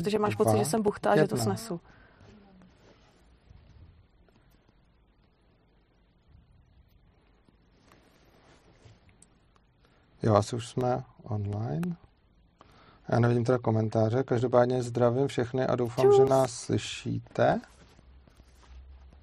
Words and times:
Protože 0.00 0.18
máš 0.18 0.34
pocit, 0.34 0.58
že 0.58 0.64
jsem 0.64 0.82
buchta 0.82 1.10
a 1.10 1.16
že 1.16 1.28
to 1.28 1.36
snesu. 1.36 1.80
Jo, 10.22 10.34
asi 10.34 10.56
už 10.56 10.68
jsme 10.68 11.04
online. 11.22 11.96
Já 13.08 13.20
nevidím 13.20 13.44
teda 13.44 13.58
komentáře. 13.58 14.22
Každopádně 14.22 14.82
zdravím 14.82 15.28
všechny 15.28 15.66
a 15.66 15.76
doufám, 15.76 16.04
Čus. 16.04 16.16
že 16.16 16.24
nás 16.24 16.52
slyšíte. 16.52 17.60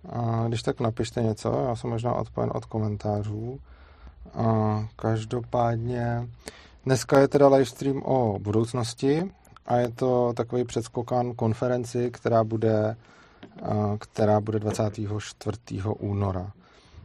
A 0.09 0.47
když 0.47 0.63
tak 0.63 0.79
napište 0.79 1.21
něco, 1.23 1.65
já 1.69 1.75
jsem 1.75 1.89
možná 1.89 2.13
odpojen 2.13 2.51
od 2.53 2.65
komentářů. 2.65 3.59
A 4.33 4.87
každopádně 4.95 6.29
dneska 6.85 7.19
je 7.19 7.27
teda 7.27 7.47
livestream 7.47 8.03
o 8.03 8.39
budoucnosti 8.39 9.31
a 9.67 9.75
je 9.75 9.89
to 9.89 10.33
takový 10.33 10.63
předskokan 10.63 11.33
konferenci, 11.33 12.11
která 12.11 12.43
bude, 12.43 12.95
která 13.99 14.41
bude 14.41 14.59
24. 14.59 15.57
února. 15.99 16.51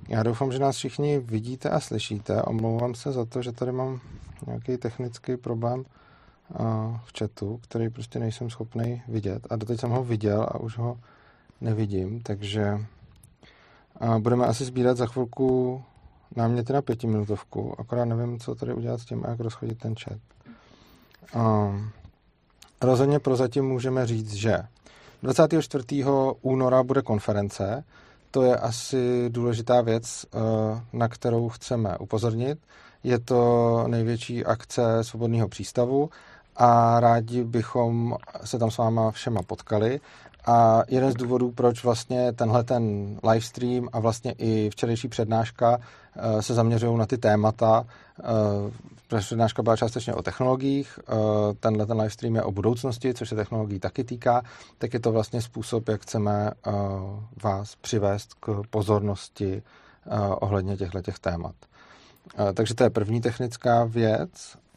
Já 0.09 0.23
doufám, 0.23 0.53
že 0.53 0.59
nás 0.59 0.77
všichni 0.77 1.19
vidíte 1.19 1.70
a 1.70 1.80
slyšíte. 1.80 2.43
Omlouvám 2.43 2.95
se 2.95 3.12
za 3.12 3.25
to, 3.25 3.43
že 3.43 3.53
tady 3.53 3.73
mám 3.73 4.01
nějaký 4.47 4.77
technický 4.77 5.37
problém 5.37 5.84
v 7.05 7.19
chatu, 7.19 7.61
který 7.62 7.89
prostě 7.89 8.19
nejsem 8.19 8.51
schopný 8.51 9.03
vidět. 9.09 9.47
A 9.51 9.56
doteď 9.56 9.81
jsem 9.81 9.91
ho 9.91 10.05
viděl 10.05 10.42
a 10.42 10.61
už 10.61 10.79
ho 10.79 10.98
nevidím, 11.61 12.20
takže 12.23 12.87
budeme 14.19 14.47
asi 14.47 14.65
sbírat 14.65 14.97
za 14.97 15.06
chvilku 15.06 15.83
náměty 16.37 16.73
na 16.73 16.83
pětiminutovku, 16.83 17.81
akorát 17.81 18.05
nevím, 18.05 18.39
co 18.39 18.55
tady 18.55 18.75
udělat 18.75 19.01
s 19.01 19.05
tím 19.05 19.25
a 19.27 19.31
jak 19.31 19.41
rozchodit 19.41 19.79
ten 19.79 19.95
chat. 19.95 20.19
Rozhodně 22.83 23.19
prozatím 23.19 23.65
můžeme 23.65 24.07
říct, 24.07 24.35
že 24.35 24.59
24. 25.23 26.05
února 26.43 26.83
bude 26.83 27.03
konference, 27.03 27.84
to 28.31 28.43
je 28.43 28.56
asi 28.56 29.25
důležitá 29.29 29.81
věc, 29.81 30.27
eh, 30.27 30.39
na 30.93 31.09
kterou 31.09 31.48
chceme 31.48 31.98
upozornit. 31.98 32.59
Je 33.05 33.19
to 33.19 33.84
největší 33.89 34.45
akce 34.45 35.05
svobodného 35.05 35.48
přístavu 35.48 36.11
a 36.56 37.01
rádi 37.01 37.45
bychom 37.45 38.17
se 38.45 38.59
tam 38.59 38.71
s 38.71 38.79
váma 38.79 39.11
všema 39.11 39.43
potkali. 39.43 40.01
A 40.47 40.83
jeden 40.89 41.12
z 41.12 41.15
důvodů, 41.15 41.51
proč 41.51 41.85
vlastně 41.85 42.33
tenhle 42.33 42.65
ten 42.65 43.17
livestream 43.31 43.89
a 43.93 44.01
vlastně 44.01 44.35
i 44.39 44.71
včerejší 44.71 45.09
přednáška 45.09 45.79
eh, 46.17 46.43
se 46.43 46.55
zaměřují 46.55 46.99
na 46.99 47.07
ty 47.07 47.19
témata, 47.19 47.87
eh, 48.21 49.19
přednáška 49.21 49.62
byla 49.62 49.77
částečně 49.77 50.15
o 50.15 50.23
technologiích, 50.23 50.99
eh, 51.09 51.12
tenhle 51.61 51.87
ten 51.87 51.97
livestream 51.97 52.34
je 52.34 52.43
o 52.43 52.53
budoucnosti, 52.53 53.15
což 53.15 53.29
se 53.29 53.34
technologií 53.34 53.79
taky 53.79 54.05
týká, 54.05 54.43
tak 54.79 54.95
je 54.95 55.01
to 55.01 55.12
vlastně 55.12 55.43
způsob, 55.43 55.89
jak 55.89 56.03
chceme 56.03 56.51
vás 57.43 57.77
přivést 57.77 58.34
k 58.34 58.62
pozornosti 58.71 59.62
ohledně 60.41 60.77
těchto 60.77 61.01
těch 61.01 61.19
témat. 61.19 61.55
Takže 62.55 62.75
to 62.75 62.84
je 62.84 62.91
první 62.91 63.21
technická 63.21 63.84
věc. 63.84 64.31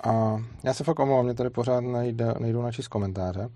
A 0.03 0.38
já 0.63 0.73
se 0.73 0.83
fakt 0.83 1.00
omlouvám, 1.00 1.25
mě 1.25 1.33
tady 1.33 1.50
pořád 1.50 1.79
nejde, 1.79 2.33
nejdou 2.39 2.61
načíst 2.61 2.88
komentáře. 2.88 3.50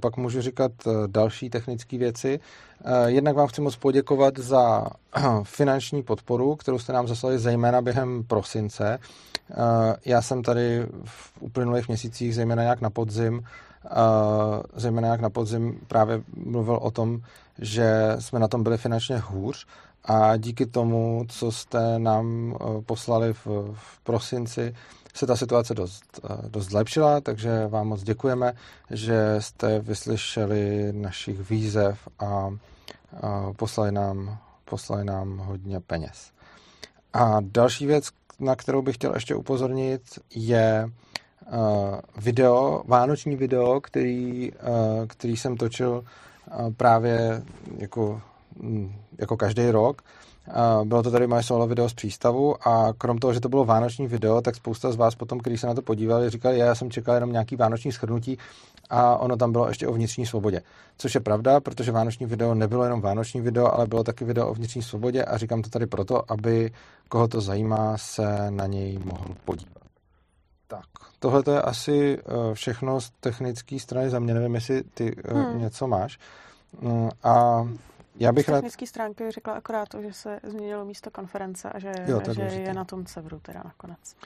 Pak 0.00 0.16
můžu 0.16 0.40
říkat 0.40 0.72
e, 0.86 0.90
další 1.06 1.50
technické 1.50 1.98
věci. 1.98 2.40
E, 2.84 3.10
jednak 3.10 3.36
vám 3.36 3.48
chci 3.48 3.60
moc 3.60 3.76
poděkovat 3.76 4.38
za 4.38 4.86
finanční 5.42 6.02
podporu, 6.02 6.56
kterou 6.56 6.78
jste 6.78 6.92
nám 6.92 7.08
zaslali 7.08 7.38
zejména 7.38 7.82
během 7.82 8.24
prosince. 8.24 8.98
Já 10.04 10.22
jsem 10.22 10.42
tady 10.42 10.86
v 11.04 11.32
uplynulých 11.40 11.88
měsících, 11.88 12.34
zejména 12.34 12.62
nějak 12.62 12.80
na 12.80 12.90
podzim, 12.90 13.42
zejména 14.76 15.08
jak 15.08 15.20
na 15.20 15.30
podzim 15.30 15.80
právě 15.88 16.22
mluvil 16.36 16.76
o 16.76 16.90
tom, 16.90 17.20
že 17.58 18.16
jsme 18.18 18.38
na 18.38 18.48
tom 18.48 18.62
byli 18.62 18.78
finančně 18.78 19.18
hůř 19.18 19.66
a 20.04 20.36
díky 20.36 20.66
tomu, 20.66 21.24
co 21.28 21.52
jste 21.52 21.98
nám 21.98 22.56
poslali 22.86 23.32
v, 23.32 23.46
v 23.72 24.00
prosinci, 24.04 24.74
se 25.14 25.26
ta 25.26 25.36
situace 25.36 25.74
dost, 25.74 26.20
eh, 26.24 26.48
dost 26.48 26.66
zlepšila, 26.66 27.20
takže 27.20 27.66
vám 27.66 27.88
moc 27.88 28.02
děkujeme, 28.02 28.52
že 28.90 29.36
jste 29.38 29.78
vyslyšeli 29.78 30.92
našich 30.92 31.50
výzev 31.50 32.08
a, 32.18 32.50
a 33.22 33.52
poslali, 33.56 33.92
nám, 33.92 34.38
poslali 34.64 35.04
nám 35.04 35.38
hodně 35.38 35.80
peněz. 35.80 36.30
A 37.12 37.36
další 37.40 37.86
věc, 37.86 38.08
na 38.40 38.56
kterou 38.56 38.82
bych 38.82 38.94
chtěl 38.94 39.14
ještě 39.14 39.34
upozornit, 39.34 40.02
je 40.34 40.90
uh, 41.46 42.00
video, 42.16 42.82
vánoční 42.86 43.36
video, 43.36 43.80
který, 43.80 44.52
uh, 44.52 44.58
který 45.06 45.36
jsem 45.36 45.56
točil 45.56 46.04
právě 46.76 47.42
jako, 47.78 48.22
mm, 48.56 48.94
jako 49.18 49.36
každý 49.36 49.70
rok 49.70 50.02
bylo 50.84 51.02
to 51.02 51.10
tady 51.10 51.26
moje 51.26 51.42
solo 51.42 51.66
video 51.66 51.88
z 51.88 51.94
přístavu 51.94 52.68
a 52.68 52.92
krom 52.98 53.18
toho, 53.18 53.34
že 53.34 53.40
to 53.40 53.48
bylo 53.48 53.64
vánoční 53.64 54.06
video, 54.06 54.40
tak 54.40 54.54
spousta 54.54 54.92
z 54.92 54.96
vás 54.96 55.14
potom, 55.14 55.38
když 55.38 55.60
se 55.60 55.66
na 55.66 55.74
to 55.74 55.82
podívali, 55.82 56.30
říkali, 56.30 56.58
já 56.58 56.74
jsem 56.74 56.90
čekal 56.90 57.14
jenom 57.14 57.32
nějaký 57.32 57.56
vánoční 57.56 57.92
shrnutí 57.92 58.38
a 58.90 59.16
ono 59.16 59.36
tam 59.36 59.52
bylo 59.52 59.68
ještě 59.68 59.88
o 59.88 59.92
vnitřní 59.92 60.26
svobodě. 60.26 60.62
Což 60.98 61.14
je 61.14 61.20
pravda, 61.20 61.60
protože 61.60 61.92
vánoční 61.92 62.26
video 62.26 62.54
nebylo 62.54 62.84
jenom 62.84 63.00
vánoční 63.00 63.40
video, 63.40 63.74
ale 63.74 63.86
bylo 63.86 64.04
taky 64.04 64.24
video 64.24 64.48
o 64.48 64.54
vnitřní 64.54 64.82
svobodě 64.82 65.24
a 65.24 65.36
říkám 65.38 65.62
to 65.62 65.70
tady 65.70 65.86
proto, 65.86 66.32
aby 66.32 66.72
koho 67.08 67.28
to 67.28 67.40
zajímá, 67.40 67.98
se 67.98 68.50
na 68.50 68.66
něj 68.66 68.98
mohl 69.04 69.26
podívat. 69.44 69.84
Tak, 70.66 70.86
tohle 71.18 71.42
to 71.42 71.50
je 71.50 71.62
asi 71.62 72.18
eh, 72.18 72.54
všechno 72.54 73.00
z 73.00 73.10
technické 73.20 73.78
strany 73.78 74.10
za 74.10 74.18
mě. 74.18 74.34
Nevím, 74.34 74.54
jestli 74.54 74.82
ty 74.82 75.16
eh, 75.24 75.34
hmm. 75.34 75.60
něco 75.60 75.88
máš. 75.88 76.18
Mm, 76.80 77.08
a 77.22 77.66
já 78.14 78.32
bych 78.32 78.44
Z 78.44 78.46
technické 78.46 78.84
rád... 78.84 78.88
stránky 78.88 79.30
řekla 79.30 79.52
akorát 79.52 79.88
to, 79.88 80.02
že 80.02 80.12
se 80.12 80.40
změnilo 80.42 80.84
místo 80.84 81.10
konference 81.10 81.70
a 81.70 81.78
že, 81.78 81.92
jo, 82.06 82.20
a 82.30 82.32
že 82.32 82.42
je 82.42 82.74
na 82.74 82.84
tom 82.84 83.04
Cevru 83.04 83.38
teda 83.38 83.62
nakonec. 83.64 84.16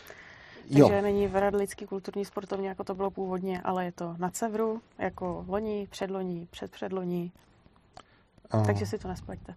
Takže 0.68 0.94
jo. 0.94 1.02
není 1.02 1.26
v 1.26 1.36
Radlický 1.40 1.86
kulturní 1.86 2.24
sportovně, 2.24 2.68
jako 2.68 2.84
to 2.84 2.94
bylo 2.94 3.10
původně, 3.10 3.60
ale 3.64 3.84
je 3.84 3.92
to 3.92 4.14
na 4.18 4.30
Cevru, 4.30 4.80
jako 4.98 5.44
loni, 5.48 5.88
předloní, 5.90 6.48
předpředloní. 6.50 7.32
Uh. 8.54 8.66
Takže 8.66 8.86
si 8.86 8.98
to 8.98 9.08
nespleťte. 9.08 9.54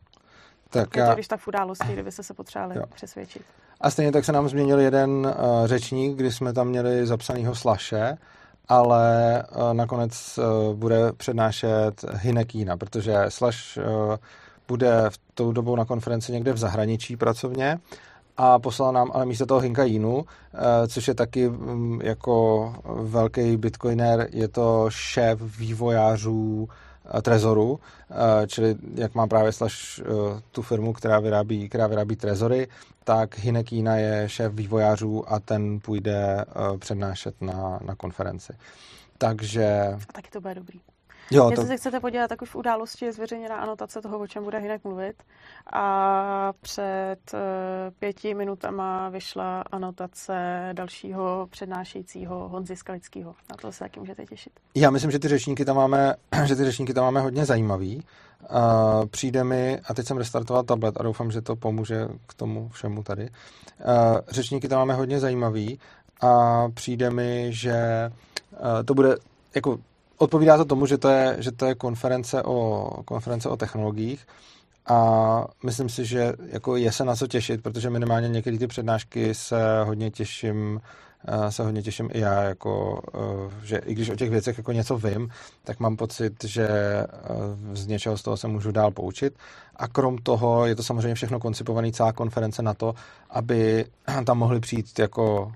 Tak 0.69 0.95
je 0.95 1.05
to 1.05 1.13
když 1.13 1.27
tak 1.27 1.39
v 1.39 1.47
události, 1.47 1.93
kdyby 1.93 2.11
se 2.11 2.23
se 2.23 2.33
potřebovali 2.33 2.77
jo. 2.77 2.83
přesvědčit. 2.95 3.41
A 3.81 3.89
stejně 3.89 4.11
tak 4.11 4.25
se 4.25 4.31
nám 4.31 4.49
změnil 4.49 4.79
jeden 4.79 5.09
uh, 5.09 5.33
řečník, 5.65 6.17
kdy 6.17 6.31
jsme 6.31 6.53
tam 6.53 6.67
měli 6.67 7.07
zapsanýho 7.07 7.55
Slaše, 7.55 8.17
ale 8.67 9.43
uh, 9.55 9.73
nakonec 9.73 10.39
uh, 10.39 10.75
bude 10.75 11.11
přednášet 11.17 12.05
Hinekína, 12.13 12.77
protože 12.77 13.15
Slash 13.29 13.77
uh, 13.77 14.15
bude 14.67 15.03
v 15.09 15.19
tou 15.33 15.51
dobou 15.51 15.75
na 15.75 15.85
konferenci 15.85 16.31
někde 16.31 16.53
v 16.53 16.57
zahraničí 16.57 17.17
pracovně 17.17 17.79
a 18.37 18.59
poslal 18.59 18.93
nám 18.93 19.11
ale 19.13 19.25
místo 19.25 19.45
toho 19.45 19.59
Hinka 19.59 19.83
Jínu, 19.83 20.25
což 20.87 21.07
je 21.07 21.13
taky 21.13 21.47
um, 21.47 22.01
jako 22.03 22.73
velký 22.85 23.57
bitcoiner, 23.57 24.27
je 24.31 24.47
to 24.47 24.85
šéf 24.89 25.39
vývojářů 25.59 26.69
Trezoru, 27.21 27.79
čili 28.47 28.75
jak 28.95 29.15
má 29.15 29.27
právě 29.27 29.51
Slash 29.51 30.01
tu 30.51 30.61
firmu, 30.61 30.93
která 30.93 31.19
vyrábí, 31.19 31.69
která 31.69 31.87
vyrábí 31.87 32.15
Trezory, 32.15 32.67
tak 33.03 33.39
Hinekína 33.39 33.95
je 33.95 34.29
šéf 34.29 34.53
vývojářů 34.53 35.33
a 35.33 35.39
ten 35.39 35.79
půjde 35.79 36.45
přednášet 36.79 37.41
na, 37.41 37.79
na 37.85 37.95
konferenci. 37.95 38.53
Takže... 39.17 39.97
A 40.09 40.13
taky 40.13 40.29
to 40.31 40.41
bude 40.41 40.55
dobrý. 40.55 40.79
Jo, 41.31 41.49
Jestli 41.49 41.65
to... 41.65 41.67
se 41.67 41.77
chcete 41.77 41.99
podívat, 41.99 42.27
tak 42.27 42.41
už 42.41 42.49
v 42.49 42.55
události 42.55 43.05
je 43.05 43.13
zveřejněná 43.13 43.55
anotace 43.55 44.01
toho, 44.01 44.19
o 44.19 44.27
čem 44.27 44.43
bude 44.43 44.57
Hinek 44.57 44.83
mluvit. 44.83 45.23
A 45.73 46.53
před 46.61 47.17
uh, 47.33 47.39
pěti 47.99 48.33
minutama 48.33 49.09
vyšla 49.09 49.63
anotace 49.71 50.69
dalšího 50.73 51.47
přednášejícího 51.51 52.49
Honzy 52.49 52.75
Skalického. 52.75 53.35
Na 53.51 53.57
to 53.61 53.71
se 53.71 53.79
taky 53.79 53.99
můžete 53.99 54.25
těšit. 54.25 54.53
Já 54.75 54.89
myslím, 54.89 55.11
že 55.11 55.19
ty 55.19 55.27
řečníky 55.27 55.65
tam 55.65 55.75
máme, 55.75 56.15
že 56.45 56.55
ty 56.55 56.65
řečníky 56.65 56.93
tam 56.93 57.03
máme 57.03 57.21
hodně 57.21 57.45
zajímavý. 57.45 58.03
Uh, 58.41 59.05
přijde 59.05 59.43
mi, 59.43 59.79
a 59.89 59.93
teď 59.93 60.07
jsem 60.07 60.17
restartoval 60.17 60.63
tablet 60.63 60.97
a 60.99 61.03
doufám, 61.03 61.31
že 61.31 61.41
to 61.41 61.55
pomůže 61.55 62.07
k 62.27 62.33
tomu 62.33 62.69
všemu 62.69 63.03
tady. 63.03 63.23
Uh, 63.23 63.29
řečníky 64.29 64.67
tam 64.67 64.79
máme 64.79 64.93
hodně 64.93 65.19
zajímavý 65.19 65.79
a 66.21 66.63
přijde 66.73 67.09
mi, 67.09 67.47
že 67.49 68.09
uh, 68.51 68.57
to 68.85 68.93
bude 68.93 69.15
jako 69.55 69.77
odpovídá 70.21 70.57
to 70.57 70.65
tomu, 70.65 70.85
že 70.85 70.97
to 70.97 71.09
je, 71.09 71.35
že 71.39 71.51
to 71.51 71.65
je 71.65 71.75
konference, 71.75 72.43
o, 72.43 72.89
konference 73.05 73.49
o 73.49 73.57
technologiích 73.57 74.27
a 74.85 75.45
myslím 75.65 75.89
si, 75.89 76.05
že 76.05 76.33
jako 76.47 76.75
je 76.75 76.91
se 76.91 77.05
na 77.05 77.15
co 77.15 77.27
těšit, 77.27 77.63
protože 77.63 77.89
minimálně 77.89 78.29
některé 78.29 78.57
ty 78.57 78.67
přednášky 78.67 79.33
se 79.33 79.83
hodně 79.83 80.11
těším 80.11 80.81
eh, 81.27 81.51
se 81.51 81.63
hodně 81.63 81.81
těším 81.81 82.09
i 82.13 82.19
já, 82.19 82.43
jako, 82.43 83.01
eh, 83.15 83.65
že 83.65 83.77
i 83.77 83.93
když 83.93 84.09
o 84.09 84.15
těch 84.15 84.29
věcech 84.29 84.57
jako 84.57 84.71
něco 84.71 84.97
vím, 84.97 85.29
tak 85.63 85.79
mám 85.79 85.97
pocit, 85.97 86.43
že 86.43 86.67
eh, 86.67 87.07
z 87.73 87.87
něčeho 87.87 88.17
z 88.17 88.23
toho 88.23 88.37
se 88.37 88.47
můžu 88.47 88.71
dál 88.71 88.91
poučit. 88.91 89.33
A 89.75 89.87
krom 89.87 90.17
toho 90.17 90.65
je 90.65 90.75
to 90.75 90.83
samozřejmě 90.83 91.15
všechno 91.15 91.39
koncipované, 91.39 91.91
celá 91.91 92.13
konference 92.13 92.61
na 92.61 92.73
to, 92.73 92.95
aby 93.29 93.85
tam 94.25 94.37
mohli 94.37 94.59
přijít 94.59 94.99
jako 94.99 95.51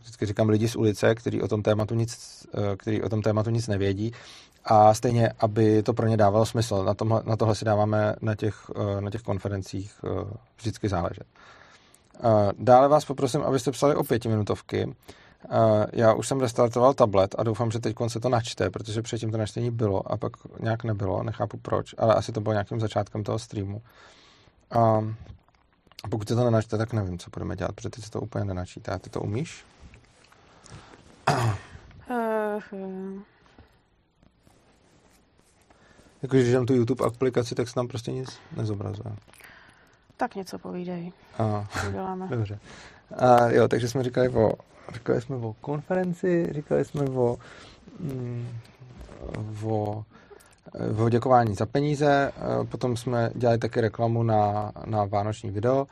vždycky 0.00 0.26
říkám 0.26 0.48
lidi 0.48 0.68
z 0.68 0.76
ulice, 0.76 1.14
kteří 1.14 1.42
o 1.42 1.48
tom 1.48 1.62
tématu 1.62 1.94
nic, 1.94 2.46
eh, 2.54 2.76
který 2.76 3.02
o 3.02 3.08
tom 3.08 3.22
tématu 3.22 3.50
nic 3.50 3.68
nevědí 3.68 4.12
a 4.64 4.94
stejně, 4.94 5.32
aby 5.40 5.82
to 5.82 5.94
pro 5.94 6.06
ně 6.06 6.16
dávalo 6.16 6.46
smysl. 6.46 6.84
Na, 6.84 6.94
tomhle, 6.94 7.22
na 7.24 7.36
tohle 7.36 7.54
si 7.54 7.64
dáváme 7.64 8.14
na 8.20 8.34
těch, 8.34 8.70
na 9.00 9.10
těch 9.10 9.22
konferencích 9.22 9.92
vždycky 10.56 10.88
záležet. 10.88 11.26
Dále 12.58 12.88
vás 12.88 13.04
poprosím, 13.04 13.42
abyste 13.42 13.70
psali 13.70 13.94
o 13.94 14.04
pětiminutovky. 14.04 14.94
Já 15.92 16.12
už 16.12 16.28
jsem 16.28 16.40
restartoval 16.40 16.94
tablet 16.94 17.34
a 17.38 17.42
doufám, 17.42 17.70
že 17.70 17.78
teď 17.78 17.96
se 18.08 18.20
to 18.20 18.28
načte, 18.28 18.70
protože 18.70 19.02
předtím 19.02 19.30
to 19.30 19.38
načtení 19.38 19.70
bylo 19.70 20.12
a 20.12 20.16
pak 20.16 20.32
nějak 20.60 20.84
nebylo, 20.84 21.22
nechápu 21.22 21.58
proč, 21.58 21.94
ale 21.98 22.14
asi 22.14 22.32
to 22.32 22.40
bylo 22.40 22.52
nějakým 22.52 22.80
začátkem 22.80 23.24
toho 23.24 23.38
streamu. 23.38 23.82
A 24.70 25.04
pokud 26.10 26.28
se 26.28 26.34
to 26.34 26.44
nenačte, 26.44 26.78
tak 26.78 26.92
nevím, 26.92 27.18
co 27.18 27.30
budeme 27.30 27.56
dělat, 27.56 27.72
protože 27.72 27.90
teď 27.90 28.04
se 28.04 28.10
to 28.10 28.20
úplně 28.20 28.44
nenačítá. 28.44 28.98
Ty 28.98 29.10
to 29.10 29.20
umíš? 29.20 29.64
Uh, 32.10 32.62
Jakože, 36.22 36.42
když 36.42 36.54
mám 36.54 36.66
tu 36.66 36.74
YouTube 36.74 37.04
aplikaci, 37.04 37.54
tak 37.54 37.68
se 37.68 37.74
tam 37.74 37.88
prostě 37.88 38.12
nic 38.12 38.38
nezobrazuje. 38.56 39.16
Tak 40.16 40.34
něco 40.34 40.58
povídej. 40.58 41.12
A, 41.38 41.68
uděláme. 41.88 42.26
Dobře. 42.30 42.58
A 43.16 43.48
jo, 43.48 43.68
takže 43.68 43.88
jsme 43.88 44.04
říkali 44.04 44.28
o, 44.28 44.52
říkali 44.92 45.20
jsme 45.20 45.36
o 45.36 45.52
konferenci, 45.60 46.48
říkali 46.52 46.84
jsme 46.84 47.02
o, 47.04 47.36
mm, 48.00 48.48
o, 49.64 50.04
o 50.96 51.08
děkování 51.08 51.54
za 51.54 51.66
peníze, 51.66 52.32
potom 52.68 52.96
jsme 52.96 53.30
dělali 53.34 53.58
taky 53.58 53.80
reklamu 53.80 54.22
na, 54.22 54.72
na 54.86 55.04
vánoční 55.04 55.50
video 55.50 55.86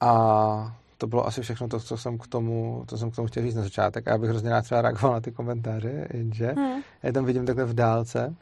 a 0.00 0.76
to 1.02 1.06
bylo 1.06 1.26
asi 1.26 1.42
všechno 1.42 1.68
to, 1.68 1.80
co 1.80 1.96
jsem 1.96 2.18
k 2.18 2.26
tomu, 2.26 2.84
to 2.86 2.98
jsem 2.98 3.10
k 3.10 3.16
tomu 3.16 3.28
chtěl 3.28 3.42
říct 3.42 3.54
na 3.54 3.62
začátek. 3.62 4.08
A 4.08 4.10
já 4.10 4.18
bych 4.18 4.30
hrozně 4.30 4.50
rád 4.50 4.62
třeba 4.62 4.82
reagoval 4.82 5.12
na 5.12 5.20
ty 5.20 5.32
komentáře, 5.32 6.08
jenže 6.12 6.54
hmm. 6.56 6.82
já 7.02 7.12
tam 7.12 7.24
vidím 7.24 7.46
takhle 7.46 7.64
v 7.64 7.74
dálce 7.74 8.34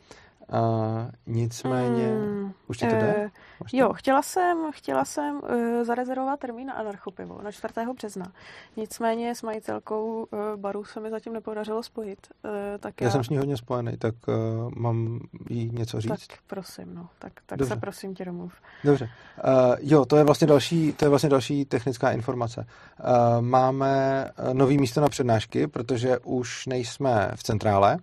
Uh, 0.53 1.11
nicméně, 1.27 2.07
mm, 2.07 2.53
už 2.69 2.79
ti 2.79 2.87
to 2.87 2.95
jde? 2.95 3.31
Uh, 3.61 3.69
jo, 3.73 3.93
chtěla 3.93 4.23
jsem, 4.23 4.59
chtěla 4.73 5.05
jsem 5.05 5.37
uh, 5.37 5.85
zarezervovat 5.85 6.41
termín 6.41 6.67
na 6.67 6.75
anarchopivo 6.75 7.41
na 7.43 7.53
4. 7.53 7.75
března. 7.97 8.33
Nicméně 8.77 9.35
s 9.35 9.43
majitelkou 9.43 10.29
uh, 10.31 10.39
baru 10.57 10.85
se 10.85 11.01
mi 11.01 11.11
zatím 11.11 11.33
nepodařilo 11.33 11.83
spojit. 11.83 12.27
Uh, 12.45 12.51
tak 12.79 13.01
já, 13.01 13.07
já 13.07 13.11
jsem 13.11 13.25
s 13.25 13.29
ní 13.29 13.37
hodně 13.37 13.57
spojený, 13.57 13.97
tak 13.97 14.15
uh, 14.29 14.35
mám 14.77 15.21
jí 15.51 15.71
něco 15.73 16.01
říct? 16.01 16.11
Tak 16.11 16.39
prosím, 16.47 16.95
no. 16.95 17.09
Tak, 17.19 17.33
tak 17.47 17.59
Dobře. 17.59 17.75
se 17.75 17.81
prosím 17.81 18.15
tě 18.15 18.25
domluv. 18.25 18.53
Dobře. 18.85 19.11
Uh, 19.45 19.75
jo, 19.81 20.05
to 20.05 20.17
je 20.17 20.25
vlastně 20.25 20.47
další, 20.47 20.93
to 20.93 21.05
je 21.05 21.09
vlastně 21.09 21.29
další 21.29 21.65
technická 21.65 22.11
informace. 22.11 22.67
Uh, 23.01 23.07
máme 23.41 24.27
nový 24.53 24.79
místo 24.79 25.01
na 25.01 25.09
přednášky, 25.09 25.67
protože 25.67 26.19
už 26.19 26.67
nejsme 26.67 27.31
v 27.35 27.43
centrále, 27.43 27.99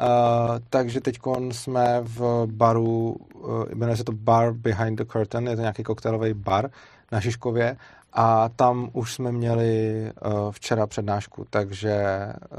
Uh, 0.00 0.58
takže 0.70 1.00
teď 1.00 1.18
jsme 1.50 2.00
v 2.02 2.46
baru, 2.46 3.16
uh, 3.34 3.64
jmenuje 3.74 3.96
se 3.96 4.04
to 4.04 4.12
Bar 4.12 4.52
Behind 4.52 4.98
the 4.98 5.04
Curtain, 5.04 5.48
je 5.48 5.56
to 5.56 5.60
nějaký 5.60 5.82
koktejlový 5.82 6.34
bar 6.34 6.70
na 7.12 7.20
Žižkově 7.20 7.76
a 8.12 8.48
tam 8.48 8.90
už 8.92 9.14
jsme 9.14 9.32
měli 9.32 10.02
uh, 10.26 10.50
včera 10.50 10.86
přednášku, 10.86 11.46
takže 11.50 12.04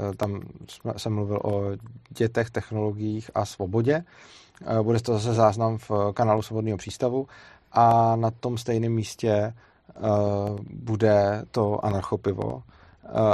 uh, 0.00 0.14
tam 0.14 0.40
jsme, 0.68 0.92
jsem 0.96 1.14
mluvil 1.14 1.40
o 1.44 1.62
dětech, 2.08 2.50
technologiích 2.50 3.30
a 3.34 3.44
svobodě. 3.44 4.04
Uh, 4.70 4.78
bude 4.80 5.00
to 5.00 5.12
zase 5.12 5.34
záznam 5.34 5.78
v 5.78 5.90
kanálu 6.14 6.42
Svobodného 6.42 6.78
přístavu. 6.78 7.26
A 7.72 8.16
na 8.16 8.30
tom 8.30 8.58
stejném 8.58 8.92
místě 8.92 9.54
uh, 10.00 10.58
bude 10.72 11.44
to 11.50 11.84
anarchopivo, 11.84 12.62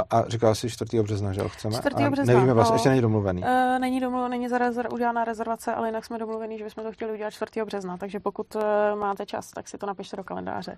a 0.09 0.23
říkala 0.27 0.55
jsi 0.55 0.69
4. 0.69 1.01
března, 1.03 1.33
že 1.33 1.41
ho 1.41 1.49
chceme? 1.49 1.77
4. 1.77 2.09
března. 2.09 2.33
Nevíme 2.33 2.53
vlastně, 2.53 2.71
no, 2.71 2.75
ještě 2.75 2.89
není 2.89 3.01
domluvený. 3.01 3.41
Uh, 3.41 3.79
není 3.79 3.99
domluvený, 3.99 4.29
není 4.29 4.49
zarezor, 4.49 4.93
udělaná 4.93 5.25
rezervace, 5.25 5.73
ale 5.73 5.87
jinak 5.87 6.05
jsme 6.05 6.17
domluvení, 6.17 6.57
že 6.57 6.63
bychom 6.63 6.83
to 6.83 6.91
chtěli 6.91 7.13
udělat 7.13 7.31
4. 7.31 7.51
března, 7.65 7.97
takže 7.97 8.19
pokud 8.19 8.55
uh, 8.55 8.61
máte 8.99 9.25
čas, 9.25 9.51
tak 9.51 9.67
si 9.67 9.77
to 9.77 9.85
napište 9.85 10.17
do 10.17 10.23
kalendáře. 10.23 10.77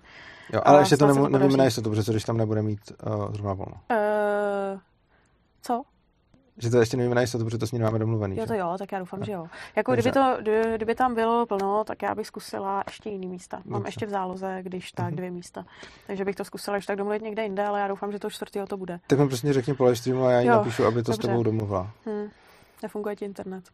Jo, 0.52 0.60
ale 0.64 0.78
a 0.78 0.80
ještě 0.80 0.96
to, 0.96 1.28
nevíme 1.28 1.56
na 1.56 1.64
jistotu, 1.64 1.90
protože 1.90 2.12
když 2.12 2.24
tam 2.24 2.36
nebude 2.36 2.62
mít 2.62 2.80
uh, 3.06 3.32
zrovna 3.32 3.52
volno. 3.52 3.74
Uh, 3.90 4.80
co? 5.62 5.82
Že 6.58 6.70
to 6.70 6.78
ještě 6.78 6.96
nevíme 6.96 7.14
na 7.14 7.20
jistotu, 7.20 7.44
protože 7.44 7.58
to 7.58 7.66
s 7.66 7.72
ní 7.72 7.78
nemáme 7.78 7.98
domluvený. 7.98 8.36
Jo, 8.36 8.46
to 8.46 8.54
jo, 8.54 8.74
tak 8.78 8.92
já 8.92 8.98
doufám, 8.98 9.24
že 9.24 9.32
jo. 9.32 9.46
Jako 9.76 9.92
kdyby, 9.92 10.12
to, 10.12 10.36
kdyby 10.74 10.94
tam 10.94 11.14
bylo 11.14 11.46
plno, 11.46 11.84
tak 11.84 12.02
já 12.02 12.14
bych 12.14 12.26
zkusila 12.26 12.82
ještě 12.86 13.10
jiný 13.10 13.26
místa. 13.26 13.56
Mám 13.56 13.80
Dobře. 13.80 13.88
ještě 13.88 14.06
v 14.06 14.10
záloze, 14.10 14.58
když 14.62 14.92
tak 14.92 15.06
mhm. 15.06 15.16
dvě 15.16 15.30
místa. 15.30 15.64
Takže 16.06 16.24
bych 16.24 16.36
to 16.36 16.44
zkusila 16.44 16.76
ještě 16.76 16.86
tak 16.86 16.96
domluvit 16.96 17.22
někde 17.22 17.42
jinde, 17.42 17.66
ale 17.66 17.80
já 17.80 17.88
doufám, 17.88 18.12
že 18.12 18.18
to 18.18 18.30
čtvrtého 18.30 18.66
to 18.66 18.76
bude. 18.76 19.00
Tak 19.06 19.18
mi 19.18 19.28
prostě 19.28 19.52
řekni 19.52 19.74
po 19.74 19.84
live 19.84 19.96
streamu 19.96 20.24
a 20.24 20.30
já 20.30 20.40
jí 20.40 20.46
jo, 20.46 20.54
napíšu, 20.54 20.84
aby 20.84 21.02
to 21.02 21.12
dobře. 21.12 21.22
s 21.22 21.26
tebou 21.26 21.42
domluvila. 21.42 21.90
Hmm. 22.06 22.28
Nefunguje 22.82 23.16
ti 23.16 23.24
internet. 23.24 23.64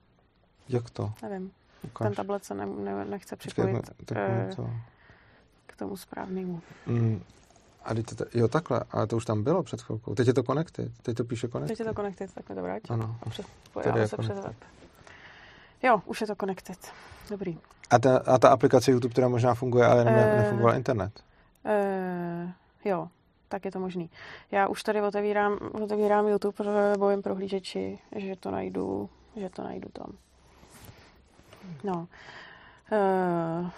Jak 0.69 0.91
to? 0.91 1.13
Nevím. 1.23 1.51
Ukáž. 1.83 2.07
Ten 2.07 2.15
tablet 2.15 2.45
se 2.45 2.55
ne, 2.55 2.67
ne, 2.67 3.05
nechce 3.05 3.37
připojit 3.37 3.77
Počkej, 3.77 4.07
tak, 4.07 4.19
eh, 4.19 4.51
to... 4.57 4.71
k 5.67 5.77
tomu 5.77 5.97
správnému. 5.97 6.61
Mm, 6.87 7.23
a 7.85 7.95
teď 7.95 8.07
to, 8.07 8.25
jo, 8.35 8.49
takhle, 8.49 8.81
ale 8.91 9.07
to 9.07 9.17
už 9.17 9.25
tam 9.25 9.43
bylo 9.43 9.63
před 9.63 9.83
chvilkou. 9.83 10.15
Teď 10.15 10.27
je 10.27 10.35
to 10.35 10.43
Connected, 10.43 10.93
teď 11.03 11.17
to 11.17 11.25
píše 11.25 11.49
Connected. 11.49 11.79
Teď 11.79 11.87
je 11.87 11.93
to 11.93 11.95
Connected, 11.95 12.33
tak 12.35 12.45
to 12.47 12.63
vrátí. 12.63 12.89
Ano. 12.89 13.17
Přespojila 13.29 14.07
se 14.07 14.17
přes 14.17 14.41
web. 14.41 14.57
Jo, 15.83 16.03
už 16.07 16.21
je 16.21 16.27
to 16.27 16.35
Connected. 16.37 16.93
Dobrý. 17.31 17.59
A 17.91 17.99
ta, 17.99 18.19
a 18.27 18.39
ta 18.39 18.49
aplikace 18.49 18.91
YouTube, 18.91 19.13
která 19.13 19.29
možná 19.29 19.55
funguje, 19.55 19.87
ale 19.87 20.05
ne, 20.05 20.33
e... 20.33 20.43
nefungoval 20.43 20.77
internet? 20.77 21.21
E... 21.65 22.53
Jo, 22.85 23.09
tak 23.49 23.65
je 23.65 23.71
to 23.71 23.81
možný. 23.81 24.11
Já 24.51 24.69
už 24.69 24.83
tady 24.83 25.03
otevírám, 25.03 25.59
otevírám 25.73 26.29
YouTube 26.29 26.57
bojím 26.99 27.23
prohlížeči, 27.23 27.99
že 28.17 28.37
to 28.37 28.51
najdu, 28.51 29.11
že 29.37 29.51
to 29.51 29.63
najdu 29.63 29.89
tam. 29.89 30.13
No. 31.85 32.09
E 32.93 33.71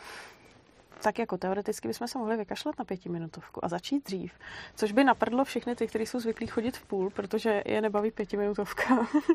tak 1.05 1.19
jako 1.19 1.37
teoreticky 1.37 1.89
bychom 1.89 2.09
se 2.09 2.19
mohli 2.19 2.37
vykašlat 2.37 2.79
na 2.79 2.85
pětiminutovku 2.85 3.65
a 3.65 3.69
začít 3.69 4.05
dřív, 4.05 4.33
což 4.77 4.93
by 4.93 5.05
naprdlo 5.05 5.45
všechny 5.45 5.77
ty, 5.77 5.87
kteří 5.87 6.07
jsou 6.07 6.21
zvyklí 6.21 6.47
chodit 6.47 6.77
v 6.77 6.87
půl, 6.87 7.11
protože 7.11 7.63
je 7.67 7.81
nebaví 7.81 8.11
pětiminutovka. 8.11 8.85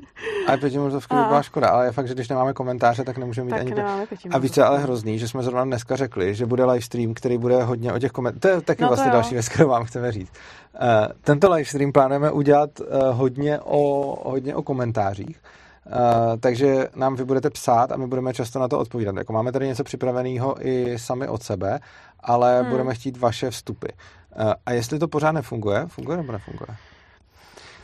a 0.47 0.57
pětiminutovka 0.57 1.15
by 1.15 1.27
byla 1.27 1.41
škoda, 1.41 1.69
ale 1.69 1.85
je 1.85 1.91
fakt, 1.91 2.07
že 2.07 2.13
když 2.13 2.29
nemáme 2.29 2.53
komentáře, 2.53 3.03
tak 3.03 3.17
nemůžeme 3.17 3.45
mít 3.45 3.51
tak 3.51 3.59
ani... 3.59 3.75
Nemáme 3.75 4.07
a 4.31 4.37
více 4.37 4.63
ale 4.63 4.79
hrozný, 4.79 5.19
že 5.19 5.27
jsme 5.27 5.43
zrovna 5.43 5.63
dneska 5.63 5.95
řekli, 5.95 6.35
že 6.35 6.45
bude 6.45 6.65
live 6.65 6.81
stream, 6.81 7.13
který 7.13 7.37
bude 7.37 7.63
hodně 7.63 7.93
o 7.93 7.99
těch 7.99 8.11
komentářích. 8.11 8.41
To 8.41 8.47
je 8.47 8.61
taky 8.61 8.81
no 8.81 8.87
vlastně 8.87 9.11
další 9.11 9.33
věc, 9.33 9.49
kterou 9.49 9.69
vám 9.69 9.85
chceme 9.85 10.11
říct. 10.11 10.31
Uh, 10.73 11.13
tento 11.21 11.51
live 11.51 11.65
stream 11.65 11.91
plánujeme 11.91 12.31
udělat 12.31 12.79
uh, 12.79 12.87
hodně, 13.11 13.59
o, 13.59 14.15
hodně 14.29 14.55
o 14.55 14.61
komentářích. 14.61 15.41
Uh, 15.89 16.37
takže 16.39 16.87
nám 16.95 17.15
vy 17.15 17.25
budete 17.25 17.49
psát 17.49 17.91
a 17.91 17.97
my 17.97 18.07
budeme 18.07 18.33
často 18.33 18.59
na 18.59 18.67
to 18.67 18.79
odpovídat. 18.79 19.15
Jako 19.15 19.33
máme 19.33 19.51
tady 19.51 19.67
něco 19.67 19.83
připraveného 19.83 20.67
i 20.67 20.99
sami 20.99 21.27
od 21.27 21.43
sebe, 21.43 21.79
ale 22.19 22.61
hmm. 22.61 22.71
budeme 22.71 22.95
chtít 22.95 23.17
vaše 23.17 23.49
vstupy. 23.49 23.87
Uh, 23.87 24.53
a 24.65 24.71
jestli 24.71 24.99
to 24.99 25.07
pořád 25.07 25.31
nefunguje, 25.31 25.85
funguje 25.87 26.17
nebo 26.17 26.31
nefunguje? 26.31 26.77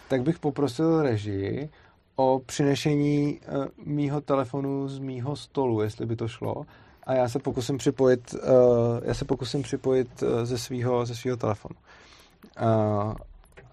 Tak 0.08 0.24
bych 0.24 0.40
poprosil 0.40 1.02
režii 1.02 1.70
o 2.16 2.42
přinešení 2.46 3.40
uh, 3.40 3.66
mýho 3.86 4.22
telefonu 4.22 4.88
z 4.88 5.00
mýho 5.00 5.36
stolu, 5.36 5.82
jestli 5.82 6.06
by 6.06 6.16
to 6.16 6.28
šlo. 6.28 6.66
A 7.04 7.14
já 7.14 7.30
se 7.30 7.40
pokusím 7.40 7.78
připojit, 7.78 8.34
uh, 8.34 8.40
já 9.04 9.14
se 9.14 9.26
pokusím 9.26 9.62
připojit 9.62 10.24
uh, 10.24 10.30
ze 10.44 10.58
svého 10.58 11.06
ze 11.06 11.16
svýho 11.16 11.38
telefonu. 11.38 11.76
Uh, 12.62 13.14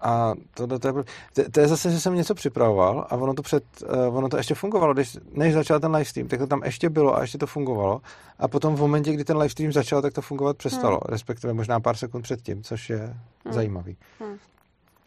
a 0.03 0.33
to, 0.53 0.67
to, 0.67 0.79
to, 0.79 0.87
je, 0.87 0.93
to, 1.33 1.51
to 1.51 1.59
je 1.59 1.67
zase, 1.67 1.91
že 1.91 1.99
jsem 1.99 2.15
něco 2.15 2.35
připravoval 2.35 3.07
a 3.09 3.15
ono 3.15 3.33
to, 3.33 3.41
před, 3.41 3.63
uh, 4.07 4.17
ono 4.17 4.29
to 4.29 4.37
ještě 4.37 4.55
fungovalo, 4.55 4.93
když, 4.93 5.17
než 5.31 5.53
začal 5.53 5.79
ten 5.79 5.91
livestream, 5.91 6.27
tak 6.27 6.39
to 6.39 6.47
tam 6.47 6.61
ještě 6.63 6.89
bylo 6.89 7.17
a 7.17 7.21
ještě 7.21 7.37
to 7.37 7.47
fungovalo. 7.47 8.01
A 8.39 8.47
potom 8.47 8.75
v 8.75 8.79
momentě, 8.79 9.13
kdy 9.13 9.23
ten 9.23 9.37
livestream 9.37 9.71
začal, 9.71 10.01
tak 10.01 10.13
to 10.13 10.21
fungovat 10.21 10.57
přestalo, 10.57 10.99
hmm. 11.03 11.11
respektive 11.11 11.53
možná 11.53 11.79
pár 11.79 11.95
sekund 11.95 12.21
předtím, 12.21 12.63
což 12.63 12.89
je 12.89 12.99
hmm. 13.45 13.53
zajímavý. 13.53 13.97
Hmm. 14.19 14.37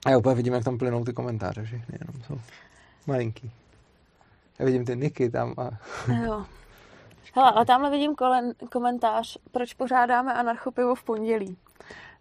A 0.07 0.11
já 0.11 0.19
úplně 0.19 0.35
vidím, 0.35 0.53
jak 0.53 0.65
tam 0.65 0.79
plynou 0.79 1.05
ty 1.05 1.13
komentáře 1.13 1.65
všechny, 1.65 1.99
jenom 2.01 2.23
jsou 2.23 2.41
malinký. 3.07 3.51
Já 4.59 4.65
vidím 4.65 4.85
ty 4.85 4.97
niky 4.97 5.31
tam 5.31 5.55
a... 5.59 5.71
Jo. 6.25 6.45
Hele, 7.35 7.51
ale 7.51 7.67
tamhle 7.67 7.91
vidím 7.91 8.15
kolen, 8.15 8.53
komentář, 8.73 9.39
proč 9.53 9.75
pořádáme 9.75 10.35
anarchopivo 10.35 10.95
v 10.95 11.05
pondělí. 11.05 11.57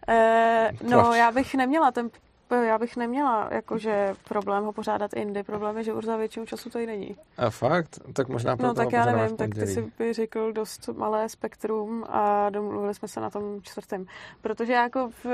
Eh, 0.07 0.71
no, 0.89 1.13
já 1.13 1.31
bych 1.31 1.55
neměla 1.55 1.91
ten 1.91 2.09
já 2.51 2.77
bych 2.77 2.97
neměla 2.97 3.47
jakože 3.51 4.15
problém 4.27 4.63
ho 4.63 4.73
pořádat 4.73 5.13
indy. 5.13 5.43
Problém 5.43 5.77
je, 5.77 5.83
že 5.83 5.93
už 5.93 6.05
za 6.05 6.17
většinu 6.17 6.45
času 6.45 6.69
to 6.69 6.79
i 6.79 6.85
není. 6.85 7.15
A 7.37 7.49
fakt? 7.49 7.99
Tak 8.13 8.27
možná 8.27 8.55
No 8.59 8.73
tak 8.73 8.91
já 8.91 9.05
nevím, 9.05 9.37
tak 9.37 9.55
ty 9.55 9.67
si 9.67 9.91
by 9.97 10.13
řekl 10.13 10.53
dost 10.53 10.87
malé 10.87 11.29
spektrum 11.29 12.05
a 12.09 12.49
domluvili 12.49 12.93
jsme 12.93 13.07
se 13.07 13.19
na 13.21 13.29
tom 13.29 13.61
čtvrtém. 13.61 14.05
Protože 14.41 14.73
jako 14.73 15.09
v 15.23 15.25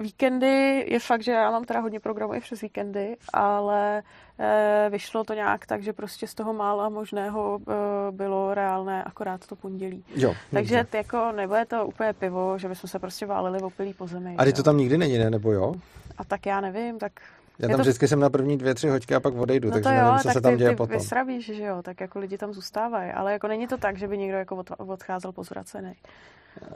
víkendy 0.00 0.84
je 0.88 1.00
fakt, 1.00 1.22
že 1.22 1.32
já 1.32 1.50
mám 1.50 1.64
teda 1.64 1.80
hodně 1.80 2.00
programů 2.00 2.34
i 2.34 2.40
přes 2.40 2.60
víkendy, 2.60 3.16
ale 3.32 4.02
e, 4.38 4.90
vyšlo 4.90 5.24
to 5.24 5.34
nějak 5.34 5.66
tak, 5.66 5.82
že 5.82 5.92
prostě 5.92 6.26
z 6.26 6.34
toho 6.34 6.52
mála 6.52 6.88
možného 6.88 7.58
e, 7.60 7.72
bylo 8.12 8.54
reálné 8.54 9.04
akorát 9.04 9.46
to 9.46 9.56
pondělí. 9.56 10.04
Jo, 10.14 10.34
Takže 10.50 10.84
ty 10.90 10.96
jako 10.96 11.32
nebude 11.32 11.64
to 11.64 11.86
úplně 11.86 12.12
pivo, 12.12 12.58
že 12.58 12.68
bychom 12.68 12.90
se 12.90 12.98
prostě 12.98 13.26
váleli 13.26 13.58
v 13.58 13.64
opilí 13.64 13.94
po 13.94 14.06
zemi. 14.06 14.34
A 14.38 14.44
ty 14.44 14.52
to 14.52 14.62
tam 14.62 14.76
nikdy 14.78 14.98
není, 14.98 15.18
ne? 15.18 15.30
Nebo 15.30 15.52
jo? 15.52 15.74
A 16.18 16.24
tak 16.24 16.46
já 16.46 16.60
nevím, 16.60 16.98
tak 16.98 17.12
Já 17.58 17.68
tam 17.68 17.76
to... 17.76 17.82
vždycky 17.82 18.08
jsem 18.08 18.20
na 18.20 18.30
první 18.30 18.58
dvě, 18.58 18.74
tři 18.74 18.88
hoďky 18.88 19.14
a 19.14 19.20
pak 19.20 19.34
odejdu, 19.34 19.68
no 19.68 19.74
takže 19.74 19.88
jo, 19.88 20.04
nevím, 20.04 20.18
co 20.18 20.24
tak 20.24 20.32
se 20.32 20.40
tam 20.40 20.52
ty, 20.52 20.58
děje 20.58 20.70
ty 20.70 20.76
potom. 20.76 20.96
Vysravíš, 20.98 21.46
že 21.46 21.62
jo, 21.62 21.82
tak 21.82 22.00
jako 22.00 22.18
lidi 22.18 22.38
tam 22.38 22.52
zůstávají, 22.52 23.10
ale 23.12 23.32
jako 23.32 23.48
není 23.48 23.66
to 23.66 23.76
tak, 23.76 23.96
že 23.96 24.08
by 24.08 24.18
někdo 24.18 24.38
jako 24.38 24.64
odcházel 24.78 25.32
pozvracený. 25.32 25.94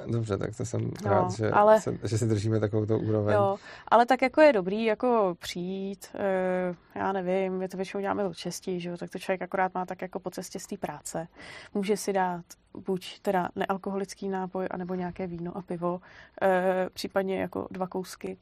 Dobře, 0.06 0.38
tak 0.38 0.56
to 0.56 0.64
jsem 0.64 0.90
no, 1.04 1.10
rád, 1.10 1.30
že, 1.30 1.50
ale, 1.50 1.80
se, 1.80 1.99
že 2.04 2.18
si 2.18 2.26
držíme 2.26 2.60
takovou 2.60 2.99
úroveň. 2.99 3.34
Jo, 3.34 3.56
ale 3.88 4.06
tak 4.06 4.22
jako 4.22 4.40
je 4.40 4.52
dobrý 4.52 4.84
jako 4.84 5.37
přijít, 5.40 6.06
e, 6.14 6.99
já 6.99 7.12
nevím, 7.12 7.52
my 7.52 7.68
to 7.68 7.76
většinou 7.76 8.00
děláme 8.00 8.25
od 8.25 8.37
čestí, 8.37 8.80
že 8.80 8.90
jo, 8.90 8.96
tak 8.96 9.10
to 9.10 9.18
člověk 9.18 9.42
akorát 9.42 9.75
má 9.75 9.87
tak 9.87 10.02
jako 10.02 10.20
po 10.20 10.30
cestě 10.30 10.58
z 10.58 10.66
té 10.66 10.76
práce. 10.76 11.28
Může 11.75 11.96
si 11.96 12.12
dát 12.12 12.44
buď 12.87 13.20
teda 13.20 13.49
nealkoholický 13.56 14.28
nápoj, 14.28 14.66
anebo 14.70 14.94
nějaké 14.94 15.26
víno 15.26 15.56
a 15.56 15.62
pivo, 15.62 16.00
e, 16.42 16.90
případně 16.92 17.40
jako 17.40 17.66
dva 17.70 17.87
kousky 17.87 18.37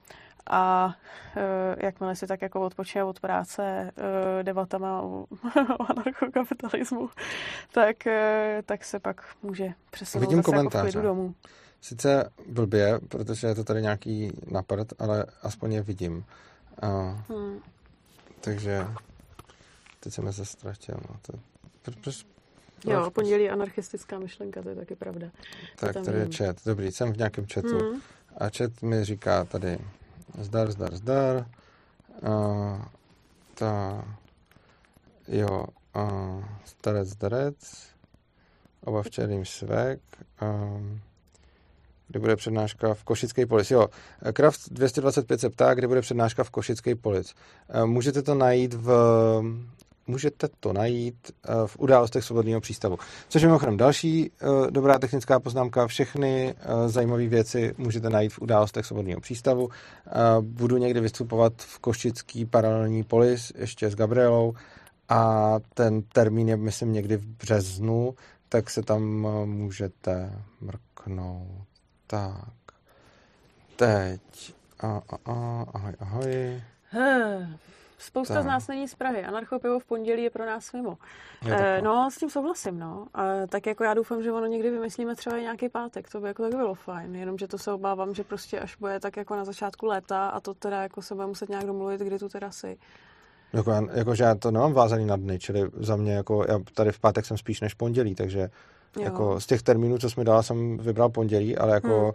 a 0.51 0.95
e, 1.37 1.87
jakmile 1.87 2.17
si 2.17 2.27
tak 2.27 2.43
jako 2.43 2.61
odpočine 2.61 3.05
od 3.05 3.21
práce 3.21 3.63
e, 3.63 4.43
debatama 4.43 5.03
o, 5.03 5.07
o 5.79 5.91
anarchokapitalismu, 5.91 7.11
tak, 7.73 8.07
e, 8.07 8.63
tak 8.67 8.85
se 8.85 8.99
pak 8.99 9.25
může 9.43 9.73
přesunout 9.91 10.21
Vidím 10.21 10.43
zase 10.43 10.87
jako 10.87 10.99
v 10.99 11.03
domů. 11.03 11.35
Sice 11.81 12.31
blbě, 12.49 12.99
protože 13.09 13.47
je 13.47 13.55
to 13.55 13.65
tady 13.65 13.83
nějaký 13.83 14.33
napad, 14.51 14.89
ale 14.99 15.27
aspoň 15.43 15.73
je 15.73 15.83
vidím. 15.83 16.25
A, 16.83 16.89
hmm. 17.29 17.61
Takže 18.41 18.87
teď 20.01 20.13
jsem 20.13 20.33
se 20.33 20.45
ztratil. 20.45 20.95
No. 21.09 21.17
To, 21.23 21.33
proč, 22.03 22.25
Jo, 22.85 23.11
pondělí 23.11 23.51
anarchistická 23.51 24.19
myšlenka, 24.19 24.63
to 24.63 24.69
je 24.69 24.75
taky 24.75 24.95
pravda. 24.95 25.27
Tak, 25.77 26.05
tady 26.05 26.19
je 26.19 26.29
chat. 26.37 26.57
Dobrý, 26.67 26.93
jsem 26.93 27.13
v 27.13 27.17
nějakém 27.17 27.47
chatu. 27.53 27.79
Hmm. 27.79 28.01
A 28.37 28.49
chat 28.59 28.83
mi 28.83 29.05
říká 29.05 29.45
tady, 29.45 29.79
zdar, 30.41 30.71
zdar, 30.71 30.95
zdar. 30.95 31.47
Uh, 32.23 32.83
ta, 33.55 34.05
jo, 35.29 35.65
uh, 35.97 36.45
starec, 36.65 37.09
zdarec. 37.09 37.89
Oba 38.85 39.03
včerým 39.03 39.45
svek. 39.45 40.01
Um, 40.43 41.01
kde 42.09 42.21
bude 42.21 42.37
přednáška 42.37 42.95
v 42.95 43.05
Košické 43.05 43.47
polici. 43.47 43.75
Jo, 43.75 43.89
Kraft 44.33 44.61
225 44.71 45.41
se 45.41 45.51
ptá, 45.51 45.75
kde 45.75 45.89
bude 45.89 46.01
přednáška 46.01 46.45
v 46.45 46.51
Košické 46.51 46.95
polici. 46.97 47.35
Můžete 47.85 48.23
to 48.23 48.35
najít 48.35 48.75
v 48.75 48.91
můžete 50.09 50.49
to 50.61 50.73
najít 50.73 51.17
eh, 51.31 51.53
v 51.67 51.79
událostech 51.79 52.25
svobodného 52.25 52.61
přístavu. 52.61 52.99
Což 53.29 53.43
je 53.43 53.49
mimochodem 53.49 53.77
další 53.77 54.31
eh, 54.31 54.71
dobrá 54.71 54.99
technická 54.99 55.41
poznámka. 55.41 55.87
Všechny 55.87 56.55
eh, 56.59 56.89
zajímavé 56.89 57.27
věci 57.27 57.75
můžete 57.79 58.11
najít 58.11 58.33
v 58.33 58.43
událostech 58.43 58.87
svobodného 58.87 59.21
přístavu. 59.21 59.69
Budu 60.41 60.77
někdy 60.77 61.01
vystupovat 61.01 61.53
v 61.57 61.79
Košický 61.79 62.47
paralelní 62.47 63.05
polis 63.05 63.53
ještě 63.59 63.91
s 63.91 63.95
Gabrielou 63.95 64.55
a 65.09 65.55
ten 65.75 66.03
termín 66.03 66.49
je, 66.49 66.57
myslím, 66.57 66.93
někdy 66.93 67.17
v 67.17 67.27
březnu, 67.27 68.15
tak 68.49 68.71
se 68.71 68.83
tam 68.83 69.03
můžete 69.45 70.33
mrknout. 70.61 71.67
Tak. 72.07 72.49
Teď. 73.77 74.21
A, 74.81 74.87
a, 74.87 75.17
a, 75.25 75.65
ahoj, 75.75 75.93
ahoj. 76.01 76.63
Spousta 77.99 78.35
tak. 78.35 78.43
z 78.43 78.47
nás 78.47 78.69
není 78.69 78.89
z 78.89 78.95
Prahy. 78.95 79.25
Anarchopivo 79.25 79.79
v 79.79 79.85
pondělí 79.85 80.23
je 80.23 80.31
pro 80.31 80.47
nás 80.47 80.73
mimo. 80.73 80.99
E, 81.51 81.83
no, 81.83 82.11
s 82.11 82.17
tím 82.17 82.31
souhlasím, 82.31 82.79
no. 82.79 83.07
E, 83.19 83.47
tak 83.47 83.67
jako 83.67 83.85
já 83.85 83.95
doufám, 83.95 84.23
že 84.23 84.33
ono 84.33 84.47
někdy 84.47 84.71
vymyslíme 84.71 85.15
třeba 85.15 85.37
i 85.37 85.43
nějaký 85.43 85.69
pátek. 85.69 86.11
To 86.11 86.21
by 86.21 86.29
jako 86.29 86.43
tak 86.43 86.55
bylo 86.55 86.75
fajn. 86.75 87.17
Jenomže 87.17 87.49
to 87.49 87.59
se 87.59 87.73
obávám, 87.73 88.15
že 88.15 88.25
prostě 88.25 88.61
až 88.61 88.77
bude 88.77 89.01
tak 89.01 89.17
jako 89.17 89.37
na 89.37 89.45
začátku 89.45 89.87
léta 89.87 90.29
a 90.29 90.41
to 90.41 90.55
teda 90.55 90.83
jako 90.83 91.03
se 91.03 91.15
bude 91.15 91.27
muset 91.27 91.49
nějak 91.49 91.65
domluvit, 91.65 92.01
kdy 92.01 92.19
tu 92.19 92.29
teda 92.29 92.51
si. 92.51 92.79
Jako, 93.53 93.89
jako, 93.93 94.15
že 94.15 94.25
já 94.25 94.35
to 94.35 94.51
nemám 94.51 94.73
vázaný 94.73 95.07
na 95.07 95.17
dny, 95.17 95.39
čili 95.39 95.71
za 95.77 95.97
mě 95.97 96.13
jako, 96.13 96.45
já 96.49 96.59
tady 96.75 96.93
v 96.93 97.01
pátek 97.01 97.25
jsem 97.25 97.37
spíš 97.37 97.61
než 97.61 97.75
pondělí, 97.75 98.15
takže 98.15 98.41
jo. 98.97 99.03
jako 99.03 99.41
z 99.41 99.47
těch 99.47 99.63
termínů, 99.63 99.99
co 99.99 100.11
jsi 100.11 100.21
mi 100.21 100.25
dala, 100.25 100.43
jsem 100.43 100.79
vybral 100.79 101.09
pondělí, 101.09 101.59
ale 101.59 101.75
jako 101.75 102.03
hmm 102.03 102.13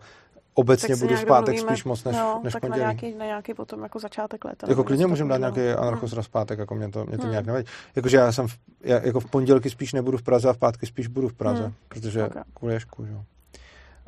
obecně 0.53 0.95
budu 0.95 1.15
v 1.15 1.25
pátek 1.25 1.55
domluvíme, 1.55 1.71
spíš 1.71 1.83
moc 1.83 2.03
než, 2.03 2.15
no, 2.15 2.41
než 2.43 2.53
tak 2.53 2.61
pondělí. 2.61 2.81
Na 2.81 2.91
nějaký, 2.91 3.15
na 3.17 3.25
nějaký 3.25 3.53
potom 3.53 3.83
jako 3.83 3.99
začátek 3.99 4.45
léta. 4.45 4.67
Jako 4.69 4.83
klidně 4.83 5.07
můžeme 5.07 5.29
dát 5.29 5.37
nějaký 5.37 5.79
anarchos 5.79 6.11
hmm. 6.11 6.23
pátek, 6.31 6.59
jako 6.59 6.75
mě 6.75 6.89
to, 6.89 7.05
mě 7.05 7.17
to 7.17 7.23
hmm. 7.23 7.31
nějak 7.31 7.45
nevadí. 7.45 7.67
Jakože 7.95 8.17
já 8.17 8.31
jsem 8.31 8.47
v, 8.47 8.57
já, 8.81 8.99
jako 9.03 9.19
v 9.19 9.25
pondělky 9.25 9.69
spíš 9.69 9.93
nebudu 9.93 10.17
v 10.17 10.23
Praze 10.23 10.49
a 10.49 10.53
v 10.53 10.57
pátky 10.57 10.85
spíš 10.85 11.07
budu 11.07 11.29
v 11.29 11.33
Praze, 11.33 11.63
hmm. 11.63 11.73
protože 11.87 12.25
okay. 12.25 12.43
kvůli 12.53 12.73
ješku, 12.73 13.05
jo. 13.05 13.23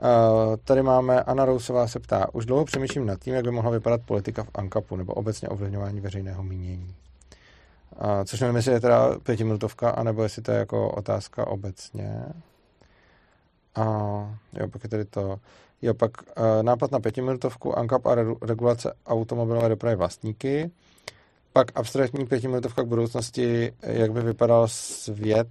Uh, 0.02 0.56
tady 0.64 0.84
máme, 0.84 1.24
Anna 1.24 1.46
Rousová 1.46 1.88
se 1.88 2.00
ptá, 2.00 2.28
už 2.34 2.46
dlouho 2.46 2.66
přemýšlím 2.66 3.06
nad 3.06 3.20
tím, 3.20 3.34
jak 3.34 3.44
by 3.44 3.52
mohla 3.52 3.72
vypadat 3.72 4.02
politika 4.06 4.44
v 4.44 4.50
ANKAPu 4.54 4.96
nebo 4.96 5.14
obecně 5.14 5.50
ovlivňování 5.50 6.02
veřejného 6.02 6.44
mínění. 6.44 6.96
Uh, 8.04 8.24
což 8.26 8.40
nevím, 8.40 8.56
jestli 8.56 8.72
je 8.72 8.80
teda 8.80 9.20
pětiminutovka, 9.24 9.90
anebo 9.90 10.24
jestli 10.24 10.42
to 10.42 10.52
je 10.52 10.58
jako 10.58 10.90
otázka 10.90 11.48
obecně. 11.48 12.26
A 13.76 13.84
jo, 14.60 14.68
pak 14.72 14.84
je 14.84 14.90
tady 14.90 15.06
to, 15.06 15.40
Jo, 15.82 15.94
pak 15.94 16.12
uh, 16.22 16.44
nápad 16.62 16.92
na 16.92 17.00
pětiminutovku, 17.00 17.78
ANCAP 17.78 18.06
a 18.06 18.16
regulace 18.42 18.94
automobilové 19.06 19.70
dopravy 19.70 19.96
vlastníky. 19.96 20.72
Pak 21.54 21.72
abstraktní 21.76 22.26
pětiminutovka 22.26 22.84
k 22.84 22.88
budoucnosti, 22.88 23.74
jak 23.82 24.12
by 24.12 24.22
vypadal 24.22 24.68
svět 24.68 25.48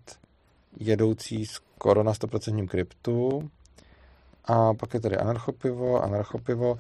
jedoucí 0.80 1.46
skoro 1.46 2.02
na 2.02 2.12
100% 2.12 2.68
kryptu. 2.68 3.50
A 4.44 4.74
pak 4.74 4.94
je 4.94 5.00
tady 5.00 5.16
anarchopivo, 5.16 6.02
anarchopivo, 6.02 6.78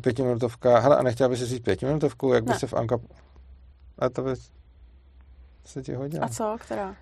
pětiminutovka. 0.00 0.78
Hele, 0.78 0.96
a 0.96 1.02
nechtěla 1.02 1.28
by 1.28 1.36
si 1.36 1.46
říct 1.46 1.62
pětiminutovku, 1.62 2.32
jak 2.32 2.44
by 2.44 2.50
ne. 2.50 2.58
se 2.58 2.66
v 2.66 2.74
ANCAP... 2.74 3.00
A 3.98 4.08
to 4.08 4.22
by 4.22 4.30
se 5.64 5.82
ti 5.82 5.94
hodila. 5.94 6.26
A 6.26 6.28
co, 6.28 6.56
která? 6.60 6.88
Uh, 6.88 6.94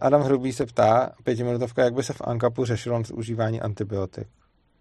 Adam 0.00 0.22
Hrubý 0.22 0.52
se 0.52 0.66
ptá, 0.66 1.10
pětiminutovka, 1.24 1.84
jak 1.84 1.94
by 1.94 2.02
se 2.02 2.12
v 2.12 2.22
ANCAPu 2.24 2.64
řešilo 2.64 3.02
užívání 3.14 3.60
antibiotik. 3.60 4.28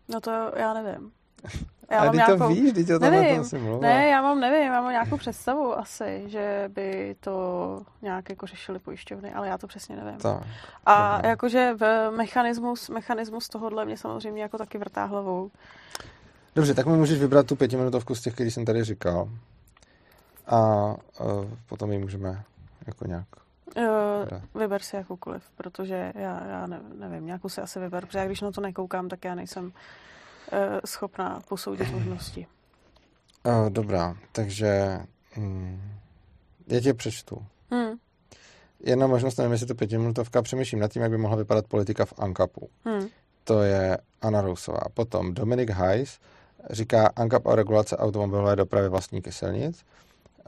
No 0.08 0.22
to 0.22 0.32
já 0.56 0.74
nevím. 0.74 1.12
Já 1.92 2.00
a 2.00 2.06
mám 2.06 2.16
nějakou... 2.16 2.38
to 2.38 2.48
víš, 2.48 2.74
teď 2.74 2.92
o 2.92 3.00
tom 3.00 3.12
nevím. 3.12 3.42
asi 3.42 3.60
Ne, 3.82 4.08
já 4.08 4.22
mám, 4.22 4.40
nevím, 4.40 4.74
já 4.74 4.82
mám 4.82 4.92
nějakou 4.92 5.18
představu 5.18 5.80
asi, 5.80 6.24
že 6.26 6.70
by 6.74 7.16
to 7.20 7.82
nějak 8.02 8.30
jako 8.30 8.48
řešili 8.48 8.80
pojišťovny, 8.80 9.34
ale 9.34 9.48
já 9.48 9.58
to 9.58 9.68
přesně 9.68 9.96
nevím. 9.96 10.20
Tak, 10.20 10.44
a 10.86 11.28
jakože 11.28 11.74
v 11.78 12.12
mechanismus, 12.12 12.90
mechanismus 12.90 13.50
tohohle 13.50 13.86
mě 13.86 13.98
samozřejmě 13.98 14.42
jako 14.42 14.58
taky 14.58 14.78
vrtá 14.78 15.06
hlavou. 15.06 15.52
Dobře, 16.56 16.74
tak 16.74 16.86
mi 16.86 16.98
můžeš 16.98 17.20
vybrat 17.20 17.48
tu 17.48 17.56
pětiminutovku 17.56 18.16
z 18.16 18.22
těch, 18.22 18.34
který 18.34 18.52
jsem 18.52 18.66
tady 18.66 18.84
říkal. 18.84 19.30
A 20.48 20.60
uh, 21.20 21.46
potom 21.70 21.92
ji 21.92 21.98
můžeme 21.98 22.44
jako 22.88 23.08
nějak 23.08 23.28
Uh, 23.78 24.62
vyber 24.62 24.82
si 24.82 24.96
jakoukoliv, 24.96 25.44
protože 25.56 26.12
já, 26.16 26.46
já 26.48 26.68
nevím, 26.96 27.26
nějakou 27.26 27.50
si 27.50 27.62
asi 27.62 27.80
vyber, 27.80 28.06
protože 28.06 28.20
já 28.20 28.26
když 28.26 28.42
na 28.42 28.52
to 28.52 28.62
nekoukám, 28.62 29.10
tak 29.10 29.26
já 29.26 29.36
nejsem 29.36 29.66
uh, 29.66 29.72
schopná 30.86 31.42
posoudit 31.48 31.92
možnosti. 31.92 32.48
Uh, 33.46 33.70
dobrá, 33.70 34.18
takže 34.32 35.00
hm, 35.38 35.82
já 36.68 36.80
tě 36.80 36.94
přečtu. 36.94 37.46
Hmm. 37.72 37.98
Jedna 38.80 39.08
možnost, 39.08 39.38
nevím, 39.38 39.52
jestli 39.52 39.68
to 39.68 39.76
pětiminutovka, 39.76 40.42
přemýšlím 40.42 40.80
nad 40.80 40.92
tím, 40.92 41.02
jak 41.02 41.12
by 41.12 41.18
mohla 41.18 41.38
vypadat 41.38 41.68
politika 41.68 42.06
v 42.06 42.14
ANKAPu. 42.18 42.70
Hmm. 42.86 43.08
To 43.44 43.62
je 43.62 43.98
Anna 44.22 44.42
Rousová. 44.42 44.82
Potom 44.94 45.34
Dominik 45.34 45.70
Heiss 45.70 46.20
říká 46.70 47.12
ANKAP 47.16 47.48
a 47.48 47.56
regulace 47.56 47.98
automobilové 47.98 48.56
dopravy 48.56 48.90
vlastníky 48.90 49.32
silnic. 49.32 49.86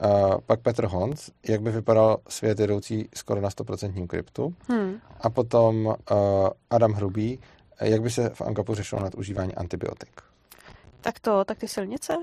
Uh, 0.04 0.38
pak 0.46 0.60
Petr 0.60 0.86
Honc, 0.86 1.30
jak 1.48 1.62
by 1.62 1.70
vypadal 1.70 2.18
svět 2.28 2.60
jedoucí 2.60 3.08
skoro 3.14 3.40
na 3.40 3.48
100% 3.48 4.06
kryptu. 4.06 4.54
Hmm. 4.68 4.94
A 5.20 5.30
potom 5.30 5.86
uh, 5.86 5.94
Adam 6.70 6.92
Hrubý, 6.92 7.40
jak 7.80 8.02
by 8.02 8.10
se 8.10 8.30
v 8.30 8.40
Ankapu 8.42 8.74
řešilo 8.74 9.02
nadužívání 9.02 9.54
antibiotik. 9.54 10.20
Tak 11.00 11.20
to, 11.20 11.44
tak 11.44 11.58
ty 11.58 11.68
silnice? 11.68 12.16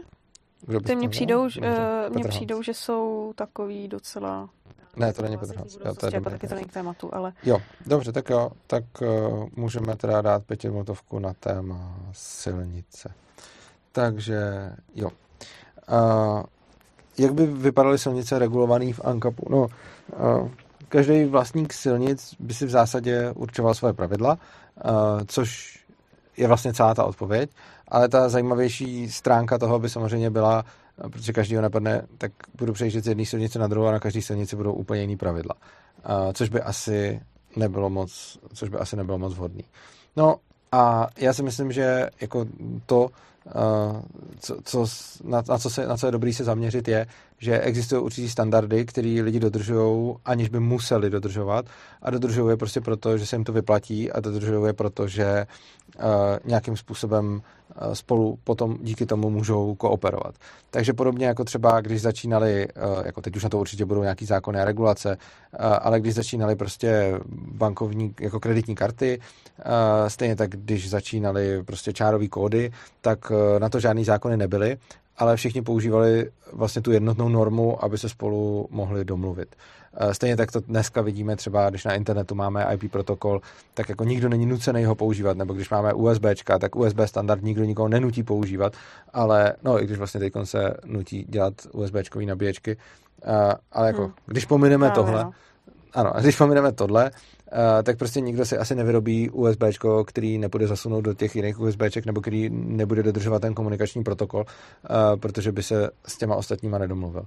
Kdo 0.62 0.80
ty 0.80 0.96
mně 0.96 1.10
přijdou, 1.10 1.42
uh, 1.42 1.50
mně 2.10 2.24
přijdou, 2.24 2.62
že 2.62 2.74
jsou 2.74 3.34
takový 3.36 3.88
docela... 3.88 4.50
Ne, 4.96 5.14
to 5.14 5.22
není 5.22 5.38
Petr 5.38 5.56
Hans. 5.56 5.78
Jo, 5.86 5.96
to 5.96 6.06
je 6.06 6.22
taky 6.22 6.48
to 6.48 6.56
není 6.56 6.68
k 6.68 6.74
tématu, 6.74 7.16
ale... 7.16 7.34
Jo, 7.44 7.58
dobře, 7.86 8.12
tak 8.12 8.30
jo, 8.30 8.52
tak 8.68 8.84
uh, 9.02 9.48
můžeme 9.56 9.96
teda 9.96 10.22
dát 10.22 10.44
pětiminutovku 10.44 11.20
na 11.20 11.34
téma 11.34 11.98
silnice. 12.12 13.14
Takže 13.92 14.40
jo. 14.96 15.10
Uh, 15.92 16.44
jak 17.18 17.34
by 17.34 17.46
vypadaly 17.46 17.98
silnice 17.98 18.40
regulované 18.40 18.94
v 18.94 19.02
ANKAPu? 19.04 19.46
No, 19.50 19.68
každý 20.90 21.26
vlastník 21.26 21.74
silnic 21.74 22.36
by 22.40 22.54
si 22.54 22.66
v 22.66 22.70
zásadě 22.70 23.32
určoval 23.36 23.74
svoje 23.74 23.94
pravidla, 23.94 24.38
což 25.28 25.80
je 26.38 26.48
vlastně 26.48 26.74
celá 26.74 26.94
ta 26.94 27.04
odpověď, 27.06 27.50
ale 27.88 28.10
ta 28.10 28.30
zajímavější 28.30 29.12
stránka 29.12 29.58
toho 29.58 29.80
by 29.80 29.90
samozřejmě 29.90 30.30
byla, 30.30 30.66
protože 31.10 31.34
každýho 31.34 31.62
napadne, 31.62 32.08
tak 32.18 32.32
budu 32.58 32.74
přejíždět 32.74 33.04
z 33.04 33.08
jedné 33.08 33.26
silnice 33.26 33.60
na 33.60 33.68
druhou 33.68 33.88
a 33.88 33.92
na 33.92 34.00
každé 34.00 34.22
silnici 34.22 34.56
budou 34.56 34.74
úplně 34.74 35.02
jiný 35.02 35.18
pravidla. 35.18 35.56
Což 36.34 36.50
by 36.50 36.62
asi 36.62 37.22
nebylo 37.56 37.90
moc, 37.90 38.40
což 38.54 38.70
by 38.70 38.78
asi 38.78 38.96
nebylo 38.96 39.18
moc 39.18 39.34
vhodný. 39.34 39.64
No, 40.16 40.36
A 40.74 41.08
já 41.18 41.34
si 41.34 41.44
myslím, 41.44 41.72
že 41.72 42.10
jako 42.22 42.46
to, 42.86 43.10
co, 44.40 44.58
co, 44.64 44.86
na, 45.24 45.44
na, 45.50 45.58
co 45.58 45.70
se, 45.70 45.88
na 45.88 45.98
co 45.98 46.06
je 46.06 46.12
dobrý 46.12 46.34
se 46.34 46.44
zaměřit, 46.44 46.88
je, 46.88 47.08
že 47.38 47.60
existují 47.60 48.02
určitý 48.02 48.30
standardy, 48.30 48.86
které 48.86 49.20
lidi 49.22 49.40
dodržují, 49.40 50.16
aniž 50.26 50.50
by 50.50 50.60
museli 50.60 51.10
dodržovat. 51.10 51.66
A 52.02 52.10
dodržují 52.10 52.50
je 52.50 52.58
prostě 52.58 52.82
proto, 52.82 53.18
že 53.18 53.26
se 53.26 53.36
jim 53.36 53.44
to 53.44 53.54
vyplatí 53.54 54.12
a 54.12 54.20
dodržují 54.20 54.68
je 54.68 54.74
proto, 54.74 55.08
že 55.08 55.48
uh, 55.96 56.04
nějakým 56.46 56.78
způsobem 56.78 57.26
uh, 57.34 57.94
spolu 57.94 58.40
potom 58.44 58.78
díky 58.82 59.06
tomu 59.06 59.30
můžou 59.30 59.76
kooperovat. 59.76 60.36
Takže 60.70 60.94
podobně 60.94 61.26
jako 61.26 61.44
třeba, 61.44 61.82
když 61.82 62.02
začínali, 62.02 62.68
uh, 62.68 63.06
jako 63.06 63.22
teď 63.22 63.36
už 63.36 63.44
na 63.44 63.50
to 63.50 63.60
určitě 63.60 63.86
budou 63.86 64.02
nějaký 64.02 64.26
zákony 64.26 64.60
a 64.60 64.66
regulace, 64.66 65.18
ale 65.82 66.00
když 66.00 66.14
začínali 66.14 66.56
prostě 66.56 67.20
bankovní, 67.36 68.16
jako 68.20 68.40
kreditní 68.40 68.76
karty, 68.76 69.20
stejně 70.08 70.36
tak, 70.36 70.50
když 70.50 70.90
začínali 70.90 71.64
prostě 71.64 71.94
čárové 71.94 72.28
kódy, 72.28 72.72
tak 73.02 73.32
na 73.60 73.70
to 73.70 73.80
žádný 73.80 74.06
zákony 74.06 74.38
nebyly 74.38 74.78
ale 75.18 75.36
všichni 75.36 75.62
používali 75.62 76.32
vlastně 76.54 76.82
tu 76.82 76.92
jednotnou 76.92 77.30
normu, 77.30 77.84
aby 77.84 77.98
se 77.98 78.10
spolu 78.10 78.68
mohli 78.72 79.06
domluvit. 79.06 79.56
Eh, 79.98 80.14
stejně 80.14 80.38
tak 80.38 80.52
to 80.52 80.60
dneska 80.60 81.02
vidíme 81.02 81.36
třeba, 81.36 81.70
když 81.70 81.84
na 81.84 81.94
internetu 81.94 82.36
máme 82.36 82.68
IP 82.74 82.92
protokol, 82.92 83.42
tak 83.74 83.90
jako 83.90 84.04
nikdo 84.04 84.30
není 84.30 84.46
nucený 84.46 84.86
ho 84.86 84.96
používat, 84.96 85.38
nebo 85.38 85.54
když 85.54 85.70
máme 85.70 85.94
USB, 85.94 86.26
tak 86.60 86.76
USB 86.76 87.00
standard 87.06 87.44
nikdo 87.44 87.64
nikoho 87.64 87.88
nenutí 87.88 88.24
používat, 88.24 88.74
ale 89.14 89.54
no 89.64 89.82
i 89.82 89.86
když 89.86 89.98
vlastně 89.98 90.20
teď 90.20 90.34
se 90.44 90.74
nutí 90.86 91.26
dělat 91.30 91.54
USB 91.72 91.96
nabíječky, 92.26 92.78
eh, 93.24 93.54
ale 93.72 93.88
jako 93.88 94.02
hmm. 94.02 94.14
když 94.26 94.46
pomineme 94.46 94.92
tohle, 94.92 95.24
no. 95.24 95.32
ano, 95.94 96.14
když 96.22 96.36
pomineme 96.36 96.72
tohle, 96.72 97.12
tak 97.84 97.98
prostě 97.98 98.22
nikdo 98.22 98.46
si 98.46 98.58
asi 98.58 98.76
nevyrobí 98.76 99.30
USB, 99.30 99.64
který 100.06 100.38
nepůjde 100.38 100.68
zasunout 100.68 101.04
do 101.04 101.14
těch 101.14 101.36
jiných 101.36 101.60
USB, 101.60 101.82
nebo 102.06 102.22
který 102.22 102.50
nebude 102.50 103.04
dodržovat 103.04 103.42
ten 103.42 103.54
komunikační 103.54 104.04
protokol, 104.04 104.46
uh, 104.90 105.20
protože 105.20 105.52
by 105.52 105.64
se 105.64 105.90
s 106.08 106.18
těma 106.18 106.36
ostatníma 106.36 106.78
nedomluvil. 106.78 107.26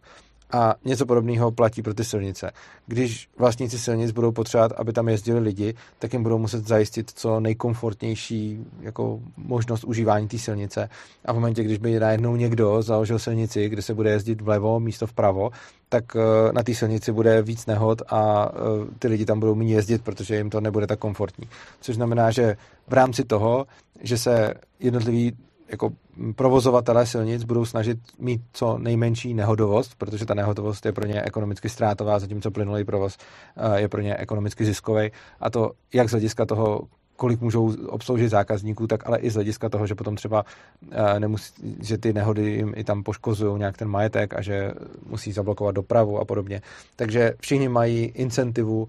A 0.52 0.74
něco 0.84 1.06
podobného 1.06 1.50
platí 1.50 1.82
pro 1.82 1.94
ty 1.94 2.04
silnice. 2.04 2.50
Když 2.86 3.28
vlastníci 3.38 3.78
silnic 3.78 4.10
budou 4.10 4.32
potřebovat, 4.32 4.72
aby 4.72 4.92
tam 4.92 5.08
jezdili 5.08 5.38
lidi, 5.40 5.74
tak 5.98 6.12
jim 6.12 6.22
budou 6.22 6.38
muset 6.38 6.66
zajistit 6.66 7.10
co 7.14 7.40
nejkomfortnější 7.40 8.64
jako 8.80 9.20
možnost 9.36 9.84
užívání 9.84 10.28
té 10.28 10.38
silnice. 10.38 10.88
A 11.24 11.32
v 11.32 11.34
momentě, 11.34 11.64
když 11.64 11.78
by 11.78 12.00
najednou 12.00 12.36
někdo 12.36 12.82
založil 12.82 13.18
silnici, 13.18 13.68
kde 13.68 13.82
se 13.82 13.94
bude 13.94 14.10
jezdit 14.10 14.40
vlevo 14.40 14.80
místo 14.80 15.06
vpravo, 15.06 15.50
tak 15.88 16.16
eh, 16.16 16.52
na 16.52 16.62
té 16.62 16.74
silnici 16.74 17.12
bude 17.12 17.42
víc 17.42 17.66
nehod 17.66 18.02
a 18.08 18.48
eh, 18.48 18.58
ty 18.98 19.08
lidi 19.08 19.24
tam 19.24 19.40
budou 19.40 19.54
méně 19.54 19.74
jezdit, 19.74 20.02
protože 20.02 20.36
jim 20.36 20.50
to 20.50 20.60
nebude 20.60 20.86
tak 20.86 20.98
komfortní. 20.98 21.48
Což 21.80 21.94
znamená, 21.94 22.30
že 22.30 22.56
v 22.88 22.92
rámci 22.92 23.24
toho, 23.24 23.66
že 24.00 24.18
se 24.18 24.54
jednotliví 24.80 25.36
jako 25.68 25.92
provozovatelé 26.36 27.06
silnic 27.06 27.44
budou 27.44 27.64
snažit 27.64 27.98
mít 28.18 28.40
co 28.52 28.78
nejmenší 28.78 29.34
nehodovost, 29.34 29.94
protože 29.98 30.26
ta 30.26 30.34
nehodovost 30.34 30.86
je 30.86 30.92
pro 30.92 31.06
ně 31.06 31.22
ekonomicky 31.22 31.68
ztrátová, 31.68 32.18
zatímco 32.18 32.50
plynulý 32.50 32.84
provoz 32.84 33.18
eh, 33.56 33.80
je 33.80 33.88
pro 33.88 34.00
ně 34.00 34.16
ekonomicky 34.16 34.64
ziskový. 34.64 35.10
A 35.40 35.50
to 35.50 35.70
jak 35.94 36.08
z 36.08 36.10
hlediska 36.10 36.46
toho, 36.46 36.80
kolik 37.16 37.40
můžou 37.40 37.74
obsloužit 37.86 38.30
zákazníků, 38.30 38.86
tak 38.86 39.06
ale 39.06 39.18
i 39.18 39.30
z 39.30 39.34
hlediska 39.34 39.68
toho, 39.68 39.86
že 39.86 39.94
potom 39.94 40.16
třeba 40.16 40.44
eh, 40.90 41.20
nemusí, 41.20 41.52
že 41.80 41.98
ty 41.98 42.12
nehody 42.12 42.50
jim 42.50 42.72
i 42.76 42.84
tam 42.84 43.02
poškozují 43.02 43.58
nějak 43.58 43.76
ten 43.76 43.88
majetek 43.88 44.34
a 44.34 44.42
že 44.42 44.72
musí 45.06 45.32
zablokovat 45.32 45.74
dopravu 45.74 46.18
a 46.18 46.24
podobně. 46.24 46.62
Takže 46.96 47.34
všichni 47.40 47.68
mají 47.68 48.04
incentivu 48.04 48.82
uh, 48.82 48.88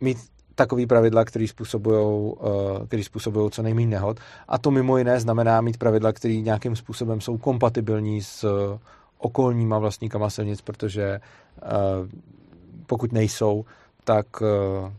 mít 0.00 0.18
takový 0.56 0.86
pravidla, 0.86 1.24
které 1.24 1.48
způsobují, 1.48 2.32
eh, 2.82 2.86
který 2.86 3.04
způsobují 3.04 3.50
co 3.50 3.62
nejméně 3.62 3.88
nehod. 3.88 4.20
A 4.48 4.58
to 4.58 4.70
mimo 4.70 4.98
jiné 4.98 5.20
znamená 5.20 5.60
mít 5.60 5.76
pravidla, 5.76 6.12
které 6.12 6.34
nějakým 6.34 6.76
způsobem 6.76 7.20
jsou 7.20 7.38
kompatibilní 7.38 8.22
s 8.22 8.44
okolníma 9.18 9.78
vlastníkama 9.78 10.30
silnic, 10.30 10.60
protože 10.60 11.02
eh, 11.02 11.68
pokud 12.86 13.12
nejsou, 13.12 13.64
tak 14.04 14.26
eh, 14.42 14.92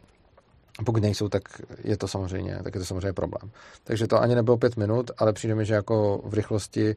pokud 0.86 1.02
nejsou, 1.02 1.30
tak 1.30 1.42
je 1.84 1.98
to 1.98 2.08
samozřejmě, 2.08 2.60
tak 2.64 2.76
je 2.76 2.80
to 2.80 2.86
samozřejmě 2.86 3.14
problém. 3.14 3.52
Takže 3.84 4.08
to 4.08 4.22
ani 4.22 4.36
nebylo 4.36 4.58
pět 4.58 4.78
minut, 4.78 5.12
ale 5.18 5.34
přijde 5.34 5.56
mi, 5.56 5.66
že 5.66 5.74
jako 5.74 6.22
v 6.26 6.34
rychlosti, 6.34 6.96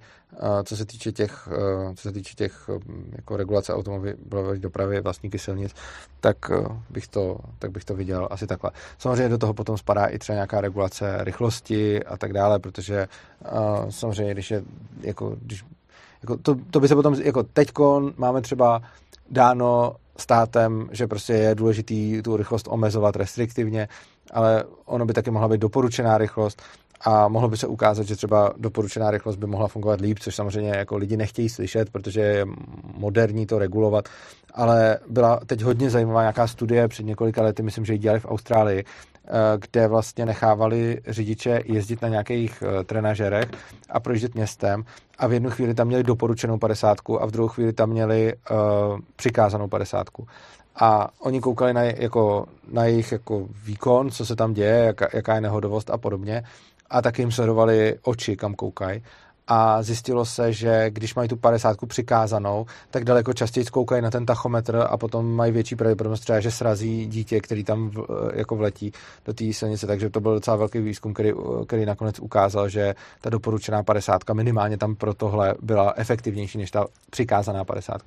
co 0.64 0.76
se 0.76 0.84
týče 0.84 1.12
těch, 1.12 1.48
co 1.94 2.02
se 2.02 2.12
týče 2.12 2.34
těch 2.34 2.70
jako 3.12 3.36
regulace 3.36 3.74
automobilové 3.74 4.58
dopravy, 4.58 5.00
vlastníky 5.00 5.38
silnic, 5.38 5.74
tak 6.20 6.36
bych, 6.90 7.08
to, 7.08 7.38
tak 7.58 7.70
bych 7.70 7.84
to 7.84 7.94
viděl 7.94 8.28
asi 8.30 8.46
takhle. 8.46 8.70
Samozřejmě 8.98 9.28
do 9.28 9.38
toho 9.38 9.54
potom 9.54 9.78
spadá 9.78 10.06
i 10.06 10.18
třeba 10.18 10.34
nějaká 10.34 10.60
regulace 10.60 11.24
rychlosti 11.24 12.04
a 12.04 12.16
tak 12.16 12.32
dále, 12.32 12.58
protože 12.58 13.08
samozřejmě, 13.90 14.32
když 14.32 14.50
je, 14.50 14.62
jako, 15.00 15.36
když, 15.42 15.64
jako 16.22 16.36
to, 16.36 16.56
to 16.70 16.80
by 16.80 16.88
se 16.88 16.94
potom, 16.94 17.14
jako 17.14 17.42
teďkon 17.42 18.12
máme 18.16 18.40
třeba 18.40 18.82
dáno 19.30 19.96
státem, 20.20 20.88
že 20.92 21.06
prostě 21.06 21.32
je 21.32 21.54
důležitý 21.54 22.22
tu 22.22 22.36
rychlost 22.36 22.68
omezovat 22.70 23.16
restriktivně, 23.16 23.88
ale 24.32 24.64
ono 24.84 25.06
by 25.06 25.12
taky 25.12 25.30
mohla 25.30 25.48
být 25.48 25.60
doporučená 25.60 26.18
rychlost 26.18 26.62
a 27.04 27.28
mohlo 27.28 27.48
by 27.48 27.56
se 27.56 27.66
ukázat, 27.66 28.06
že 28.06 28.16
třeba 28.16 28.52
doporučená 28.56 29.10
rychlost 29.10 29.36
by 29.36 29.46
mohla 29.46 29.68
fungovat 29.68 30.00
líp, 30.00 30.18
což 30.18 30.34
samozřejmě 30.34 30.70
jako 30.70 30.96
lidi 30.96 31.16
nechtějí 31.16 31.48
slyšet, 31.48 31.90
protože 31.90 32.20
je 32.20 32.46
moderní 32.94 33.46
to 33.46 33.58
regulovat, 33.58 34.08
ale 34.54 34.98
byla 35.08 35.40
teď 35.46 35.62
hodně 35.62 35.90
zajímavá 35.90 36.20
nějaká 36.20 36.46
studie 36.46 36.88
před 36.88 37.06
několika 37.06 37.42
lety, 37.42 37.62
myslím, 37.62 37.84
že 37.84 37.92
ji 37.92 37.98
dělali 37.98 38.20
v 38.20 38.26
Austrálii, 38.26 38.84
kde 39.56 39.88
vlastně 39.88 40.26
nechávali 40.26 41.00
řidiče 41.06 41.60
jezdit 41.64 42.02
na 42.02 42.08
nějakých 42.08 42.62
eh, 42.62 42.84
trenažerech 42.84 43.48
a 43.90 44.00
projíždět 44.00 44.34
městem. 44.34 44.84
A 45.18 45.26
v 45.26 45.32
jednu 45.32 45.50
chvíli 45.50 45.74
tam 45.74 45.86
měli 45.86 46.02
doporučenou 46.02 46.58
padesátku 46.58 47.22
a 47.22 47.26
v 47.26 47.30
druhou 47.30 47.48
chvíli 47.48 47.72
tam 47.72 47.90
měli 47.90 48.34
uh, 48.34 48.56
přikázanou 49.16 49.68
padesátku. 49.68 50.26
A 50.76 51.08
oni 51.18 51.40
koukali 51.40 51.74
na, 51.74 51.82
jako, 51.82 52.46
na 52.72 52.84
jejich 52.84 53.12
jako 53.12 53.46
výkon, 53.64 54.10
co 54.10 54.26
se 54.26 54.36
tam 54.36 54.52
děje, 54.52 54.84
jaká, 54.84 55.08
jaká 55.14 55.34
je 55.34 55.40
nehodovost 55.40 55.90
a 55.90 55.98
podobně. 55.98 56.42
A 56.90 57.02
taky 57.02 57.22
jim 57.22 57.32
sledovali 57.32 57.98
oči, 58.02 58.36
kam 58.36 58.54
koukají 58.54 59.02
a 59.52 59.82
zjistilo 59.82 60.24
se, 60.24 60.52
že 60.52 60.90
když 60.90 61.14
mají 61.14 61.28
tu 61.28 61.36
50 61.36 61.76
přikázanou, 61.86 62.66
tak 62.90 63.04
daleko 63.04 63.32
častěji 63.32 63.64
zkoukají 63.64 64.02
na 64.02 64.10
ten 64.10 64.26
tachometr 64.26 64.86
a 64.90 64.96
potom 64.96 65.34
mají 65.34 65.52
větší 65.52 65.76
pravděpodobnost 65.76 66.20
třeba, 66.20 66.40
že 66.40 66.50
srazí 66.50 67.06
dítě, 67.06 67.40
který 67.40 67.64
tam 67.64 67.90
v, 67.90 68.06
jako 68.34 68.56
vletí 68.56 68.92
do 69.24 69.34
té 69.34 69.52
silnice. 69.52 69.86
Takže 69.86 70.10
to 70.10 70.20
byl 70.20 70.34
docela 70.34 70.56
velký 70.56 70.78
výzkum, 70.78 71.14
který, 71.14 71.32
který 71.66 71.86
nakonec 71.86 72.18
ukázal, 72.18 72.68
že 72.68 72.94
ta 73.20 73.30
doporučená 73.30 73.82
50 73.82 74.22
minimálně 74.32 74.78
tam 74.78 74.94
pro 74.94 75.14
tohle 75.14 75.54
byla 75.62 75.94
efektivnější 75.96 76.58
než 76.58 76.70
ta 76.70 76.86
přikázaná 77.10 77.64
50. 77.64 78.02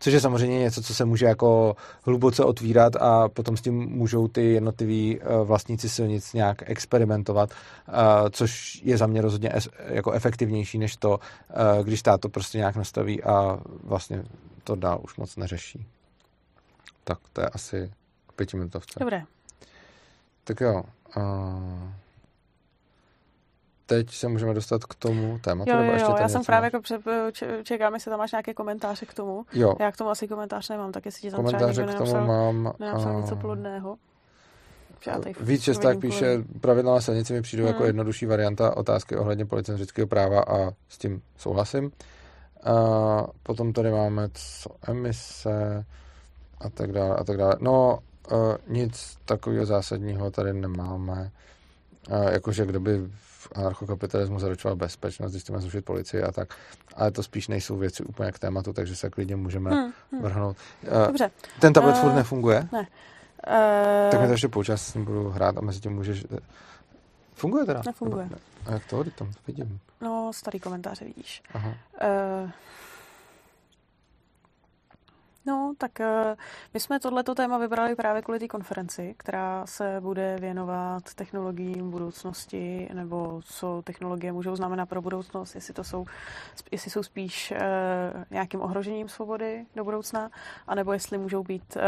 Což 0.00 0.12
je 0.12 0.20
samozřejmě 0.20 0.58
něco, 0.58 0.82
co 0.82 0.94
se 0.94 1.04
může 1.04 1.26
jako 1.26 1.76
hluboce 2.02 2.44
otvírat 2.44 2.96
a 2.96 3.28
potom 3.28 3.56
s 3.56 3.60
tím 3.60 3.74
můžou 3.74 4.28
ty 4.28 4.52
jednotliví 4.52 5.18
eh, 5.20 5.44
vlastníci 5.44 5.88
silnic 5.88 6.32
nějak 6.32 6.70
experimentovat, 6.70 7.50
eh, 7.50 7.92
což 8.30 8.82
je 8.84 8.98
za 8.98 9.06
mě 9.06 9.22
rozhodně 9.22 9.52
jako 9.88 10.12
efektivnější 10.12 10.78
než 10.78 10.87
to, 10.96 11.20
eh, 11.50 11.84
když 11.84 12.00
stát 12.00 12.20
to 12.20 12.28
prostě 12.28 12.58
nějak 12.58 12.76
nastaví 12.76 13.24
a 13.24 13.58
vlastně 13.84 14.24
to 14.64 14.76
dál 14.76 15.00
už 15.04 15.16
moc 15.16 15.36
neřeší. 15.36 15.86
Tak 17.04 17.18
to 17.32 17.40
je 17.40 17.48
asi 17.48 17.92
k 18.26 18.32
pětiminutovce. 18.32 19.00
Dobré. 19.00 19.22
Tak 20.44 20.60
jo. 20.60 20.82
A 21.16 21.22
teď 23.86 24.10
se 24.10 24.28
můžeme 24.28 24.54
dostat 24.54 24.84
k 24.84 24.94
tomu 24.94 25.38
tématu. 25.38 25.70
Jo, 25.70 25.82
jo, 25.82 25.92
jo. 25.98 26.16
já 26.20 26.28
jsem 26.28 26.44
právě 26.44 26.70
jako 26.74 26.80
čekám, 27.62 27.94
jestli 27.94 28.10
tam 28.10 28.18
máš 28.18 28.32
nějaké 28.32 28.54
komentáře 28.54 29.06
k 29.06 29.14
tomu. 29.14 29.46
Jo. 29.52 29.74
Já 29.80 29.92
k 29.92 29.96
tomu 29.96 30.10
asi 30.10 30.28
komentář 30.28 30.68
nemám, 30.68 30.92
tak 30.92 31.04
jestli 31.04 31.20
ti 31.20 31.30
tam 31.30 31.36
komentáře 31.36 31.72
třeba 31.72 31.86
někdo 31.86 32.04
k 32.04 32.08
tomu 32.08 32.12
nenapsal, 32.12 32.52
mám, 32.52 32.74
nenapsal 32.78 33.20
něco 33.20 33.36
plodného. 33.36 33.96
Víc 35.40 35.62
Česták 35.62 35.98
píše, 35.98 36.44
pravidla 36.60 36.94
na 36.94 37.00
silnici 37.00 37.32
mi 37.32 37.42
přijdou 37.42 37.64
jako 37.64 37.72
hmm. 37.72 37.76
jako 37.76 37.86
jednodušší 37.86 38.26
varianta 38.26 38.76
otázky 38.76 39.16
ohledně 39.16 39.46
policentrického 39.46 40.06
práva 40.06 40.40
a 40.40 40.70
s 40.88 40.98
tím 40.98 41.22
souhlasím. 41.36 41.92
A 42.64 43.26
potom 43.42 43.72
tady 43.72 43.90
máme 43.90 44.28
co 44.32 44.70
emise 44.82 45.84
a 46.60 46.70
tak 46.70 46.92
dále 46.92 47.16
a 47.16 47.24
tak 47.24 47.36
dále. 47.36 47.54
No, 47.60 47.98
uh, 48.32 48.38
nic 48.68 49.16
takového 49.24 49.66
zásadního 49.66 50.30
tady 50.30 50.52
nemáme. 50.52 51.30
Uh, 52.10 52.28
jakože 52.28 52.66
kdo 52.66 52.80
by 52.80 52.98
v 53.38 53.48
anarchokapitalismu 53.54 54.38
zaručoval 54.38 54.76
bezpečnost, 54.76 55.30
když 55.30 55.42
chceme 55.42 55.60
zrušit 55.60 55.84
policii 55.84 56.22
a 56.22 56.32
tak. 56.32 56.54
Ale 56.96 57.10
to 57.10 57.22
spíš 57.22 57.48
nejsou 57.48 57.76
věci 57.76 58.02
úplně 58.02 58.32
k 58.32 58.38
tématu, 58.38 58.72
takže 58.72 58.96
se 58.96 59.10
klidně 59.10 59.36
můžeme 59.36 59.70
hmm, 59.70 59.92
hmm. 60.12 60.22
vrhnout. 60.22 60.56
Uh, 60.82 61.06
Dobře. 61.06 61.30
Ten 61.60 61.72
tablet 61.72 61.94
uh, 61.94 62.00
furt 62.00 62.14
nefunguje? 62.14 62.68
Ne. 62.72 62.86
Uh, 63.46 64.10
tak 64.10 64.20
mi 64.20 64.26
to 64.26 64.32
ještě 64.32 64.48
poučas 64.48 64.96
budu 64.96 65.28
hrát 65.28 65.58
a 65.58 65.60
mezi 65.60 65.80
tím 65.80 65.92
můžeš... 65.92 66.24
Funguje 67.34 67.64
teda? 67.64 67.82
Nefunguje. 67.86 68.28
A 68.66 68.72
jak 68.72 68.86
to? 68.86 69.04
Tam 69.04 69.32
vidím. 69.46 69.80
No, 70.00 70.32
starý 70.32 70.60
komentáře 70.60 71.04
vidíš. 71.04 71.42
Aha. 71.54 71.68
Uh, 72.02 72.50
No, 75.48 75.74
tak 75.78 76.00
uh, 76.00 76.06
my 76.74 76.80
jsme 76.80 77.00
tohleto 77.00 77.34
téma 77.34 77.58
vybrali 77.58 77.96
právě 77.96 78.22
kvůli 78.22 78.38
té 78.38 78.48
konferenci, 78.48 79.14
která 79.18 79.66
se 79.66 79.96
bude 80.00 80.36
věnovat 80.40 81.14
technologiím 81.14 81.90
budoucnosti, 81.90 82.88
nebo 82.92 83.40
co 83.44 83.82
technologie 83.84 84.32
můžou 84.32 84.56
znamenat 84.56 84.88
pro 84.88 85.02
budoucnost, 85.02 85.54
jestli 85.54 85.74
to 85.74 85.84
jsou, 85.84 86.06
jestli 86.70 86.90
jsou 86.90 87.02
spíš 87.02 87.50
uh, 87.52 87.58
nějakým 88.30 88.60
ohrožením 88.60 89.08
svobody 89.08 89.66
do 89.76 89.84
budoucna, 89.84 90.30
anebo 90.66 90.92
jestli 90.92 91.18
můžou 91.18 91.42
být 91.42 91.76
uh, 91.76 91.82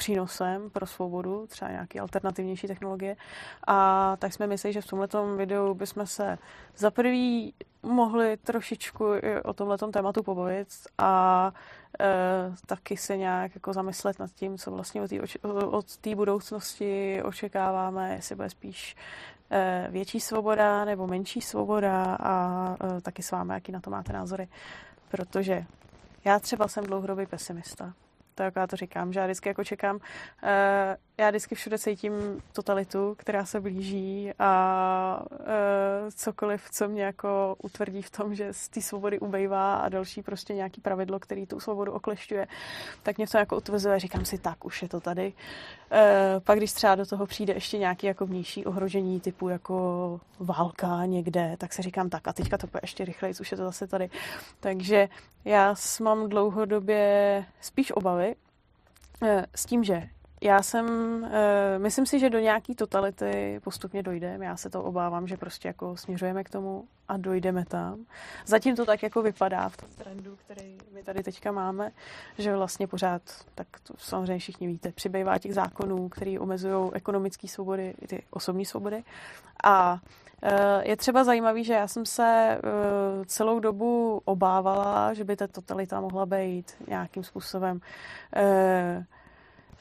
přínosem 0.00 0.70
pro 0.70 0.86
svobodu, 0.86 1.46
třeba 1.46 1.70
nějaké 1.70 2.00
alternativnější 2.00 2.66
technologie. 2.66 3.16
A 3.66 4.16
tak 4.16 4.32
jsme 4.32 4.46
mysleli, 4.46 4.72
že 4.72 4.80
v 4.80 4.86
tomto 4.86 5.36
videu 5.36 5.74
bychom 5.74 6.06
se 6.06 6.38
za 6.76 6.90
prvý 6.90 7.54
mohli 7.82 8.36
trošičku 8.36 9.04
o 9.44 9.52
tomto 9.52 9.86
tématu 9.86 10.22
pobavit 10.22 10.68
a 10.98 11.52
e, 12.00 12.06
taky 12.66 12.96
se 12.96 13.16
nějak 13.16 13.54
jako 13.54 13.72
zamyslet 13.72 14.18
nad 14.18 14.30
tím, 14.30 14.58
co 14.58 14.70
vlastně 14.70 15.02
od 15.70 15.96
té 15.96 16.14
budoucnosti 16.14 17.22
očekáváme, 17.22 18.14
jestli 18.14 18.34
bude 18.36 18.50
spíš 18.50 18.96
e, 19.50 19.88
větší 19.90 20.20
svoboda 20.20 20.84
nebo 20.84 21.06
menší 21.06 21.40
svoboda 21.40 22.16
a 22.20 22.76
e, 22.96 23.00
taky 23.00 23.22
s 23.22 23.30
vámi, 23.30 23.52
jaký 23.52 23.72
na 23.72 23.80
to 23.80 23.90
máte 23.90 24.12
názory. 24.12 24.48
Protože 25.10 25.64
já 26.24 26.38
třeba 26.38 26.68
jsem 26.68 26.84
dlouhodobý 26.84 27.26
pesimista 27.26 27.92
tak 28.34 28.56
já 28.56 28.66
to 28.66 28.76
říkám, 28.76 29.12
že 29.12 29.20
já 29.20 29.26
vždycky 29.26 29.48
jako 29.48 29.64
čekám, 29.64 29.96
uh, 29.96 30.00
já 31.20 31.30
vždycky 31.30 31.54
všude 31.54 31.78
cítím 31.78 32.12
totalitu, 32.52 33.14
která 33.18 33.44
se 33.44 33.60
blíží 33.60 34.32
a 34.38 35.24
uh, 35.30 35.38
cokoliv, 36.14 36.70
co 36.70 36.88
mě 36.88 37.02
jako 37.02 37.56
utvrdí 37.62 38.02
v 38.02 38.10
tom, 38.10 38.34
že 38.34 38.52
z 38.52 38.68
té 38.68 38.80
svobody 38.80 39.18
ubejvá 39.18 39.74
a 39.74 39.88
další 39.88 40.22
prostě 40.22 40.54
nějaký 40.54 40.80
pravidlo, 40.80 41.18
který 41.18 41.46
tu 41.46 41.60
svobodu 41.60 41.92
oklešťuje, 41.92 42.46
tak 43.02 43.18
něco 43.18 43.38
jako 43.38 43.56
utvrzuje, 43.56 43.98
říkám 43.98 44.24
si, 44.24 44.38
tak 44.38 44.64
už 44.64 44.82
je 44.82 44.88
to 44.88 45.00
tady. 45.00 45.32
Uh, 45.92 45.98
pak 46.40 46.58
když 46.58 46.72
třeba 46.72 46.94
do 46.94 47.06
toho 47.06 47.26
přijde 47.26 47.52
ještě 47.52 47.78
nějaký 47.78 48.06
jako 48.06 48.26
vnější 48.26 48.64
ohrožení 48.64 49.20
typu 49.20 49.48
jako 49.48 50.20
válka 50.38 51.06
někde, 51.06 51.56
tak 51.58 51.72
se 51.72 51.82
říkám 51.82 52.10
tak 52.10 52.28
a 52.28 52.32
teďka 52.32 52.58
to 52.58 52.66
bude 52.66 52.80
ještě 52.82 53.04
rychleji, 53.04 53.34
už 53.40 53.50
je 53.50 53.56
to 53.56 53.64
zase 53.64 53.86
tady. 53.86 54.10
Takže 54.60 55.08
já 55.44 55.74
mám 56.02 56.28
dlouhodobě 56.28 57.44
spíš 57.60 57.92
obavy 57.92 58.34
eh, 59.22 59.46
s 59.54 59.66
tím, 59.66 59.84
že 59.84 60.08
já 60.40 60.62
jsem, 60.62 60.86
uh, 61.22 61.28
myslím 61.78 62.06
si, 62.06 62.18
že 62.18 62.30
do 62.30 62.38
nějaký 62.38 62.74
totality 62.74 63.60
postupně 63.64 64.02
dojdeme. 64.02 64.44
Já 64.44 64.56
se 64.56 64.70
to 64.70 64.82
obávám, 64.82 65.26
že 65.26 65.36
prostě 65.36 65.68
jako 65.68 65.96
směřujeme 65.96 66.44
k 66.44 66.50
tomu 66.50 66.84
a 67.08 67.16
dojdeme 67.16 67.64
tam. 67.64 67.98
Zatím 68.46 68.76
to 68.76 68.86
tak 68.86 69.02
jako 69.02 69.22
vypadá 69.22 69.68
v 69.68 69.76
tom 69.76 69.88
trendu, 69.98 70.36
který 70.44 70.78
my 70.92 71.02
tady 71.02 71.22
teďka 71.22 71.52
máme, 71.52 71.92
že 72.38 72.56
vlastně 72.56 72.86
pořád, 72.86 73.22
tak 73.54 73.66
to 73.82 73.94
samozřejmě 73.98 74.38
všichni 74.38 74.66
víte, 74.66 74.92
přibývá 74.92 75.38
těch 75.38 75.54
zákonů, 75.54 76.08
který 76.08 76.38
omezují 76.38 76.90
ekonomické 76.94 77.48
svobody 77.48 77.94
i 78.00 78.06
ty 78.06 78.22
osobní 78.30 78.64
svobody. 78.64 79.04
A 79.64 79.98
eh, 80.42 80.88
je 80.88 80.96
třeba 80.96 81.24
zajímavý, 81.24 81.64
že 81.64 81.72
já 81.72 81.88
jsem 81.88 82.06
se 82.06 82.58
eh, 82.58 82.60
celou 83.26 83.60
dobu 83.60 84.22
obávala, 84.24 85.14
že 85.14 85.24
by 85.24 85.36
ta 85.36 85.46
totalita 85.46 86.00
mohla 86.00 86.26
být 86.26 86.74
nějakým 86.88 87.24
způsobem 87.24 87.80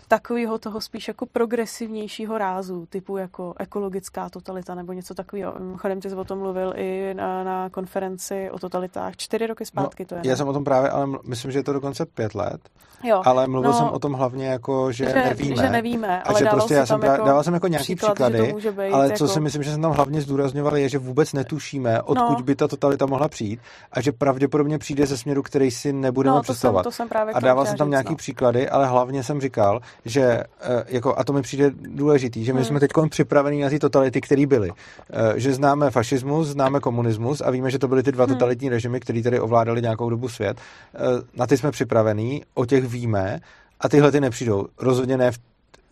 takového 0.10 0.58
toho 0.58 0.82
spíš 0.82 1.08
jako 1.08 1.26
progresivnějšího 1.26 2.38
rázu, 2.38 2.86
typu 2.89 3.17
jako 3.17 3.54
ekologická 3.60 4.30
totalita 4.30 4.76
nebo 4.76 4.93
něco 4.93 5.13
takového. 5.13 5.54
Chodem 5.78 6.02
ty 6.02 6.10
jsi 6.10 6.15
o 6.15 6.24
tom 6.24 6.39
mluvil 6.39 6.74
i 6.76 7.13
na, 7.13 7.43
na 7.43 7.69
konferenci 7.69 8.52
o 8.52 8.60
totalitách. 8.60 9.17
Čtyři 9.17 9.48
roky 9.48 9.65
zpátky 9.65 10.04
no, 10.04 10.08
to 10.08 10.15
je. 10.15 10.22
Já 10.24 10.36
jsem 10.36 10.48
o 10.48 10.54
tom 10.54 10.63
právě, 10.63 10.89
ale 10.89 11.08
myslím, 11.28 11.52
že 11.52 11.60
je 11.60 11.63
to 11.63 11.74
dokonce 11.74 12.06
pět 12.06 12.36
let. 12.36 12.62
Jo. 13.04 13.22
Ale 13.26 13.48
mluvil 13.48 13.72
no, 13.72 13.78
jsem 13.78 13.88
o 13.88 14.00
tom 14.00 14.13
hlavně 14.13 14.48
jako, 14.48 14.91
že, 14.91 15.06
že 15.06 15.13
nevíme. 15.13 15.56
Že 15.56 15.69
nevíme, 15.69 16.24
ale 16.24 16.36
a 16.36 16.39
že 16.39 16.45
prostě 16.45 16.74
já 16.74 16.86
jsem 16.86 17.04
jako 17.04 17.26
dával 17.26 17.43
jsem 17.43 17.54
jako 17.54 17.67
nějaký 17.67 17.95
příklad, 17.95 18.13
příklady, 18.13 18.54
být 18.72 18.93
ale 18.93 19.08
co 19.08 19.24
jako... 19.24 19.34
si 19.34 19.39
myslím, 19.39 19.63
že 19.63 19.72
jsem 19.72 19.82
tam 19.82 19.91
hlavně 19.91 20.22
zdůrazňoval, 20.22 20.78
je, 20.78 20.89
že 20.89 20.98
vůbec 20.98 21.34
netušíme, 21.34 22.02
odkud 22.02 22.38
no. 22.39 22.43
by 22.43 22.56
ta 22.56 22.67
totalita 22.67 23.06
mohla 23.06 23.28
přijít 23.28 23.60
a 23.91 24.02
že 24.02 24.12
pravděpodobně 24.12 24.78
přijde 24.78 25.06
ze 25.06 25.17
směru, 25.17 25.43
který 25.43 25.72
si 25.72 25.93
nebudeme 25.93 26.36
no, 26.36 26.41
představovat. 26.41 26.84
Jsem, 26.84 26.91
to 26.91 26.95
jsem 26.95 27.10
právě 27.10 27.34
a 27.34 27.39
dával 27.39 27.65
jsem 27.65 27.78
tam 27.78 27.89
nějaký 27.89 28.13
no. 28.13 28.15
příklady, 28.15 28.69
ale 28.69 28.88
hlavně 28.88 29.24
jsem 29.24 29.41
říkal, 29.41 29.82
že 30.05 30.21
eh, 30.21 30.83
jako, 30.88 31.19
a 31.19 31.23
to 31.23 31.33
mi 31.33 31.41
přijde 31.41 31.71
důležitý, 31.75 32.45
že 32.45 32.53
my 32.53 32.59
hmm. 32.59 32.65
jsme 32.65 32.79
teď 32.79 32.91
připravení 33.09 33.62
na 33.62 33.69
ty 33.69 33.79
totality, 33.79 34.21
které 34.21 34.45
byly. 34.45 34.71
Eh, 35.13 35.39
že 35.39 35.53
známe 35.53 35.91
fašismus, 35.91 36.47
známe 36.47 36.79
komunismus 36.79 37.41
a 37.41 37.51
víme, 37.51 37.71
že 37.71 37.79
to 37.79 37.88
byly 37.88 38.03
ty 38.03 38.12
dva 38.12 38.25
hmm. 38.25 38.35
totalitní 38.35 38.69
režimy, 38.69 38.99
které 38.99 39.23
tady 39.23 39.39
ovládali 39.39 39.81
nějakou 39.81 40.09
dobu 40.09 40.29
svět. 40.29 40.57
Eh, 40.95 40.99
na 41.35 41.47
ty 41.47 41.57
jsme 41.57 41.71
připravení, 41.71 42.43
o 42.53 42.65
těch 42.65 42.88
víme 42.88 43.39
a 43.79 43.89
tyhle 43.89 44.12
ty 44.12 44.21
nepřijdou. 44.21 44.67
Rozhodně 44.79 45.17
ne 45.17 45.31
v 45.31 45.39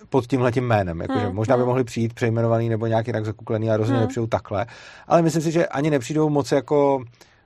pod 0.09 0.27
tímhle 0.27 0.51
tím 0.51 0.67
jménem. 0.67 1.01
Jakože 1.01 1.25
hmm, 1.25 1.35
možná 1.35 1.55
by 1.55 1.61
hmm. 1.61 1.67
mohli 1.67 1.83
přijít 1.83 2.13
přejmenovaný 2.13 2.69
nebo 2.69 2.87
nějak 2.87 3.07
jinak 3.07 3.25
zakuklený 3.25 3.71
a 3.71 3.77
rozhodně 3.77 3.97
hmm. 3.97 4.07
nepřijdou 4.07 4.27
takhle. 4.27 4.65
Ale 5.07 5.21
myslím 5.21 5.41
si, 5.41 5.51
že 5.51 5.67
ani 5.67 5.89
nepřijdou 5.89 6.29
moc 6.29 6.51
jako 6.51 7.03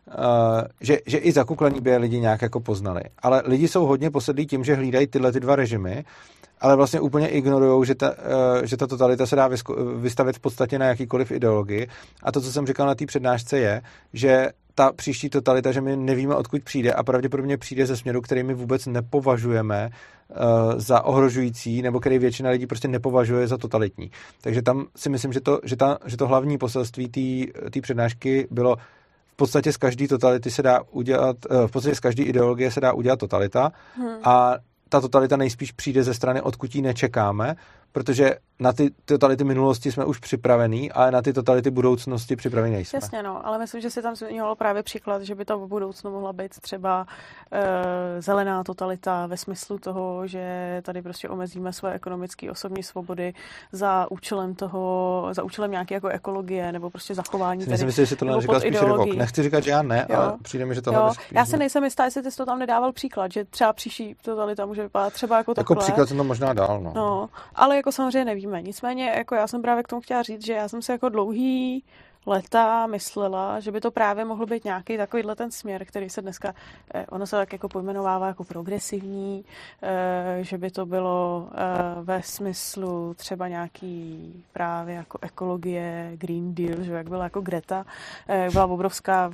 Uh, 0.08 0.62
že, 0.82 1.00
že 1.06 1.18
i 1.18 1.32
zakuklení 1.32 1.82
by 1.82 1.98
lidi 1.98 2.20
nějak 2.20 2.42
jako 2.42 2.60
poznali. 2.60 3.02
Ale 3.20 3.44
lidi 3.46 3.68
jsou 3.68 3.86
hodně 3.86 4.12
posedlí 4.12 4.46
tím, 4.46 4.64
že 4.64 4.76
hlídají 4.76 5.08
tyhle 5.08 5.32
ty 5.32 5.40
dva 5.40 5.56
režimy, 5.56 6.04
ale 6.62 6.76
vlastně 6.76 7.00
úplně 7.00 7.28
ignorují, 7.28 7.86
že 7.86 7.96
ta, 7.96 8.10
uh, 8.10 8.16
že 8.64 8.78
ta 8.78 8.88
totalita 8.88 9.26
se 9.26 9.36
dá 9.36 9.50
vystavit 9.96 10.36
v 10.36 10.40
podstatě 10.40 10.80
na 10.80 10.86
jakýkoliv 10.86 11.32
ideologii. 11.32 11.88
A 12.24 12.32
to, 12.32 12.42
co 12.42 12.52
jsem 12.52 12.68
říkal 12.68 12.88
na 12.88 12.96
té 12.96 13.06
přednášce, 13.06 13.60
je, 13.60 13.82
že 14.14 14.50
ta 14.76 14.92
příští 14.92 15.30
totalita, 15.30 15.72
že 15.72 15.82
my 15.82 15.98
nevíme, 15.98 16.36
odkud 16.36 16.64
přijde 16.64 16.94
a 16.94 17.04
pravděpodobně 17.04 17.58
přijde 17.58 17.86
ze 17.86 17.98
směru, 17.98 18.22
který 18.22 18.44
my 18.44 18.54
vůbec 18.54 18.86
nepovažujeme 18.86 19.90
uh, 19.90 20.36
za 20.78 21.02
ohrožující, 21.02 21.82
nebo 21.82 22.00
který 22.00 22.20
většina 22.20 22.50
lidí 22.50 22.68
prostě 22.68 22.88
nepovažuje 22.88 23.48
za 23.48 23.58
totalitní. 23.58 24.12
Takže 24.42 24.62
tam 24.62 24.86
si 24.96 25.10
myslím, 25.10 25.34
že 25.34 25.42
to, 25.42 25.60
že 25.64 25.76
ta, 25.76 25.98
že 26.06 26.18
to 26.18 26.28
hlavní 26.28 26.58
poselství 26.58 27.08
té 27.72 27.82
přednášky 27.82 28.48
bylo 28.52 28.76
v 29.28 29.36
podstatě 29.36 29.74
z 29.74 29.78
každé 29.78 30.08
totality 30.08 30.52
se 30.52 30.64
dá 30.64 30.82
udělat, 30.92 31.38
eh, 31.50 31.68
v 31.68 31.72
podstatě 31.72 31.96
z 31.96 32.00
každé 32.00 32.24
ideologie 32.24 32.72
se 32.72 32.82
dá 32.82 32.94
udělat 32.94 33.20
totalita 33.20 33.72
hmm. 33.96 34.16
a 34.24 34.56
ta 34.92 35.02
totalita 35.02 35.38
nejspíš 35.38 35.72
přijde 35.72 36.04
ze 36.04 36.14
strany, 36.14 36.42
odkud 36.42 36.76
ji 36.76 36.82
nečekáme, 36.82 37.56
protože 37.92 38.36
na 38.60 38.74
ty 38.74 38.90
totality 39.06 39.44
minulosti 39.44 39.92
jsme 39.92 40.06
už 40.06 40.20
připravení, 40.20 40.92
ale 40.92 41.12
na 41.12 41.22
ty 41.22 41.34
totality 41.34 41.72
budoucnosti 41.72 42.36
připravení 42.36 42.76
nejsme. 42.76 42.98
Jasně, 42.98 43.24
no, 43.24 43.48
ale 43.48 43.58
myslím, 43.58 43.82
že 43.82 43.90
si 43.90 44.02
tam 44.02 44.16
zmiňoval 44.16 44.56
právě 44.56 44.84
příklad, 44.84 45.22
že 45.22 45.36
by 45.36 45.46
to 45.46 45.60
v 45.60 45.68
budoucnu 45.68 46.12
mohla 46.12 46.34
být 46.34 46.60
třeba 46.60 47.06
e, 47.52 48.22
zelená 48.22 48.64
totalita 48.64 49.28
ve 49.28 49.38
smyslu 49.38 49.80
toho, 49.80 50.28
že 50.28 50.82
tady 50.86 51.02
prostě 51.02 51.30
omezíme 51.30 51.74
své 51.74 51.94
ekonomické 51.94 52.52
osobní 52.52 52.84
svobody 52.84 53.34
za 53.72 54.12
účelem 54.12 54.56
toho, 54.56 55.28
za 55.32 55.44
účelem 55.44 55.72
nějaké 55.72 55.96
jako 55.96 56.08
ekologie 56.08 56.72
nebo 56.72 56.90
prostě 56.90 57.16
zachování. 57.16 57.66
Myslím 57.68 57.92
si, 57.92 58.02
že 58.02 58.08
si 58.08 58.16
to 58.16 58.26
neříkal 58.26 58.60
spíš 58.60 58.82
revok. 58.82 59.14
Nechci 59.14 59.44
říkat, 59.44 59.64
že 59.64 59.72
já 59.72 59.82
ne, 59.82 60.06
jo. 60.10 60.16
ale 60.18 60.38
přijde 60.42 60.66
mi, 60.66 60.76
že 60.76 60.82
to 60.82 60.94
jo. 60.94 61.12
Já 61.32 61.46
se 61.46 61.58
nejsem 61.58 61.84
jistá, 61.84 62.06
jestli 62.06 62.24
ty 62.24 62.32
jsi 62.32 62.38
to 62.38 62.46
tam 62.46 62.60
nedával 62.60 62.92
příklad, 62.92 63.32
že 63.32 63.46
třeba 63.46 63.74
příští 63.74 64.16
totalita 64.22 64.66
může 64.66 64.81
vypadat 64.82 65.14
třeba 65.14 65.38
jako, 65.38 65.52
jako 65.52 65.56
takhle. 65.56 65.74
Jako 65.74 65.84
příklad 65.84 66.08
jsem 66.08 66.18
to 66.18 66.24
možná 66.24 66.54
dal, 66.54 66.82
no. 66.82 66.92
no. 66.96 67.30
Ale 67.56 67.76
jako 67.76 67.92
samozřejmě 67.92 68.26
nevíme. 68.26 68.62
Nicméně, 68.62 69.14
jako 69.18 69.36
já 69.36 69.48
jsem 69.48 69.62
právě 69.62 69.84
k 69.84 69.88
tomu 69.88 70.02
chtěla 70.02 70.24
říct, 70.24 70.46
že 70.46 70.54
já 70.54 70.68
jsem 70.68 70.82
se 70.82 70.92
jako 70.92 71.10
dlouhý 71.10 71.84
leta 72.26 72.88
myslela, 72.88 73.60
že 73.60 73.72
by 73.72 73.82
to 73.82 73.92
právě 73.92 74.26
mohl 74.26 74.46
být 74.46 74.66
nějaký 74.66 74.98
takovýhle 74.98 75.36
ten 75.36 75.52
směr, 75.52 75.86
který 75.86 76.10
se 76.10 76.22
dneska, 76.22 76.54
eh, 76.94 77.06
ono 77.10 77.28
se 77.28 77.36
tak 77.36 77.54
jako 77.54 77.70
pojmenovává 77.70 78.28
jako 78.28 78.44
progresivní, 78.44 79.46
eh, 79.82 80.38
že 80.42 80.58
by 80.58 80.72
to 80.72 80.86
bylo 80.86 81.48
eh, 81.52 81.58
ve 82.02 82.24
smyslu 82.24 83.14
třeba 83.14 83.48
nějaký 83.48 84.34
právě 84.54 84.96
jako 84.96 85.18
ekologie, 85.22 86.12
Green 86.16 86.56
Deal, 86.56 86.84
že 86.84 86.94
jak 86.94 87.10
byla 87.10 87.24
jako 87.24 87.42
Greta, 87.42 87.86
byla 88.52 88.66
obrovská, 88.66 89.32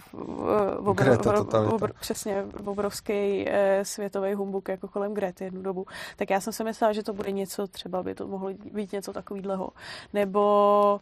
obr, 0.77 1.03
Greta, 1.03 1.39
obr, 1.39 1.73
obr, 1.73 1.93
přesně 1.99 2.43
obrovský 2.65 3.47
světový 3.83 4.33
humbuk 4.33 4.69
jako 4.69 4.87
kolem 4.87 5.13
Grety 5.13 5.43
jednu 5.43 5.61
dobu, 5.61 5.85
tak 6.15 6.29
já 6.29 6.41
jsem 6.41 6.53
si 6.53 6.63
myslela, 6.63 6.93
že 6.93 7.03
to 7.03 7.13
bude 7.13 7.31
něco, 7.31 7.67
třeba 7.67 8.03
by 8.03 8.15
to 8.15 8.27
mohlo 8.27 8.49
být 8.73 8.91
něco 8.91 9.13
takového. 9.13 9.69
Nebo 10.13 10.99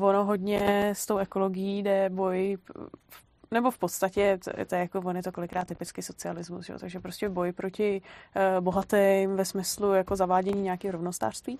ono 0.00 0.24
hodně 0.24 0.92
tou 1.06 1.18
ekologií 1.18 1.82
jde 1.82 2.10
boj 2.10 2.58
nebo 3.50 3.70
v 3.70 3.78
podstatě 3.78 4.38
to, 4.44 4.64
to 4.66 4.74
je 4.74 4.80
jako, 4.80 4.98
on 4.98 5.16
je 5.16 5.22
to 5.22 5.32
kolikrát 5.32 5.68
typický 5.68 6.02
socialismus, 6.02 6.68
jo? 6.68 6.78
takže 6.78 7.00
prostě 7.00 7.28
boj 7.28 7.52
proti 7.52 8.02
uh, 8.36 8.64
bohatým 8.64 9.36
ve 9.36 9.44
smyslu 9.44 9.94
jako 9.94 10.16
zavádění 10.16 10.62
nějakého 10.62 10.92
rovnostářství. 10.92 11.58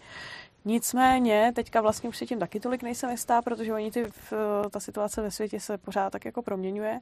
Nicméně, 0.65 1.53
teďka 1.55 1.81
vlastně 1.81 2.09
už 2.09 2.17
se 2.17 2.27
tím 2.27 2.39
taky 2.39 2.61
tolik 2.61 2.83
nejsem 2.83 3.11
jistá, 3.11 3.43
protože 3.43 3.75
oni 3.75 3.91
ty, 3.91 4.05
ta 4.71 4.81
situace 4.81 5.23
ve 5.23 5.31
světě 5.31 5.61
se 5.61 5.79
pořád 5.79 6.11
tak 6.11 6.25
jako 6.25 6.43
proměňuje 6.43 7.01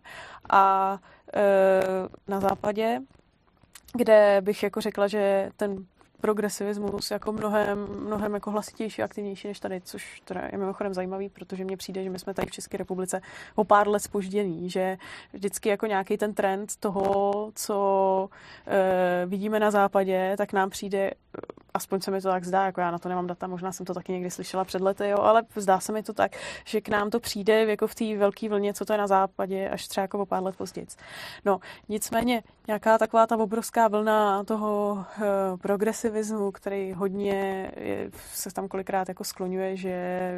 a 0.50 0.92
uh, 1.36 2.08
na 2.28 2.40
západě, 2.40 3.00
kde 3.94 4.38
bych 4.40 4.62
jako 4.62 4.80
řekla, 4.80 5.08
že 5.08 5.50
ten 5.56 5.86
progresivismus 6.20 7.10
jako 7.10 7.32
mnohem, 7.32 7.86
mnohem 8.06 8.34
jako 8.34 8.50
hlasitější 8.50 9.02
a 9.02 9.04
aktivnější 9.04 9.48
než 9.48 9.60
tady, 9.60 9.80
což 9.80 10.20
teda 10.24 10.40
je 10.52 10.58
mimochodem 10.58 10.94
zajímavý, 10.94 11.28
protože 11.28 11.64
mně 11.64 11.76
přijde, 11.76 12.04
že 12.04 12.10
my 12.10 12.18
jsme 12.18 12.34
tady 12.34 12.46
v 12.46 12.50
České 12.50 12.76
republice 12.76 13.20
o 13.54 13.64
pár 13.64 13.88
let 13.88 14.00
spožděný, 14.00 14.70
že 14.70 14.98
vždycky 15.32 15.68
jako 15.68 15.86
nějaký 15.86 16.16
ten 16.16 16.34
trend 16.34 16.76
toho, 16.76 17.32
co 17.54 18.28
e, 18.66 19.26
vidíme 19.26 19.60
na 19.60 19.70
západě, 19.70 20.34
tak 20.38 20.52
nám 20.52 20.70
přijde 20.70 21.10
aspoň 21.74 22.00
se 22.00 22.10
mi 22.10 22.20
to 22.20 22.28
tak 22.28 22.44
zdá, 22.44 22.64
jako 22.66 22.80
já 22.80 22.90
na 22.90 22.98
to 22.98 23.08
nemám 23.08 23.26
data, 23.26 23.46
možná 23.46 23.72
jsem 23.72 23.86
to 23.86 23.94
taky 23.94 24.12
někdy 24.12 24.30
slyšela 24.30 24.64
před 24.64 24.82
lety, 24.82 25.08
jo, 25.08 25.18
ale 25.18 25.42
zdá 25.56 25.80
se 25.80 25.92
mi 25.92 26.02
to 26.02 26.12
tak, 26.12 26.32
že 26.64 26.80
k 26.80 26.88
nám 26.88 27.10
to 27.10 27.20
přijde 27.20 27.64
jako 27.64 27.86
v 27.86 27.94
té 27.94 28.16
velké 28.16 28.48
vlně, 28.48 28.74
co 28.74 28.84
to 28.84 28.92
je 28.92 28.98
na 28.98 29.06
západě, 29.06 29.68
až 29.68 29.88
třeba 29.88 30.02
jako 30.02 30.18
o 30.18 30.26
pár 30.26 30.42
let 30.42 30.56
později. 30.56 30.86
No, 31.44 31.60
nicméně 31.88 32.42
nějaká 32.66 32.98
taková 32.98 33.26
ta 33.26 33.36
obrovská 33.36 33.88
vlna 33.88 34.44
toho 34.44 34.92
uh, 34.92 35.24
progresivismu, 35.60 36.50
který 36.50 36.92
hodně 36.92 37.70
je, 37.76 38.10
se 38.32 38.52
tam 38.52 38.68
kolikrát 38.68 39.08
jako 39.08 39.24
skloňuje, 39.24 39.76
že 39.76 40.30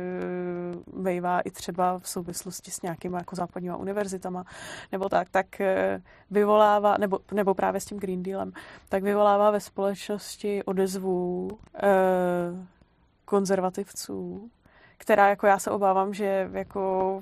uh, 0.94 1.02
vejvá 1.04 1.40
i 1.40 1.50
třeba 1.50 1.98
v 1.98 2.08
souvislosti 2.08 2.70
s 2.70 2.82
nějakýma 2.82 3.18
jako 3.18 3.36
západníma 3.36 3.76
univerzitama, 3.76 4.44
nebo 4.92 5.08
tak, 5.08 5.28
tak 5.30 5.46
uh, 5.60 5.66
vyvolává, 6.30 6.96
nebo, 6.98 7.18
nebo 7.32 7.54
právě 7.54 7.80
s 7.80 7.84
tím 7.84 7.98
Green 7.98 8.22
Dealem, 8.22 8.52
tak 8.88 9.02
vyvolává 9.02 9.50
ve 9.50 9.60
společnosti 9.60 10.64
odezvu 10.64 11.25
eh, 11.74 12.66
konzervativců, 13.24 14.50
která 14.98 15.28
jako 15.28 15.46
já 15.46 15.58
se 15.58 15.70
obávám, 15.70 16.14
že 16.14 16.50
jako 16.52 17.20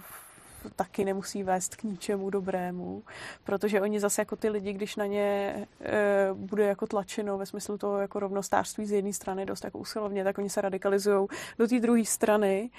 taky 0.77 1.05
nemusí 1.05 1.43
vést 1.43 1.77
k 1.77 1.83
ničemu 1.83 2.31
dobrému, 2.31 3.03
protože 3.45 3.81
oni 3.81 4.01
zase 4.01 4.21
jako 4.21 4.37
ty 4.37 4.49
lidi, 4.49 4.73
když 4.73 4.97
na 4.97 5.07
ně 5.07 5.55
e, 5.81 6.29
bude 6.35 6.65
jako 6.65 6.87
tlačeno 6.87 7.39
ve 7.39 7.47
smyslu 7.47 7.79
toho 7.79 7.99
jako 7.99 8.21
rovnostářství 8.21 8.87
z 8.87 8.93
jedné 8.93 9.13
strany 9.13 9.47
dost 9.47 9.65
jako 9.65 9.79
usilovně, 9.79 10.25
tak 10.25 10.39
oni 10.39 10.51
se 10.51 10.61
radikalizují 10.61 11.27
do 11.59 11.69
té 11.69 11.81
druhé 11.81 12.05
strany 12.05 12.71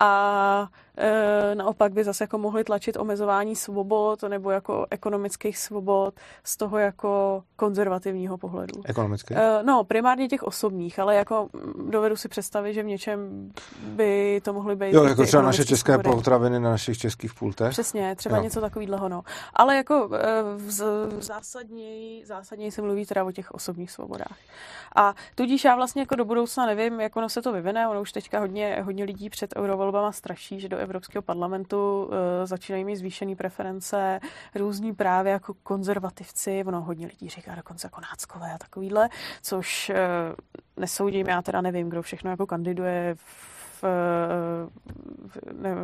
a 0.00 0.68
e, 0.96 1.54
naopak 1.54 1.92
by 1.92 2.04
zase 2.04 2.24
jako 2.24 2.38
mohli 2.38 2.64
tlačit 2.64 2.96
omezování 2.96 3.56
svobod 3.56 4.22
nebo 4.22 4.50
jako 4.50 4.86
ekonomických 4.90 5.58
svobod 5.58 6.14
z 6.44 6.56
toho 6.56 6.78
jako 6.78 7.42
konzervativního 7.56 8.38
pohledu. 8.38 8.82
Ekonomicky? 8.84 9.34
E, 9.34 9.62
no, 9.62 9.84
primárně 9.84 10.28
těch 10.28 10.42
osobních, 10.42 10.98
ale 10.98 11.14
jako 11.14 11.48
dovedu 11.90 12.16
si 12.16 12.28
představit, 12.28 12.74
že 12.74 12.82
v 12.82 12.86
něčem 12.86 13.50
by 13.82 14.40
to 14.44 14.52
mohly 14.52 14.76
být. 14.76 14.94
Jo, 14.94 15.04
jako 15.04 15.24
třeba 15.24 15.42
naše 15.42 15.64
české 15.64 15.98
potraviny 15.98 16.60
na 16.60 16.70
našich 16.70 16.98
českých 16.98 17.25
pultech. 17.34 17.70
Přesně, 17.70 18.16
třeba 18.16 18.36
jo. 18.36 18.42
něco 18.42 18.60
takového, 18.60 19.08
no. 19.08 19.22
Ale 19.54 19.76
jako 19.76 20.10
e, 20.14 20.42
v, 20.56 20.68
v 21.18 21.22
zásadněji, 21.22 22.26
zásadněji 22.26 22.70
se 22.70 22.82
mluví 22.82 23.06
teda 23.06 23.24
o 23.24 23.32
těch 23.32 23.50
osobních 23.50 23.90
svobodách. 23.90 24.38
A 24.96 25.14
tudíž 25.34 25.64
já 25.64 25.76
vlastně 25.76 26.02
jako 26.02 26.14
do 26.14 26.24
budoucna 26.24 26.66
nevím, 26.66 27.00
jak 27.00 27.16
ono 27.16 27.28
se 27.28 27.42
to 27.42 27.52
vyvine, 27.52 27.88
ono 27.88 28.00
už 28.00 28.12
teďka 28.12 28.40
hodně, 28.40 28.82
hodně 28.82 29.04
lidí 29.04 29.30
před 29.30 29.56
eurovolbama 29.56 30.12
straší, 30.12 30.60
že 30.60 30.68
do 30.68 30.76
Evropského 30.76 31.22
parlamentu 31.22 32.04
uh, 32.04 32.12
začínají 32.44 32.84
mít 32.84 32.96
zvýšený 32.96 33.36
preference 33.36 34.20
různí 34.54 34.94
právě 34.94 35.32
jako 35.32 35.54
konzervativci, 35.62 36.64
ono 36.66 36.80
hodně 36.80 37.06
lidí 37.06 37.28
říká 37.28 37.54
dokonce 37.54 37.86
jako 37.86 38.00
náckové 38.00 38.52
a 38.52 38.58
takovýhle, 38.58 39.08
což 39.42 39.90
uh, 39.90 39.96
nesoudím, 40.76 41.28
já 41.28 41.42
teda 41.42 41.60
nevím, 41.60 41.88
kdo 41.88 42.02
všechno 42.02 42.30
jako 42.30 42.46
kandiduje 42.46 43.14
v, 43.14 43.44
v 45.26 45.38
ne, 45.52 45.74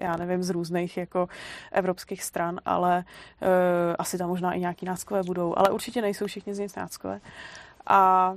já 0.00 0.16
nevím, 0.16 0.42
z 0.42 0.50
různých 0.50 0.96
jako 0.96 1.28
evropských 1.72 2.24
stran, 2.24 2.60
ale 2.64 3.04
uh, 3.42 3.48
asi 3.98 4.18
tam 4.18 4.28
možná 4.28 4.52
i 4.52 4.60
nějaký 4.60 4.86
náckové 4.86 5.22
budou, 5.22 5.58
ale 5.58 5.70
určitě 5.70 6.02
nejsou 6.02 6.26
všichni 6.26 6.54
z 6.54 6.58
nich 6.58 6.76
náckové. 6.76 7.20
A 7.86 8.34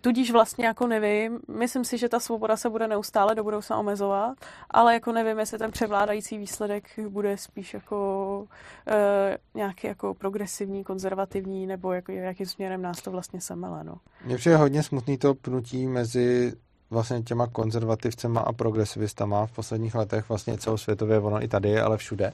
Tudíž 0.00 0.30
vlastně 0.30 0.66
jako 0.66 0.86
nevím, 0.86 1.40
myslím 1.48 1.84
si, 1.84 1.98
že 1.98 2.08
ta 2.08 2.20
svoboda 2.20 2.56
se 2.56 2.70
bude 2.70 2.88
neustále 2.88 3.34
do 3.34 3.44
budoucna 3.44 3.78
omezovat, 3.78 4.38
ale 4.70 4.94
jako 4.94 5.12
nevím, 5.12 5.38
jestli 5.38 5.58
ten 5.58 5.70
převládající 5.70 6.38
výsledek 6.38 6.84
bude 7.08 7.36
spíš 7.36 7.74
jako 7.74 8.46
e, 8.86 9.38
nějaký 9.54 9.86
jako 9.86 10.14
progresivní, 10.14 10.84
konzervativní, 10.84 11.66
nebo 11.66 11.92
jako 11.92 12.12
jakým 12.12 12.46
směrem 12.46 12.82
nás 12.82 13.02
to 13.02 13.10
vlastně 13.10 13.40
semele. 13.40 13.84
No. 13.84 13.96
Mně 14.24 14.36
přijde 14.36 14.56
hodně 14.56 14.82
smutný 14.82 15.18
to 15.18 15.34
pnutí 15.34 15.86
mezi 15.86 16.52
vlastně 16.90 17.22
těma 17.22 17.46
konzervativcema 17.46 18.40
a 18.40 18.52
progresivistama 18.52 19.46
v 19.46 19.52
posledních 19.52 19.94
letech, 19.94 20.28
vlastně 20.28 20.58
celosvětově, 20.58 21.18
ono 21.18 21.44
i 21.44 21.48
tady, 21.48 21.80
ale 21.80 21.96
všude, 21.96 22.32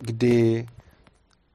kdy 0.00 0.66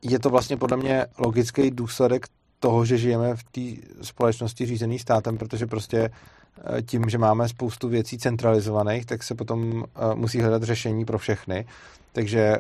je 0.01 0.19
to 0.19 0.29
vlastně 0.29 0.57
podle 0.57 0.77
mě 0.77 1.05
logický 1.17 1.71
důsledek 1.71 2.27
toho, 2.59 2.85
že 2.85 2.97
žijeme 2.97 3.35
v 3.35 3.43
té 3.43 3.87
společnosti 4.01 4.65
řízený 4.65 4.99
státem, 4.99 5.37
protože 5.37 5.67
prostě 5.67 6.09
eh, 6.09 6.81
tím, 6.81 7.09
že 7.09 7.17
máme 7.17 7.49
spoustu 7.49 7.89
věcí 7.89 8.17
centralizovaných, 8.17 9.05
tak 9.05 9.23
se 9.23 9.35
potom 9.35 9.83
eh, 9.83 10.15
musí 10.15 10.41
hledat 10.41 10.63
řešení 10.63 11.05
pro 11.05 11.17
všechny. 11.17 11.65
Takže 12.11 12.57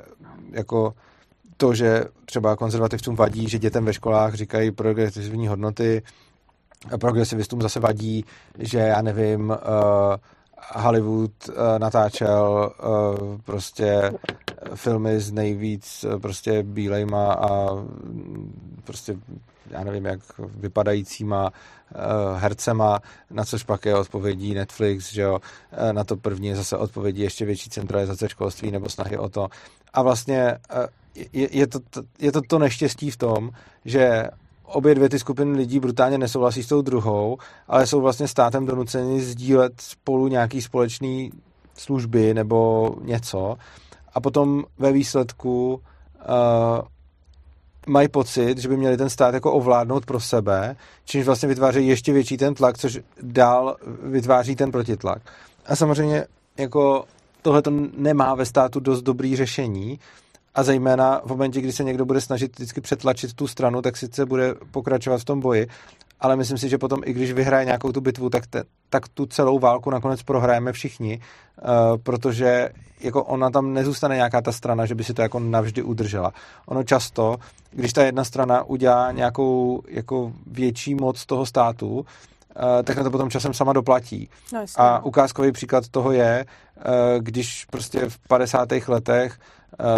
jako 0.51 0.93
to, 1.57 1.73
že 1.73 2.05
třeba 2.25 2.55
konzervativcům 2.55 3.15
vadí, 3.15 3.49
že 3.49 3.59
dětem 3.59 3.85
ve 3.85 3.93
školách 3.93 4.33
říkají 4.33 4.71
progresivní 4.71 5.47
hodnoty, 5.47 6.01
progresivistům 6.99 7.61
zase 7.61 7.79
vadí, 7.79 8.25
že 8.59 8.79
já 8.79 9.01
nevím, 9.01 9.49
uh, 9.49 9.55
Hollywood 10.75 11.31
uh, 11.49 11.55
natáčel 11.77 12.71
uh, 12.83 13.37
prostě 13.43 14.11
filmy 14.75 15.19
s 15.19 15.31
nejvíc 15.31 16.03
uh, 16.03 16.19
prostě 16.19 16.63
bílejma 16.63 17.33
a 17.33 17.73
mm, 17.73 18.81
prostě 18.83 19.15
já 19.69 19.83
nevím, 19.83 20.05
jak 20.05 20.19
vypadajícíma 20.39 21.43
uh, 21.45 22.39
hercema, 22.39 22.99
na 23.31 23.45
což 23.45 23.63
pak 23.63 23.85
je 23.85 23.95
odpovědí 23.95 24.53
Netflix, 24.53 25.13
že 25.13 25.21
jo, 25.21 25.39
na 25.91 26.03
to 26.03 26.17
první 26.17 26.47
je 26.47 26.55
zase 26.55 26.77
odpovědí 26.77 27.21
ještě 27.21 27.45
větší 27.45 27.69
centralizace 27.69 28.29
školství 28.29 28.71
nebo 28.71 28.89
snahy 28.89 29.17
o 29.17 29.29
to. 29.29 29.47
A 29.93 30.01
vlastně 30.01 30.57
uh, 30.75 30.85
je, 31.33 31.57
je, 31.57 31.67
to, 31.67 31.79
je 32.19 32.31
to 32.31 32.41
to 32.41 32.59
neštěstí 32.59 33.11
v 33.11 33.17
tom, 33.17 33.51
že 33.85 34.27
obě 34.73 34.95
dvě 34.95 35.09
ty 35.09 35.19
skupiny 35.19 35.57
lidí 35.57 35.79
brutálně 35.79 36.17
nesouhlasí 36.17 36.63
s 36.63 36.67
tou 36.67 36.81
druhou, 36.81 37.37
ale 37.67 37.87
jsou 37.87 38.01
vlastně 38.01 38.27
státem 38.27 38.65
donuceni 38.65 39.21
sdílet 39.21 39.73
spolu 39.81 40.27
nějaký 40.27 40.61
společný 40.61 41.31
služby 41.77 42.33
nebo 42.33 42.89
něco 43.01 43.57
a 44.13 44.19
potom 44.21 44.63
ve 44.79 44.91
výsledku 44.91 45.73
uh, 45.73 46.81
mají 47.87 48.07
pocit, 48.07 48.57
že 48.57 48.69
by 48.69 48.77
měli 48.77 48.97
ten 48.97 49.09
stát 49.09 49.33
jako 49.33 49.51
ovládnout 49.51 50.05
pro 50.05 50.19
sebe, 50.19 50.75
čímž 51.05 51.25
vlastně 51.25 51.49
vytváří 51.49 51.87
ještě 51.87 52.13
větší 52.13 52.37
ten 52.37 52.53
tlak, 52.53 52.77
což 52.77 52.99
dál 53.21 53.75
vytváří 54.03 54.55
ten 54.55 54.71
protitlak. 54.71 55.21
A 55.65 55.75
samozřejmě 55.75 56.25
jako 56.57 57.05
tohle 57.41 57.61
to 57.61 57.71
nemá 57.97 58.35
ve 58.35 58.45
státu 58.45 58.79
dost 58.79 59.01
dobrý 59.01 59.35
řešení 59.35 59.99
a 60.55 60.63
zejména 60.63 61.21
v 61.25 61.29
momentě, 61.29 61.61
kdy 61.61 61.71
se 61.71 61.83
někdo 61.83 62.05
bude 62.05 62.21
snažit 62.21 62.55
vždycky 62.55 62.81
přetlačit 62.81 63.33
tu 63.33 63.47
stranu, 63.47 63.81
tak 63.81 63.97
sice 63.97 64.25
bude 64.25 64.55
pokračovat 64.71 65.17
v 65.17 65.25
tom 65.25 65.39
boji, 65.39 65.67
ale 66.19 66.35
myslím 66.35 66.57
si, 66.57 66.69
že 66.69 66.77
potom, 66.77 66.99
i 67.05 67.13
když 67.13 67.31
vyhraje 67.31 67.65
nějakou 67.65 67.91
tu 67.91 68.01
bitvu, 68.01 68.29
tak, 68.29 68.47
te, 68.47 68.63
tak 68.89 69.07
tu 69.07 69.25
celou 69.25 69.59
válku 69.59 69.89
nakonec 69.89 70.23
prohrajeme 70.23 70.71
všichni, 70.71 71.19
uh, 71.19 71.69
protože 72.03 72.69
jako 72.99 73.23
ona 73.23 73.49
tam 73.49 73.73
nezůstane 73.73 74.15
nějaká 74.15 74.41
ta 74.41 74.51
strana, 74.51 74.85
že 74.85 74.95
by 74.95 75.03
si 75.03 75.13
to 75.13 75.21
jako 75.21 75.39
navždy 75.39 75.83
udržela. 75.83 76.33
Ono 76.65 76.83
často, 76.83 77.37
když 77.71 77.93
ta 77.93 78.03
jedna 78.03 78.23
strana 78.23 78.63
udělá 78.63 79.11
nějakou 79.11 79.81
jako 79.87 80.31
větší 80.47 80.95
moc 80.95 81.25
toho 81.25 81.45
státu, 81.45 81.97
uh, 81.97 82.03
tak 82.83 82.97
na 82.97 83.03
to 83.03 83.11
potom 83.11 83.29
časem 83.29 83.53
sama 83.53 83.73
doplatí. 83.73 84.29
No, 84.53 84.65
a 84.77 85.05
ukázkový 85.05 85.51
příklad 85.51 85.87
toho 85.87 86.11
je, 86.11 86.45
uh, 86.77 86.83
když 87.19 87.65
prostě 87.65 88.09
v 88.09 88.19
50. 88.27 88.69
letech 88.87 89.37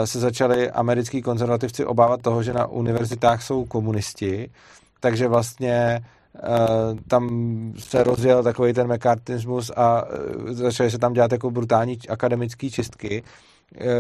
se 0.06 0.20
začali 0.20 0.72
americký 0.72 1.22
konzervativci 1.22 1.86
obávat 1.86 2.22
toho, 2.22 2.44
že 2.44 2.54
na 2.54 2.68
univerzitách 2.68 3.44
jsou 3.44 3.66
komunisti, 3.66 4.50
takže 5.00 5.28
vlastně 5.28 6.02
Uh, 6.36 7.00
tam 7.08 7.74
se 7.78 8.04
rozjel 8.04 8.44
takový 8.44 8.74
ten 8.74 8.88
mekartismus 8.88 9.72
a 9.76 10.04
uh, 10.04 10.52
začaly 10.52 10.92
se 10.92 10.98
tam 11.00 11.14
dělat 11.14 11.32
jako 11.32 11.52
brutální 11.52 11.98
akademické 12.10 12.70
čistky, 12.70 13.24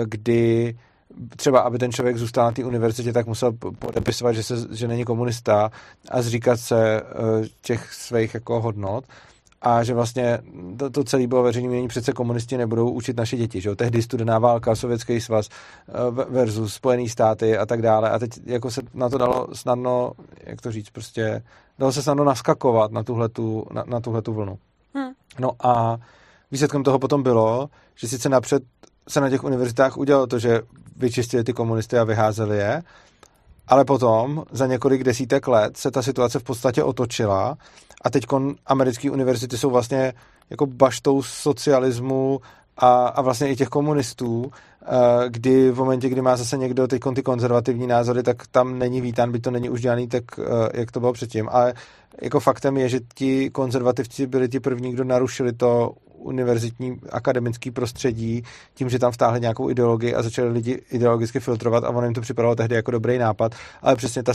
kdy 0.05 0.75
třeba, 1.35 1.59
aby 1.59 1.77
ten 1.77 1.91
člověk 1.91 2.17
zůstal 2.17 2.45
na 2.45 2.51
té 2.51 2.63
univerzitě, 2.63 3.13
tak 3.13 3.27
musel 3.27 3.51
podepisovat, 3.79 4.33
že, 4.33 4.43
se, 4.43 4.55
že 4.71 4.87
není 4.87 5.05
komunista 5.05 5.71
a 6.09 6.21
zříkat 6.21 6.59
se 6.59 7.01
těch 7.61 7.93
svých 7.93 8.33
jako 8.33 8.61
hodnot 8.61 9.05
a 9.65 9.83
že 9.83 9.93
vlastně 9.93 10.39
to, 10.77 10.89
to 10.89 11.03
celé 11.03 11.27
bylo 11.27 11.43
veřejné 11.43 11.69
mění, 11.69 11.87
přece 11.87 12.11
komunisti 12.11 12.57
nebudou 12.57 12.89
učit 12.89 13.17
naše 13.17 13.37
děti, 13.37 13.61
že 13.61 13.69
jo? 13.69 13.75
Tehdy 13.75 14.01
studená 14.01 14.39
válka, 14.39 14.75
Sovětský 14.75 15.21
svaz 15.21 15.49
eh, 15.49 15.93
versus 16.29 16.73
Spojený 16.73 17.09
státy 17.09 17.57
a 17.57 17.65
tak 17.65 17.81
dále 17.81 18.09
a 18.09 18.19
teď 18.19 18.31
jako 18.45 18.71
se 18.71 18.81
na 18.93 19.09
to 19.09 19.17
dalo 19.17 19.47
snadno, 19.53 20.11
jak 20.43 20.61
to 20.61 20.71
říct, 20.71 20.89
prostě 20.89 21.43
dalo 21.79 21.91
se 21.91 22.03
snadno 22.03 22.23
naskakovat 22.23 22.91
na 22.91 23.03
tuhletu, 23.03 23.65
na, 23.71 23.83
na 23.87 23.99
tuhletu 23.99 24.33
vlnu. 24.33 24.57
Hmm. 24.93 25.11
No 25.39 25.51
a 25.63 25.97
výsledkem 26.51 26.83
toho 26.83 26.99
potom 26.99 27.23
bylo, 27.23 27.69
že 27.95 28.07
sice 28.07 28.29
napřed 28.29 28.63
se 29.07 29.21
na 29.21 29.29
těch 29.29 29.43
univerzitách 29.43 29.97
udělalo 29.97 30.27
to, 30.27 30.39
že 30.39 30.61
vyčistili 30.95 31.43
ty 31.43 31.53
komunisty 31.53 31.97
a 31.97 32.03
vyházeli 32.03 32.57
je, 32.57 32.81
ale 33.67 33.85
potom 33.85 34.43
za 34.51 34.67
několik 34.67 35.03
desítek 35.03 35.47
let 35.47 35.77
se 35.77 35.91
ta 35.91 36.01
situace 36.01 36.39
v 36.39 36.43
podstatě 36.43 36.83
otočila 36.83 37.57
a 38.01 38.09
teď 38.09 38.25
americké 38.65 39.11
univerzity 39.11 39.57
jsou 39.57 39.69
vlastně 39.69 40.13
jako 40.49 40.65
baštou 40.65 41.23
socialismu 41.23 42.39
a, 42.77 43.07
a 43.07 43.21
vlastně 43.21 43.49
i 43.49 43.55
těch 43.55 43.67
komunistů, 43.67 44.51
eh, 44.81 44.89
kdy 45.29 45.71
v 45.71 45.77
momentě, 45.77 46.09
kdy 46.09 46.21
má 46.21 46.37
zase 46.37 46.57
někdo 46.57 46.87
teď 46.87 47.01
ty 47.15 47.23
konzervativní 47.23 47.87
názory, 47.87 48.23
tak 48.23 48.47
tam 48.47 48.79
není 48.79 49.01
vítán, 49.01 49.31
by 49.31 49.39
to 49.39 49.51
není 49.51 49.69
už 49.69 49.81
dělaný 49.81 50.07
tak, 50.07 50.23
eh, 50.39 50.79
jak 50.79 50.91
to 50.91 50.99
bylo 50.99 51.13
předtím. 51.13 51.49
Ale 51.51 51.73
jako 52.21 52.39
faktem 52.39 52.77
je, 52.77 52.89
že 52.89 52.99
ti 53.15 53.49
konzervativci 53.49 54.27
byli 54.27 54.49
ti 54.49 54.59
první, 54.59 54.91
kdo 54.91 55.03
narušili 55.03 55.53
to 55.53 55.91
univerzitní 56.25 56.99
akademický 57.11 57.71
prostředí 57.71 58.43
tím, 58.73 58.89
že 58.89 58.99
tam 58.99 59.11
vtáhli 59.11 59.41
nějakou 59.41 59.69
ideologii 59.69 60.15
a 60.15 60.23
začali 60.23 60.49
lidi 60.49 60.81
ideologicky 60.91 61.39
filtrovat 61.39 61.83
a 61.83 61.89
ono 61.89 62.03
jim 62.03 62.13
to 62.13 62.21
připadalo 62.21 62.55
tehdy 62.55 62.75
jako 62.75 62.91
dobrý 62.91 63.17
nápad, 63.17 63.55
ale 63.81 63.95
přesně 63.95 64.23
ta, 64.23 64.33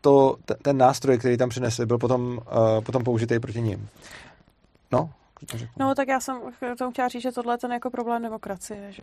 to, 0.00 0.36
ten 0.62 0.78
nástroj, 0.78 1.18
který 1.18 1.36
tam 1.36 1.48
přinesli, 1.48 1.86
byl 1.86 1.98
potom, 1.98 2.38
uh, 2.38 2.80
potom 2.80 3.04
použitý 3.04 3.38
proti 3.38 3.60
ním. 3.60 3.88
No, 4.92 5.10
No, 5.78 5.94
tak 5.94 6.08
já 6.08 6.20
jsem 6.20 6.40
tomu 6.78 6.90
chtěla 6.90 7.08
říct, 7.08 7.22
že 7.22 7.32
tohle 7.32 7.54
je 7.54 7.58
ten 7.58 7.72
jako 7.72 7.90
problém 7.90 8.22
demokracie, 8.22 8.92
že 8.92 9.02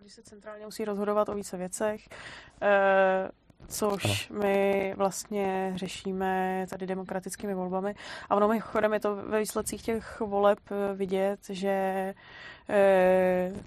když 0.00 0.14
se 0.14 0.22
centrálně 0.22 0.64
musí 0.64 0.84
rozhodovat 0.84 1.28
o 1.28 1.34
více 1.34 1.56
věcech, 1.56 2.08
eh, 2.62 3.28
což 3.68 4.30
ano. 4.30 4.40
my 4.40 4.94
vlastně 4.96 5.72
řešíme 5.74 6.66
tady 6.70 6.86
demokratickými 6.86 7.54
volbami. 7.54 7.94
A 8.30 8.34
ono 8.34 8.48
mimochodem 8.48 8.92
je 8.92 9.00
to 9.00 9.16
ve 9.16 9.40
výsledcích 9.40 9.82
těch 9.82 10.20
voleb 10.20 10.58
vidět, 10.94 11.40
že 11.48 12.14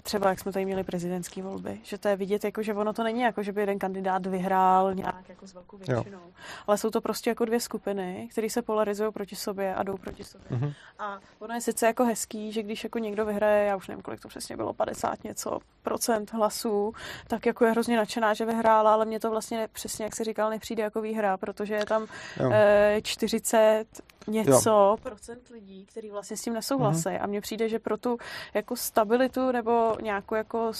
třeba 0.02 0.28
jak 0.28 0.38
jsme 0.38 0.52
tady 0.52 0.64
měli 0.64 0.84
prezidentské 0.84 1.42
volby, 1.42 1.80
že 1.82 1.98
to 1.98 2.08
je 2.08 2.16
vidět, 2.16 2.44
jako, 2.44 2.62
že 2.62 2.74
ono 2.74 2.92
to 2.92 3.04
není 3.04 3.20
jako, 3.20 3.42
že 3.42 3.52
by 3.52 3.60
jeden 3.60 3.78
kandidát 3.78 4.26
vyhrál 4.26 4.94
nějak 4.94 5.28
jako 5.28 5.46
s 5.46 5.54
velkou 5.54 5.76
většinou, 5.76 6.18
jo. 6.18 6.30
ale 6.66 6.78
jsou 6.78 6.90
to 6.90 7.00
prostě 7.00 7.30
jako 7.30 7.44
dvě 7.44 7.60
skupiny, 7.60 8.28
které 8.30 8.50
se 8.50 8.62
polarizují 8.62 9.12
proti 9.12 9.36
sobě 9.36 9.74
a 9.74 9.82
jdou 9.82 9.96
proti 9.96 10.24
sobě. 10.24 10.48
Mm-hmm. 10.50 10.74
A 10.98 11.18
ono 11.38 11.54
je 11.54 11.60
sice 11.60 11.86
jako 11.86 12.04
hezký, 12.04 12.52
že 12.52 12.62
když 12.62 12.84
jako 12.84 12.98
někdo 12.98 13.26
vyhraje, 13.26 13.66
já 13.66 13.76
už 13.76 13.88
nevím, 13.88 14.02
kolik 14.02 14.20
to 14.20 14.28
přesně 14.28 14.56
bylo, 14.56 14.72
50 14.72 15.24
něco 15.24 15.58
procent 15.82 16.32
hlasů, 16.32 16.92
tak 17.28 17.46
jako 17.46 17.64
je 17.64 17.70
hrozně 17.70 17.96
nadšená, 17.96 18.34
že 18.34 18.44
vyhrála, 18.44 18.92
ale 18.92 19.04
mě 19.04 19.20
to 19.20 19.30
vlastně 19.30 19.68
přesně, 19.72 20.04
jak 20.04 20.16
se 20.16 20.24
říkal, 20.24 20.50
nepřijde 20.50 20.82
jako 20.82 21.00
výhra, 21.00 21.36
protože 21.36 21.74
je 21.74 21.86
tam 21.86 22.06
e, 22.52 23.00
40 23.02 23.86
něco 24.26 24.70
jo. 24.70 24.96
procent 25.02 25.48
lidí, 25.48 25.86
kteří 25.86 26.10
vlastně 26.10 26.36
s 26.36 26.42
tím 26.42 26.54
nesouhlasí. 26.54 27.08
Mm-hmm. 27.08 27.22
A 27.22 27.26
mně 27.26 27.40
přijde, 27.40 27.68
že 27.68 27.78
pro 27.78 27.96
tu 27.96 28.18
jako 28.54 28.76
stabilitu 28.76 29.52
nebo 29.52 29.96
nějakou 30.02 30.34
jako 30.34 30.66
uh, 30.68 30.72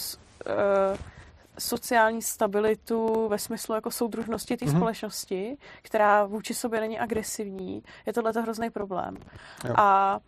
sociální 1.59 2.21
stabilitu 2.21 3.27
ve 3.27 3.39
smyslu 3.39 3.75
jako 3.75 3.91
soudružnosti 3.91 4.57
té 4.57 4.65
mm-hmm. 4.65 4.75
společnosti, 4.75 5.57
která 5.81 6.25
vůči 6.25 6.53
sobě 6.53 6.79
není 6.79 6.99
agresivní, 6.99 7.83
je 8.05 8.13
tohle 8.13 8.31
hrozný 8.31 8.69
problém. 8.69 9.17
Jo. 9.65 9.73
A 9.77 10.19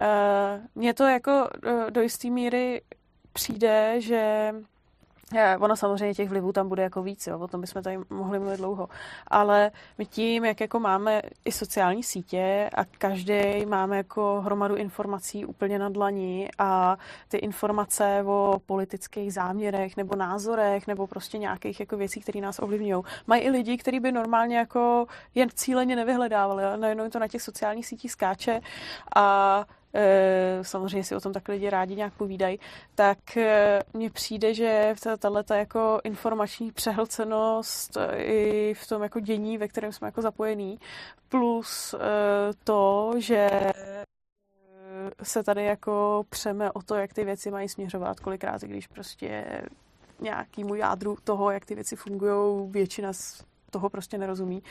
uh, 0.00 0.64
mně 0.74 0.94
to 0.94 1.04
jako 1.04 1.48
uh, 1.66 1.90
do 1.90 2.00
jisté 2.02 2.30
míry 2.30 2.82
přijde, 3.32 4.00
že 4.00 4.52
Ono 5.60 5.76
samozřejmě 5.76 6.14
těch 6.14 6.28
vlivů 6.28 6.52
tam 6.52 6.68
bude 6.68 6.82
jako 6.82 7.02
víc, 7.02 7.26
jo, 7.26 7.38
o 7.38 7.48
tom 7.48 7.60
bychom 7.60 7.82
tady 7.82 7.98
mohli 8.10 8.38
mluvit 8.38 8.56
dlouho. 8.56 8.88
Ale 9.26 9.70
my 9.98 10.06
tím, 10.06 10.44
jak 10.44 10.60
jako 10.60 10.80
máme 10.80 11.22
i 11.44 11.52
sociální 11.52 12.02
sítě 12.02 12.70
a 12.74 12.84
každý 12.84 13.66
máme 13.66 13.96
jako 13.96 14.40
hromadu 14.44 14.76
informací 14.76 15.44
úplně 15.44 15.78
na 15.78 15.88
dlani 15.88 16.48
a 16.58 16.96
ty 17.28 17.36
informace 17.36 18.22
o 18.26 18.60
politických 18.66 19.32
záměrech 19.32 19.96
nebo 19.96 20.16
názorech 20.16 20.86
nebo 20.86 21.06
prostě 21.06 21.38
nějakých 21.38 21.80
jako 21.80 21.96
věcí, 21.96 22.20
které 22.20 22.40
nás 22.40 22.58
ovlivňují. 22.58 23.02
Mají 23.26 23.42
i 23.42 23.50
lidi, 23.50 23.76
kteří 23.76 24.00
by 24.00 24.12
normálně 24.12 24.56
jako 24.56 25.06
jen 25.34 25.48
cíleně 25.54 25.96
nevyhledávali, 25.96 26.64
ale 26.64 26.76
najednou 26.76 27.10
to 27.10 27.18
na 27.18 27.28
těch 27.28 27.42
sociálních 27.42 27.86
sítích 27.86 28.12
skáče 28.12 28.60
a 29.16 29.64
Eh, 29.85 29.85
samozřejmě 30.62 31.04
si 31.04 31.16
o 31.16 31.20
tom 31.20 31.32
tak 31.32 31.48
lidi 31.48 31.70
rádi 31.70 31.96
nějak 31.96 32.14
povídají, 32.14 32.60
tak 32.94 33.36
eh, 33.36 33.82
mně 33.94 34.10
přijde, 34.10 34.54
že 34.54 34.94
tato 35.18 35.54
jako 35.54 36.00
informační 36.04 36.72
přehlcenost 36.72 37.96
eh, 37.96 38.16
i 38.22 38.74
v 38.74 38.86
tom 38.86 39.02
jako 39.02 39.20
dění, 39.20 39.58
ve 39.58 39.68
kterém 39.68 39.92
jsme 39.92 40.08
jako 40.08 40.22
zapojení, 40.22 40.78
plus 41.28 41.94
to, 42.64 43.12
že 43.18 43.72
se 45.22 45.42
tady 45.42 45.64
jako 45.64 46.24
přeme 46.28 46.72
o 46.72 46.82
to, 46.82 46.94
jak 46.94 47.12
ty 47.12 47.24
věci 47.24 47.50
mají 47.50 47.68
směřovat, 47.68 48.20
kolikrát, 48.20 48.62
když 48.62 48.86
prostě 48.86 49.44
nějakýmu 50.20 50.74
jádru 50.74 51.16
toho, 51.24 51.50
jak 51.50 51.64
ty 51.64 51.74
věci 51.74 51.96
fungují, 51.96 52.70
většina 52.70 53.12
z 53.12 53.44
toho 53.76 53.90
prostě 53.90 54.18
nerozumí, 54.18 54.62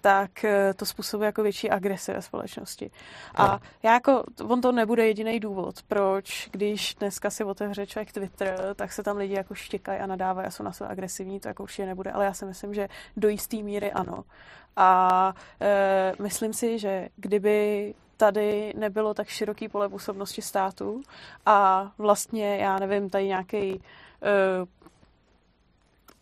tak 0.00 0.44
eh, 0.44 0.74
to 0.74 0.86
způsobuje 0.86 1.26
jako 1.26 1.42
větší 1.42 1.70
agresi 1.70 2.12
ve 2.12 2.22
společnosti. 2.22 2.90
A 3.34 3.60
já 3.82 3.92
jako, 3.92 4.24
on 4.48 4.60
to 4.60 4.72
nebude 4.72 5.06
jediný 5.06 5.40
důvod, 5.40 5.82
proč, 5.88 6.48
když 6.52 6.94
dneska 6.94 7.30
si 7.30 7.44
otevře 7.44 7.86
člověk 7.86 8.12
Twitter, 8.12 8.74
tak 8.76 8.92
se 8.92 9.02
tam 9.02 9.16
lidi 9.16 9.34
jako 9.34 9.54
štěkají 9.54 10.00
a 10.00 10.06
nadávají 10.06 10.48
a 10.48 10.50
jsou 10.50 10.62
na 10.62 10.72
sebe 10.72 10.90
agresivní, 10.90 11.40
to 11.40 11.48
jako 11.48 11.62
určitě 11.62 11.86
nebude, 11.86 12.10
ale 12.10 12.24
já 12.24 12.32
si 12.32 12.44
myslím, 12.44 12.74
že 12.74 12.88
do 13.16 13.28
jisté 13.28 13.56
míry 13.56 13.92
ano. 13.92 14.24
A 14.76 15.34
e, 15.60 16.12
myslím 16.22 16.52
si, 16.52 16.78
že 16.78 17.08
kdyby 17.16 17.94
tady 18.16 18.72
nebylo 18.76 19.14
tak 19.14 19.28
široký 19.28 19.68
pole 19.68 19.88
působnosti 19.88 20.42
státu 20.42 21.02
a 21.46 21.90
vlastně, 21.98 22.56
já 22.56 22.78
nevím, 22.78 23.10
tady 23.10 23.26
nějaký 23.26 23.72
e, 23.72 23.80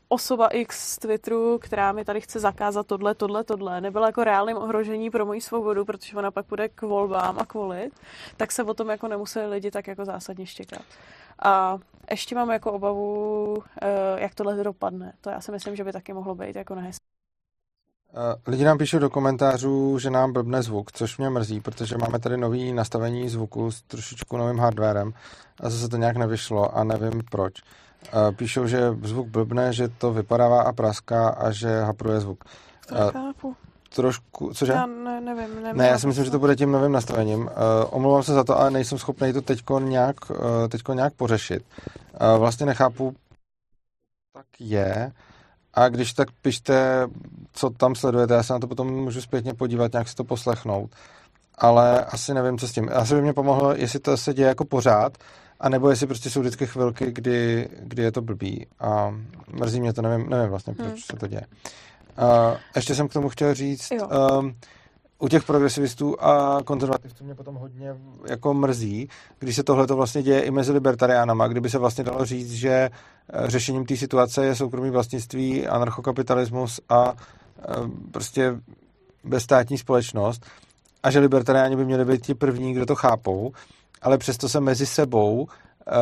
osoba 0.09 0.49
X 0.49 0.93
z 0.93 0.99
Twitteru, 0.99 1.59
která 1.59 1.93
mi 1.93 2.05
tady 2.05 2.21
chce 2.21 2.41
zakázat 2.41 2.87
tohle, 2.87 3.15
tohle, 3.15 3.45
tohle, 3.45 3.81
nebyla 3.81 4.07
jako 4.07 4.25
reálným 4.25 4.57
ohrožení 4.57 5.11
pro 5.11 5.27
moji 5.27 5.41
svobodu, 5.41 5.85
protože 5.85 6.17
ona 6.17 6.31
pak 6.31 6.47
bude 6.47 6.69
k 6.69 6.83
volbám 6.83 7.39
a 7.39 7.47
kvolit, 7.47 7.93
tak 8.37 8.53
se 8.53 8.63
o 8.63 8.75
tom 8.75 8.89
jako 8.89 9.09
nemuseli 9.09 9.47
lidi 9.47 9.71
tak 9.71 9.87
jako 9.87 10.05
zásadně 10.05 10.47
štěkat. 10.47 10.83
A 11.43 11.79
ještě 12.11 12.35
mám 12.35 12.51
jako 12.51 12.73
obavu, 12.73 13.57
eh, 13.83 14.21
jak 14.21 14.35
tohle 14.35 14.65
dopadne. 14.65 15.13
To 15.21 15.31
já 15.31 15.41
si 15.41 15.53
myslím, 15.53 15.77
že 15.77 15.85
by 15.85 15.93
taky 15.93 16.13
mohlo 16.13 16.35
být 16.35 16.57
jako 16.57 16.75
nehezké. 16.75 17.05
Eh, 18.15 18.51
lidi 18.51 18.65
nám 18.65 18.79
píšou 18.79 18.99
do 18.99 19.11
komentářů, 19.11 19.99
že 19.99 20.11
nám 20.11 20.33
blbne 20.33 20.63
zvuk, 20.63 20.93
což 20.93 21.19
mě 21.19 21.31
mrzí, 21.31 21.61
protože 21.61 21.99
máme 21.99 22.19
tady 22.19 22.37
nový 22.37 22.73
nastavení 22.73 23.29
zvuku 23.29 23.71
s 23.71 23.83
trošičku 23.83 24.37
novým 24.37 24.59
hardwarem 24.59 25.13
a 25.61 25.71
zase 25.71 25.89
to 25.89 25.97
nějak 25.97 26.17
nevyšlo 26.17 26.77
a 26.77 26.85
nevím 26.85 27.23
proč. 27.31 27.53
Píšou, 28.37 28.67
že 28.67 28.95
zvuk 29.03 29.27
blbne, 29.27 29.73
že 29.73 29.89
to 29.89 30.13
vypadává 30.13 30.63
a 30.63 30.73
praská 30.73 31.29
a 31.29 31.51
že 31.51 31.81
hapruje 31.81 32.21
zvuk. 32.21 32.45
Chápu. 33.13 33.57
Trošku, 33.95 34.55
cože? 34.55 34.73
Já 34.73 34.87
ne, 34.87 35.21
nevím. 35.21 35.63
Ne, 35.73 35.87
já 35.89 35.99
si 35.99 36.07
myslím, 36.07 36.25
že 36.25 36.31
to 36.31 36.39
bude 36.39 36.57
tím 36.57 36.73
novým 36.73 36.93
nastavením. 36.93 37.41
Uh, 37.41 37.49
omlouvám 37.91 38.23
se 38.23 38.33
za 38.33 38.45
to, 38.45 38.61
ale 38.61 38.71
nejsem 38.71 38.99
schopný 38.99 39.33
to 39.33 39.43
teďko 39.43 39.79
nějak, 39.79 40.31
uh, 40.31 40.37
teďko 40.69 40.93
nějak 40.93 41.15
pořešit. 41.15 41.63
Uh, 42.21 42.39
vlastně 42.39 42.67
nechápu, 42.67 43.15
tak 44.35 44.47
je. 44.59 45.13
A 45.75 45.89
když 45.89 46.13
tak 46.13 46.29
pište, 46.43 47.09
co 47.53 47.71
tam 47.71 47.95
sledujete, 47.95 48.35
já 48.35 48.43
se 48.43 48.53
na 48.53 48.59
to 48.59 48.67
potom 48.67 48.89
můžu 48.89 49.21
zpětně 49.21 49.55
podívat, 49.55 49.93
nějak 49.93 50.09
si 50.09 50.15
to 50.15 50.25
poslechnout. 50.25 50.91
Ale 51.59 52.05
asi 52.05 52.35
nevím, 52.35 52.59
co 52.59 52.69
s 52.69 52.73
tím. 52.73 52.91
Asi 52.93 53.15
by 53.15 53.23
mě 53.23 53.33
pomohlo, 53.33 53.75
jestli 53.75 53.99
to 53.99 54.17
se 54.17 54.35
děje 54.35 54.49
jako 54.49 54.65
pořád, 54.65 55.19
a 55.61 55.69
nebo 55.69 55.91
jestli 55.91 56.07
prostě 56.07 56.31
jsou 56.31 56.41
vždycky 56.41 56.67
chvilky, 56.67 57.13
kdy, 57.13 57.69
kdy 57.81 58.03
je 58.03 58.13
to 58.13 58.23
blbý. 58.23 58.67
A 58.81 59.15
mrzí 59.53 59.81
mě 59.81 59.93
to, 59.93 60.03
nevím, 60.03 60.31
nevím 60.31 60.51
vlastně, 60.51 60.75
proč 60.75 60.89
hmm. 60.89 60.99
se 60.99 61.17
to 61.17 61.27
děje. 61.27 61.47
A 62.17 62.57
ještě 62.77 62.95
jsem 62.95 63.09
k 63.09 63.13
tomu 63.13 63.29
chtěl 63.29 63.55
říct, 63.55 63.93
um, 63.93 64.55
u 65.19 65.29
těch 65.29 65.45
progresivistů 65.45 66.23
a 66.23 66.63
konzervativců 66.65 67.25
mě 67.25 67.35
potom 67.35 67.55
hodně 67.55 67.97
jako 68.29 68.55
mrzí, 68.55 69.09
když 69.39 69.57
se 69.57 69.63
tohle 69.63 69.87
to 69.87 69.97
vlastně 69.97 70.23
děje 70.23 70.41
i 70.41 70.51
mezi 70.51 70.73
libertariánama, 70.73 71.49
kdyby 71.49 71.71
se 71.71 71.79
vlastně 71.79 72.05
dalo 72.05 72.25
říct, 72.25 72.53
že 72.53 72.71
eh, 72.71 72.91
řešením 73.51 73.87
té 73.87 73.97
situace 73.97 74.45
je 74.45 74.55
soukromý 74.55 74.91
vlastnictví, 74.91 75.67
anarchokapitalismus 75.67 76.81
a 76.89 77.15
eh, 77.15 77.65
prostě 78.11 78.55
bezstátní 79.25 79.79
společnost 79.79 80.47
a 81.03 81.11
že 81.11 81.19
libertariáni 81.19 81.77
by 81.77 81.85
měli 81.85 82.05
být 82.05 82.27
ti 82.27 82.35
první, 82.35 82.73
kdo 82.73 82.87
to 82.87 82.95
chápou 82.95 83.53
ale 84.03 84.19
přesto 84.19 84.49
se 84.49 84.61
mezi 84.61 84.87
sebou 84.87 85.47
eh, 85.89 85.93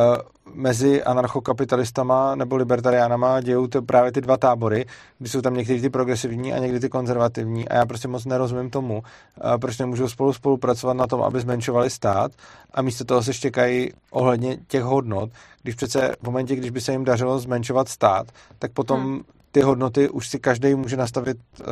mezi 0.53 1.03
anarchokapitalistama 1.03 2.35
nebo 2.35 2.55
libertariánama 2.55 3.41
dějou 3.41 3.67
to 3.67 3.81
právě 3.81 4.11
ty 4.11 4.21
dva 4.21 4.37
tábory, 4.37 4.85
kdy 5.19 5.29
jsou 5.29 5.41
tam 5.41 5.53
někteří 5.53 5.81
ty 5.81 5.89
progresivní 5.89 6.53
a 6.53 6.57
někdy 6.57 6.79
ty 6.79 6.89
konzervativní 6.89 7.69
a 7.69 7.75
já 7.75 7.85
prostě 7.85 8.07
moc 8.07 8.25
nerozumím 8.25 8.69
tomu, 8.69 9.03
eh, 9.03 9.57
proč 9.57 9.77
nemůžou 9.77 10.09
spolu 10.09 10.33
spolupracovat 10.33 10.93
na 10.93 11.07
tom, 11.07 11.21
aby 11.21 11.39
zmenšovali 11.39 11.89
stát 11.89 12.31
a 12.73 12.81
místo 12.81 13.05
toho 13.05 13.23
se 13.23 13.33
štěkají 13.33 13.91
ohledně 14.11 14.57
těch 14.67 14.83
hodnot, 14.83 15.29
když 15.63 15.75
přece 15.75 16.15
v 16.21 16.23
momentě, 16.23 16.55
když 16.55 16.69
by 16.69 16.81
se 16.81 16.91
jim 16.91 17.03
dařilo 17.03 17.39
zmenšovat 17.39 17.89
stát, 17.89 18.27
tak 18.59 18.71
potom 18.71 19.03
hmm. 19.03 19.21
ty 19.51 19.61
hodnoty 19.61 20.09
už 20.09 20.27
si 20.27 20.39
každý 20.39 20.75
může 20.75 20.97
nastavit 20.97 21.37
uh, 21.59 21.65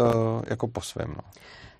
jako 0.47 0.67
po 0.67 0.81
svém. 0.81 1.07
No. 1.07 1.21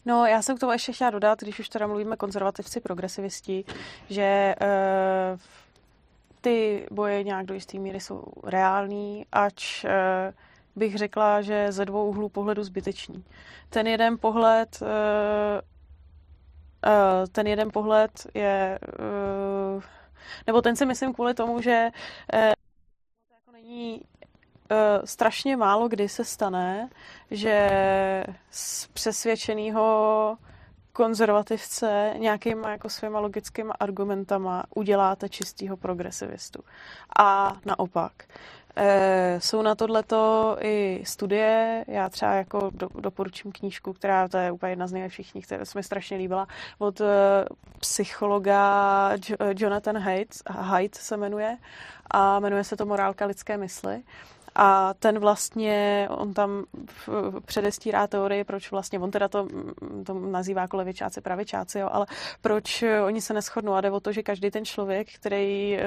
No, 0.06 0.26
já 0.26 0.42
jsem 0.42 0.58
k 0.58 0.60
tomu 0.60 0.72
ještě 0.72 0.94
chtěla 0.94 1.10
dodat, 1.10 1.40
když 1.42 1.60
už 1.60 1.70
teda 1.70 1.88
mluvíme 1.88 2.18
konzervativci, 2.18 2.82
progresivisti, 2.82 3.66
že 4.10 4.56
uh, 4.62 5.40
ty 6.42 6.88
boje 6.92 7.24
nějak 7.24 7.46
do 7.46 7.54
jisté 7.54 7.80
míry 7.80 8.00
jsou 8.00 8.24
reální, 8.44 9.26
ač 9.32 9.84
uh, 9.84 9.90
bych 10.76 10.98
řekla, 10.98 11.42
že 11.42 11.72
ze 11.72 11.86
dvou 11.86 12.10
úhlů 12.10 12.30
pohledu 12.30 12.64
zbytečný. 12.64 13.24
Ten 13.70 13.88
jeden 13.88 14.18
pohled 14.18 14.84
ten 17.32 17.48
jeden 17.48 17.72
pohled 17.72 18.28
je 18.34 18.80
nebo 20.48 20.62
ten 20.62 20.76
si 20.76 20.86
myslím 20.86 21.14
kvůli 21.14 21.34
tomu, 21.34 21.62
že 21.62 21.90
jako 22.34 23.52
není 23.52 24.02
strašně 25.06 25.58
málo 25.58 25.88
kdy 25.88 26.10
se 26.10 26.24
stane, 26.24 26.90
že 27.32 27.70
z 28.50 28.88
přesvědčeného 28.88 30.38
konzervativce 30.94 32.14
nějakýma 32.18 32.72
jako 32.72 32.90
svýma 32.90 33.20
logickými 33.20 33.72
argumentama 33.80 34.64
uděláte 34.76 35.30
čistýho 35.30 35.78
progresivistu. 35.78 36.64
A 37.20 37.58
naopak. 37.66 38.12
E, 38.78 39.40
jsou 39.42 39.62
na 39.62 39.76
tohleto 39.76 40.58
i 40.62 41.02
studie, 41.06 41.86
já 41.88 42.10
třeba 42.10 42.34
jako 42.34 42.72
do, 42.74 42.90
doporučím 43.00 43.52
knížku, 43.52 43.94
která 43.94 44.28
to 44.28 44.38
je 44.38 44.52
úplně 44.52 44.72
jedna 44.72 44.88
z 44.88 44.92
nejlepších 44.92 45.32
knih, 45.32 45.46
která 45.46 45.66
se 45.66 45.80
mi 45.80 45.84
strašně 45.84 46.18
líbila, 46.18 46.48
od 46.78 47.02
e, 47.02 47.06
psychologa 47.80 49.12
jo, 49.30 49.38
Jonathan 49.58 49.98
Haidt, 49.98 50.36
Haidt 50.50 50.96
se 50.96 51.18
jmenuje 51.18 51.58
a 52.12 52.40
jmenuje 52.40 52.64
se 52.64 52.78
to 52.78 52.86
Morálka 52.86 53.26
lidské 53.26 53.58
mysli 53.58 54.04
a 54.56 54.94
ten 54.94 55.20
vlastně, 55.20 56.08
on 56.12 56.34
tam 56.34 56.66
předestírá 57.46 58.08
teorii, 58.08 58.44
proč 58.44 58.72
vlastně, 58.72 59.00
on 59.00 59.12
teda 59.12 59.28
to, 59.28 59.48
to 60.06 60.14
nazývá 60.14 60.62
jako 60.62 60.78
levičáci, 60.78 61.22
pravičáci, 61.22 61.80
jo, 61.80 61.90
ale 61.92 62.06
proč 62.42 62.84
oni 63.06 63.22
se 63.22 63.34
neschodnou 63.34 63.74
a 63.74 63.82
jde 63.82 63.92
o 63.92 64.00
to, 64.00 64.12
že 64.12 64.24
každý 64.24 64.52
ten 64.52 64.66
člověk, 64.66 65.08
který 65.16 65.78
e, 65.78 65.84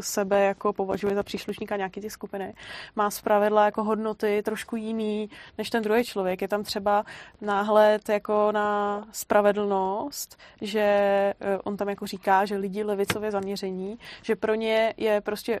sebe 0.00 0.44
jako 0.44 0.72
považuje 0.72 1.14
za 1.14 1.22
příslušníka 1.22 1.76
nějaké 1.76 2.00
ty 2.00 2.10
skupiny, 2.10 2.54
má 2.96 3.10
zpravidla 3.10 3.64
jako 3.64 3.84
hodnoty 3.84 4.42
trošku 4.44 4.76
jiný 4.76 5.30
než 5.58 5.70
ten 5.70 5.82
druhý 5.82 6.04
člověk. 6.04 6.42
Je 6.42 6.48
tam 6.48 6.62
třeba 6.62 7.04
náhled 7.40 8.08
jako 8.08 8.52
na 8.52 9.04
spravedlnost, 9.12 10.38
že 10.60 10.80
e, 10.80 11.34
on 11.64 11.76
tam 11.76 11.88
jako 11.88 12.06
říká, 12.06 12.44
že 12.44 12.56
lidi 12.56 12.84
levicově 12.84 13.30
zaměření, 13.30 13.98
že 14.22 14.36
pro 14.36 14.54
ně 14.54 14.94
je 14.96 15.20
prostě 15.20 15.60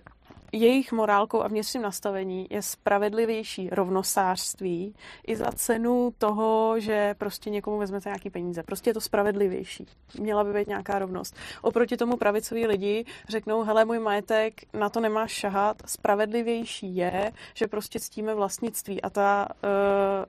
jejich 0.52 0.92
morálkou 0.92 1.42
a 1.42 1.48
vnitřním 1.48 1.82
nastavení 2.28 2.46
je 2.50 2.62
spravedlivější 2.62 3.68
rovnosářství 3.72 4.94
i 5.26 5.36
za 5.36 5.52
cenu 5.52 6.12
toho, 6.18 6.80
že 6.80 7.14
prostě 7.18 7.50
někomu 7.50 7.78
vezmete 7.78 8.08
nějaký 8.08 8.30
peníze. 8.30 8.62
Prostě 8.62 8.90
je 8.90 8.94
to 8.94 9.00
spravedlivější. 9.00 9.86
Měla 10.18 10.44
by 10.44 10.52
být 10.52 10.68
nějaká 10.68 10.98
rovnost. 10.98 11.36
Oproti 11.62 11.96
tomu 11.96 12.16
pravicoví 12.16 12.66
lidi 12.66 13.04
řeknou, 13.28 13.62
hele, 13.62 13.84
můj 13.84 13.98
majetek, 13.98 14.54
na 14.74 14.88
to 14.88 15.00
nemáš 15.00 15.30
šahat. 15.30 15.82
Spravedlivější 15.86 16.96
je, 16.96 17.32
že 17.54 17.66
prostě 17.66 18.00
ctíme 18.00 18.34
vlastnictví 18.34 19.02
a 19.02 19.10
ta 19.10 19.48
uh, 19.48 19.68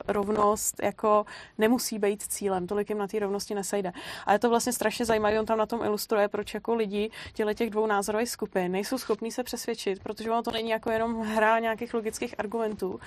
rovnost 0.07 0.75
jako 0.83 1.25
nemusí 1.57 1.99
být 1.99 2.23
cílem. 2.23 2.67
Tolik 2.67 2.89
jim 2.89 2.97
na 2.97 3.07
té 3.07 3.19
rovnosti 3.19 3.55
nesejde. 3.55 3.91
A 4.25 4.33
je 4.33 4.39
to 4.39 4.49
vlastně 4.49 4.73
strašně 4.73 5.05
zajímavé, 5.05 5.39
on 5.39 5.45
tam 5.45 5.57
na 5.57 5.65
tom 5.65 5.83
ilustruje, 5.83 6.27
proč 6.27 6.53
jako 6.53 6.75
lidi 6.75 7.11
těle 7.33 7.55
těch 7.55 7.69
dvou 7.69 7.87
názorových 7.87 8.29
skupin 8.29 8.71
nejsou 8.71 8.97
schopní 8.97 9.31
se 9.31 9.43
přesvědčit, 9.43 10.03
protože 10.03 10.31
ono 10.31 10.43
to 10.43 10.51
není 10.51 10.69
jako 10.69 10.91
jenom 10.91 11.21
hra 11.21 11.59
nějakých 11.59 11.88
logických 11.93 12.35
argumentů, 12.39 12.99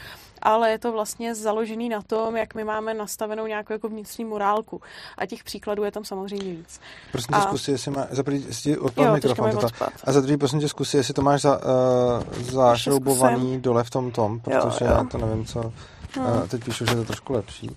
ale 0.43 0.71
je 0.71 0.79
to 0.79 0.93
vlastně 0.93 1.35
založený 1.35 1.89
na 1.89 2.03
tom, 2.03 2.37
jak 2.37 2.55
my 2.55 2.65
máme 2.65 2.95
nastavenou 2.95 3.47
nějakou 3.47 3.73
jako 3.73 3.89
vnitřní 3.89 4.25
morálku. 4.25 4.81
A 5.19 5.27
těch 5.27 5.45
příkladů 5.45 5.85
je 5.85 5.91
tam 5.93 6.05
samozřejmě 6.05 6.53
víc. 6.53 6.81
Prosím 7.13 7.29
tě, 7.29 7.41
a... 7.41 7.41
zkusí, 7.41 7.71
jestli 7.71 7.91
má, 7.91 8.07
za 8.11 8.23
první, 8.23 8.45
jestli 8.47 8.79
odpad 8.79 9.15
mikrofon. 9.15 9.51
Toto, 9.51 9.69
a 10.05 10.13
za 10.13 10.21
druhý, 10.21 10.37
prosím 10.37 10.61
tě, 10.61 10.69
zkusí, 10.69 10.97
jestli 10.97 11.15
to 11.15 11.23
máš 11.23 11.41
za, 11.43 11.57
uh, 11.57 12.43
zašroubovaný 12.43 13.61
dole 13.61 13.85
v 13.85 13.91
tom 13.91 14.11
tom, 14.11 14.41
protože 14.41 14.85
jo, 14.85 14.91
jo. 14.91 14.97
já 14.97 15.05
to 15.05 15.19
nevím, 15.19 15.45
co... 15.45 15.73
Hmm. 16.15 16.27
Uh, 16.27 16.49
teď 16.49 16.65
píšu, 16.65 16.87
že 16.87 16.93
je 16.93 16.97
to 16.97 17.05
trošku 17.05 17.33
lepší. 17.33 17.77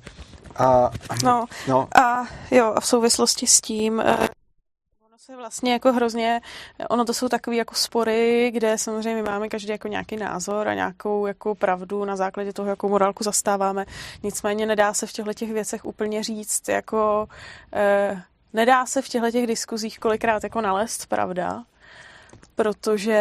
A, 0.56 0.92
no, 1.24 1.46
no. 1.68 1.88
a 2.02 2.26
jo, 2.52 2.74
a 2.76 2.80
v 2.80 2.86
souvislosti 2.86 3.48
s 3.48 3.62
tím, 3.62 3.94
uh, 3.94 4.26
se 5.26 5.36
vlastně 5.36 5.74
jako 5.74 5.94
hrozně, 5.94 6.42
ono 6.90 7.06
to 7.06 7.14
jsou 7.14 7.30
takové 7.30 7.56
jako 7.56 7.76
spory, 7.76 8.52
kde 8.54 8.78
samozřejmě 8.78 9.24
máme 9.24 9.50
každý 9.50 9.70
jako 9.70 9.88
nějaký 9.88 10.18
názor 10.18 10.68
a 10.68 10.74
nějakou 10.74 11.26
jako 11.26 11.56
pravdu 11.56 12.06
na 12.06 12.16
základě 12.16 12.54
toho, 12.54 12.70
jakou 12.70 12.90
morálku 12.90 13.24
zastáváme. 13.24 13.86
Nicméně 14.24 14.66
nedá 14.66 14.94
se 14.94 15.08
v 15.08 15.12
těchto 15.12 15.34
těch 15.34 15.54
věcech 15.54 15.86
úplně 15.86 16.24
říct, 16.24 16.70
jako 16.70 17.28
eh, 17.74 18.22
nedá 18.54 18.86
se 18.86 19.02
v 19.02 19.10
těchto 19.10 19.32
těch 19.32 19.48
diskuzích 19.48 20.00
kolikrát 20.00 20.44
jako 20.44 20.62
nalézt 20.62 21.06
pravda, 21.06 21.64
protože 22.56 23.14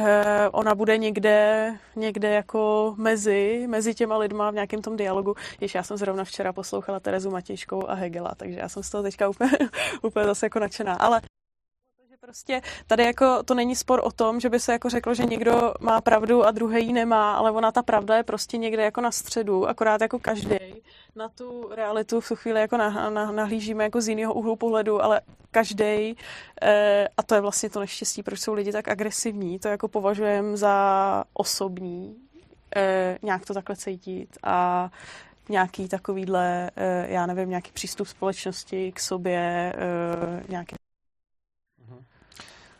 eh, 0.00 0.48
ona 0.52 0.74
bude 0.74 0.98
někde, 0.98 1.72
někde 1.96 2.30
jako 2.30 2.94
mezi, 2.96 3.66
mezi 3.68 3.94
těma 3.94 4.16
lidma 4.16 4.50
v 4.50 4.54
nějakém 4.54 4.82
tom 4.82 4.96
dialogu. 4.96 5.34
Jež 5.60 5.74
já 5.74 5.82
jsem 5.82 5.96
zrovna 5.96 6.24
včera 6.24 6.52
poslouchala 6.52 7.00
Terezu 7.00 7.30
Matějškou 7.30 7.88
a 7.88 7.94
Hegela, 7.94 8.34
takže 8.36 8.58
já 8.58 8.68
jsem 8.68 8.82
z 8.82 8.90
toho 8.90 9.02
teďka 9.02 9.28
úplně, 9.28 9.58
úplně 10.02 10.26
zase 10.26 10.46
jako 10.46 10.58
nadšená. 10.58 10.94
Ale 10.94 11.20
Prostě 12.28 12.62
tady 12.86 13.04
jako 13.04 13.42
to 13.42 13.54
není 13.54 13.76
spor 13.76 14.00
o 14.04 14.10
tom, 14.10 14.40
že 14.40 14.50
by 14.50 14.60
se 14.60 14.72
jako 14.72 14.90
řeklo, 14.90 15.14
že 15.14 15.24
někdo 15.24 15.74
má 15.80 16.00
pravdu 16.00 16.44
a 16.44 16.50
druhý 16.50 16.86
ji 16.86 16.92
nemá, 16.92 17.34
ale 17.34 17.50
ona 17.50 17.72
ta 17.72 17.82
pravda 17.82 18.16
je 18.16 18.22
prostě 18.22 18.56
někde 18.56 18.82
jako 18.82 19.00
na 19.00 19.10
středu, 19.12 19.68
akorát 19.68 20.00
jako 20.00 20.18
každý 20.18 20.58
na 21.16 21.28
tu 21.28 21.68
realitu 21.74 22.20
v 22.20 22.28
tu 22.28 22.36
chvíli 22.36 22.60
jako 22.60 22.76
nah, 22.76 23.10
nah, 23.10 23.30
nahlížíme 23.30 23.84
jako 23.84 24.00
z 24.00 24.08
jiného 24.08 24.34
úhlu 24.34 24.56
pohledu, 24.56 25.02
ale 25.02 25.20
každý, 25.50 26.16
eh, 26.62 27.08
a 27.16 27.22
to 27.22 27.34
je 27.34 27.40
vlastně 27.40 27.70
to 27.70 27.80
neštěstí, 27.80 28.22
proč 28.22 28.40
jsou 28.40 28.52
lidi 28.52 28.72
tak 28.72 28.88
agresivní, 28.88 29.58
to 29.58 29.68
jako 29.68 29.88
považujeme 29.88 30.56
za 30.56 31.24
osobní, 31.32 32.16
eh, 32.76 33.18
nějak 33.22 33.46
to 33.46 33.54
takhle 33.54 33.76
cítit 33.76 34.38
a 34.42 34.90
nějaký 35.48 35.88
takovýhle, 35.88 36.70
eh, 36.76 37.06
já 37.08 37.26
nevím, 37.26 37.48
nějaký 37.48 37.72
přístup 37.72 38.08
společnosti 38.08 38.92
k 38.92 39.00
sobě, 39.00 39.74
nějaký 40.48 40.76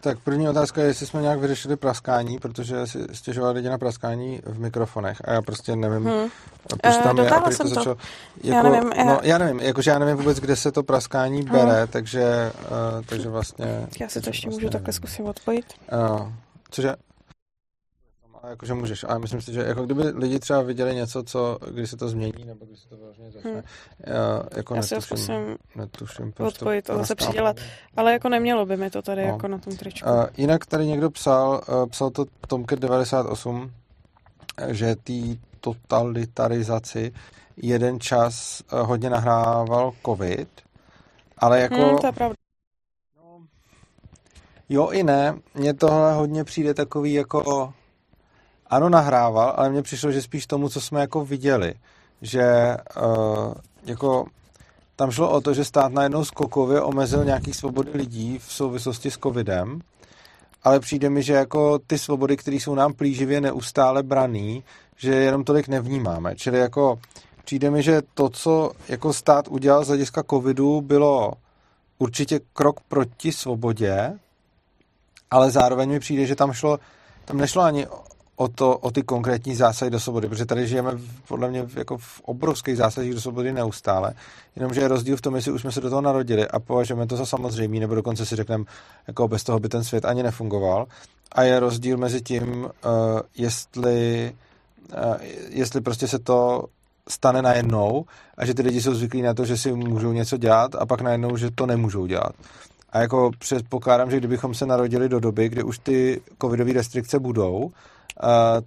tak 0.00 0.18
první 0.18 0.48
otázka 0.48 0.80
je, 0.80 0.86
jestli 0.86 1.06
jsme 1.06 1.22
nějak 1.22 1.40
vyřešili 1.40 1.76
praskání, 1.76 2.38
protože 2.38 2.86
si 2.86 2.98
stěžovali 3.12 3.54
lidi 3.54 3.68
na 3.68 3.78
praskání 3.78 4.40
v 4.46 4.60
mikrofonech 4.60 5.18
a 5.24 5.32
já 5.32 5.42
prostě 5.42 5.76
nevím, 5.76 6.04
hmm. 6.04 6.28
proč 6.82 6.96
tam 6.96 7.18
uh, 7.18 7.24
je 7.24 7.30
a 7.30 7.40
proč 7.40 7.56
to 7.56 7.68
začalo. 7.68 7.96
Jako, 8.44 8.56
já 8.56 8.62
nevím, 8.62 8.92
já... 8.96 9.04
No, 9.04 9.20
já 9.22 9.38
nevím, 9.38 9.60
jakože 9.60 9.90
já 9.90 9.98
nevím 9.98 10.16
vůbec, 10.16 10.40
kde 10.40 10.56
se 10.56 10.72
to 10.72 10.82
praskání 10.82 11.42
hmm. 11.42 11.52
bere, 11.52 11.86
takže, 11.86 12.52
uh, 12.62 13.04
takže 13.06 13.28
vlastně... 13.28 13.86
Já 14.00 14.08
si 14.08 14.20
to 14.20 14.28
ještě 14.30 14.48
vlastně 14.48 14.50
můžu 14.50 14.68
takhle 14.68 14.92
zkusit 14.92 15.22
odpojit. 15.22 15.64
Uh, 15.92 16.32
cože? 16.70 16.94
Jakože 18.48 18.74
můžeš, 18.74 19.04
ale 19.04 19.18
myslím 19.18 19.40
si, 19.40 19.52
že 19.52 19.60
jako 19.60 19.84
kdyby 19.84 20.02
lidi 20.02 20.38
třeba 20.38 20.62
viděli 20.62 20.94
něco, 20.94 21.22
co, 21.22 21.58
když 21.70 21.90
se 21.90 21.96
to 21.96 22.08
změní, 22.08 22.44
nebo 22.44 22.64
když 22.64 22.80
se 22.80 22.88
to 22.88 22.96
vyloženě 22.96 23.30
začne, 23.30 23.50
hmm. 23.50 23.62
já, 24.06 24.42
jako 24.56 24.74
já 24.74 24.80
netuším, 24.80 25.00
zkusím 25.00 25.56
netuším, 25.76 26.32
odpojit 26.38 26.84
to 26.84 26.96
zase 26.96 27.14
přidělat, 27.14 27.56
ale 27.96 28.12
jako 28.12 28.28
nemělo 28.28 28.66
by 28.66 28.76
mi 28.76 28.90
to 28.90 29.02
tady 29.02 29.22
no. 29.22 29.28
jako 29.28 29.48
na 29.48 29.58
tom 29.58 29.76
tričku. 29.76 30.08
Uh, 30.10 30.26
jinak 30.36 30.66
tady 30.66 30.86
někdo 30.86 31.10
psal, 31.10 31.60
uh, 31.68 31.88
psal 31.88 32.10
to 32.10 32.24
Tomket 32.48 32.78
98, 32.78 33.70
že 34.68 34.96
tý 34.96 35.40
totalitarizaci 35.60 37.12
jeden 37.56 38.00
čas 38.00 38.62
uh, 38.72 38.80
hodně 38.80 39.10
nahrával 39.10 39.92
covid, 40.06 40.48
ale 41.38 41.60
jako... 41.60 41.74
Hmm, 41.74 41.98
to 41.98 42.06
je 42.06 42.12
pravda. 42.12 42.34
Jo 44.68 44.88
i 44.90 45.02
ne, 45.02 45.38
mně 45.54 45.74
tohle 45.74 46.14
hodně 46.14 46.44
přijde 46.44 46.74
takový 46.74 47.12
jako 47.12 47.72
ano, 48.70 48.88
nahrával, 48.88 49.54
ale 49.56 49.70
mně 49.70 49.82
přišlo, 49.82 50.12
že 50.12 50.22
spíš 50.22 50.46
tomu, 50.46 50.68
co 50.68 50.80
jsme 50.80 51.00
jako 51.00 51.24
viděli, 51.24 51.74
že 52.22 52.76
uh, 52.96 53.54
jako 53.84 54.26
tam 54.96 55.10
šlo 55.10 55.30
o 55.30 55.40
to, 55.40 55.54
že 55.54 55.64
stát 55.64 55.92
najednou 55.92 56.24
skokově 56.24 56.80
omezil 56.80 57.24
nějaký 57.24 57.52
svobody 57.52 57.90
lidí 57.94 58.38
v 58.38 58.52
souvislosti 58.52 59.10
s 59.10 59.18
covidem, 59.18 59.80
ale 60.62 60.80
přijde 60.80 61.10
mi, 61.10 61.22
že 61.22 61.32
jako 61.32 61.78
ty 61.78 61.98
svobody, 61.98 62.36
které 62.36 62.56
jsou 62.56 62.74
nám 62.74 62.92
plíživě 62.92 63.40
neustále 63.40 64.02
braný, 64.02 64.64
že 64.96 65.14
jenom 65.14 65.44
tolik 65.44 65.68
nevnímáme. 65.68 66.36
Čili 66.36 66.58
jako 66.58 66.98
přijde 67.44 67.70
mi, 67.70 67.82
že 67.82 68.02
to, 68.14 68.28
co 68.28 68.72
jako 68.88 69.12
stát 69.12 69.48
udělal 69.48 69.84
z 69.84 69.88
hlediska 69.88 70.22
covidu, 70.30 70.80
bylo 70.80 71.32
určitě 71.98 72.40
krok 72.52 72.80
proti 72.80 73.32
svobodě, 73.32 74.18
ale 75.30 75.50
zároveň 75.50 75.88
mi 75.88 76.00
přijde, 76.00 76.26
že 76.26 76.36
tam 76.36 76.52
šlo, 76.52 76.78
tam 77.24 77.36
nešlo 77.36 77.62
ani 77.62 77.86
o, 78.38 78.48
to, 78.48 78.78
o 78.78 78.90
ty 78.90 79.02
konkrétní 79.02 79.54
zásahy 79.54 79.90
do 79.90 80.00
svobody, 80.00 80.28
protože 80.28 80.46
tady 80.46 80.66
žijeme 80.66 80.92
podle 81.28 81.50
mě 81.50 81.66
jako 81.76 81.98
v 81.98 82.20
obrovských 82.20 82.76
zásahích 82.76 83.14
do 83.14 83.20
svobody 83.20 83.52
neustále, 83.52 84.14
jenomže 84.56 84.80
je 84.80 84.88
rozdíl 84.88 85.16
v 85.16 85.20
tom, 85.20 85.36
jestli 85.36 85.52
už 85.52 85.60
jsme 85.60 85.72
se 85.72 85.80
do 85.80 85.90
toho 85.90 86.00
narodili 86.00 86.48
a 86.48 86.58
považujeme 86.60 87.06
to 87.06 87.16
za 87.16 87.26
samozřejmé, 87.26 87.80
nebo 87.80 87.94
dokonce 87.94 88.26
si 88.26 88.36
řekneme, 88.36 88.64
jako 89.06 89.28
bez 89.28 89.44
toho 89.44 89.60
by 89.60 89.68
ten 89.68 89.84
svět 89.84 90.04
ani 90.04 90.22
nefungoval. 90.22 90.86
A 91.32 91.42
je 91.42 91.60
rozdíl 91.60 91.96
mezi 91.96 92.22
tím, 92.22 92.64
uh, 92.64 92.70
jestli, 93.36 94.32
uh, 94.92 95.14
jestli 95.48 95.80
prostě 95.80 96.08
se 96.08 96.18
to 96.18 96.64
stane 97.08 97.42
najednou 97.42 98.04
a 98.36 98.46
že 98.46 98.54
ty 98.54 98.62
lidi 98.62 98.82
jsou 98.82 98.94
zvyklí 98.94 99.22
na 99.22 99.34
to, 99.34 99.44
že 99.44 99.56
si 99.56 99.72
můžou 99.72 100.12
něco 100.12 100.36
dělat 100.36 100.74
a 100.74 100.86
pak 100.86 101.00
najednou, 101.00 101.36
že 101.36 101.50
to 101.50 101.66
nemůžou 101.66 102.06
dělat. 102.06 102.32
A 102.92 102.98
jako 102.98 103.30
předpokládám, 103.38 104.10
že 104.10 104.16
kdybychom 104.16 104.54
se 104.54 104.66
narodili 104.66 105.08
do 105.08 105.20
doby, 105.20 105.48
kdy 105.48 105.62
už 105.62 105.78
ty 105.78 106.20
covidové 106.40 106.72
restrikce 106.72 107.18
budou, 107.18 107.70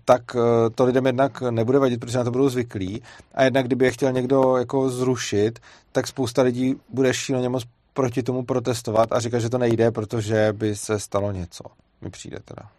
tak 0.05 0.35
e, 0.35 0.69
to 0.69 0.85
lidem 0.85 1.05
jednak 1.05 1.41
nebude 1.41 1.79
vadit, 1.79 1.99
protože 1.99 2.17
na 2.17 2.23
to 2.23 2.31
budou 2.31 2.49
zvyklí. 2.49 3.01
A 3.33 3.43
jednak, 3.43 3.65
kdyby 3.65 3.85
je 3.85 3.91
chtěl 3.91 4.11
někdo 4.11 4.57
jako 4.57 4.89
zrušit, 4.89 5.59
tak 5.91 6.07
spousta 6.07 6.41
lidí 6.41 6.75
bude 6.89 7.13
šíleně 7.13 7.49
moc 7.49 7.63
proti 7.93 8.23
tomu 8.23 8.43
protestovat 8.43 9.11
a 9.11 9.19
říkat, 9.19 9.39
že 9.39 9.49
to 9.49 9.57
nejde, 9.57 9.91
protože 9.91 10.53
by 10.53 10.75
se 10.75 10.99
stalo 10.99 11.31
něco. 11.31 11.63
Mi 12.01 12.09
přijde 12.09 12.37
teda. 12.45 12.69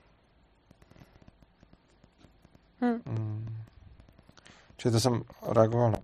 Hmm. 2.80 3.00
Hmm. 3.06 3.56
Čili 4.76 4.92
to 4.92 5.00
jsem 5.00 5.22
reagoval 5.48 5.90
na 5.90 5.98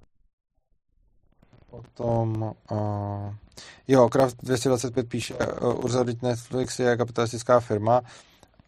Potom, 1.71 2.55
uh, 2.71 3.35
jo, 3.89 4.09
Kraft 4.09 4.37
225 4.43 5.09
píše, 5.09 5.35
uh, 5.35 5.85
Urza, 5.85 6.05
Netflix 6.23 6.79
je 6.79 6.97
kapitalistická 6.97 7.61
firma 7.61 8.01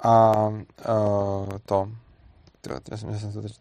a 0.02 0.48
uh, 0.48 1.48
to, 1.64 1.88
já 2.90 2.96
jsem, 2.96 3.10
já 3.10 3.18
jsem 3.18 3.32
to 3.32 3.42
teď, 3.42 3.60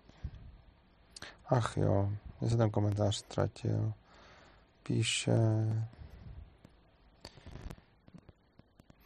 ach 1.50 1.78
jo, 1.78 2.10
já 2.42 2.50
jsem 2.50 2.58
ten 2.58 2.70
komentář 2.70 3.16
ztratil, 3.16 3.94
píše, 4.84 5.38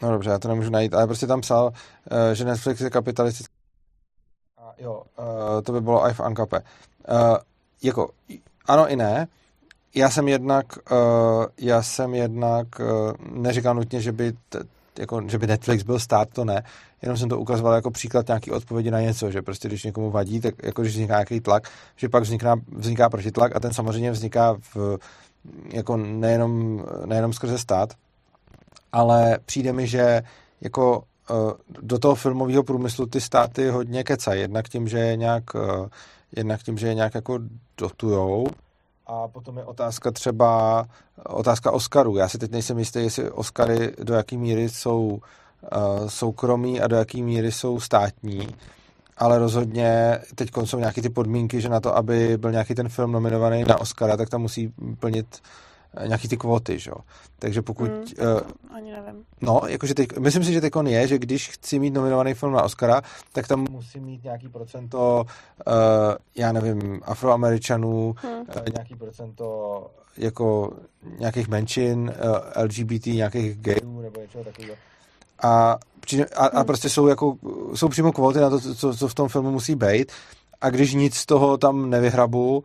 no 0.02 0.12
dobře, 0.12 0.30
já 0.30 0.40
to 0.40 0.48
nemůžu 0.48 0.70
najít, 0.70 0.94
ale 0.94 1.06
prostě 1.08 1.28
tam 1.28 1.42
psal, 1.42 1.66
uh, 1.66 2.34
že 2.34 2.46
Netflix 2.46 2.82
je 2.82 2.90
kapitalistický, 2.90 3.56
a 4.58 4.74
jo, 4.78 5.04
uh, 5.20 5.62
to 5.62 5.72
by 5.72 5.82
bylo 5.82 6.08
i 6.08 6.14
v 6.14 6.20
Ankape. 6.20 6.60
Uh, 6.60 7.38
jako, 7.84 8.10
ano 8.66 8.88
i 8.88 8.96
ne, 8.96 9.28
já 9.96 10.10
jsem 10.10 10.28
jednak, 10.28 10.66
já 11.58 11.84
jsem 11.84 12.14
jednak 12.14 12.68
neříkal 13.32 13.76
nutně, 13.76 14.02
že 14.02 14.12
by, 14.12 14.34
t, 14.50 14.60
jako, 15.00 15.22
že 15.28 15.38
by 15.38 15.48
Netflix 15.48 15.84
byl 15.84 16.00
stát, 16.00 16.30
to 16.34 16.46
ne, 16.46 16.64
jenom 17.02 17.18
jsem 17.18 17.30
to 17.30 17.40
ukazoval 17.40 17.74
jako 17.74 17.92
příklad 17.92 18.28
nějaký 18.28 18.52
odpovědi 18.52 18.92
na 18.92 19.02
něco, 19.02 19.32
že 19.32 19.42
prostě 19.42 19.68
když 19.68 19.84
někomu 19.84 20.12
vadí, 20.12 20.42
tak 20.42 20.56
jako 20.64 20.82
když 20.82 20.94
vzniká 20.94 21.14
nějaký 21.14 21.40
tlak, 21.40 21.70
že 21.96 22.10
pak 22.10 22.24
vzniká, 22.24 22.56
vzniká 22.72 23.10
protitlak 23.10 23.56
a 23.56 23.60
ten 23.60 23.74
samozřejmě 23.74 24.12
vzniká 24.12 24.58
v, 24.76 24.98
jako 25.74 25.98
nejenom, 25.98 26.84
nejenom 27.06 27.34
skrze 27.34 27.58
stát, 27.58 27.94
ale 28.92 29.40
přijde 29.46 29.74
mi, 29.74 29.88
že 29.88 30.22
jako 30.62 31.04
do 31.82 32.00
toho 32.00 32.16
filmového 32.16 32.64
průmyslu 32.64 33.06
ty 33.06 33.22
státy 33.22 33.70
hodně 33.70 34.04
kecají. 34.04 34.42
Jednak 34.42 34.70
tím, 34.70 34.88
že 34.88 34.98
je 34.98 35.18
nějak, 35.18 35.44
jednak 36.36 36.64
tím, 36.64 36.78
že 36.78 36.88
je 36.88 36.94
nějak 36.94 37.16
jako 37.16 37.40
dotujou, 37.78 38.48
a 39.08 39.28
potom 39.28 39.58
je 39.58 39.64
otázka 39.64 40.12
třeba, 40.12 40.86
otázka 41.26 41.72
Oscarů. 41.72 42.18
Já 42.18 42.30
si 42.30 42.38
teď 42.38 42.52
nejsem 42.52 42.80
jistý, 42.80 43.00
jestli 43.00 43.32
Oscary 43.32 43.94
do 44.04 44.14
jaký 44.14 44.38
míry 44.38 44.70
jsou 44.70 45.00
uh, 45.08 45.20
soukromí 46.08 46.82
a 46.82 46.88
do 46.88 46.96
jaký 46.96 47.24
míry 47.24 47.52
jsou 47.52 47.80
státní, 47.80 48.48
ale 49.18 49.40
rozhodně 49.40 50.20
teď 50.36 50.50
jsou 50.66 50.80
nějaké 50.80 51.02
ty 51.02 51.10
podmínky, 51.10 51.62
že 51.62 51.70
na 51.70 51.80
to, 51.80 51.98
aby 51.98 52.38
byl 52.38 52.52
nějaký 52.52 52.76
ten 52.76 52.90
film 52.90 53.12
nominovaný 53.12 53.64
na 53.64 53.82
Oscara, 53.82 54.18
tak 54.18 54.30
tam 54.30 54.42
musí 54.42 54.74
plnit 55.00 55.28
Eh, 55.36 55.42
nějaký 56.08 56.28
ty 56.28 56.38
kvóty, 56.38 56.80
že 56.80 56.90
jo. 56.90 56.98
Takže 57.40 57.62
pokud... 57.62 57.90
Mm, 57.90 57.98
uh, 57.98 58.76
ani 58.76 58.92
nevím. 58.92 59.26
No, 59.42 59.62
jakože 59.68 59.94
teď, 59.94 60.18
myslím 60.18 60.44
si, 60.44 60.54
že 60.54 60.62
teď 60.62 60.74
je, 60.86 61.08
že 61.08 61.20
když 61.20 61.50
chci 61.50 61.80
mít 61.80 61.94
nominovaný 61.94 62.34
film 62.34 62.54
na 62.54 62.64
Oscara, 62.64 63.02
tak 63.32 63.48
tam 63.48 63.66
musí 63.70 64.00
mít 64.00 64.24
nějaký 64.24 64.50
procento, 64.50 65.26
uh, 65.68 65.74
já 66.36 66.52
nevím, 66.52 67.02
afroameričanů, 67.04 68.16
mm. 68.24 68.30
uh, 68.32 68.46
nějaký 68.74 68.96
procento 68.96 69.88
jako 70.18 70.74
nějakých 71.20 71.48
menšin, 71.48 72.14
uh, 72.26 72.64
LGBT, 72.64 73.06
nějakých 73.06 73.58
gayů 73.58 74.02
nebo 74.02 74.22
něčeho 74.22 74.44
takového. 74.44 74.76
A, 75.44 75.78
a, 76.36 76.46
a 76.46 76.58
hmm. 76.58 76.66
prostě 76.66 76.90
jsou, 76.90 77.08
jako, 77.08 77.38
jsou 77.76 77.88
přímo 77.88 78.12
kvóty 78.12 78.40
na 78.40 78.50
to, 78.50 78.60
co, 78.60 78.94
co 78.94 79.08
v 79.08 79.14
tom 79.14 79.30
filmu 79.30 79.52
musí 79.52 79.76
být. 79.76 80.12
A 80.62 80.70
když 80.70 80.94
nic 80.94 81.16
z 81.16 81.26
toho 81.26 81.58
tam 81.58 81.90
nevyhrabu, 81.90 82.58
uh, 82.58 82.64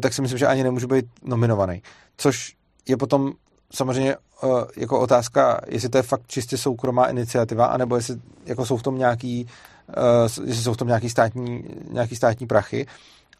tak 0.00 0.14
si 0.14 0.22
myslím, 0.22 0.38
že 0.38 0.46
ani 0.46 0.62
nemůžu 0.62 0.86
být 0.86 1.06
nominovaný 1.24 1.82
což 2.16 2.56
je 2.88 2.96
potom 2.96 3.32
samozřejmě 3.72 4.16
uh, 4.16 4.62
jako 4.76 5.00
otázka, 5.00 5.60
jestli 5.68 5.88
to 5.88 5.98
je 5.98 6.02
fakt 6.02 6.26
čistě 6.26 6.56
soukromá 6.58 7.06
iniciativa, 7.06 7.66
anebo 7.66 7.96
jestli 7.96 8.16
jako 8.46 8.66
jsou 8.66 8.76
v 8.76 8.82
tom 8.82 8.98
nějaký, 8.98 9.46
uh, 9.88 10.46
jestli 10.48 10.62
jsou 10.62 10.72
v 10.72 10.76
tom 10.76 10.88
nějaký 10.88 11.10
státní, 11.10 11.64
nějaký 11.90 12.16
státní 12.16 12.46
prachy. 12.46 12.86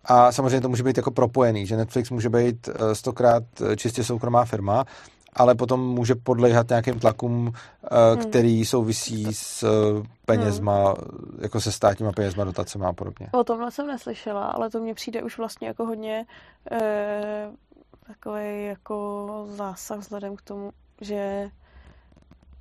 A 0.04 0.32
samozřejmě 0.32 0.60
to 0.60 0.68
může 0.68 0.82
být 0.82 0.96
jako 0.96 1.10
propojený, 1.10 1.66
že 1.66 1.76
Netflix 1.76 2.10
může 2.10 2.28
být 2.28 2.68
uh, 2.68 2.92
stokrát 2.92 3.42
čistě 3.76 4.04
soukromá 4.04 4.44
firma, 4.44 4.84
ale 5.34 5.54
potom 5.54 5.80
může 5.80 6.14
podléhat 6.14 6.68
nějakým 6.68 6.98
tlakům, 6.98 7.52
hmm. 8.14 8.22
který 8.22 8.64
souvisí 8.64 9.26
s 9.34 9.64
penězma, 10.26 10.84
hmm. 10.84 11.38
jako 11.40 11.60
se 11.60 11.72
státníma 11.72 12.12
penězma, 12.12 12.44
dotacemi 12.44 12.84
a 12.84 12.92
podobně. 12.92 13.28
O 13.32 13.44
tomhle 13.44 13.70
jsem 13.70 13.86
neslyšela, 13.86 14.46
ale 14.46 14.70
to 14.70 14.80
mně 14.80 14.94
přijde 14.94 15.22
už 15.22 15.38
vlastně 15.38 15.68
jako 15.68 15.86
hodně 15.86 16.26
eh, 16.70 17.50
takový 18.12 18.66
jako 18.66 19.46
zásah 19.50 19.98
vzhledem 19.98 20.36
k 20.36 20.42
tomu, 20.42 20.70
že 21.00 21.50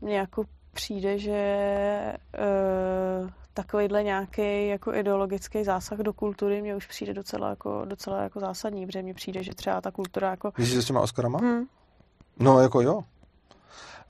mně 0.02 0.18
jako 0.18 0.44
přijde, 0.74 1.18
že 1.20 2.14
uh, 3.24 3.30
takovýhle 3.54 4.04
nějaký 4.04 4.68
jako 4.68 4.94
ideologický 4.94 5.64
zásah 5.64 6.00
do 6.00 6.14
kultury 6.14 6.62
mě 6.62 6.76
už 6.76 6.86
přijde 6.88 7.14
docela 7.14 7.50
jako, 7.50 7.86
docela 7.86 8.22
jako 8.22 8.40
zásadní, 8.40 8.86
protože 8.86 9.02
mně 9.02 9.14
přijde, 9.14 9.44
že 9.44 9.56
třeba 9.56 9.82
ta 9.82 9.92
kultura 9.92 10.30
jako... 10.30 10.52
Myslíš 10.58 10.84
s 10.84 10.88
těma 10.88 11.02
Oscarama? 11.02 11.40
Hmm. 11.40 11.64
No, 12.40 12.60
jako 12.60 12.82
jo. 12.82 13.04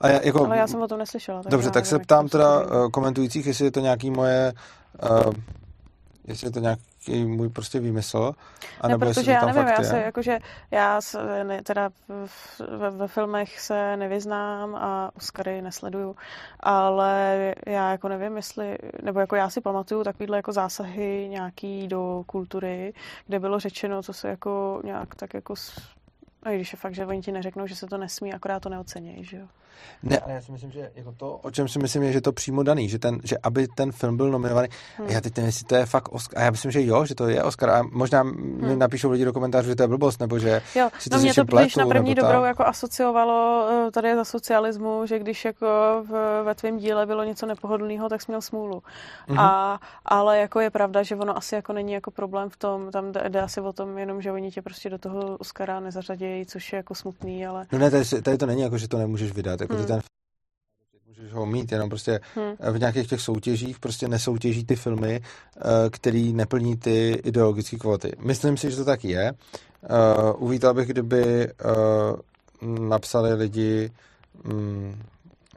A 0.00 0.08
já, 0.08 0.20
jako... 0.22 0.46
Ale 0.46 0.56
já 0.56 0.66
jsem 0.66 0.82
o 0.82 0.88
tom 0.88 0.98
neslyšela. 0.98 1.42
Tak 1.42 1.50
Dobře, 1.50 1.70
tak 1.70 1.86
se 1.86 1.98
ptám 1.98 2.28
teda 2.28 2.62
komentujících, 2.92 3.46
jestli 3.46 3.64
je 3.64 3.70
to 3.70 3.80
nějaký 3.80 4.10
moje 4.10 4.52
uh, 5.02 5.32
jestli 6.26 6.46
je 6.46 6.50
to 6.50 6.60
nějaký 6.60 7.24
můj 7.24 7.48
prostě 7.48 7.80
výmysl, 7.80 8.32
anebo 8.80 9.04
ne, 9.04 9.10
protože 9.14 9.30
jestli 9.30 9.34
to 9.34 9.40
tam 9.40 9.48
já 9.48 9.54
nevím, 9.54 9.68
fakt 9.68 9.84
já 9.84 9.90
se, 9.90 10.00
jakože 10.00 10.38
já 10.70 11.00
se, 11.00 11.44
ne, 11.44 11.62
teda 11.62 11.90
ve, 12.78 12.90
ve 12.90 13.08
filmech 13.08 13.60
se 13.60 13.96
nevyznám 13.96 14.74
a 14.74 15.10
Oscary 15.16 15.62
nesleduju, 15.62 16.16
ale 16.60 17.54
já 17.66 17.90
jako 17.90 18.08
nevím, 18.08 18.36
jestli, 18.36 18.78
nebo 19.02 19.20
jako 19.20 19.36
já 19.36 19.50
si 19.50 19.60
pamatuju 19.60 20.04
takovýhle 20.04 20.36
jako 20.36 20.52
zásahy 20.52 21.28
nějaký 21.30 21.88
do 21.88 22.22
kultury, 22.26 22.92
kde 23.26 23.40
bylo 23.40 23.60
řečeno, 23.60 24.02
co 24.02 24.12
se 24.12 24.28
jako 24.28 24.80
nějak 24.84 25.14
tak 25.14 25.34
jako 25.34 25.54
a 26.42 26.50
když 26.50 26.72
je 26.72 26.76
fakt, 26.76 26.94
že 26.94 27.06
oni 27.06 27.20
ti 27.20 27.32
neřeknou, 27.32 27.66
že 27.66 27.76
se 27.76 27.86
to 27.86 27.98
nesmí, 27.98 28.34
akorát 28.34 28.60
to 28.60 28.68
neocenějí, 28.68 29.24
že 29.24 29.36
jo? 29.36 29.46
Ne, 30.02 30.18
ale 30.18 30.34
já 30.34 30.40
si 30.40 30.52
myslím, 30.52 30.70
že 30.70 30.90
jako 30.94 31.12
to, 31.12 31.36
o 31.36 31.50
čem 31.50 31.68
si 31.68 31.78
myslím, 31.78 32.02
je, 32.02 32.12
že 32.12 32.20
to 32.20 32.32
přímo 32.32 32.62
daný, 32.62 32.88
že, 32.88 32.98
ten, 32.98 33.20
že 33.24 33.36
aby 33.42 33.68
ten 33.68 33.92
film 33.92 34.16
byl 34.16 34.30
nominovaný. 34.30 34.68
Hmm. 34.96 35.08
Já 35.08 35.20
teď 35.20 35.36
nevím, 35.36 35.46
jestli 35.46 35.64
to 35.64 35.74
je 35.74 35.86
fakt 35.86 36.08
Oscar. 36.08 36.38
A 36.38 36.44
já 36.44 36.50
myslím, 36.50 36.70
že 36.70 36.86
jo, 36.86 37.04
že 37.04 37.14
to 37.14 37.28
je 37.28 37.42
Oscar. 37.42 37.70
A 37.70 37.82
možná 37.92 38.22
hmm. 38.22 38.68
mi 38.68 38.76
napíšou 38.76 39.10
lidi 39.10 39.24
do 39.24 39.32
komentářů, 39.32 39.68
že 39.68 39.76
to 39.76 39.82
je 39.82 39.88
blbost, 39.88 40.20
nebo 40.20 40.38
že 40.38 40.62
jo. 40.74 40.90
si 40.98 41.10
to 41.10 41.16
no 41.16 41.22
mě 41.22 41.34
to 41.34 41.44
pletu, 41.44 41.80
na 41.80 41.86
první 41.86 42.14
dobrou 42.14 42.40
ta... 42.40 42.46
jako 42.46 42.64
asociovalo 42.64 43.68
eh, 43.70 43.90
tady 43.90 44.14
za 44.16 44.24
socialismu, 44.24 45.06
že 45.06 45.18
když 45.18 45.44
jako 45.44 45.66
v, 46.08 46.42
ve 46.44 46.54
tvém 46.54 46.78
díle 46.78 47.06
bylo 47.06 47.24
něco 47.24 47.46
nepohodlného, 47.46 48.08
tak 48.08 48.22
jsi 48.22 48.30
měl 48.30 48.40
smůlu. 48.40 48.82
Hmm. 49.28 49.38
A, 49.38 49.80
ale 50.04 50.38
jako 50.38 50.60
je 50.60 50.70
pravda, 50.70 51.02
že 51.02 51.16
ono 51.16 51.36
asi 51.36 51.54
jako 51.54 51.72
není 51.72 51.92
jako 51.92 52.10
problém 52.10 52.50
v 52.50 52.56
tom, 52.56 52.90
tam 52.90 53.12
jde, 53.12 53.28
jde 53.28 53.40
asi 53.40 53.60
o 53.60 53.72
tom 53.72 53.98
jenom, 53.98 54.22
že 54.22 54.32
oni 54.32 54.50
tě 54.50 54.62
prostě 54.62 54.90
do 54.90 54.98
toho 54.98 55.36
Oscara 55.36 55.80
nezařadějí, 56.32 56.46
což 56.46 56.72
je 56.72 56.76
jako 56.76 56.94
smutný, 56.94 57.46
ale... 57.46 57.66
No 57.72 57.78
ne, 57.78 57.90
tady, 57.90 58.04
tady 58.22 58.38
to 58.38 58.46
není 58.46 58.62
jako, 58.62 58.78
že 58.78 58.88
to 58.88 58.98
nemůžeš 58.98 59.32
vydat, 59.32 59.60
jako 59.60 59.74
hmm. 59.74 59.86
ten 59.86 60.00
můžeš 61.06 61.32
ho 61.32 61.46
mít, 61.46 61.72
jenom 61.72 61.88
prostě 61.88 62.20
hmm. 62.34 62.72
v 62.72 62.78
nějakých 62.78 63.08
těch 63.08 63.20
soutěžích 63.20 63.78
prostě 63.78 64.08
nesoutěží 64.08 64.64
ty 64.64 64.76
filmy, 64.76 65.20
eh, 65.20 65.60
který 65.90 66.32
neplní 66.32 66.76
ty 66.76 67.20
ideologické 67.24 67.76
kvóty. 67.76 68.12
Myslím 68.18 68.56
si, 68.56 68.70
že 68.70 68.76
to 68.76 68.84
tak 68.84 69.04
je. 69.04 69.32
Eh, 69.32 70.32
uvítal 70.38 70.74
bych, 70.74 70.88
kdyby 70.88 71.48
eh, 71.48 71.52
napsali 72.62 73.34
lidi, 73.34 73.90
mm, 74.44 75.02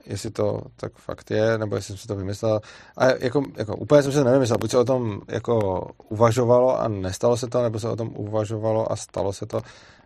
jestli 0.06 0.32
to 0.32 0.62
tak 0.76 0.94
fakt 0.94 1.32
je, 1.32 1.58
nebo 1.58 1.76
jestli 1.76 1.88
jsem 1.88 1.98
si 1.98 2.08
to 2.08 2.16
vymyslel. 2.16 2.60
A 2.98 3.06
jako, 3.06 3.44
jako 3.58 3.76
úplně 3.76 4.04
jsem 4.04 4.12
se 4.12 4.18
to 4.18 4.24
nevymyslel, 4.24 4.58
buď 4.58 4.72
se 4.72 4.78
o 4.78 4.84
tom 4.84 5.22
jako 5.28 5.88
uvažovalo 6.10 6.80
a 6.80 6.88
nestalo 6.88 7.38
se 7.38 7.48
to, 7.48 7.64
nebo 7.64 7.80
se 7.80 7.90
o 7.90 7.96
tom 7.96 8.10
uvažovalo 8.16 8.92
a 8.92 8.96
stalo 8.96 9.34
se 9.34 9.46
to. 9.46 9.62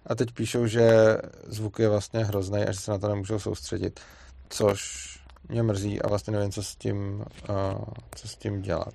A 0.06 0.16
teď 0.16 0.32
píšou, 0.32 0.68
že 0.68 1.18
zvuk 1.48 1.80
je 1.80 1.90
vlastně 1.90 2.26
hrozný 2.26 2.64
a 2.64 2.72
že 2.72 2.80
se 2.80 2.92
na 2.92 2.98
to 2.98 3.08
nemůžou 3.08 3.40
soustředit, 3.40 4.00
což 4.50 5.10
mě 5.50 5.64
mrzí 5.64 6.02
a 6.02 6.08
vlastně 6.08 6.34
nevím, 6.34 6.52
co 6.52 6.64
s 6.64 6.76
tím, 6.76 7.26
uh, 7.50 7.84
co 8.16 8.28
s 8.28 8.36
tím 8.36 8.62
dělat. 8.62 8.94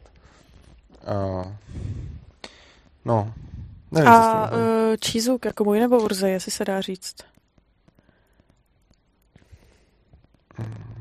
Uh, 1.06 1.52
no, 3.04 3.34
nevím, 3.90 4.08
a 4.08 4.48
co 4.48 4.56
uh, 4.56 4.96
čízuk, 5.00 5.44
jako 5.44 5.64
můj 5.64 5.80
nebo 5.80 6.02
Urze, 6.02 6.30
jestli 6.30 6.52
se 6.52 6.64
dá 6.64 6.80
říct? 6.80 7.16
Hmm. 10.56 10.94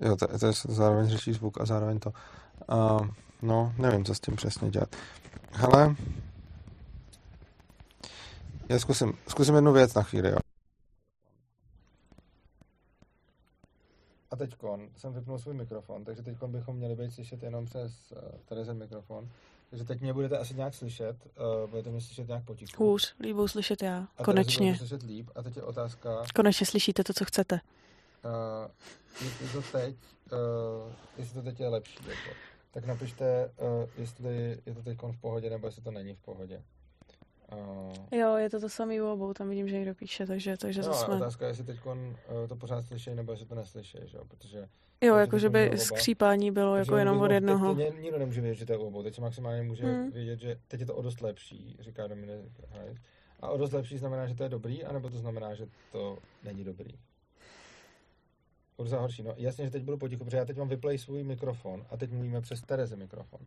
Jo, 0.00 0.16
to, 0.16 0.38
to 0.38 0.46
je 0.46 0.52
zároveň 0.68 1.08
řeší 1.08 1.32
zvuk 1.32 1.60
a 1.60 1.66
zároveň 1.66 1.98
to. 1.98 2.12
Uh, 2.72 3.08
No, 3.42 3.74
nevím, 3.78 4.04
co 4.04 4.14
s 4.14 4.20
tím 4.20 4.36
přesně 4.36 4.70
dělat. 4.70 4.96
Hele, 5.52 5.96
já 8.68 8.78
zkusím, 8.78 9.12
zkusím 9.28 9.54
jednu 9.54 9.72
věc 9.72 9.94
na 9.94 10.02
chvíli, 10.02 10.30
jo. 10.30 10.38
A 14.30 14.36
teď 14.36 14.54
jsem 14.96 15.12
vypnul 15.12 15.38
svůj 15.38 15.54
mikrofon, 15.54 16.04
takže 16.04 16.22
teď 16.22 16.36
bychom 16.46 16.76
měli 16.76 16.96
být 16.96 17.12
slyšet 17.12 17.42
jenom 17.42 17.64
přes 17.64 18.12
eh, 18.12 18.38
tady 18.44 18.64
ten 18.64 18.78
mikrofon. 18.78 19.28
Takže 19.70 19.84
teď 19.84 20.00
mě 20.00 20.12
budete 20.12 20.38
asi 20.38 20.54
nějak 20.54 20.74
slyšet, 20.74 21.16
uh, 21.62 21.70
budete 21.70 21.90
mě 21.90 22.00
slyšet 22.00 22.28
nějak 22.28 22.44
potichu. 22.44 22.84
Hůř, 22.84 23.14
líp 23.20 23.36
slyšet 23.46 23.82
já, 23.82 24.08
a 24.18 24.24
konečně. 24.24 24.76
slyšet 24.76 25.02
líp 25.02 25.30
a 25.34 25.42
teď 25.42 25.56
je 25.56 25.62
otázka... 25.62 26.24
Konečně 26.34 26.66
slyšíte 26.66 27.04
to, 27.04 27.12
co 27.12 27.24
chcete. 27.24 27.60
Eh, 28.24 28.66
uh, 28.66 29.24
jestli 29.24 29.48
to 29.48 29.62
teď, 29.72 29.96
uh, 30.32 30.92
jestli 31.18 31.34
to 31.34 31.42
teď 31.42 31.60
je 31.60 31.68
lepší. 31.68 31.98
Jako 32.08 32.30
tak 32.70 32.84
napište, 32.84 33.50
uh, 33.56 33.90
jestli 33.98 34.58
je 34.66 34.74
to 34.74 34.82
teď 34.82 34.98
v 35.02 35.20
pohodě, 35.20 35.50
nebo 35.50 35.66
jestli 35.66 35.82
to 35.82 35.90
není 35.90 36.14
v 36.14 36.20
pohodě. 36.20 36.62
Uh, 37.52 38.18
jo, 38.18 38.36
je 38.36 38.50
to 38.50 38.60
to 38.60 38.68
samý 38.68 39.00
u 39.00 39.06
obou, 39.06 39.34
tam 39.34 39.48
vidím, 39.48 39.68
že 39.68 39.76
někdo 39.76 39.94
píše, 39.94 40.26
takže, 40.26 40.56
takže 40.56 40.80
no, 40.80 40.88
to 40.88 40.94
jsme... 40.94 41.14
otázka 41.14 41.44
je, 41.44 41.50
jestli 41.50 41.64
teď 41.64 41.86
uh, 41.86 41.94
to 42.48 42.56
pořád 42.56 42.82
slyší, 42.82 43.14
nebo 43.14 43.32
jestli 43.32 43.46
to 43.46 43.54
neslyší, 43.54 43.98
že 44.04 44.16
jo, 44.16 44.24
protože... 44.28 44.68
Jo, 45.00 45.16
jako 45.16 45.38
že 45.38 45.50
by 45.50 45.78
skřípání 45.78 46.50
bylo 46.50 46.76
jako 46.76 46.96
jenom 46.96 47.20
od 47.20 47.30
jednoho. 47.30 47.74
Teď, 47.74 47.88
teď 47.88 48.02
nikdo 48.02 48.18
nemůže 48.18 48.40
vědět, 48.40 48.58
že 48.58 48.66
to 48.66 48.72
je 48.72 48.78
u 48.78 48.82
obou, 48.82 49.02
teď 49.02 49.14
se 49.14 49.20
maximálně 49.20 49.62
může 49.62 49.84
hmm. 49.84 50.10
vědět, 50.10 50.40
že 50.40 50.56
teď 50.68 50.80
je 50.80 50.86
to 50.86 50.94
o 50.94 51.02
dost 51.02 51.20
lepší, 51.20 51.76
říká 51.80 52.06
Dominik 52.06 52.60
A 53.40 53.48
o 53.48 53.56
dost 53.56 53.72
lepší 53.72 53.98
znamená, 53.98 54.26
že 54.26 54.34
to 54.34 54.42
je 54.42 54.48
dobrý, 54.48 54.84
anebo 54.84 55.10
to 55.10 55.18
znamená, 55.18 55.54
že 55.54 55.66
to 55.92 56.18
není 56.44 56.64
dobrý? 56.64 56.98
Urza 58.80 59.00
horší. 59.00 59.22
No 59.22 59.34
jasně, 59.36 59.64
že 59.64 59.70
teď 59.70 59.82
budu 59.82 59.98
potichu, 59.98 60.24
protože 60.24 60.36
já 60.36 60.44
teď 60.44 60.56
mám 60.56 60.68
vyplay 60.68 60.98
svůj 60.98 61.24
mikrofon 61.24 61.86
a 61.90 61.96
teď 61.96 62.12
mluvíme 62.12 62.40
přes 62.40 62.60
Tereze 62.62 62.96
mikrofon. 62.96 63.40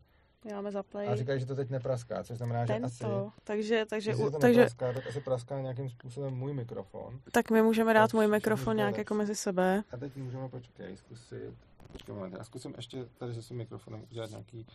Máme 0.52 0.72
zaplay. 0.72 1.08
A 1.08 1.16
říkají, 1.16 1.40
že 1.40 1.46
to 1.46 1.56
teď 1.56 1.70
nepraská, 1.70 2.24
což 2.24 2.38
znamená, 2.38 2.66
Tento. 2.66 2.88
že 2.88 3.06
asi... 3.06 3.06
Takže, 3.44 3.86
takže, 3.90 4.16
u, 4.16 4.32
to 4.32 4.40
takže, 4.40 4.60
nepraská, 4.60 4.94
tak 4.94 5.08
asi 5.08 5.22
praská 5.22 5.62
nějakým 5.62 5.90
způsobem 5.90 6.34
můj 6.34 6.54
mikrofon. 6.54 7.20
Tak 7.32 7.52
my 7.52 7.62
můžeme 7.62 7.94
dát 7.94 8.14
můj 8.14 8.28
mikrofon 8.28 8.78
nějak 8.78 8.98
jako 8.98 9.14
mezi 9.14 9.36
sebe. 9.36 9.84
A 9.92 9.98
teď 9.98 10.16
můžeme, 10.16 10.50
počkej, 10.50 10.98
zkusit, 10.98 11.54
počkej 11.92 12.16
moment, 12.16 12.36
já 12.38 12.44
zkusím 12.44 12.74
ještě 12.78 13.06
tady 13.18 13.34
se 13.34 13.42
svým 13.44 13.58
mikrofonem 13.58 14.06
udělat 14.12 14.30
nějaký 14.30 14.66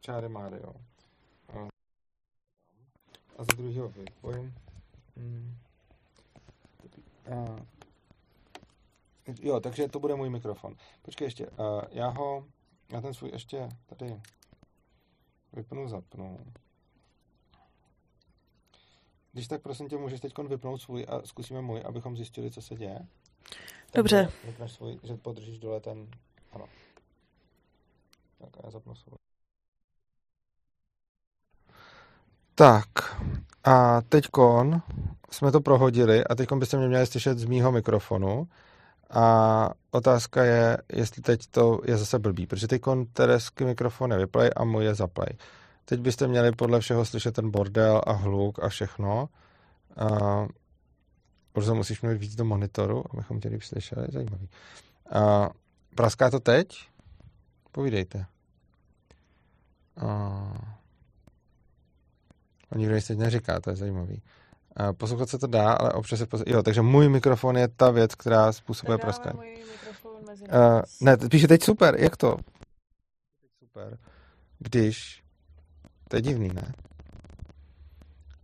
čáry 0.00 0.28
Mario. 0.28 0.74
A, 1.48 1.68
a 3.36 3.44
za 3.44 3.56
druhýho 3.56 3.88
vypojím. 3.88 4.54
Hmm. 5.16 5.54
A, 7.30 7.56
jo, 9.40 9.60
takže 9.60 9.88
to 9.88 10.00
bude 10.00 10.14
můj 10.14 10.30
mikrofon. 10.30 10.76
Počkej 11.02 11.26
ještě, 11.26 11.46
uh, 11.46 11.82
já 11.90 12.08
ho, 12.08 12.44
já 12.92 13.00
ten 13.00 13.14
svůj 13.14 13.30
ještě 13.32 13.68
tady 13.86 14.20
Vypnu, 15.52 15.88
zapnu. 15.88 16.38
Když 19.32 19.48
tak 19.48 19.62
prosím 19.62 19.88
tě, 19.88 19.96
můžeš 19.96 20.20
teď 20.20 20.38
vypnout 20.38 20.82
svůj 20.82 21.06
a 21.08 21.22
zkusíme 21.26 21.60
můj, 21.60 21.82
abychom 21.84 22.16
zjistili, 22.16 22.50
co 22.50 22.62
se 22.62 22.74
děje. 22.74 22.98
Dobře. 23.94 24.32
Vypneš 24.44 24.72
svůj, 24.72 25.00
že 25.02 25.16
podržíš 25.16 25.58
dole 25.58 25.80
ten, 25.80 26.08
ano. 26.52 26.68
Tak 28.38 28.56
a 28.56 28.60
já 28.64 28.70
zapnu 28.70 28.94
svůj. 28.94 29.14
Tak 32.54 32.88
a 33.64 34.02
teďkon 34.02 34.82
jsme 35.30 35.52
to 35.52 35.60
prohodili 35.60 36.24
a 36.24 36.34
teďkon 36.34 36.58
byste 36.58 36.76
mě 36.76 36.88
měli 36.88 37.06
slyšet 37.06 37.38
z 37.38 37.44
mýho 37.44 37.72
mikrofonu 37.72 38.48
a 39.12 39.70
otázka 39.90 40.44
je, 40.44 40.78
jestli 40.92 41.22
teď 41.22 41.46
to 41.46 41.80
je 41.84 41.96
zase 41.96 42.18
blbý, 42.18 42.46
protože 42.46 42.68
teď 42.68 42.82
Teresky 43.12 43.64
mikrofon 43.64 44.12
je 44.12 44.18
vyplay 44.18 44.50
a 44.56 44.64
můj 44.64 44.84
je 44.84 44.94
zaplay. 44.94 45.28
Teď 45.84 46.00
byste 46.00 46.26
měli 46.26 46.52
podle 46.52 46.80
všeho 46.80 47.04
slyšet 47.04 47.34
ten 47.34 47.50
bordel 47.50 48.00
a 48.06 48.12
hluk 48.12 48.58
a 48.62 48.68
všechno. 48.68 49.28
A 49.96 50.08
protože 51.52 51.72
musíš 51.72 52.02
mít 52.02 52.18
víc 52.18 52.34
do 52.34 52.44
monitoru, 52.44 53.04
abychom 53.10 53.40
tě 53.40 53.48
líp 53.48 53.62
slyšeli. 53.62 54.06
Zajímavý. 54.12 54.48
A 55.12 55.50
praská 55.94 56.30
to 56.30 56.40
teď? 56.40 56.88
Povídejte. 57.72 58.26
A... 59.96 60.08
A 62.70 62.78
nikdo 62.78 62.94
nic 62.94 63.06
teď 63.06 63.18
neříká, 63.18 63.60
to 63.60 63.70
je 63.70 63.76
zajímavý. 63.76 64.22
Poslouchat 64.96 65.28
se 65.28 65.38
to 65.38 65.46
dá, 65.46 65.72
ale 65.72 65.92
občas 65.92 66.18
se 66.18 66.26
poslouchat. 66.26 66.52
Jo, 66.52 66.62
takže 66.62 66.82
můj 66.82 67.08
mikrofon 67.08 67.56
je 67.56 67.68
ta 67.68 67.90
věc, 67.90 68.14
která 68.14 68.52
způsobuje 68.52 68.98
praskání. 68.98 69.38
Uh, 70.42 70.82
ne, 71.00 71.16
píše 71.16 71.48
teď 71.48 71.62
super, 71.62 72.00
jak 72.00 72.16
to? 72.16 72.36
Super. 73.58 73.98
Když, 74.58 75.22
to 76.08 76.16
je 76.16 76.22
divný, 76.22 76.48
ne? 76.48 76.72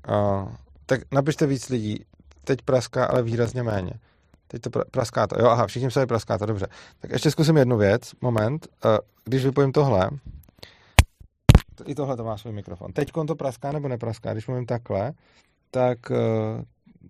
Uh, 0.08 0.52
tak 0.86 1.00
napište 1.12 1.46
víc 1.46 1.68
lidí, 1.68 2.04
teď 2.44 2.62
praská, 2.62 3.06
ale 3.06 3.22
výrazně 3.22 3.62
méně. 3.62 3.92
Teď 4.46 4.62
to 4.62 4.70
praská 4.90 5.26
to. 5.26 5.40
Jo, 5.40 5.46
aha, 5.46 5.66
všichni 5.66 5.90
se 5.90 6.06
praská 6.06 6.38
to, 6.38 6.46
dobře. 6.46 6.66
Tak 7.00 7.10
ještě 7.10 7.30
zkusím 7.30 7.56
jednu 7.56 7.76
věc, 7.76 8.12
moment. 8.20 8.68
Uh, 8.84 8.98
když 9.24 9.44
vypojím 9.44 9.72
tohle, 9.72 10.10
to, 11.74 11.84
i 11.86 11.94
tohle 11.94 12.16
to 12.16 12.24
má 12.24 12.36
svůj 12.36 12.52
mikrofon. 12.52 12.92
Teď 12.92 13.12
to 13.26 13.34
praská 13.34 13.72
nebo 13.72 13.88
nepraská? 13.88 14.32
Když 14.32 14.46
mluvím 14.46 14.66
takhle, 14.66 15.12
tak 15.70 16.10
uh, 16.10 16.16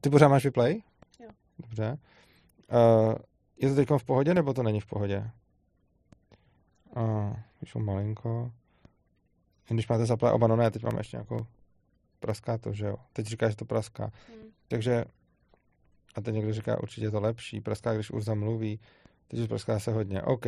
ty 0.00 0.10
pořád 0.10 0.28
máš 0.28 0.44
vyplay? 0.44 0.82
Jo. 1.20 1.30
Dobře. 1.58 1.98
Uh, 2.72 3.14
je 3.56 3.68
to 3.68 3.74
teď 3.74 3.88
v 3.98 4.04
pohodě, 4.04 4.34
nebo 4.34 4.54
to 4.54 4.62
není 4.62 4.80
v 4.80 4.86
pohodě? 4.86 5.30
Uh, 6.96 7.36
když 7.58 7.74
malinko. 7.74 8.52
Když 9.68 9.88
máte 9.88 10.06
zaplay 10.06 10.32
oba, 10.32 10.46
no 10.46 10.56
ne, 10.56 10.70
teď 10.70 10.82
mám 10.82 10.98
ještě 10.98 11.16
nějakou 11.16 11.46
praská 12.20 12.58
to, 12.58 12.72
že 12.72 12.86
jo. 12.86 12.96
Teď 13.12 13.26
říká, 13.26 13.50
že 13.50 13.56
to 13.56 13.64
praská. 13.64 14.10
Hmm. 14.28 14.50
Takže, 14.68 15.04
a 16.14 16.20
teď 16.20 16.34
někdo 16.34 16.52
říká, 16.52 16.82
určitě 16.82 17.06
je 17.06 17.10
to 17.10 17.20
lepší. 17.20 17.60
Praská, 17.60 17.94
když 17.94 18.10
Urza 18.10 18.34
mluví. 18.34 18.80
Teď 19.28 19.40
už 19.40 19.48
praská 19.48 19.78
se 19.78 19.92
hodně. 19.92 20.22
OK. 20.22 20.46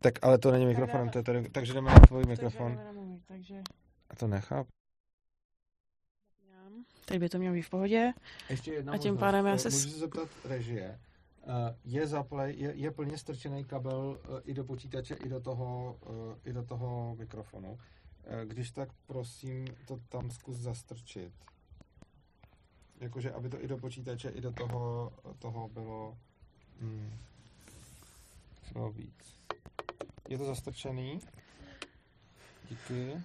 Tak 0.00 0.14
ale 0.22 0.38
to 0.38 0.50
není 0.50 0.66
mikrofonem, 0.66 1.08
to 1.08 1.18
je 1.18 1.22
tady, 1.22 1.48
takže 1.48 1.72
jdeme 1.72 1.90
na 1.90 2.00
tvůj 2.00 2.24
mikrofon. 2.24 2.80
takže... 3.26 3.62
A 4.10 4.16
to 4.16 4.26
nechápu. 4.26 4.68
Teď 7.04 7.20
by 7.20 7.28
to 7.28 7.38
mělo 7.38 7.54
být 7.54 7.62
v 7.62 7.70
pohodě. 7.70 8.12
Ještě 8.50 8.72
jedna 8.72 8.92
A 8.92 8.98
tím 8.98 9.16
pádem 9.16 9.46
já 9.46 9.58
se... 9.58 9.68
Můžu 9.68 9.90
se 9.90 9.98
zeptat 9.98 10.28
režie. 10.44 11.00
Uh, 11.46 11.52
je 11.84 12.06
zaplay, 12.06 12.54
je, 12.58 12.74
je 12.74 12.90
plně 12.90 13.18
strčený 13.18 13.64
kabel 13.64 14.20
uh, 14.28 14.40
i 14.44 14.54
do 14.54 14.64
počítače, 14.64 15.14
i 15.14 15.28
do 15.28 15.40
toho, 15.40 15.98
i 16.44 16.52
do 16.52 16.62
toho 16.62 17.16
mikrofonu. 17.18 17.78
Když 18.44 18.70
tak 18.70 18.88
prosím, 19.06 19.66
to 19.88 20.00
tam 20.08 20.30
zkus 20.30 20.56
zastrčit. 20.56 21.32
Jakože, 23.00 23.32
aby 23.32 23.48
to 23.48 23.64
i 23.64 23.68
do 23.68 23.78
počítače, 23.78 24.28
i 24.28 24.40
do 24.40 24.52
toho, 24.52 25.12
toho 25.38 25.68
bylo, 25.68 26.18
hmm, 26.80 27.12
bylo 28.72 28.92
víc. 28.92 29.40
Je 30.28 30.38
to 30.38 30.44
zastrčený? 30.44 31.20
Díky. 32.68 33.22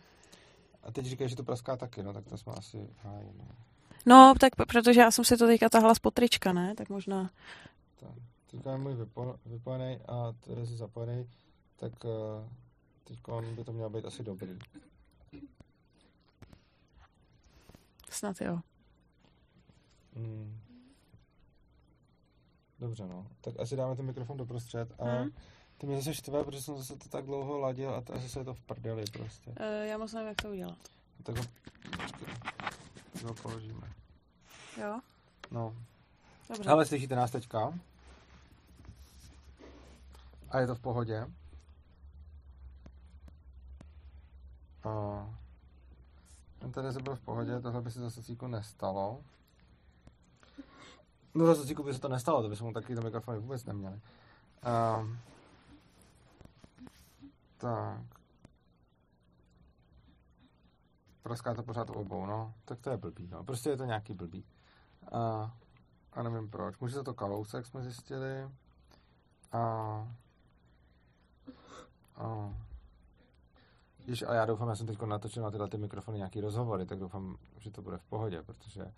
A 0.84 0.92
teď 0.92 1.06
říkají, 1.06 1.30
že 1.30 1.36
to 1.36 1.44
praská 1.44 1.78
taky, 1.78 2.04
no 2.04 2.14
tak 2.14 2.26
to 2.26 2.38
jsme 2.38 2.54
asi 2.54 2.90
háji, 3.04 3.34
no. 3.38 3.48
No, 4.06 4.34
tak 4.40 4.56
protože 4.56 5.00
já 5.00 5.12
jsem 5.12 5.26
si 5.26 5.38
to 5.38 5.48
teďka 5.48 5.70
tahla 5.70 5.96
z 5.96 6.00
potrička, 6.00 6.54
ne? 6.54 6.76
Tak 6.76 6.90
možná... 6.90 7.30
Tak, 8.00 8.10
teďka 8.52 8.72
je 8.72 8.78
můj 8.78 8.96
vypo, 8.96 9.36
vypojený 9.46 10.00
a 10.08 10.34
tady 10.40 10.68
si 10.68 10.78
zapojený, 10.78 11.30
tak 11.76 12.04
uh, 12.04 12.12
teď 13.04 13.20
by 13.56 13.64
to 13.64 13.74
mělo 13.74 13.90
být 13.90 14.06
asi 14.06 14.24
dobrý. 14.24 14.60
Snad 18.10 18.42
jo. 18.42 18.60
Hmm. 20.16 20.60
Dobře, 22.80 23.08
no. 23.08 23.28
Tak 23.42 23.60
asi 23.60 23.76
dáme 23.76 23.96
ten 23.96 24.06
mikrofon 24.06 24.38
doprostřed 24.38 24.94
a 25.00 25.06
hmm. 25.06 25.30
ty 25.78 25.88
mě 25.88 25.98
zase 25.98 26.14
štve, 26.14 26.44
protože 26.44 26.62
jsem 26.62 26.78
zase 26.78 26.98
to 26.98 27.10
tak 27.10 27.26
dlouho 27.26 27.60
ladil 27.60 27.90
a 27.90 28.04
asi 28.14 28.40
je 28.40 28.46
to 28.46 28.54
v 28.54 28.62
prdeli 28.62 29.04
prostě. 29.14 29.50
Uh, 29.50 29.56
já 29.86 29.98
moc 29.98 30.14
nevím, 30.14 30.28
jak 30.28 30.42
to 30.42 30.50
udělat. 30.50 30.78
Tak 31.24 31.38
ho, 31.38 31.44
ho 33.28 33.34
položíme. 33.34 33.94
Jo? 34.78 35.00
No. 35.52 35.76
Dobře. 36.50 36.70
Ale 36.70 36.86
slyšíte 36.86 37.16
nás 37.16 37.32
teďka? 37.32 37.74
A 40.50 40.60
je 40.60 40.68
to 40.68 40.76
v 40.76 40.80
pohodě? 40.80 41.28
A 44.84 45.26
ten 46.60 46.72
tady 46.72 47.02
byl 47.04 47.16
v 47.16 47.22
pohodě, 47.22 47.60
tohle 47.60 47.82
by 47.82 47.92
se 47.92 48.00
za 48.00 48.10
socíku 48.10 48.48
nestalo. 48.48 49.24
No 51.34 51.46
za 51.46 51.56
socíku 51.56 51.84
by 51.84 51.94
se 51.94 52.00
to 52.00 52.08
nestalo, 52.08 52.42
to 52.42 52.50
by 52.50 52.56
se 52.56 52.64
mu 52.64 52.74
taky 52.74 52.96
do 52.96 53.02
mikrofony 53.02 53.40
vůbec 53.40 53.66
neměli. 53.66 54.00
A, 54.64 55.08
tak. 57.58 58.19
Praská 61.30 61.54
to 61.54 61.64
pořád 61.64 61.90
obou, 61.90 62.26
no. 62.26 62.54
Tak 62.66 62.80
to 62.80 62.90
je 62.90 62.98
blbý, 62.98 63.28
no. 63.28 63.44
Prostě 63.44 63.70
je 63.70 63.78
to 63.78 63.86
nějaký 63.86 64.14
blbý. 64.14 64.46
A, 65.12 65.52
a 66.14 66.24
nevím 66.24 66.50
proč. 66.50 66.80
Může 66.80 66.96
to 66.96 67.04
to 67.04 67.14
kalousek, 67.14 67.66
jsme 67.66 67.84
zjistili. 67.84 68.50
A, 69.52 69.60
a 72.16 72.54
Víš, 74.08 74.22
ale 74.24 74.36
já 74.36 74.46
doufám, 74.46 74.70
já 74.70 74.76
jsem 74.76 74.88
teď 74.88 75.02
natočil 75.02 75.44
na 75.44 75.52
tyhle 75.52 75.68
ty 75.68 75.78
mikrofony 75.78 76.18
nějaký 76.18 76.42
rozhovory, 76.42 76.86
tak 76.86 77.00
doufám, 77.00 77.38
že 77.58 77.72
to 77.72 77.82
bude 77.82 77.98
v 77.98 78.04
pohodě, 78.04 78.42
protože 78.44 78.94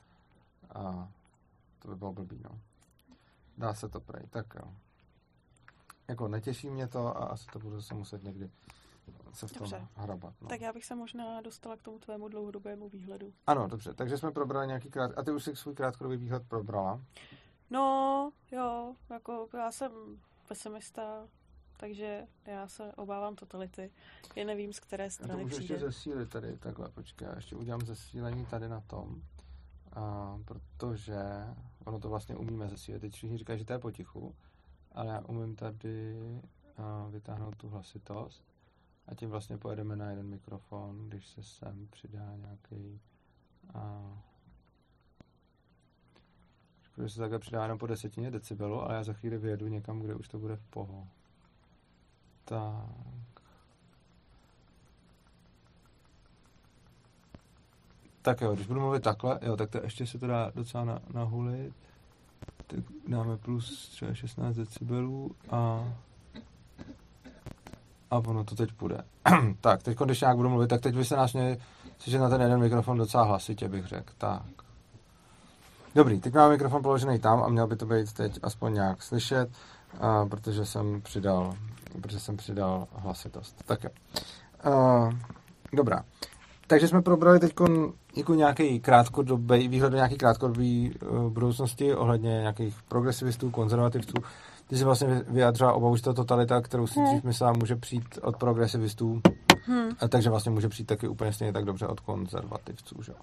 a, 0.76 1.10
to 1.80 1.88
by 1.88 1.96
bylo 1.96 2.14
blbý, 2.14 2.42
no. 2.44 2.60
Dá 3.58 3.74
se 3.74 3.90
to 3.90 4.00
prej, 4.00 4.28
tak 4.30 4.46
jo. 4.56 4.74
jako 6.08 6.28
netěší 6.28 6.70
mě 6.70 6.88
to 6.88 7.18
a 7.18 7.26
asi 7.26 7.46
to 7.54 7.60
budu 7.60 7.82
se 7.82 7.94
muset 7.94 8.24
někdy 8.24 8.50
se 9.34 9.48
v 9.48 9.52
tom 9.52 9.60
dobře. 9.60 9.88
hrabat. 9.96 10.34
No. 10.42 10.48
Tak 10.48 10.62
já 10.62 10.74
bych 10.74 10.86
se 10.86 10.96
možná 10.96 11.42
dostala 11.42 11.78
k 11.78 11.82
tomu 11.82 12.00
tvému 12.00 12.28
dlouhodobému 12.28 12.90
výhledu. 12.90 13.34
Ano, 13.48 13.68
dobře. 13.68 13.94
Takže 13.94 14.18
jsme 14.18 14.32
probrali 14.32 14.68
nějaký 14.68 14.90
krát... 14.90 15.12
A 15.18 15.24
ty 15.24 15.32
už 15.32 15.44
jsi 15.44 15.56
svůj 15.56 15.76
krátkodobý 15.76 16.18
výhled 16.18 16.44
probrala? 16.48 17.02
No, 17.70 18.32
jo, 18.52 18.96
jako 19.10 19.50
já 19.54 19.72
jsem 19.72 19.92
pesimista, 20.48 21.28
takže 21.78 22.28
já 22.46 22.68
se 22.68 22.92
obávám 22.96 23.36
totality. 23.36 23.92
Je 24.36 24.46
nevím, 24.46 24.74
z 24.74 24.80
které 24.80 25.10
strany 25.10 25.34
já 25.34 25.40
to 25.40 25.56
přijde. 25.56 25.74
ještě 25.74 25.86
zesílit 25.86 26.30
tady, 26.30 26.58
takhle, 26.58 26.90
počkej, 26.90 27.28
já 27.28 27.36
ještě 27.36 27.56
udělám 27.56 27.82
zesílení 27.82 28.46
tady 28.46 28.70
na 28.70 28.82
tom, 28.82 29.22
a, 29.94 30.38
protože 30.46 31.20
ono 31.86 32.00
to 32.00 32.10
vlastně 32.10 32.36
umíme 32.36 32.68
zesílit. 32.68 33.02
Teď 33.02 33.14
všichni 33.14 33.38
říkají, 33.38 33.60
že 33.60 33.66
to 33.66 33.74
je 33.74 33.80
potichu, 33.80 34.36
ale 34.92 35.08
já 35.08 35.20
umím 35.20 35.56
tady 35.56 36.20
a, 36.78 37.08
vytáhnout 37.10 37.56
tu 37.56 37.70
hlasitost 37.70 38.51
a 39.12 39.16
tím 39.16 39.30
vlastně 39.30 39.58
pojedeme 39.58 39.96
na 39.96 40.10
jeden 40.10 40.28
mikrofon, 40.28 41.10
když 41.10 41.28
se 41.28 41.44
sem 41.44 41.88
přidá 41.92 42.36
nějaký 42.36 43.02
a, 43.74 44.14
že 46.98 47.10
se 47.10 47.20
takhle 47.20 47.40
přidá 47.40 47.64
jenom 47.64 47.78
po 47.78 47.88
desetině 47.88 48.32
decibelu, 48.32 48.82
ale 48.82 48.96
já 48.96 49.04
za 49.04 49.14
chvíli 49.14 49.38
vyjedu 49.38 49.68
někam, 49.68 50.00
kde 50.00 50.16
už 50.16 50.28
to 50.28 50.40
bude 50.40 50.56
v 50.56 50.64
poho. 50.64 51.08
Tak. 52.46 53.42
Tak 58.22 58.42
jo, 58.42 58.54
když 58.56 58.68
budu 58.68 58.80
mluvit 58.80 59.04
takhle, 59.04 59.40
jo, 59.42 59.58
tak 59.58 59.70
to 59.70 59.84
ještě 59.84 60.08
se 60.08 60.20
to 60.20 60.28
dá 60.28 60.52
docela 60.56 60.86
na, 60.86 61.02
nahulit. 61.14 61.74
Tak 62.68 62.80
dáme 63.08 63.38
plus 63.38 63.90
třeba 63.90 64.14
16 64.14 64.56
decibelů 64.56 65.36
a 65.50 65.88
a 68.12 68.18
ono 68.18 68.44
to 68.44 68.56
teď 68.56 68.72
půjde. 68.74 69.04
tak, 69.62 69.84
teď 69.84 69.98
když 70.00 70.22
nějak 70.22 70.36
budu 70.38 70.50
mluvit, 70.50 70.68
tak 70.68 70.82
teď 70.82 70.96
by 70.96 71.06
se 71.06 71.16
nás 71.16 71.34
měli 71.34 71.58
slyšet 72.00 72.20
na 72.20 72.30
ten 72.30 72.42
jeden 72.42 72.60
mikrofon 72.60 72.98
docela 72.98 73.24
hlasitě, 73.24 73.68
bych 73.68 73.86
řekl. 73.86 74.14
Tak. 74.18 74.42
Dobrý, 75.96 76.20
teď 76.20 76.34
mám 76.34 76.52
mikrofon 76.52 76.82
položený 76.82 77.20
tam 77.20 77.44
a 77.44 77.50
měl 77.50 77.68
by 77.68 77.76
to 77.76 77.86
být 77.86 78.14
teď 78.14 78.40
aspoň 78.44 78.74
nějak 78.74 79.04
slyšet, 79.04 79.50
a, 80.00 80.26
protože 80.26 80.66
jsem 80.66 81.02
přidal, 81.02 81.54
protože 82.02 82.20
jsem 82.20 82.38
přidal 82.38 82.88
hlasitost. 82.96 83.64
Tak 83.66 83.84
jo. 83.84 83.90
A, 84.72 85.10
dobrá. 85.74 86.04
Takže 86.68 86.88
jsme 86.88 87.02
probrali 87.02 87.40
teď 87.40 87.54
jako 88.16 88.34
nějaký 88.34 88.80
krátkodobý, 88.80 89.68
výhled 89.68 89.90
do 89.90 89.96
nějaký 89.96 90.16
krátkodobý 90.16 90.94
uh, 91.02 91.30
budoucnosti 91.30 91.96
ohledně 91.96 92.30
nějakých 92.30 92.76
progresivistů, 92.88 93.50
konzervativců. 93.50 94.14
Ty 94.72 94.78
jsi 94.78 94.84
vlastně 94.84 95.24
vyjádřila 95.28 95.74
obavu, 95.74 95.96
že 95.96 96.04
to 96.04 96.14
totalita, 96.14 96.62
kterou 96.62 96.88
si 96.88 97.00
dřív 97.04 97.24
myslela, 97.24 97.54
může 97.54 97.76
přijít 97.76 98.20
od 98.22 98.38
progresivistů, 98.38 99.22
hmm. 99.66 99.90
a 100.00 100.08
takže 100.08 100.30
vlastně 100.30 100.52
může 100.52 100.70
přijít 100.70 100.86
taky 100.86 101.08
úplně 101.08 101.34
stejně 101.34 101.54
tak 101.54 101.66
dobře 101.66 101.88
od 101.88 102.00
konzervativců. 102.00 103.04
Že? 103.04 103.12
Uh, 103.12 103.20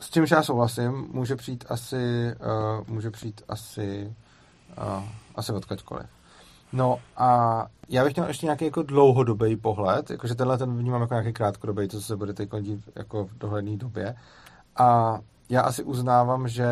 s 0.00 0.10
čímž 0.10 0.30
já 0.30 0.42
souhlasím, 0.42 1.08
může 1.12 1.36
přijít 1.36 1.64
asi, 1.68 2.34
uh, 2.40 2.94
může 2.94 3.10
přijít 3.10 3.42
asi, 3.48 4.14
uh, 4.78 5.04
asi 5.34 5.52
odkaďkoliv. 5.52 6.06
No 6.72 6.98
a 7.16 7.62
já 7.88 8.04
bych 8.04 8.16
měl 8.16 8.28
ještě 8.28 8.46
nějaký 8.46 8.64
jako 8.64 8.82
dlouhodobý 8.82 9.56
pohled, 9.56 10.10
jakože 10.10 10.34
tenhle 10.34 10.58
ten 10.58 10.78
vnímám 10.78 11.00
jako 11.00 11.14
nějaký 11.14 11.32
krátkodobý, 11.32 11.88
co 11.88 12.00
se 12.00 12.16
bude 12.16 12.32
teď 12.34 12.48
dít 12.60 12.88
jako 12.94 13.24
v 13.24 13.38
dohledné 13.38 13.76
době. 13.76 14.16
A 14.76 15.18
já 15.48 15.60
asi 15.62 15.82
uznávám, 15.82 16.48
že, 16.48 16.68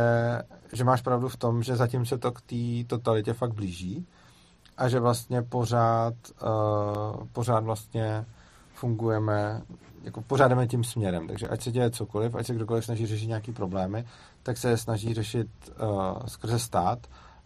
že 0.73 0.85
máš 0.85 1.01
pravdu 1.01 1.29
v 1.29 1.37
tom, 1.37 1.63
že 1.63 1.77
zatím 1.77 2.07
se 2.07 2.19
to 2.19 2.33
k 2.33 2.41
té 2.41 2.85
totalitě 2.87 3.33
fakt 3.33 3.53
blíží 3.53 4.07
a 4.77 4.89
že 4.89 5.01
vlastně 5.01 5.43
pořád, 5.43 6.15
uh, 6.43 7.27
pořád 7.33 7.65
vlastně 7.65 8.25
fungujeme, 8.75 9.63
jako 10.03 10.23
pořád 10.23 10.49
jdeme 10.49 10.67
tím 10.67 10.85
směrem. 10.85 11.29
Takže 11.29 11.49
ať 11.49 11.63
se 11.63 11.73
děje 11.73 11.91
cokoliv, 11.91 12.35
ať 12.35 12.47
se 12.47 12.55
kdokoliv 12.55 12.85
snaží 12.85 13.07
řešit 13.07 13.27
nějaký 13.27 13.53
problémy, 13.53 14.05
tak 14.43 14.57
se 14.57 14.71
je 14.71 14.77
snaží 14.77 15.15
řešit 15.15 15.49
uh, 15.69 16.27
skrze 16.27 16.59
stát 16.59 16.99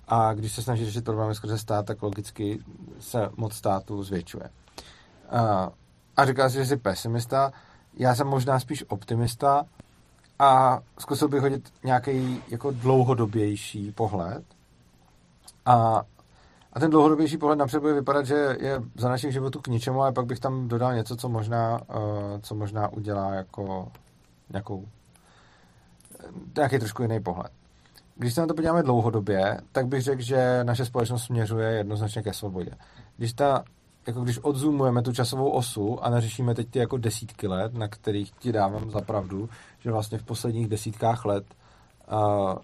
a 0.08 0.34
když 0.34 0.52
se 0.52 0.62
snaží 0.62 0.84
řešit 0.84 1.04
problémy 1.04 1.34
skrze 1.34 1.58
stát, 1.58 1.86
tak 1.86 2.02
logicky 2.02 2.58
se 3.00 3.28
moc 3.36 3.54
státu 3.54 4.02
zvětšuje. 4.02 4.50
Uh, 5.32 5.68
a 6.16 6.26
říká 6.26 6.50
si, 6.50 6.56
že 6.56 6.66
jsi 6.66 6.76
pesimista, 6.76 7.52
já 7.94 8.14
jsem 8.14 8.26
možná 8.26 8.60
spíš 8.60 8.84
optimista, 8.88 9.64
a 10.38 10.80
zkusil 10.98 11.28
bych 11.28 11.40
hodit 11.40 11.72
nějaký 11.84 12.42
jako 12.48 12.70
dlouhodobější 12.70 13.92
pohled. 13.92 14.44
A, 15.66 16.02
a 16.72 16.80
ten 16.80 16.90
dlouhodobější 16.90 17.38
pohled 17.38 17.58
napřed 17.58 17.80
bude 17.80 17.92
vypadat, 17.92 18.26
že 18.26 18.56
je 18.60 18.82
za 18.96 19.08
našich 19.08 19.32
životů 19.32 19.60
k 19.60 19.68
ničemu, 19.68 20.02
ale 20.02 20.12
pak 20.12 20.26
bych 20.26 20.40
tam 20.40 20.68
dodal 20.68 20.94
něco, 20.94 21.16
co 21.16 21.28
možná, 21.28 21.80
uh, 21.88 22.40
co 22.42 22.54
možná 22.54 22.88
udělá 22.88 23.34
jako 23.34 23.92
nějakou 24.50 24.84
nějaký 26.56 26.78
trošku 26.78 27.02
jiný 27.02 27.20
pohled. 27.20 27.52
Když 28.16 28.34
se 28.34 28.40
na 28.40 28.46
to 28.46 28.54
podíváme 28.54 28.82
dlouhodobě, 28.82 29.60
tak 29.72 29.86
bych 29.86 30.02
řekl, 30.02 30.22
že 30.22 30.64
naše 30.64 30.84
společnost 30.84 31.24
směřuje 31.24 31.70
jednoznačně 31.70 32.22
ke 32.22 32.32
svobodě. 32.32 32.70
Když 33.16 33.32
ta 33.32 33.64
jako 34.06 34.20
když 34.20 34.38
odzumujeme 34.42 35.02
tu 35.02 35.12
časovou 35.12 35.50
osu 35.50 36.04
a 36.04 36.10
neřešíme 36.10 36.54
teď 36.54 36.68
ty 36.68 36.78
jako 36.78 36.96
desítky 36.96 37.48
let, 37.48 37.74
na 37.74 37.88
kterých 37.88 38.32
ti 38.32 38.52
dávám 38.52 38.90
za 38.90 39.00
pravdu, 39.00 39.48
že 39.78 39.92
vlastně 39.92 40.18
v 40.18 40.22
posledních 40.22 40.68
desítkách 40.68 41.24
let 41.24 41.44
uh, 42.12 42.58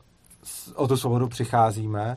o 0.74 0.88
tu 0.88 0.96
svobodu 0.96 1.28
přicházíme 1.28 2.16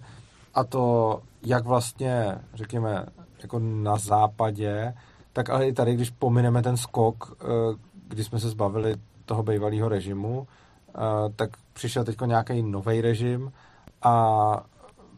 a 0.54 0.64
to 0.64 1.22
jak 1.44 1.66
vlastně, 1.66 2.38
řekněme, 2.54 3.06
jako 3.42 3.60
na 3.60 3.98
západě, 3.98 4.94
tak 5.34 5.50
ale 5.50 5.68
i 5.68 5.74
tady, 5.74 5.96
když 5.96 6.10
pomineme 6.10 6.62
ten 6.62 6.78
skok, 6.78 7.38
uh, 7.44 7.76
kdy 8.08 8.24
jsme 8.24 8.40
se 8.40 8.50
zbavili 8.50 8.96
toho 9.26 9.44
bývalého 9.44 9.90
režimu, 9.90 10.40
uh, 10.40 10.46
tak 11.36 11.50
přišel 11.74 12.04
teď 12.04 12.18
nějaký 12.26 12.62
nový 12.62 13.02
režim 13.02 13.52
a 14.02 14.64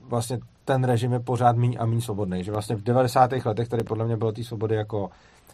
vlastně 0.01 0.39
ten 0.69 0.83
režim 0.83 1.13
je 1.13 1.19
pořád 1.19 1.55
méně 1.55 1.77
a 1.77 1.85
méně 1.85 2.01
svobodný. 2.01 2.43
Že 2.43 2.51
vlastně 2.51 2.75
v 2.75 2.81
90. 2.81 3.31
letech 3.45 3.67
tady 3.67 3.83
podle 3.83 4.05
mě 4.05 4.17
bylo 4.17 4.31
té 4.31 4.43
svobody 4.43 4.75
jako 4.75 5.09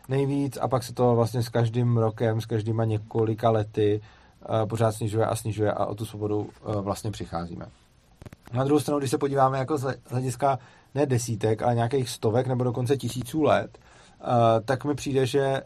nejvíc 0.09 0.57
a 0.61 0.67
pak 0.67 0.83
se 0.83 0.93
to 0.93 1.15
vlastně 1.15 1.43
s 1.43 1.49
každým 1.49 1.97
rokem, 1.97 2.41
s 2.41 2.45
každýma 2.45 2.85
několika 2.85 3.49
lety 3.49 4.01
uh, 4.49 4.69
pořád 4.69 4.91
snižuje 4.91 5.25
a 5.25 5.35
snižuje 5.35 5.71
a 5.71 5.85
o 5.85 5.95
tu 5.95 6.05
svobodu 6.05 6.37
uh, 6.39 6.75
vlastně 6.75 7.11
přicházíme. 7.11 7.65
Na 8.53 8.63
druhou 8.63 8.79
stranu, 8.79 8.99
když 8.99 9.11
se 9.11 9.17
podíváme 9.17 9.57
jako 9.57 9.77
z 9.77 9.95
hlediska 10.09 10.59
ne 10.95 11.05
desítek, 11.05 11.61
ale 11.61 11.75
nějakých 11.75 12.09
stovek 12.09 12.47
nebo 12.47 12.63
dokonce 12.63 12.97
tisíců 12.97 13.43
let, 13.43 13.77
uh, 13.77 14.27
tak 14.65 14.85
mi 14.85 14.95
přijde, 14.95 15.25
že 15.25 15.61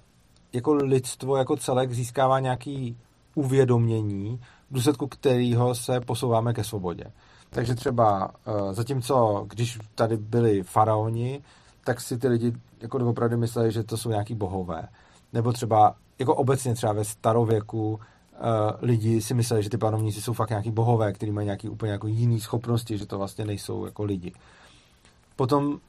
jako 0.53 0.73
lidstvo 0.73 1.37
jako 1.37 1.57
celek 1.57 1.91
získává 1.91 2.39
nějaký 2.39 2.97
uvědomění, 3.35 4.41
v 4.69 4.73
důsledku 4.73 5.07
kterého 5.07 5.75
se 5.75 5.99
posouváme 5.99 6.53
ke 6.53 6.63
svobodě. 6.63 7.03
Takže 7.49 7.75
třeba 7.75 8.31
eh, 8.47 8.73
zatímco, 8.73 9.45
když 9.49 9.79
tady 9.95 10.17
byli 10.17 10.63
faraoni, 10.63 11.41
tak 11.83 12.01
si 12.01 12.17
ty 12.17 12.27
lidi 12.27 12.53
jako 12.81 12.97
opravdu 12.97 13.37
mysleli, 13.37 13.71
že 13.71 13.83
to 13.83 13.97
jsou 13.97 14.09
nějaký 14.09 14.35
bohové. 14.35 14.87
Nebo 15.33 15.51
třeba 15.53 15.95
jako 16.19 16.35
obecně 16.35 16.75
třeba 16.75 16.93
ve 16.93 17.05
starověku 17.05 17.91
uh, 17.91 17.99
lidi 18.81 19.21
si 19.21 19.33
mysleli, 19.33 19.63
že 19.63 19.69
ty 19.69 19.77
panovníci 19.77 20.21
jsou 20.21 20.33
fakt 20.33 20.49
nějaký 20.49 20.71
bohové, 20.71 21.13
kteří 21.13 21.31
mají 21.31 21.45
nějaký 21.45 21.69
úplně 21.69 21.91
jako 21.91 22.07
jiný 22.07 22.39
schopnosti, 22.39 22.97
že 22.97 23.05
to 23.05 23.17
vlastně 23.17 23.45
nejsou 23.45 23.85
jako 23.85 24.03
lidi. 24.03 24.33
Potom 25.35 25.79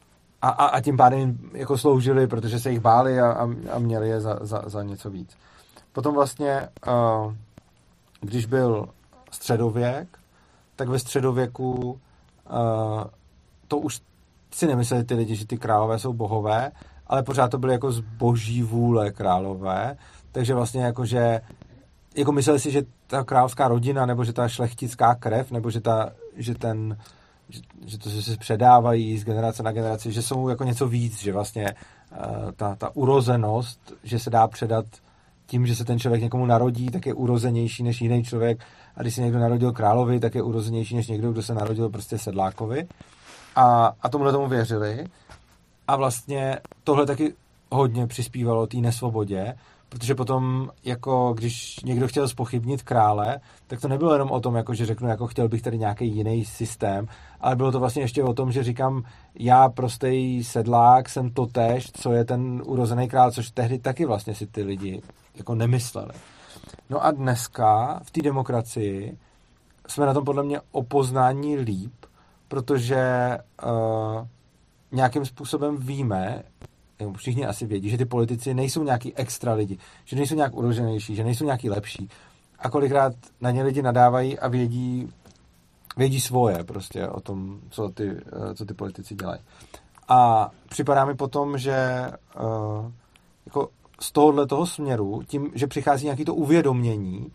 a, 0.43 0.49
a, 0.49 0.67
a 0.67 0.81
tím 0.81 0.97
pádem 0.97 1.39
jako 1.53 1.79
sloužili, 1.79 2.27
protože 2.27 2.61
se 2.61 2.71
jich 2.71 2.81
báli 2.81 3.21
a, 3.21 3.33
a, 3.33 3.49
a 3.73 3.79
měli 3.79 4.09
je 4.09 4.21
za, 4.21 4.39
za, 4.41 4.63
za 4.67 4.83
něco 4.83 5.11
víc. 5.11 5.37
Potom 5.93 6.15
vlastně, 6.15 6.69
uh, 6.89 7.35
když 8.21 8.47
byl 8.47 8.89
středověk, 9.31 10.20
tak 10.81 10.89
ve 10.89 10.99
středověku 10.99 11.73
uh, 12.51 13.05
to 13.69 13.79
už 13.79 14.01
si 14.51 14.67
nemysleli 14.67 15.05
ty 15.05 15.15
lidi, 15.15 15.37
že 15.37 15.47
ty 15.47 15.59
králové 15.59 15.99
jsou 15.99 16.13
bohové, 16.13 16.73
ale 17.07 17.23
pořád 17.23 17.51
to 17.51 17.59
byly 17.59 17.73
jako 17.73 17.93
z 17.93 18.01
boží 18.01 18.63
vůle 18.63 19.11
králové, 19.11 19.97
takže 20.33 20.55
vlastně 20.55 20.83
jako, 20.83 21.07
že 21.07 21.41
jako 22.17 22.33
mysleli 22.33 22.61
si, 22.61 22.71
že 22.71 22.83
ta 23.07 23.25
královská 23.25 23.69
rodina, 23.69 24.07
nebo 24.07 24.25
že 24.25 24.33
ta 24.33 24.49
šlechtická 24.49 25.15
krev, 25.15 25.51
nebo 25.51 25.71
že, 25.71 25.81
ta, 25.81 26.11
že 26.37 26.55
ten, 26.55 26.97
že, 27.49 27.61
že 27.87 27.99
to 27.99 28.11
se 28.11 28.37
předávají 28.37 29.19
z 29.19 29.25
generace 29.25 29.63
na 29.63 29.73
generaci, 29.73 30.13
že 30.13 30.23
jsou 30.23 30.49
jako 30.49 30.65
něco 30.65 30.89
víc, 30.89 31.21
že 31.21 31.33
vlastně 31.33 31.75
uh, 32.13 32.53
ta, 32.57 32.75
ta 32.75 32.97
urozenost, 32.97 33.93
že 34.05 34.19
se 34.19 34.31
dá 34.31 34.49
předat 34.49 34.87
tím, 35.47 35.67
že 35.67 35.77
se 35.77 35.85
ten 35.85 35.99
člověk 35.99 36.23
někomu 36.23 36.47
narodí, 36.47 36.87
tak 36.87 37.07
je 37.07 37.15
urozenější 37.15 37.83
než 37.83 38.01
jiný 38.01 38.25
člověk 38.25 38.65
a 38.97 39.03
když 39.03 39.15
se 39.15 39.21
někdo 39.21 39.39
narodil 39.39 39.73
královi, 39.73 40.21
tak 40.21 40.35
je 40.35 40.43
urozenější 40.43 40.97
než 40.97 41.09
někdo, 41.09 41.33
kdo 41.33 41.43
se 41.43 41.55
narodil 41.55 41.89
prostě 41.89 42.19
sedlákovi. 42.19 42.89
A, 43.57 43.93
a 44.03 44.09
tomuhle 44.09 44.33
tomu 44.33 44.49
věřili. 44.49 45.07
A 45.89 45.97
vlastně 45.97 46.59
tohle 46.85 47.07
taky 47.07 47.35
hodně 47.71 48.07
přispívalo 48.07 48.67
té 48.67 48.77
nesvobodě, 48.77 49.55
protože 49.89 50.15
potom, 50.15 50.71
jako 50.85 51.35
když 51.39 51.81
někdo 51.85 52.09
chtěl 52.09 52.29
spochybnit 52.29 52.83
krále, 52.83 53.41
tak 53.67 53.81
to 53.81 53.89
nebylo 53.89 54.13
jenom 54.13 54.31
o 54.31 54.41
tom, 54.41 54.55
jako 54.55 54.75
že 54.75 54.87
řeknu, 54.87 55.09
jako 55.09 55.27
chtěl 55.27 55.49
bych 55.49 55.63
tady 55.63 55.79
nějaký 55.79 56.09
jiný 56.09 56.45
systém, 56.45 57.09
ale 57.41 57.57
bylo 57.57 57.73
to 57.73 57.81
vlastně 57.81 58.03
ještě 58.03 58.23
o 58.23 58.35
tom, 58.35 58.53
že 58.53 58.65
říkám, 58.65 59.03
já 59.35 59.69
prostý 59.69 60.45
sedlák 60.45 61.09
jsem 61.09 61.31
to 61.31 61.47
tež, 61.47 61.91
co 61.93 62.13
je 62.13 62.25
ten 62.25 62.63
urozený 62.65 63.09
král, 63.09 63.31
což 63.31 63.51
tehdy 63.51 63.79
taky 63.79 64.07
vlastně 64.07 64.35
si 64.35 64.47
ty 64.47 64.63
lidi 64.63 65.03
jako 65.35 65.55
nemysleli. 65.55 66.13
No 66.91 67.05
a 67.05 67.11
dneska 67.11 68.01
v 68.03 68.11
té 68.11 68.23
demokracii 68.23 69.19
jsme 69.89 70.07
na 70.07 70.15
tom 70.15 70.25
podle 70.25 70.43
mě 70.43 70.61
o 70.73 70.83
poznání 70.83 71.57
líp, 71.57 71.93
protože 72.49 73.39
uh, 73.65 74.27
nějakým 74.93 75.27
způsobem 75.27 75.77
víme, 75.77 76.43
všichni 77.17 77.47
asi 77.47 77.67
vědí, 77.67 77.91
že 77.91 77.99
ty 77.99 78.05
politici 78.05 78.55
nejsou 78.55 78.83
nějaký 78.83 79.17
extra 79.17 79.55
lidi, 79.55 79.79
že 80.05 80.17
nejsou 80.17 80.35
nějak 80.35 80.57
uroženější, 80.57 81.17
že 81.17 81.25
nejsou 81.25 81.45
nějaký 81.45 81.71
lepší. 81.71 82.09
A 82.59 82.71
kolikrát 82.71 83.13
na 83.41 83.51
ně 83.51 83.63
lidi 83.63 83.83
nadávají 83.83 84.39
a 84.39 84.49
vědí, 84.49 85.13
vědí 85.97 86.21
svoje 86.21 86.65
prostě 86.65 87.09
o 87.09 87.21
tom, 87.21 87.61
co 87.71 87.89
ty, 87.89 88.11
eh, 88.11 88.55
co 88.55 88.65
ty 88.65 88.75
politici 88.75 89.15
dělají. 89.15 89.41
A 90.09 90.51
připadá 90.69 91.05
mi 91.05 91.15
potom, 91.15 91.59
že 91.59 92.07
uh, 92.41 92.93
jako 93.47 93.69
z 94.01 94.13
tohohle 94.13 94.47
toho 94.47 94.67
směru, 94.67 95.23
tím, 95.27 95.51
že 95.55 95.67
přichází 95.67 96.05
nějaký 96.05 96.25
to 96.25 96.35
uvědomění 96.35 97.33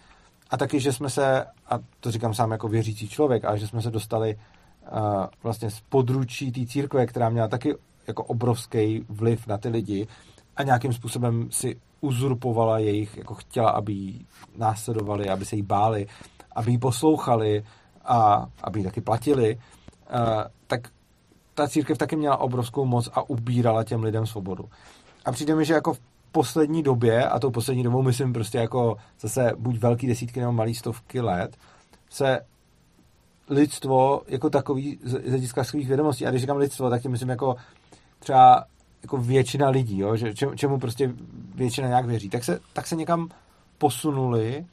a 0.50 0.58
taky, 0.58 0.80
že 0.80 0.94
jsme 0.94 1.10
se, 1.10 1.46
a 1.70 1.80
to 2.00 2.12
říkám 2.12 2.34
sám 2.34 2.52
jako 2.52 2.68
věřící 2.68 3.10
člověk, 3.10 3.46
ale 3.46 3.60
že 3.60 3.68
jsme 3.68 3.82
se 3.82 3.92
dostali 3.92 4.36
uh, 4.36 5.00
vlastně 5.44 5.72
z 5.72 5.82
područí 5.90 6.52
té 6.52 6.66
církve, 6.66 7.06
která 7.06 7.30
měla 7.30 7.48
taky 7.48 7.76
jako 8.08 8.24
obrovský 8.24 9.06
vliv 9.10 9.48
na 9.48 9.58
ty 9.58 9.70
lidi 9.70 10.08
a 10.56 10.64
nějakým 10.64 10.94
způsobem 10.94 11.48
si 11.52 11.80
uzurpovala 12.02 12.80
jejich, 12.80 13.18
jako 13.18 13.34
chtěla, 13.34 13.70
aby 13.70 13.94
ji 13.94 14.26
následovali, 14.58 15.30
aby 15.30 15.46
se 15.46 15.56
jí 15.56 15.62
báli, 15.62 16.08
aby 16.56 16.72
ji 16.72 16.78
poslouchali 16.78 17.64
a 18.06 18.48
aby 18.64 18.80
ji 18.80 18.84
taky 18.84 19.02
platili, 19.02 19.56
uh, 19.56 20.44
tak 20.68 20.88
ta 21.54 21.68
církev 21.68 21.98
taky 21.98 22.16
měla 22.16 22.38
obrovskou 22.38 22.86
moc 22.86 23.10
a 23.14 23.30
ubírala 23.30 23.84
těm 23.84 24.04
lidem 24.04 24.26
svobodu. 24.26 24.70
A 25.26 25.32
přijde 25.32 25.56
mi, 25.56 25.66
že 25.66 25.74
jako 25.74 25.94
v 25.94 26.00
poslední 26.36 26.84
době, 26.84 27.28
a 27.28 27.40
tou 27.40 27.52
poslední 27.52 27.84
dobou 27.84 28.02
myslím 28.02 28.34
prostě 28.34 28.58
jako 28.58 28.98
zase 29.20 29.52
buď 29.58 29.78
velký 29.78 30.08
desítky 30.08 30.40
nebo 30.40 30.52
malý 30.52 30.76
stovky 30.76 31.22
let, 31.22 31.58
se 32.10 32.40
lidstvo 33.50 34.22
jako 34.28 34.50
takový 34.50 35.00
z 35.04 35.30
hlediska 35.30 35.64
svých 35.64 35.88
vědomostí, 35.88 36.26
a 36.26 36.30
když 36.30 36.42
říkám 36.42 36.58
lidstvo, 36.58 36.90
tak 36.90 37.02
tím 37.02 37.12
myslím 37.12 37.30
jako 37.30 37.56
třeba 38.20 38.66
jako 39.04 39.18
většina 39.18 39.70
lidí, 39.70 40.00
jo, 40.00 40.16
že 40.16 40.34
čemu 40.56 40.80
prostě 40.80 41.14
většina 41.56 41.88
nějak 41.88 42.06
věří, 42.06 42.30
tak 42.30 42.44
se, 42.44 42.60
tak 42.74 42.88
se 42.88 42.96
někam 42.96 43.30
posunuli, 43.78 44.66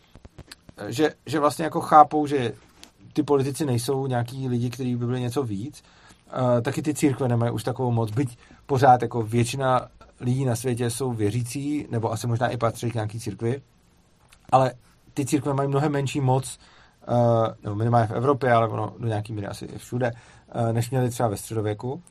že, 0.88 1.10
že 1.26 1.40
vlastně 1.40 1.64
jako 1.64 1.80
chápou, 1.80 2.26
že 2.26 2.52
ty 3.12 3.22
politici 3.22 3.66
nejsou 3.66 4.06
nějaký 4.06 4.48
lidi, 4.48 4.70
kteří 4.70 4.96
by 4.96 5.06
byli 5.06 5.20
něco 5.20 5.42
víc, 5.42 5.82
uh, 5.82 6.60
taky 6.60 6.82
ty 6.82 6.94
církve 6.94 7.28
nemají 7.28 7.52
už 7.52 7.64
takovou 7.64 7.90
moc, 7.90 8.10
byť 8.10 8.38
pořád 8.66 9.02
jako 9.02 9.22
většina 9.22 9.88
lidí 10.22 10.44
na 10.44 10.56
světě 10.56 10.90
jsou 10.90 11.12
věřící, 11.12 11.86
nebo 11.90 12.12
asi 12.12 12.26
možná 12.26 12.48
i 12.48 12.56
patří 12.56 12.90
k 12.90 12.94
nějaký 12.94 13.20
církvi, 13.20 13.62
ale 14.52 14.72
ty 15.14 15.26
církve 15.26 15.54
mají 15.54 15.68
mnohem 15.68 15.92
menší 15.92 16.20
moc, 16.20 16.58
uh, 17.08 17.14
nebo 17.62 17.76
minimálně 17.76 18.06
v 18.06 18.12
Evropě, 18.12 18.52
ale 18.52 18.68
ono 18.68 18.94
do 18.98 19.08
nějaký 19.08 19.32
míry 19.32 19.46
asi 19.46 19.68
všude, 19.76 20.12
uh, 20.54 20.72
než 20.72 20.90
měli 20.90 21.10
třeba 21.10 21.28
ve 21.28 21.36
středověku. 21.36 22.02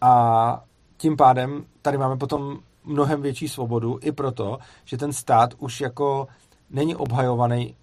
A 0.00 0.64
tím 0.96 1.16
pádem 1.16 1.64
tady 1.82 1.98
máme 1.98 2.16
potom 2.16 2.58
mnohem 2.84 3.22
větší 3.22 3.48
svobodu 3.48 3.98
i 4.02 4.12
proto, 4.12 4.58
že 4.84 4.96
ten 4.96 5.12
stát 5.12 5.54
už 5.58 5.80
jako 5.80 6.28
není 6.70 6.96
obhajovaný 6.96 7.74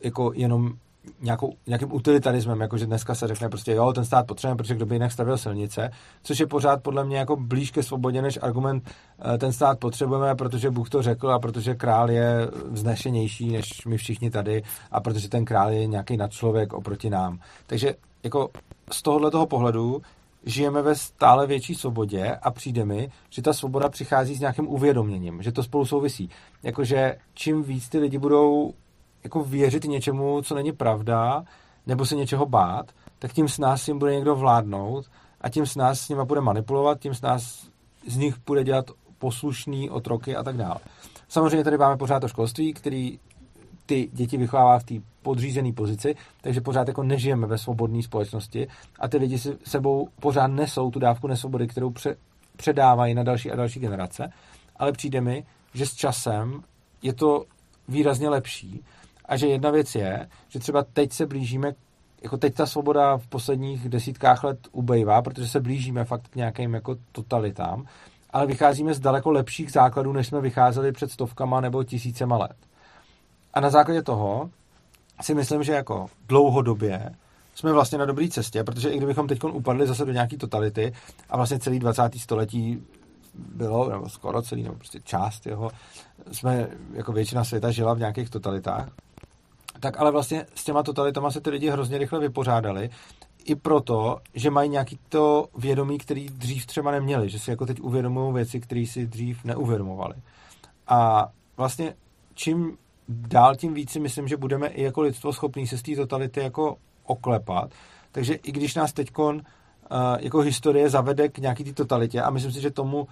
jako 0.00 0.32
jenom 0.34 0.72
nějakou, 1.20 1.52
nějakým 1.66 1.92
utilitarismem, 1.92 2.60
jako 2.60 2.78
že 2.78 2.86
dneska 2.86 3.14
se 3.14 3.26
řekne 3.26 3.48
prostě, 3.48 3.72
jo, 3.72 3.92
ten 3.92 4.04
stát 4.04 4.26
potřebujeme, 4.26 4.56
protože 4.56 4.74
kdo 4.74 4.86
by 4.86 4.94
jinak 4.94 5.12
stavil 5.12 5.38
silnice, 5.38 5.90
což 6.22 6.40
je 6.40 6.46
pořád 6.46 6.82
podle 6.82 7.04
mě 7.04 7.16
jako 7.16 7.36
blíž 7.36 7.70
ke 7.70 7.82
svobodě 7.82 8.22
než 8.22 8.38
argument, 8.42 8.90
eh, 9.34 9.38
ten 9.38 9.52
stát 9.52 9.78
potřebujeme, 9.78 10.34
protože 10.34 10.70
Bůh 10.70 10.90
to 10.90 11.02
řekl 11.02 11.30
a 11.30 11.38
protože 11.38 11.74
král 11.74 12.10
je 12.10 12.50
vznešenější 12.70 13.52
než 13.52 13.86
my 13.86 13.96
všichni 13.96 14.30
tady 14.30 14.62
a 14.90 15.00
protože 15.00 15.28
ten 15.28 15.44
král 15.44 15.70
je 15.70 15.86
nějaký 15.86 16.16
nadčlověk 16.16 16.72
oproti 16.72 17.10
nám. 17.10 17.38
Takže 17.66 17.94
jako 18.22 18.50
z 18.92 19.02
tohohle 19.02 19.30
toho 19.30 19.46
pohledu 19.46 20.02
žijeme 20.46 20.82
ve 20.82 20.94
stále 20.94 21.46
větší 21.46 21.74
svobodě 21.74 22.38
a 22.42 22.50
přijde 22.50 22.84
mi, 22.84 23.10
že 23.30 23.42
ta 23.42 23.52
svoboda 23.52 23.88
přichází 23.88 24.34
s 24.34 24.40
nějakým 24.40 24.68
uvědoměním, 24.68 25.42
že 25.42 25.52
to 25.52 25.62
spolu 25.62 25.86
souvisí. 25.86 26.30
Jakože 26.62 27.16
čím 27.34 27.62
víc 27.62 27.88
ty 27.88 27.98
lidi 27.98 28.18
budou 28.18 28.74
jako 29.24 29.44
věřit 29.44 29.84
něčemu, 29.84 30.42
co 30.42 30.54
není 30.54 30.72
pravda, 30.72 31.44
nebo 31.86 32.06
se 32.06 32.16
něčeho 32.16 32.46
bát, 32.46 32.92
tak 33.18 33.32
tím 33.32 33.48
s 33.48 33.58
nás 33.58 33.88
jim 33.88 33.98
bude 33.98 34.14
někdo 34.14 34.34
vládnout 34.36 35.10
a 35.40 35.48
tím 35.48 35.66
s 35.66 35.76
nás 35.76 36.00
s 36.00 36.08
nima 36.08 36.24
bude 36.24 36.40
manipulovat, 36.40 37.00
tím 37.00 37.14
s 37.14 37.22
nás 37.22 37.68
z 38.08 38.16
nich 38.16 38.34
bude 38.46 38.64
dělat 38.64 38.90
poslušný 39.18 39.90
otroky 39.90 40.36
a 40.36 40.42
tak 40.42 40.56
dále. 40.56 40.78
Samozřejmě 41.28 41.64
tady 41.64 41.78
máme 41.78 41.96
pořád 41.96 42.20
to 42.20 42.28
školství, 42.28 42.72
který 42.72 43.18
ty 43.86 44.10
děti 44.12 44.36
vychovává 44.36 44.78
v 44.78 44.84
té 44.84 44.94
podřízené 45.22 45.72
pozici, 45.72 46.14
takže 46.40 46.60
pořád 46.60 46.88
jako 46.88 47.02
nežijeme 47.02 47.46
ve 47.46 47.58
svobodné 47.58 48.02
společnosti 48.02 48.68
a 48.98 49.08
ty 49.08 49.16
lidi 49.16 49.38
si 49.38 49.58
sebou 49.64 50.08
pořád 50.20 50.46
nesou 50.46 50.90
tu 50.90 50.98
dávku 50.98 51.26
nesvobody, 51.26 51.68
kterou 51.68 51.90
pře- 51.90 52.16
předávají 52.56 53.14
na 53.14 53.22
další 53.22 53.50
a 53.50 53.56
další 53.56 53.80
generace, 53.80 54.32
ale 54.76 54.92
přijde 54.92 55.20
mi, 55.20 55.44
že 55.74 55.86
s 55.86 55.94
časem 55.94 56.62
je 57.02 57.12
to 57.12 57.44
výrazně 57.88 58.28
lepší 58.28 58.84
a 59.24 59.36
že 59.36 59.46
jedna 59.46 59.70
věc 59.70 59.94
je, 59.94 60.28
že 60.48 60.58
třeba 60.58 60.82
teď 60.92 61.12
se 61.12 61.26
blížíme, 61.26 61.72
jako 62.22 62.36
teď 62.36 62.54
ta 62.54 62.66
svoboda 62.66 63.16
v 63.16 63.26
posledních 63.26 63.88
desítkách 63.88 64.44
let 64.44 64.58
ubejvá, 64.72 65.22
protože 65.22 65.48
se 65.48 65.60
blížíme 65.60 66.04
fakt 66.04 66.28
k 66.28 66.36
nějakým 66.36 66.74
jako 66.74 66.96
totalitám, 67.12 67.86
ale 68.30 68.46
vycházíme 68.46 68.94
z 68.94 69.00
daleko 69.00 69.30
lepších 69.30 69.72
základů, 69.72 70.12
než 70.12 70.26
jsme 70.26 70.40
vycházeli 70.40 70.92
před 70.92 71.10
stovkama 71.10 71.60
nebo 71.60 71.84
tisícema 71.84 72.36
let. 72.36 72.56
A 73.54 73.60
na 73.60 73.70
základě 73.70 74.02
toho 74.02 74.50
si 75.20 75.34
myslím, 75.34 75.62
že 75.62 75.72
jako 75.72 76.06
dlouhodobě 76.28 77.10
jsme 77.54 77.72
vlastně 77.72 77.98
na 77.98 78.04
dobré 78.04 78.28
cestě, 78.28 78.64
protože 78.64 78.90
i 78.90 78.96
kdybychom 78.96 79.28
teď 79.28 79.44
upadli 79.44 79.86
zase 79.86 80.04
do 80.04 80.12
nějaké 80.12 80.36
totality 80.36 80.92
a 81.30 81.36
vlastně 81.36 81.58
celý 81.58 81.78
20. 81.78 82.02
století 82.16 82.82
bylo, 83.34 83.90
nebo 83.90 84.08
skoro 84.08 84.42
celý, 84.42 84.62
nebo 84.62 84.74
prostě 84.74 85.00
část 85.04 85.46
jeho, 85.46 85.70
jsme 86.32 86.68
jako 86.92 87.12
většina 87.12 87.44
světa 87.44 87.70
žila 87.70 87.94
v 87.94 87.98
nějakých 87.98 88.30
totalitách, 88.30 88.88
tak 89.84 90.00
ale 90.00 90.10
vlastně 90.10 90.46
s 90.54 90.64
těma 90.64 90.82
totalitama 90.82 91.30
se 91.30 91.40
ty 91.40 91.50
lidi 91.50 91.70
hrozně 91.70 91.98
rychle 91.98 92.20
vypořádali, 92.20 92.90
i 93.44 93.54
proto, 93.54 94.18
že 94.34 94.50
mají 94.50 94.70
nějaký 94.70 94.98
to 95.08 95.46
vědomí, 95.58 95.98
který 95.98 96.28
dřív 96.28 96.66
třeba 96.66 96.90
neměli, 96.90 97.28
že 97.28 97.38
si 97.38 97.50
jako 97.50 97.66
teď 97.66 97.80
uvědomují 97.80 98.34
věci, 98.34 98.60
které 98.60 98.86
si 98.86 99.06
dřív 99.06 99.44
neuvědomovali. 99.44 100.14
A 100.88 101.28
vlastně 101.56 101.94
čím 102.34 102.78
dál 103.08 103.56
tím 103.56 103.74
víc 103.74 103.90
si 103.90 104.00
myslím, 104.00 104.28
že 104.28 104.36
budeme 104.36 104.68
i 104.68 104.82
jako 104.82 105.00
lidstvo 105.00 105.32
schopní 105.32 105.66
se 105.66 105.78
z 105.78 105.82
té 105.82 105.96
totality 105.96 106.40
jako 106.40 106.76
oklepat. 107.04 107.70
Takže 108.12 108.34
i 108.34 108.52
když 108.52 108.74
nás 108.74 108.92
teď 108.92 109.18
uh, 109.18 109.32
jako 110.18 110.40
historie 110.40 110.90
zavede 110.90 111.28
k 111.28 111.38
nějaký 111.38 111.64
té 111.64 111.72
totalitě 111.72 112.22
a 112.22 112.30
myslím 112.30 112.52
si, 112.52 112.60
že 112.60 112.70
tomu, 112.70 113.00
uh, 113.00 113.06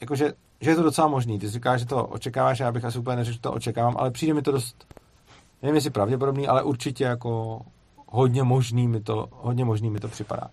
jakože, 0.00 0.32
že 0.60 0.70
je 0.70 0.76
to 0.76 0.82
docela 0.82 1.08
možný. 1.08 1.38
Ty 1.38 1.48
říkáš, 1.48 1.80
že 1.80 1.86
to 1.86 2.06
očekáváš, 2.06 2.60
já 2.60 2.72
bych 2.72 2.84
asi 2.84 2.98
úplně 2.98 3.16
neřekl, 3.16 3.34
že 3.34 3.40
to 3.40 3.52
očekávám, 3.52 3.96
ale 3.98 4.10
přijde 4.10 4.34
mi 4.34 4.42
to 4.42 4.52
dost, 4.52 4.86
nevím 5.62 5.74
jestli 5.74 5.90
pravděpodobný, 5.90 6.48
ale 6.48 6.62
určitě 6.62 7.04
jako 7.04 7.60
hodně 8.06 8.42
možný 8.42 8.88
mi 8.88 9.00
to, 9.00 9.28
hodně 9.30 9.64
možný 9.64 9.90
mi 9.90 10.00
to 10.00 10.08
připadá. 10.08 10.50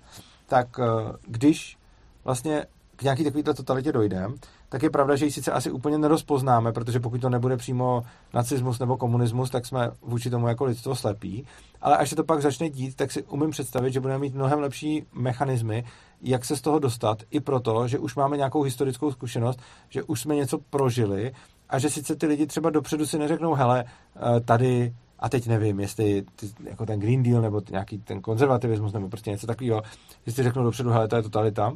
Tak 0.47 0.79
uh, 0.79 0.85
když 1.27 1.77
vlastně 2.23 2.65
k 2.95 3.01
nějaký 3.01 3.23
takovýto 3.23 3.53
totalitě 3.53 3.91
dojdeme, 3.91 4.35
tak 4.69 4.83
je 4.83 4.89
pravda, 4.89 5.15
že 5.15 5.25
ji 5.25 5.31
sice 5.31 5.51
asi 5.51 5.71
úplně 5.71 5.97
nerozpoznáme, 5.97 6.71
protože 6.71 6.99
pokud 6.99 7.21
to 7.21 7.29
nebude 7.29 7.57
přímo 7.57 8.03
nacismus 8.33 8.79
nebo 8.79 8.97
komunismus, 8.97 9.49
tak 9.49 9.65
jsme 9.65 9.91
vůči 10.01 10.29
tomu 10.29 10.47
jako 10.47 10.65
lidstvo 10.65 10.95
slepí. 10.95 11.45
Ale 11.81 11.97
až 11.97 12.09
se 12.09 12.15
to 12.15 12.23
pak 12.23 12.41
začne 12.41 12.69
dít, 12.69 12.95
tak 12.95 13.11
si 13.11 13.23
umím 13.23 13.49
představit, 13.49 13.93
že 13.93 13.99
budeme 13.99 14.19
mít 14.19 14.35
mnohem 14.35 14.59
lepší 14.59 15.05
mechanismy, 15.13 15.83
jak 16.21 16.45
se 16.45 16.57
z 16.57 16.61
toho 16.61 16.79
dostat, 16.79 17.23
i 17.29 17.39
proto, 17.39 17.87
že 17.87 17.99
už 17.99 18.15
máme 18.15 18.37
nějakou 18.37 18.61
historickou 18.61 19.11
zkušenost, 19.11 19.59
že 19.89 20.03
už 20.03 20.21
jsme 20.21 20.35
něco 20.35 20.57
prožili 20.57 21.31
a 21.69 21.79
že 21.79 21.89
sice 21.89 22.15
ty 22.15 22.27
lidi 22.27 22.47
třeba 22.47 22.69
dopředu 22.69 23.05
si 23.05 23.19
neřeknou, 23.19 23.53
hele, 23.53 23.85
eh, 24.15 24.39
tady 24.39 24.93
a 25.19 25.29
teď 25.29 25.47
nevím, 25.47 25.79
jestli 25.79 26.23
ty, 26.35 26.49
jako 26.63 26.85
ten 26.85 26.99
Green 26.99 27.23
Deal 27.23 27.41
nebo 27.41 27.61
nějaký 27.71 27.97
ten 27.97 28.21
konzervativismus 28.21 28.93
nebo 28.93 29.09
prostě 29.09 29.31
něco 29.31 29.47
takového, 29.47 29.81
jestli 30.25 30.43
řeknou 30.43 30.63
dopředu, 30.63 30.89
hele, 30.89 31.07
to 31.07 31.15
je 31.15 31.21
totalita, 31.21 31.73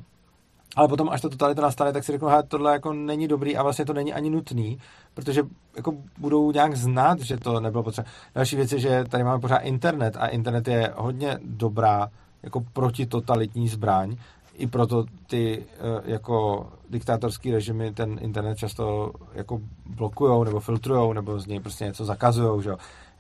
ale 0.76 0.88
potom, 0.88 1.10
až 1.10 1.22
to 1.22 1.30
totalita 1.30 1.62
nastane, 1.62 1.94
tak 1.94 2.04
si 2.04 2.12
řeknu, 2.12 2.30
že 2.30 2.36
tohle 2.48 2.74
jako 2.74 2.94
není 2.94 3.28
dobrý 3.28 3.58
a 3.58 3.64
vlastně 3.64 3.86
to 3.86 3.94
není 3.94 4.14
ani 4.14 4.30
nutný, 4.30 4.80
protože 5.14 5.44
jako 5.76 5.94
budou 6.18 6.52
nějak 6.52 6.76
znát, 6.76 7.20
že 7.20 7.38
to 7.38 7.60
nebylo 7.60 7.84
potřeba. 7.84 8.08
Další 8.36 8.56
věc 8.56 8.72
je, 8.72 8.80
že 8.80 9.04
tady 9.10 9.24
máme 9.24 9.40
pořád 9.40 9.58
internet 9.58 10.18
a 10.20 10.28
internet 10.28 10.68
je 10.68 10.94
hodně 10.96 11.40
dobrá 11.44 12.10
jako 12.44 12.62
protitotalitní 12.74 13.68
zbraň 13.68 14.16
i 14.54 14.68
proto 14.68 15.06
ty 15.28 15.66
eh, 15.70 16.12
jako 16.12 16.68
diktátorský 16.90 17.52
režimy 17.52 17.94
ten 17.94 18.20
internet 18.22 18.58
často 18.58 19.12
jako 19.34 19.62
blokujou 19.86 20.44
nebo 20.44 20.60
filtrujou 20.60 21.14
nebo 21.14 21.40
z 21.40 21.48
něj 21.48 21.60
prostě 21.60 21.86
něco 21.86 22.06
zakazujou, 22.06 22.62
že 22.62 22.72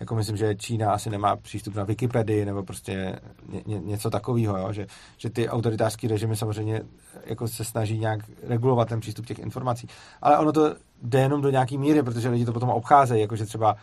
Jako 0.01 0.15
myslím, 0.15 0.37
že 0.37 0.55
Čína 0.55 0.93
asi 0.93 1.09
nemá 1.09 1.35
přístup 1.35 1.75
na 1.75 1.83
Wikipedii 1.83 2.45
nebo 2.45 2.63
prostě 2.63 3.19
ně, 3.49 3.61
ně, 3.65 3.79
něco 3.79 4.09
takového, 4.09 4.57
jo? 4.57 4.73
Že, 4.73 4.87
že 5.17 5.29
ty 5.29 5.49
autoritářské 5.49 6.07
režimy 6.07 6.35
samozřejmě 6.35 6.81
jako 7.25 7.47
se 7.47 7.65
snaží 7.65 7.99
nějak 7.99 8.19
regulovat 8.43 8.89
ten 8.89 8.99
přístup 8.99 9.25
těch 9.25 9.39
informací. 9.39 9.87
Ale 10.21 10.37
ono 10.37 10.51
to 10.51 10.75
jde 11.01 11.19
jenom 11.19 11.41
do 11.41 11.49
nějaký 11.49 11.77
míry, 11.77 12.03
protože 12.03 12.29
lidi 12.29 12.45
to 12.45 12.53
potom 12.53 12.69
obcházejí, 12.69 13.21
jakože 13.21 13.45
třeba 13.45 13.75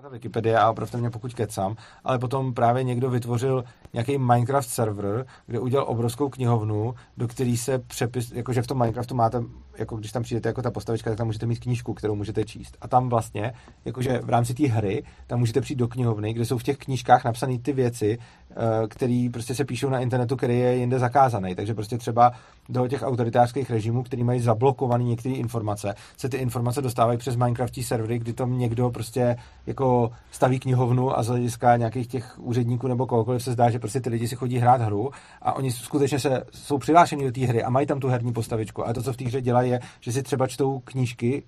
ta 0.00 0.08
Wikipedie 0.08 0.58
a 0.58 0.70
opravdu 0.70 0.98
mě 0.98 1.10
pokud 1.10 1.34
kecám, 1.34 1.76
ale 2.04 2.18
potom 2.18 2.54
právě 2.54 2.84
někdo 2.84 3.10
vytvořil 3.10 3.64
nějaký 3.92 4.18
Minecraft 4.18 4.68
server, 4.68 5.26
kde 5.46 5.58
udělal 5.58 5.86
obrovskou 5.88 6.28
knihovnu, 6.28 6.94
do 7.16 7.28
který 7.28 7.56
se 7.56 7.78
přepis, 7.78 8.32
jakože 8.32 8.62
v 8.62 8.66
tom 8.66 8.78
Minecraftu 8.78 9.14
máte, 9.14 9.42
jako 9.78 9.96
když 9.96 10.12
tam 10.12 10.22
přijdete 10.22 10.48
jako 10.48 10.62
ta 10.62 10.70
postavička, 10.70 11.10
tak 11.10 11.18
tam 11.18 11.26
můžete 11.26 11.46
mít 11.46 11.58
knížku, 11.58 11.94
kterou 11.94 12.14
můžete 12.14 12.44
číst. 12.44 12.76
A 12.80 12.88
tam 12.88 13.08
vlastně, 13.08 13.52
jakože 13.84 14.20
v 14.24 14.30
rámci 14.30 14.54
té 14.54 14.66
hry, 14.66 15.02
tam 15.26 15.38
můžete 15.38 15.60
přijít 15.60 15.76
do 15.76 15.88
knihovny, 15.88 16.32
kde 16.32 16.44
jsou 16.44 16.58
v 16.58 16.62
těch 16.62 16.76
knížkách 16.78 17.24
napsané 17.24 17.58
ty 17.58 17.72
věci, 17.72 18.18
eh, 18.50 18.54
které 18.88 19.28
prostě 19.32 19.54
se 19.54 19.64
píšou 19.64 19.88
na 19.88 20.00
internetu, 20.00 20.36
který 20.36 20.58
je 20.58 20.76
jinde 20.76 20.98
zakázaný. 20.98 21.54
Takže 21.54 21.74
prostě 21.74 21.98
třeba 21.98 22.32
do 22.68 22.88
těch 22.88 23.02
autoritářských 23.02 23.70
režimů, 23.70 24.02
který 24.02 24.24
mají 24.24 24.40
zablokované 24.40 25.04
některé 25.04 25.34
informace, 25.34 25.94
se 26.16 26.28
ty 26.28 26.36
informace 26.36 26.82
dostávají 26.82 27.18
přes 27.18 27.36
Minecraftí 27.36 27.82
servery, 27.82 28.18
kdy 28.18 28.32
tam 28.32 28.58
někdo 28.58 28.90
prostě 28.90 29.36
jako 29.66 30.10
staví 30.30 30.58
knihovnu 30.60 31.18
a 31.18 31.22
z 31.22 31.28
hlediska 31.28 31.76
nějakých 31.76 32.06
těch 32.06 32.38
úředníků 32.38 32.88
nebo 32.88 33.06
kohokoliv 33.06 33.42
se 33.42 33.52
zdá, 33.52 33.70
že 33.70 33.78
prostě 33.78 34.00
ty 34.00 34.10
lidi 34.10 34.28
si 34.28 34.36
chodí 34.36 34.58
hrát 34.58 34.80
hru 34.80 35.10
a 35.42 35.52
oni 35.52 35.72
skutečně 35.72 36.18
se, 36.18 36.42
jsou 36.52 36.78
přihlášeni 36.78 37.24
do 37.24 37.32
té 37.32 37.46
hry 37.46 37.62
a 37.62 37.70
mají 37.70 37.86
tam 37.86 38.00
tu 38.00 38.08
herní 38.08 38.32
postavičku. 38.32 38.88
A 38.88 38.92
to, 38.92 39.02
co 39.02 39.12
v 39.12 39.16
té 39.16 39.24
hře 39.24 39.40
dělají, 39.62 39.70
je, 39.70 39.80
že 40.00 40.12
si 40.12 40.22
třeba 40.22 40.46
čtou 40.46 40.78
knížky 40.78 41.42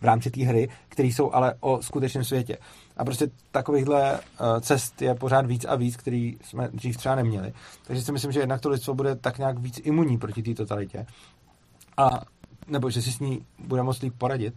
v 0.00 0.04
rámci 0.04 0.30
té 0.30 0.44
hry, 0.44 0.68
které 0.88 1.08
jsou 1.08 1.32
ale 1.32 1.54
o 1.60 1.82
skutečném 1.82 2.24
světě. 2.24 2.58
A 2.96 3.04
prostě 3.04 3.26
takovýchhle 3.50 4.20
eh, 4.20 4.60
cest 4.60 5.02
je 5.02 5.14
pořád 5.14 5.46
víc 5.46 5.64
a 5.64 5.76
víc, 5.76 5.96
který 5.96 6.36
jsme 6.44 6.68
dřív 6.72 6.96
třeba 6.96 7.14
neměli. 7.14 7.52
Takže 7.86 8.02
si 8.02 8.12
myslím, 8.12 8.32
že 8.32 8.40
jednak 8.40 8.60
to 8.60 8.68
lidstvo 8.68 8.94
bude 8.94 9.16
tak 9.16 9.38
nějak 9.38 9.58
víc 9.58 9.80
imunní 9.84 10.18
proti 10.18 10.42
té 10.42 10.54
totalitě. 10.54 11.06
A 11.96 12.10
nebo 12.66 12.90
že 12.90 13.02
si 13.02 13.12
s 13.12 13.20
ní 13.20 13.46
bude 13.58 13.82
moct 13.82 14.02
líp 14.02 14.14
poradit. 14.18 14.54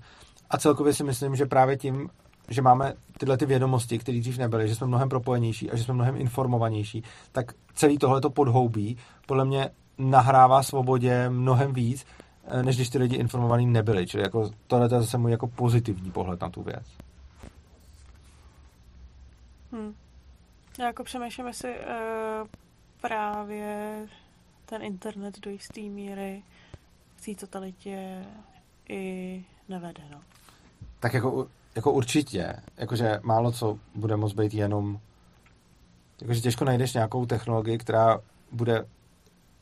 A 0.49 0.57
celkově 0.57 0.93
si 0.93 1.03
myslím, 1.03 1.35
že 1.35 1.45
právě 1.45 1.77
tím, 1.77 2.09
že 2.49 2.61
máme 2.61 2.93
tyhle 3.17 3.37
ty 3.37 3.45
vědomosti, 3.45 3.99
které 3.99 4.19
dřív 4.19 4.37
nebyly, 4.37 4.67
že 4.67 4.75
jsme 4.75 4.87
mnohem 4.87 5.09
propojenější 5.09 5.71
a 5.71 5.75
že 5.75 5.83
jsme 5.83 5.93
mnohem 5.93 6.15
informovanější, 6.15 7.03
tak 7.31 7.51
celý 7.73 7.97
tohleto 7.97 8.29
podhoubí 8.29 8.97
podle 9.25 9.45
mě 9.45 9.69
nahrává 9.97 10.63
svobodě 10.63 11.29
mnohem 11.29 11.73
víc, 11.73 12.05
než 12.61 12.75
když 12.75 12.89
ty 12.89 12.97
lidi 12.97 13.15
informovaní 13.15 13.65
nebyli. 13.65 14.07
Čili 14.07 14.23
jako 14.23 14.51
tohle 14.67 14.85
je 14.85 14.89
zase 14.89 15.17
můj 15.17 15.31
jako 15.31 15.47
pozitivní 15.47 16.11
pohled 16.11 16.41
na 16.41 16.49
tu 16.49 16.63
věc. 16.63 16.85
Hmm. 19.71 19.95
Já 20.79 20.85
jako 20.85 21.03
přemýšlím, 21.03 21.47
jestli 21.47 21.69
uh, 21.69 22.47
právě 23.01 24.07
ten 24.65 24.81
internet 24.81 25.39
do 25.39 25.51
jisté 25.51 25.81
míry 25.81 26.43
v 27.15 27.25
té 27.25 27.35
totalitě 27.35 28.25
i 28.89 29.45
nevede, 29.69 30.03
no. 30.11 30.21
Tak 30.99 31.13
jako 31.13 31.47
jako 31.75 31.91
určitě, 31.91 32.55
jakože 32.77 33.19
málo 33.23 33.51
co 33.51 33.79
bude 33.95 34.15
moct 34.15 34.33
být 34.33 34.53
jenom, 34.53 34.99
jakože 36.21 36.41
těžko 36.41 36.65
najdeš 36.65 36.93
nějakou 36.93 37.25
technologii, 37.25 37.77
která 37.77 38.19
bude 38.51 38.85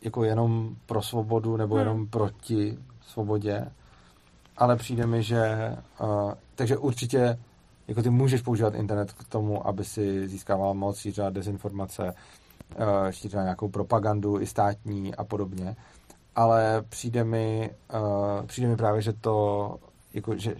jako 0.04 0.24
jenom 0.24 0.76
pro 0.86 1.02
svobodu 1.02 1.58
nebo 1.58 1.76
hmm. 1.76 1.80
jenom 1.80 2.08
proti 2.08 2.78
svobodě, 3.02 3.72
ale 4.58 4.76
přijde 4.76 5.08
mi, 5.08 5.24
že 5.24 5.76
uh, 6.02 6.34
takže 6.56 6.78
určitě 6.78 7.40
jako 7.88 8.02
ty 8.02 8.10
můžeš 8.10 8.42
používat 8.42 8.76
internet 8.76 9.14
k 9.14 9.24
tomu, 9.24 9.68
aby 9.68 9.86
si 9.86 10.28
získával 10.28 10.74
moc, 10.74 10.98
šířila 10.98 11.30
dezinformace, 11.30 12.04
uh, 12.04 13.10
šířila 13.10 13.44
nějakou 13.44 13.70
propagandu 13.70 14.40
i 14.40 14.46
státní 14.46 15.16
a 15.16 15.24
podobně, 15.24 15.76
ale 16.36 16.84
přijde 16.90 17.24
mi, 17.24 17.72
uh, 17.94 18.46
přijde 18.46 18.68
mi 18.68 18.76
právě, 18.76 19.02
že 19.02 19.14
to 19.14 19.78
jako, 20.14 20.38
že, 20.38 20.56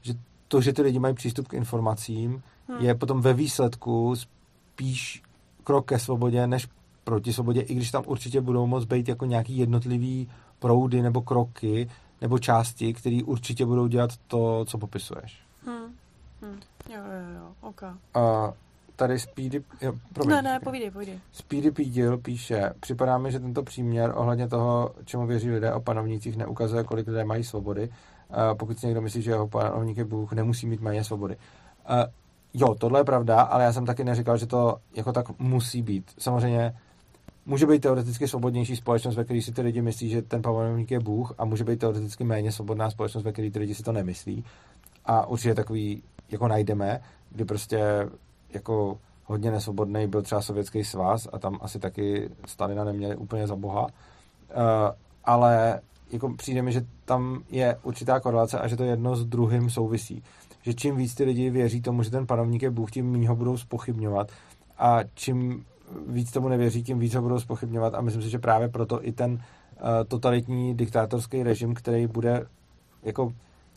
že 0.00 0.14
to, 0.48 0.60
že 0.60 0.72
ty 0.72 0.82
lidi 0.82 0.98
mají 0.98 1.14
přístup 1.14 1.48
k 1.48 1.54
informacím, 1.54 2.42
hmm. 2.68 2.78
je 2.80 2.94
potom 2.94 3.20
ve 3.20 3.32
výsledku 3.32 4.16
spíš 4.16 5.22
krok 5.64 5.86
ke 5.86 5.98
svobodě, 5.98 6.46
než 6.46 6.68
proti 7.04 7.32
svobodě, 7.32 7.60
i 7.60 7.74
když 7.74 7.90
tam 7.90 8.02
určitě 8.06 8.40
budou 8.40 8.66
moct 8.66 8.84
být 8.84 9.08
jako 9.08 9.24
nějaký 9.24 9.58
jednotlivý 9.58 10.28
proudy 10.58 11.02
nebo 11.02 11.20
kroky 11.20 11.88
nebo 12.20 12.38
části, 12.38 12.92
které 12.92 13.20
určitě 13.24 13.66
budou 13.66 13.86
dělat 13.86 14.10
to, 14.26 14.64
co 14.64 14.78
popisuješ. 14.78 15.40
Hmm. 15.66 15.94
Hmm. 16.42 16.60
Jo, 16.90 17.00
jo, 17.00 17.34
jo, 17.36 17.52
ok. 17.60 17.82
A 18.14 18.52
tady 18.96 19.18
Speedy... 19.18 19.62
Jo, 19.80 19.92
promiň, 20.12 20.36
ne, 20.36 20.42
ne, 20.42 20.60
povídej, 20.60 20.90
povídej. 20.90 21.20
Speedy 21.32 21.70
Pídil 21.70 22.18
píše, 22.18 22.72
připadá 22.80 23.18
mi, 23.18 23.32
že 23.32 23.40
tento 23.40 23.62
příměr 23.62 24.12
ohledně 24.16 24.48
toho, 24.48 24.94
čemu 25.04 25.26
věří 25.26 25.50
lidé 25.50 25.72
o 25.74 25.80
panovnících, 25.80 26.36
neukazuje, 26.36 26.84
kolik 26.84 27.06
lidé 27.06 27.24
mají 27.24 27.44
svobody 27.44 27.90
pokud 28.58 28.78
si 28.78 28.86
někdo 28.86 29.00
myslí, 29.00 29.22
že 29.22 29.30
jeho 29.30 29.48
panovník 29.48 29.96
je 29.96 30.04
Bůh, 30.04 30.32
nemusí 30.32 30.66
mít 30.66 30.80
méně 30.80 31.04
svobody. 31.04 31.36
Jo, 32.54 32.74
tohle 32.74 33.00
je 33.00 33.04
pravda, 33.04 33.40
ale 33.40 33.64
já 33.64 33.72
jsem 33.72 33.86
taky 33.86 34.04
neříkal, 34.04 34.36
že 34.36 34.46
to 34.46 34.76
jako 34.96 35.12
tak 35.12 35.38
musí 35.38 35.82
být. 35.82 36.10
Samozřejmě 36.18 36.76
může 37.46 37.66
být 37.66 37.82
teoreticky 37.82 38.28
svobodnější 38.28 38.76
společnost, 38.76 39.16
ve 39.16 39.24
které 39.24 39.42
si 39.42 39.52
ty 39.52 39.62
lidi 39.62 39.82
myslí, 39.82 40.08
že 40.08 40.22
ten 40.22 40.42
panovník 40.42 40.90
je 40.90 41.00
Bůh 41.00 41.34
a 41.38 41.44
může 41.44 41.64
být 41.64 41.80
teoreticky 41.80 42.24
méně 42.24 42.52
svobodná 42.52 42.90
společnost, 42.90 43.24
ve 43.24 43.32
které 43.32 43.50
ty 43.50 43.58
lidi 43.58 43.74
si 43.74 43.82
to 43.82 43.92
nemyslí. 43.92 44.44
A 45.04 45.26
určitě 45.26 45.54
takový 45.54 46.02
jako 46.30 46.48
najdeme, 46.48 47.00
kdy 47.30 47.44
prostě 47.44 48.08
jako 48.50 48.98
hodně 49.24 49.50
nesvobodný 49.50 50.06
byl 50.06 50.22
třeba 50.22 50.42
Sovětský 50.42 50.84
svaz 50.84 51.28
a 51.32 51.38
tam 51.38 51.58
asi 51.60 51.78
taky 51.78 52.30
Stalina 52.46 52.84
neměli 52.84 53.16
úplně 53.16 53.46
za 53.46 53.56
boha. 53.56 53.82
Uh, 53.82 53.88
ale 55.24 55.80
jako 56.12 56.34
přijde 56.34 56.62
mi, 56.62 56.72
že 56.72 56.86
tam 57.04 57.42
je 57.50 57.76
určitá 57.82 58.20
korelace 58.20 58.58
a 58.58 58.68
že 58.68 58.76
to 58.76 58.84
jedno 58.84 59.16
s 59.16 59.24
druhým 59.24 59.70
souvisí. 59.70 60.22
Že 60.62 60.74
čím 60.74 60.96
víc 60.96 61.14
ty 61.14 61.24
lidi 61.24 61.50
věří 61.50 61.80
tomu, 61.80 62.02
že 62.02 62.10
ten 62.10 62.26
panovník 62.26 62.62
je 62.62 62.70
Bůh, 62.70 62.90
tím 62.90 63.10
méně 63.12 63.28
ho 63.28 63.36
budou 63.36 63.56
spochybňovat 63.56 64.28
a 64.78 64.98
čím 65.14 65.64
víc 66.08 66.30
tomu 66.30 66.48
nevěří, 66.48 66.82
tím 66.82 66.98
víc 66.98 67.14
ho 67.14 67.22
budou 67.22 67.40
spochybňovat 67.40 67.94
a 67.94 68.00
myslím 68.00 68.22
si, 68.22 68.30
že 68.30 68.38
právě 68.38 68.68
proto 68.68 69.06
i 69.06 69.12
ten 69.12 69.32
uh, 69.32 69.38
totalitní 70.08 70.74
diktátorský 70.74 71.42
režim, 71.42 71.74
který 71.74 72.06
bude 72.06 72.46
jako 73.02 73.32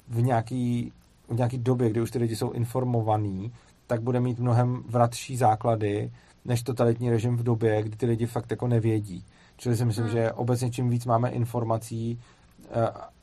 v 0.07 0.21
nějaký, 0.21 0.91
v 1.29 1.35
nějaký 1.35 1.57
době, 1.57 1.89
kdy 1.89 2.01
už 2.01 2.11
ty 2.11 2.19
lidi 2.19 2.35
jsou 2.35 2.51
informovaní, 2.51 3.51
tak 3.87 4.01
bude 4.01 4.19
mít 4.19 4.39
mnohem 4.39 4.83
vratší 4.89 5.37
základy 5.37 6.11
než 6.45 6.63
totalitní 6.63 7.09
režim 7.09 7.37
v 7.37 7.43
době, 7.43 7.83
kdy 7.83 7.97
ty 7.97 8.05
lidi 8.05 8.25
fakt 8.25 8.51
jako 8.51 8.67
nevědí. 8.67 9.23
Čili 9.57 9.75
si 9.75 9.85
myslím, 9.85 10.05
hmm. 10.05 10.13
že 10.13 10.31
obecně 10.31 10.71
čím 10.71 10.89
víc 10.89 11.05
máme 11.05 11.29
informací 11.29 12.19
eh, 12.19 12.34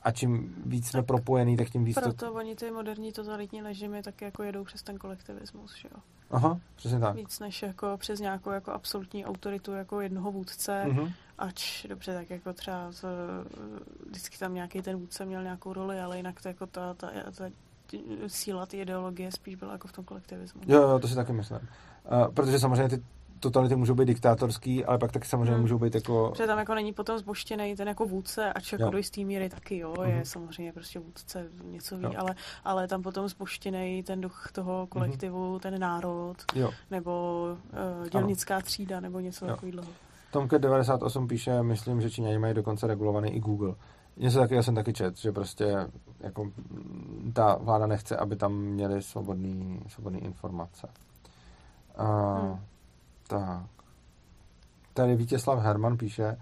a 0.02 0.10
čím 0.10 0.54
víc 0.66 0.88
jsme 0.88 1.02
propojený, 1.02 1.56
tak 1.56 1.70
tím 1.70 1.84
víc 1.84 1.94
Proto 1.94 2.26
to... 2.26 2.32
oni 2.32 2.56
ty 2.56 2.70
moderní 2.70 3.12
totalitní 3.12 3.62
režimy 3.62 4.02
tak 4.02 4.20
jako 4.20 4.42
jedou 4.42 4.64
přes 4.64 4.82
ten 4.82 4.98
kolektivismus, 4.98 5.76
že 5.76 5.88
jo? 5.94 6.00
Aha, 6.30 6.60
přesně 6.76 7.00
tak. 7.00 7.16
Víc 7.16 7.40
než 7.40 7.62
jako 7.62 7.96
přes 7.96 8.20
nějakou 8.20 8.50
jako 8.50 8.72
absolutní 8.72 9.26
autoritu 9.26 9.72
jako 9.72 10.00
jednoho 10.00 10.32
vůdce, 10.32 10.84
mm-hmm. 10.86 11.12
ač 11.38 11.86
dobře, 11.88 12.14
tak 12.14 12.30
jako 12.30 12.52
třeba 12.52 12.92
z, 12.92 13.04
vždycky 14.06 14.38
tam 14.38 14.54
nějaký 14.54 14.82
ten 14.82 14.96
vůdce 14.96 15.24
měl 15.24 15.42
nějakou 15.42 15.72
roli, 15.72 16.00
ale 16.00 16.16
jinak 16.16 16.42
to 16.42 16.48
jako 16.48 16.66
ta, 16.66 16.94
ta, 16.94 17.10
ta 17.36 17.44
síla 18.26 18.66
ty 18.66 18.76
ideologie 18.76 19.32
spíš 19.32 19.54
byla 19.54 19.72
jako 19.72 19.88
v 19.88 19.92
tom 19.92 20.04
kolektivismu. 20.04 20.60
Jo, 20.66 20.82
jo, 20.82 20.98
to 20.98 21.08
si 21.08 21.14
taky 21.14 21.32
myslím. 21.32 21.58
Uh, 21.58 22.34
protože 22.34 22.58
samozřejmě 22.58 22.88
ty 22.88 23.04
totality 23.42 23.76
můžou 23.76 23.94
být 23.94 24.04
diktátorský, 24.04 24.84
ale 24.84 24.98
pak 24.98 25.12
taky 25.12 25.28
samozřejmě 25.28 25.52
hmm. 25.52 25.60
můžou 25.60 25.78
být 25.78 25.94
jako... 25.94 26.28
Protože 26.30 26.46
tam 26.46 26.58
jako 26.58 26.74
není 26.74 26.92
potom 26.92 27.18
zboštěný 27.18 27.76
ten 27.76 27.88
jako 27.88 28.06
vůdce, 28.06 28.52
ač 28.52 28.72
jako 28.72 28.84
jo. 28.84 28.90
do 28.90 28.96
jistý 28.98 29.24
míry 29.24 29.48
taky, 29.48 29.78
jo, 29.78 29.94
hmm. 29.98 30.10
je 30.10 30.16
mhm. 30.16 30.24
samozřejmě 30.24 30.72
prostě 30.72 30.98
vůdce 30.98 31.46
něco 31.64 31.96
ví, 31.96 32.16
ale, 32.16 32.34
ale 32.64 32.88
tam 32.88 33.02
potom 33.02 33.28
zboštěný 33.28 34.02
ten 34.02 34.20
duch 34.20 34.48
toho 34.52 34.78
mhm. 34.78 34.86
kolektivu, 34.86 35.50
hmm. 35.50 35.60
ten 35.60 35.80
národ, 35.80 36.36
jo. 36.54 36.70
nebo 36.90 37.44
uh, 38.02 38.08
dělnická 38.08 38.54
ano. 38.54 38.62
třída, 38.62 39.00
nebo 39.00 39.20
něco 39.20 39.46
takového. 39.46 39.88
Tomke 40.32 40.58
98 40.58 41.28
píše, 41.28 41.62
myslím, 41.62 42.00
že 42.00 42.10
Číňani 42.10 42.38
mají 42.38 42.54
dokonce 42.54 42.86
regulovaný 42.86 43.30
i 43.30 43.40
Google. 43.40 43.74
Něco 44.16 44.38
taky, 44.38 44.54
já 44.54 44.62
jsem 44.62 44.74
taky 44.74 44.92
čet, 44.92 45.18
že 45.18 45.32
prostě 45.32 45.88
jako 46.20 46.50
ta 47.32 47.58
vláda 47.60 47.86
nechce, 47.86 48.16
aby 48.16 48.36
tam 48.36 48.54
měli 48.54 49.02
svobodný, 49.02 49.80
svobodný 49.88 50.24
informace. 50.24 50.88
Uh, 52.00 52.40
hmm. 52.40 52.58
Tak. 53.32 53.66
Tady 54.94 55.16
Vítězslav 55.16 55.58
Herman 55.58 55.96
píše, 55.96 56.36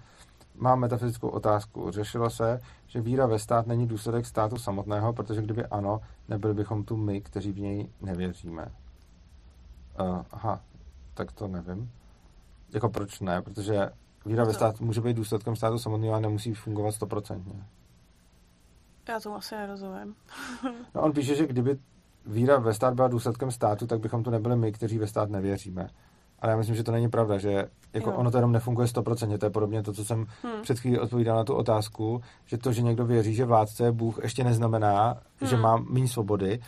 mám 0.55 0.79
metafyzickou 0.79 1.27
otázku. 1.27 1.91
Řešilo 1.91 2.29
se, 2.29 2.59
že 2.87 3.01
víra 3.01 3.25
ve 3.25 3.39
stát 3.39 3.67
není 3.67 3.87
důsledek 3.87 4.25
státu 4.25 4.57
samotného, 4.57 5.13
protože 5.13 5.41
kdyby 5.41 5.65
ano, 5.65 6.01
nebyli 6.29 6.53
bychom 6.53 6.83
tu 6.83 6.97
my, 6.97 7.21
kteří 7.21 7.51
v 7.51 7.59
něj 7.59 7.89
nevěříme. 8.01 8.71
Uh, 10.01 10.21
aha, 10.31 10.61
tak 11.13 11.31
to 11.31 11.47
nevím. 11.47 11.91
Jako 12.73 12.89
proč 12.89 13.19
ne? 13.19 13.41
Protože 13.41 13.89
víra 14.25 14.43
ve 14.43 14.53
stát 14.53 14.81
může 14.81 15.01
být 15.01 15.17
důsledkem 15.17 15.55
státu 15.55 15.79
samotného 15.79 16.13
a 16.15 16.19
nemusí 16.19 16.53
fungovat 16.53 16.91
stoprocentně. 16.91 17.63
Já 19.09 19.19
tomu 19.19 19.35
asi 19.35 19.55
nerozumím. 19.55 20.15
no 20.95 21.01
on 21.01 21.11
píše, 21.11 21.35
že 21.35 21.47
kdyby 21.47 21.77
víra 22.25 22.59
ve 22.59 22.73
stát 22.73 22.93
byla 22.93 23.07
důsledkem 23.07 23.51
státu, 23.51 23.87
tak 23.87 23.99
bychom 23.99 24.23
to 24.23 24.31
nebyli 24.31 24.55
my, 24.55 24.71
kteří 24.71 24.97
ve 24.97 25.07
stát 25.07 25.29
nevěříme. 25.29 25.89
Ale 26.41 26.51
já 26.51 26.57
myslím, 26.57 26.75
že 26.75 26.83
to 26.83 26.91
není 26.91 27.09
pravda, 27.09 27.37
že 27.37 27.65
jako 27.93 28.13
ono 28.13 28.31
to 28.31 28.37
jenom 28.37 28.51
nefunguje 28.51 28.87
stoprocentně. 28.87 29.37
To 29.37 29.45
je 29.45 29.49
podobně 29.49 29.83
to, 29.83 29.93
co 29.93 30.05
jsem 30.05 30.25
hmm. 30.43 30.61
před 30.61 30.79
chvílí 30.79 30.99
odpovídal 30.99 31.37
na 31.37 31.43
tu 31.43 31.53
otázku, 31.53 32.21
že 32.45 32.57
to, 32.57 32.73
že 32.73 32.81
někdo 32.81 33.05
věří, 33.05 33.35
že 33.35 33.45
vládce 33.45 33.83
je 33.83 33.91
Bůh, 33.91 34.19
ještě 34.23 34.43
neznamená, 34.43 35.17
hmm. 35.39 35.49
že 35.49 35.57
má 35.57 35.77
méně 35.77 36.07
svobody, 36.07 36.59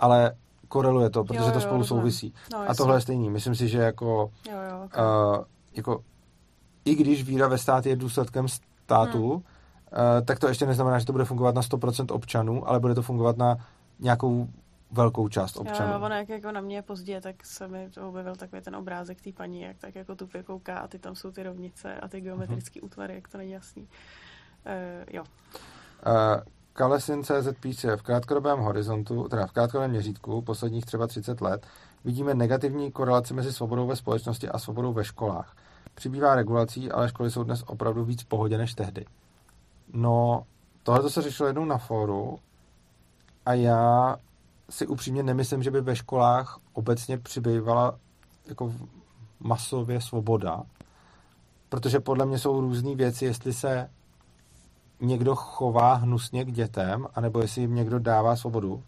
ale 0.00 0.32
koreluje 0.68 1.10
to, 1.10 1.24
protože 1.24 1.40
jo, 1.40 1.46
jo, 1.46 1.52
to 1.52 1.60
spolu 1.60 1.78
rozumím. 1.78 2.00
souvisí. 2.00 2.34
No, 2.52 2.70
a 2.70 2.74
tohle 2.74 2.96
je 2.96 3.00
stejný. 3.00 3.30
Myslím 3.30 3.54
si, 3.54 3.68
že 3.68 3.78
jako, 3.78 4.30
jo, 4.50 4.58
jo, 4.70 4.84
okay. 4.84 5.04
uh, 5.04 5.44
jako 5.74 6.00
i 6.84 6.94
když 6.94 7.24
víra 7.24 7.48
ve 7.48 7.58
stát 7.58 7.86
je 7.86 7.96
důsledkem 7.96 8.46
státu, 8.48 9.30
hmm. 9.30 9.36
uh, 9.36 10.24
tak 10.24 10.38
to 10.38 10.48
ještě 10.48 10.66
neznamená, 10.66 10.98
že 10.98 11.06
to 11.06 11.12
bude 11.12 11.24
fungovat 11.24 11.54
na 11.54 11.62
100% 11.62 12.14
občanů, 12.14 12.68
ale 12.68 12.80
bude 12.80 12.94
to 12.94 13.02
fungovat 13.02 13.36
na 13.36 13.56
nějakou 14.00 14.48
velkou 14.90 15.28
část 15.28 15.56
občanů. 15.56 15.92
Jo, 15.92 16.00
ono 16.00 16.14
jak 16.14 16.28
jako 16.28 16.52
na 16.52 16.60
mě 16.60 16.82
pozdě, 16.82 17.20
tak 17.20 17.46
se 17.46 17.68
mi 17.68 17.90
to 17.90 18.08
objevil 18.08 18.36
takový 18.36 18.62
ten 18.62 18.76
obrázek 18.76 19.20
té 19.20 19.32
paní, 19.32 19.60
jak 19.60 19.76
tak 19.78 19.94
jako 19.94 20.14
tupě 20.14 20.42
kouká 20.42 20.78
a 20.78 20.88
ty 20.88 20.98
tam 20.98 21.14
jsou 21.14 21.30
ty 21.30 21.42
rovnice 21.42 21.94
a 21.94 22.08
ty 22.08 22.20
geometrické 22.20 22.80
uh-huh. 22.80 22.84
útvary, 22.84 23.14
jak 23.14 23.28
to 23.28 23.38
není 23.38 23.50
jasný. 23.50 23.82
Uh, 23.82 25.04
jo. 25.12 25.22
Uh, 26.06 26.42
Kalesin.cz 26.72 27.48
píše, 27.60 27.96
v 27.96 28.02
krátkodobém 28.02 28.58
horizontu, 28.58 29.28
teda 29.28 29.46
v 29.46 29.52
krátkodobém 29.52 29.90
měřítku, 29.90 30.42
posledních 30.42 30.86
třeba 30.86 31.06
30 31.06 31.40
let, 31.40 31.66
vidíme 32.04 32.34
negativní 32.34 32.92
korelaci 32.92 33.34
mezi 33.34 33.52
svobodou 33.52 33.86
ve 33.86 33.96
společnosti 33.96 34.48
a 34.48 34.58
svobodou 34.58 34.92
ve 34.92 35.04
školách. 35.04 35.56
Přibývá 35.94 36.34
regulací, 36.34 36.90
ale 36.90 37.08
školy 37.08 37.30
jsou 37.30 37.44
dnes 37.44 37.62
opravdu 37.66 38.04
víc 38.04 38.22
v 38.22 38.26
pohodě 38.26 38.58
než 38.58 38.74
tehdy. 38.74 39.06
No, 39.92 40.46
tohle 40.82 41.10
se 41.10 41.22
řešilo 41.22 41.46
jednou 41.46 41.64
na 41.64 41.78
fóru 41.78 42.38
a 43.46 43.54
já 43.54 44.16
si 44.70 44.86
upřímně 44.86 45.22
nemyslím, 45.22 45.62
že 45.62 45.70
by 45.70 45.80
ve 45.80 45.96
školách 45.96 46.58
obecně 46.72 47.18
přibývala 47.18 47.98
jako 48.46 48.72
masově 49.40 50.00
svoboda, 50.00 50.62
protože 51.68 52.00
podle 52.00 52.26
mě 52.26 52.38
jsou 52.38 52.60
různé 52.60 52.94
věci, 52.94 53.24
jestli 53.24 53.52
se 53.52 53.90
někdo 55.00 55.36
chová 55.36 55.94
hnusně 55.94 56.44
k 56.44 56.52
dětem, 56.52 57.06
anebo 57.14 57.40
jestli 57.40 57.60
jim 57.60 57.74
někdo 57.74 57.98
dává 57.98 58.36
svobodu, 58.36 58.82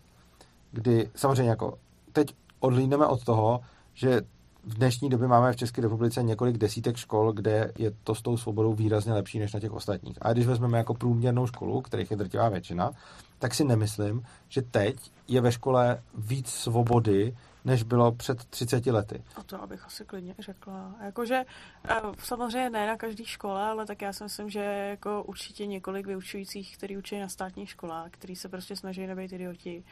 kdy 0.73 1.11
samozřejmě 1.15 1.51
jako 1.51 1.79
teď 2.13 2.35
odlídneme 2.61 3.07
od 3.07 3.25
toho, 3.25 3.61
že 3.95 4.23
v 4.65 4.75
dnešní 4.75 5.09
době 5.09 5.29
máme 5.29 5.53
v 5.53 5.57
České 5.57 5.83
republice 5.83 6.23
několik 6.23 6.59
desítek 6.59 6.97
škol, 6.97 7.33
kde 7.33 7.73
je 7.79 7.93
to 8.05 8.15
s 8.15 8.23
tou 8.23 8.37
svobodou 8.37 8.75
výrazně 8.75 9.13
lepší 9.13 9.39
než 9.39 9.53
na 9.53 9.61
těch 9.61 9.73
ostatních. 9.73 10.19
A 10.23 10.33
když 10.33 10.47
vezmeme 10.47 10.79
jako 10.79 10.95
průměrnou 10.95 11.47
školu, 11.47 11.81
kterých 11.81 12.11
je 12.11 12.17
drtivá 12.17 12.49
většina, 12.49 12.91
tak 13.39 13.55
si 13.55 13.65
nemyslím, 13.65 14.23
že 14.49 14.63
teď 14.63 14.97
je 15.29 15.41
ve 15.41 15.53
škole 15.53 16.03
víc 16.15 16.49
svobody, 16.49 17.37
než 17.65 17.83
bylo 17.83 18.13
před 18.13 18.45
30 18.45 18.87
lety. 18.87 19.23
A 19.37 19.43
to 19.43 19.63
abych 19.63 19.87
asi 19.87 20.05
klidně 20.05 20.35
řekla. 20.39 20.95
Jakože 21.05 21.45
eh, 21.89 21.95
samozřejmě 22.19 22.71
ne 22.71 22.87
na 22.87 22.97
každé 22.97 23.25
škole, 23.25 23.63
ale 23.63 23.87
tak 23.87 24.03
já 24.03 24.13
si 24.13 24.25
myslím, 24.25 24.51
že 24.51 24.61
jako 24.61 25.23
určitě 25.23 25.67
několik 25.67 26.07
vyučujících, 26.07 26.77
kteří 26.77 26.97
učí 26.97 27.19
na 27.19 27.29
státních 27.29 27.71
školách, 27.71 28.11
kteří 28.11 28.37
se 28.37 28.49
prostě 28.49 28.77
snaží 28.77 29.07
nebýt 29.07 29.33
idioti 29.33 29.85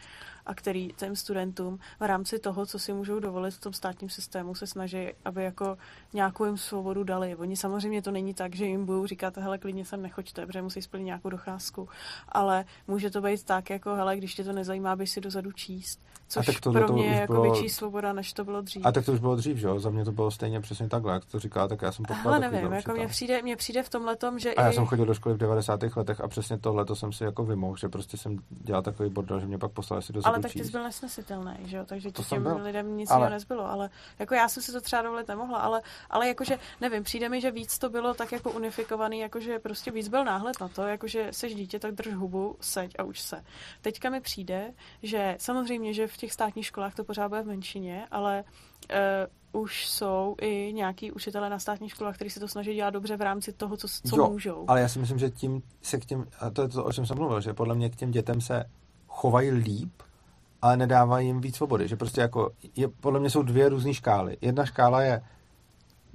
a 0.46 0.54
který 0.54 0.88
těm 0.96 1.16
studentům 1.16 1.78
v 2.00 2.02
rámci 2.02 2.38
toho, 2.38 2.66
co 2.66 2.78
si 2.78 2.92
můžou 2.92 3.20
dovolit 3.20 3.54
v 3.54 3.60
tom 3.60 3.72
státním 3.72 4.10
systému, 4.10 4.54
se 4.54 4.66
snaží, 4.66 5.08
aby 5.24 5.44
jako 5.44 5.76
nějakou 6.12 6.44
jim 6.44 6.56
svobodu 6.56 7.04
dali. 7.04 7.36
Oni 7.36 7.56
samozřejmě 7.56 8.02
to 8.02 8.10
není 8.10 8.34
tak, 8.34 8.54
že 8.54 8.66
jim 8.66 8.86
budou 8.86 9.06
říkat, 9.06 9.36
hele, 9.36 9.58
klidně 9.58 9.84
sem 9.84 10.02
nechoďte, 10.02 10.46
protože 10.46 10.62
musí 10.62 10.82
splnit 10.82 11.04
nějakou 11.04 11.30
docházku, 11.30 11.88
ale 12.28 12.64
může 12.88 13.10
to 13.10 13.20
být 13.20 13.44
tak, 13.44 13.70
jako, 13.70 13.94
hele, 13.94 14.16
když 14.16 14.34
tě 14.34 14.44
to 14.44 14.52
nezajímá, 14.52 14.96
bys 14.96 15.12
si 15.12 15.20
dozadu 15.20 15.52
číst, 15.52 16.00
což 16.28 16.48
a 16.48 16.52
tak 16.52 16.60
to, 16.60 16.72
pro 16.72 16.92
mě 16.92 17.06
je 17.06 17.20
jako 17.20 17.32
bylo... 17.32 17.42
větší 17.42 17.68
svoboda, 17.68 18.12
než 18.12 18.32
to 18.32 18.44
bylo 18.44 18.62
dřív. 18.62 18.86
A 18.86 18.92
tak 18.92 19.04
to 19.04 19.12
už 19.12 19.20
bylo 19.20 19.36
dřív, 19.36 19.56
že 19.56 19.66
jo? 19.66 19.80
Za 19.80 19.90
mě 19.90 20.04
to 20.04 20.12
bylo 20.12 20.30
stejně 20.30 20.60
přesně 20.60 20.88
takhle, 20.88 21.12
jak 21.12 21.24
to 21.24 21.38
říká, 21.38 21.68
tak 21.68 21.82
já 21.82 21.92
jsem 21.92 22.04
potkal 22.04 22.32
Ale 22.34 22.38
nevím, 22.38 22.72
jako 22.72 22.92
mně 22.92 23.08
přijde, 23.08 23.42
mně 23.42 23.56
přijde 23.56 23.82
v 23.82 23.88
tom 23.88 24.04
letom, 24.04 24.38
že 24.38 24.54
A 24.54 24.62
já 24.62 24.70
i... 24.70 24.74
jsem 24.74 24.86
chodil 24.86 25.04
do 25.06 25.14
školy 25.14 25.34
v 25.34 25.38
90. 25.38 25.80
letech 25.96 26.20
a 26.20 26.28
přesně 26.28 26.58
tohle 26.58 26.84
to 26.84 26.96
jsem 26.96 27.12
si 27.12 27.24
jako 27.24 27.44
vymohl, 27.44 27.76
že 27.76 27.88
prostě 27.88 28.16
jsem 28.16 28.38
dělal 28.50 28.82
takový 28.82 29.10
bordel, 29.10 29.40
že 29.40 29.46
mě 29.46 29.58
pak 29.58 29.72
poslali 29.72 30.02
si 30.02 30.12
do 30.12 30.22
Ale 30.36 30.42
tak 30.42 30.52
ty 30.52 30.64
jsi 30.64 30.70
byl 30.70 30.82
nesnesitelný, 30.82 31.54
že 31.64 31.76
jo? 31.76 31.84
Takže 31.86 32.12
to 32.12 32.24
těm 32.24 32.42
byl. 32.42 32.62
lidem 32.62 32.96
nic 32.96 33.10
ale... 33.10 33.30
nezbylo. 33.30 33.70
Ale 33.70 33.90
jako 34.18 34.34
já 34.34 34.48
jsem 34.48 34.62
si 34.62 34.72
to 34.72 34.80
třeba 34.80 35.02
dovolit 35.02 35.28
nemohla, 35.28 35.58
ale, 35.58 35.82
ale 36.10 36.28
jakože, 36.28 36.58
nevím, 36.80 37.02
přijde 37.02 37.28
mi, 37.28 37.40
že 37.40 37.50
víc 37.50 37.78
to 37.78 37.90
bylo 37.90 38.14
tak 38.14 38.32
jako 38.32 38.50
unifikovaný, 38.50 39.18
jakože 39.18 39.58
prostě 39.58 39.90
víc 39.90 40.08
byl 40.08 40.24
náhled 40.24 40.60
na 40.60 40.68
to, 40.68 40.82
jakože 40.82 41.28
seš 41.30 41.54
dítě, 41.54 41.78
tak 41.78 41.94
drž 41.94 42.14
hubu, 42.14 42.56
seď 42.60 42.94
a 42.98 43.02
uč 43.02 43.20
se. 43.20 43.44
Teďka 43.80 44.10
mi 44.10 44.20
přijde, 44.20 44.72
že 45.02 45.36
samozřejmě, 45.40 45.94
že 45.94 46.06
v 46.06 46.16
těch 46.16 46.32
státních 46.32 46.66
školách 46.66 46.94
to 46.94 47.04
pořád 47.04 47.28
bude 47.28 47.42
v 47.42 47.46
menšině, 47.46 48.06
ale 48.10 48.44
uh, 49.52 49.62
už 49.62 49.88
jsou 49.88 50.36
i 50.40 50.72
nějaký 50.72 51.12
učitelé 51.12 51.50
na 51.50 51.58
státních 51.58 51.92
školách, 51.92 52.14
kteří 52.14 52.30
se 52.30 52.40
to 52.40 52.48
snaží 52.48 52.74
dělat 52.74 52.90
dobře 52.90 53.16
v 53.16 53.20
rámci 53.20 53.52
toho, 53.52 53.76
co, 53.76 53.88
co 53.88 54.16
jo, 54.16 54.30
můžou. 54.30 54.64
ale 54.68 54.80
já 54.80 54.88
si 54.88 54.98
myslím, 54.98 55.18
že 55.18 55.30
tím 55.30 55.62
se 55.82 55.98
k 55.98 56.04
těm, 56.04 56.26
a 56.40 56.50
to 56.50 56.62
je 56.62 56.68
to, 56.68 56.84
o 56.84 56.92
čem 56.92 57.06
jsem 57.06 57.16
mluvil, 57.16 57.40
že 57.40 57.54
podle 57.54 57.74
mě 57.74 57.90
k 57.90 57.96
těm 57.96 58.10
dětem 58.10 58.40
se 58.40 58.64
chovají 59.08 59.50
líp, 59.50 60.02
ale 60.62 60.76
nedávají 60.76 61.26
jim 61.26 61.40
víc 61.40 61.56
svobody. 61.56 61.88
Že 61.88 61.96
prostě 61.96 62.20
jako, 62.20 62.50
je, 62.76 62.88
podle 62.88 63.20
mě 63.20 63.30
jsou 63.30 63.42
dvě 63.42 63.68
různé 63.68 63.94
škály. 63.94 64.36
Jedna 64.40 64.64
škála 64.64 65.02
je 65.02 65.22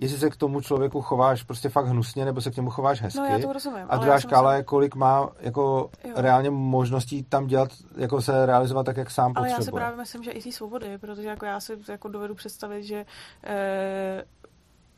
jestli 0.01 0.17
se 0.17 0.29
k 0.29 0.35
tomu 0.35 0.61
člověku 0.61 1.01
chováš 1.01 1.43
prostě 1.43 1.69
fakt 1.69 1.85
hnusně, 1.85 2.25
nebo 2.25 2.41
se 2.41 2.51
k 2.51 2.55
němu 2.55 2.69
chováš 2.69 3.01
hezky. 3.01 3.19
No, 3.19 3.25
já 3.25 3.39
to 3.39 3.53
rozumím, 3.53 3.85
a 3.89 3.97
druhá 3.97 4.19
škála 4.19 4.55
je, 4.55 4.63
kolik 4.63 4.95
má 4.95 5.29
jako 5.39 5.89
jo. 6.03 6.13
reálně 6.15 6.49
možností 6.49 7.23
tam 7.23 7.47
dělat, 7.47 7.69
jako 7.97 8.21
se 8.21 8.45
realizovat 8.45 8.85
tak, 8.85 8.97
jak 8.97 9.11
sám 9.11 9.25
ale 9.25 9.33
potřebuje. 9.33 9.53
Ale 9.53 9.61
já 9.61 9.65
si 9.65 9.71
právě 9.71 9.97
myslím, 9.97 10.23
že 10.23 10.31
i 10.31 10.41
ty 10.41 10.51
svobody, 10.51 10.97
protože 10.97 11.27
jako 11.27 11.45
já 11.45 11.59
si 11.59 11.77
jako 11.87 12.07
dovedu 12.07 12.35
představit, 12.35 12.83
že 12.83 13.05
e, 13.43 14.23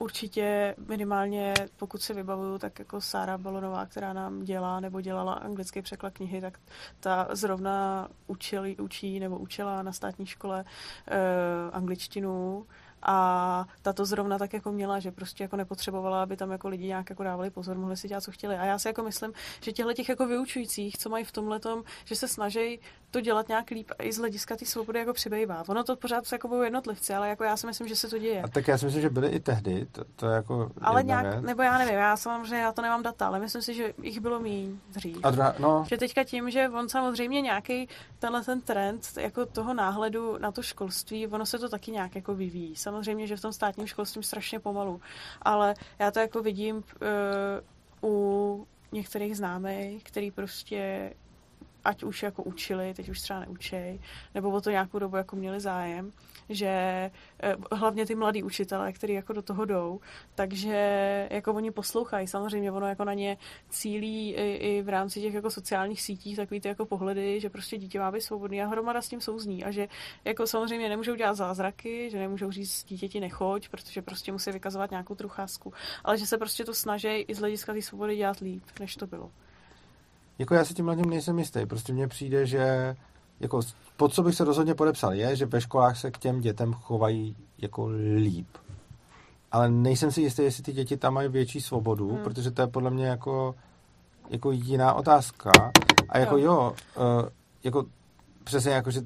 určitě 0.03 0.75
minimálně, 0.87 1.53
pokud 1.77 2.01
si 2.01 2.13
vybavuju, 2.13 2.57
tak 2.57 2.79
jako 2.79 3.01
Sára 3.01 3.37
Balonová, 3.37 3.85
která 3.85 4.13
nám 4.13 4.43
dělá 4.43 4.79
nebo 4.79 5.01
dělala 5.01 5.33
anglický 5.33 5.81
překlad 5.81 6.13
knihy, 6.13 6.41
tak 6.41 6.59
ta 6.99 7.27
zrovna 7.31 8.07
učili, 8.27 8.77
učí 8.77 9.19
nebo 9.19 9.37
učila 9.37 9.83
na 9.83 9.91
státní 9.91 10.25
škole 10.25 10.65
e, 11.07 11.71
angličtinu 11.71 12.65
a 13.03 13.67
ta 13.81 13.93
to 13.93 14.05
zrovna 14.05 14.37
tak 14.37 14.53
jako 14.53 14.71
měla, 14.71 14.99
že 14.99 15.11
prostě 15.11 15.43
jako 15.43 15.55
nepotřebovala, 15.55 16.23
aby 16.23 16.37
tam 16.37 16.51
jako 16.51 16.67
lidi 16.67 16.87
nějak 16.87 17.09
jako 17.09 17.23
dávali 17.23 17.49
pozor, 17.49 17.77
mohli 17.77 17.97
si 17.97 18.07
dělat, 18.07 18.21
co 18.21 18.31
chtěli. 18.31 18.55
A 18.55 18.65
já 18.65 18.79
si 18.79 18.87
jako 18.87 19.03
myslím, 19.03 19.33
že 19.61 19.71
těchto 19.71 19.93
těch 19.93 20.09
jako 20.09 20.27
vyučujících, 20.27 20.97
co 20.97 21.09
mají 21.09 21.25
v 21.25 21.31
tomhle 21.31 21.59
tom, 21.59 21.83
že 22.05 22.15
se 22.15 22.27
snaží 22.27 22.79
to 23.14 23.22
dělat 23.22 23.47
nějak 23.47 23.70
líp 23.70 23.91
a 23.99 24.03
i 24.03 24.14
z 24.14 24.18
hlediska 24.18 24.55
té 24.55 24.66
svobody 24.66 24.99
jako 24.99 25.14
přibývá. 25.14 25.64
Ono 25.68 25.84
to 25.84 25.95
pořád 25.95 26.26
se 26.26 26.36
jako 26.36 26.47
budou 26.47 26.61
jednotlivci, 26.61 27.14
ale 27.14 27.30
jako 27.30 27.43
já 27.43 27.57
si 27.57 27.68
myslím, 27.68 27.88
že 27.88 27.95
se 27.95 28.09
to 28.09 28.18
děje. 28.18 28.41
A 28.41 28.47
tak 28.47 28.68
já 28.68 28.78
si 28.78 28.86
myslím, 28.86 29.01
že 29.01 29.09
byly 29.09 29.28
i 29.28 29.39
tehdy, 29.39 29.86
to, 29.91 30.03
to 30.16 30.28
je 30.28 30.36
jako 30.36 30.72
Ale 30.82 31.03
nějak, 31.03 31.26
věc. 31.26 31.43
nebo 31.43 31.61
já 31.61 31.78
nevím, 31.78 31.95
já 31.95 32.18
samozřejmě 32.18 32.57
já 32.57 32.72
to 32.72 32.82
nemám 32.82 33.03
data, 33.03 33.28
ale 33.28 33.39
myslím 33.39 33.61
si, 33.61 33.74
že 33.74 33.93
jich 34.01 34.20
bylo 34.20 34.39
méně 34.39 34.68
dřív. 34.89 35.18
A 35.24 35.32
druhá, 35.32 35.55
no. 35.59 35.86
Že 35.89 35.97
teďka 35.97 36.24
tím, 36.24 36.49
že 36.49 36.70
on 36.70 36.89
samozřejmě 36.89 37.41
nějaký 37.41 37.89
tenhle 38.20 38.43
ten 38.43 38.61
trend 38.61 39.07
jako 39.18 39.45
toho 39.45 39.74
náhledu 39.74 40.38
na 40.38 40.51
to 40.51 40.61
školství, 40.61 41.28
ono 41.28 41.45
se 41.45 41.59
to 41.59 41.70
taky 41.70 41.91
nějak 41.91 42.16
jako 42.16 42.36
vyvíjí 42.36 42.76
samozřejmě, 42.76 43.28
že 43.28 43.38
v 43.38 43.41
tom 43.41 43.53
státním 43.53 43.88
školství 43.88 44.24
strašně 44.24 44.59
pomalu, 44.59 45.01
ale 45.41 45.74
já 45.99 46.11
to 46.11 46.20
jako 46.20 46.41
vidím 46.41 46.76
uh, 46.76 46.84
u 48.09 48.68
některých 48.91 49.38
známých, 49.38 50.03
který 50.03 50.32
prostě 50.32 51.14
ať 51.84 52.03
už 52.03 52.23
jako 52.23 52.43
učili, 52.43 52.93
teď 52.93 53.09
už 53.09 53.21
třeba 53.21 53.39
neučej, 53.39 53.99
nebo 54.36 54.49
o 54.49 54.61
to 54.61 54.69
nějakou 54.69 54.99
dobu 54.99 55.17
jako 55.17 55.36
měli 55.36 55.59
zájem, 55.59 56.11
že 56.49 56.67
eh, 57.39 57.55
hlavně 57.71 58.05
ty 58.05 58.15
mladí 58.15 58.43
učitelé, 58.43 58.93
kteří 58.93 59.13
jako 59.13 59.34
do 59.34 59.41
toho 59.41 59.65
jdou, 59.65 59.99
takže 60.36 61.27
jako 61.31 61.53
oni 61.53 61.71
poslouchají, 61.71 62.27
samozřejmě 62.27 62.71
ono 62.71 62.88
jako 62.88 63.03
na 63.03 63.13
ně 63.13 63.38
cílí 63.69 64.34
i, 64.34 64.53
i 64.55 64.81
v 64.81 64.89
rámci 64.89 65.22
těch 65.22 65.34
jako 65.34 65.51
sociálních 65.51 66.01
sítí 66.01 66.35
takový 66.35 66.61
ty 66.61 66.68
jako 66.68 66.85
pohledy, 66.85 67.39
že 67.39 67.49
prostě 67.49 67.77
dítě 67.77 67.99
má 67.99 68.11
být 68.11 68.22
svobodný 68.22 68.61
a 68.61 68.68
hromada 68.68 69.01
s 69.01 69.10
tím 69.10 69.22
souzní 69.22 69.64
a 69.64 69.72
že 69.72 69.88
jako 70.26 70.47
samozřejmě 70.47 70.89
nemůžou 70.89 71.15
dělat 71.15 71.34
zázraky, 71.34 72.10
že 72.10 72.19
nemůžou 72.19 72.51
říct 72.51 72.85
dítěti 72.85 73.19
nechoď, 73.19 73.69
protože 73.69 74.01
prostě 74.01 74.31
musí 74.31 74.51
vykazovat 74.51 74.91
nějakou 74.91 75.15
trucházku, 75.15 75.73
ale 76.03 76.18
že 76.18 76.26
se 76.26 76.38
prostě 76.38 76.65
to 76.65 76.73
snaží 76.73 77.07
i 77.07 77.35
z 77.35 77.39
hlediska 77.39 77.73
té 77.73 77.81
svobody 77.81 78.15
dělat 78.15 78.39
líp, 78.39 78.64
než 78.80 78.95
to 78.95 79.07
bylo. 79.07 79.31
Jako 80.39 80.55
já 80.55 80.65
si 80.65 80.73
tím 80.73 80.95
tím 80.95 81.10
nejsem 81.10 81.39
jistý. 81.39 81.65
Prostě 81.65 81.93
mně 81.93 82.07
přijde, 82.07 82.45
že 82.45 82.95
jako 83.39 83.61
pod 83.97 84.14
co 84.14 84.23
bych 84.23 84.35
se 84.35 84.43
rozhodně 84.43 84.76
podepsal, 84.76 85.14
je, 85.14 85.35
že 85.35 85.45
ve 85.45 85.61
školách 85.61 85.97
se 85.97 86.11
k 86.11 86.18
těm 86.18 86.41
dětem 86.41 86.73
chovají 86.73 87.35
jako 87.57 87.88
líp. 88.15 88.47
Ale 89.51 89.69
nejsem 89.69 90.11
si 90.11 90.22
jistý, 90.22 90.41
jestli 90.41 90.64
ty 90.64 90.73
děti 90.73 90.97
tam 90.97 91.14
mají 91.14 91.30
větší 91.30 91.61
svobodu, 91.61 92.10
hmm. 92.10 92.23
protože 92.23 92.51
to 92.51 92.61
je 92.61 92.68
podle 92.68 92.91
mě 92.91 93.05
jako, 93.05 93.55
jako 94.30 94.51
jiná 94.51 94.93
otázka. 94.93 95.51
A 96.10 96.18
jako 96.18 96.38
jo, 96.38 96.43
jo 96.43 96.73
uh, 96.97 97.30
jako 97.64 97.85
přesně 98.43 98.72
jako, 98.72 98.91
že 98.91 99.01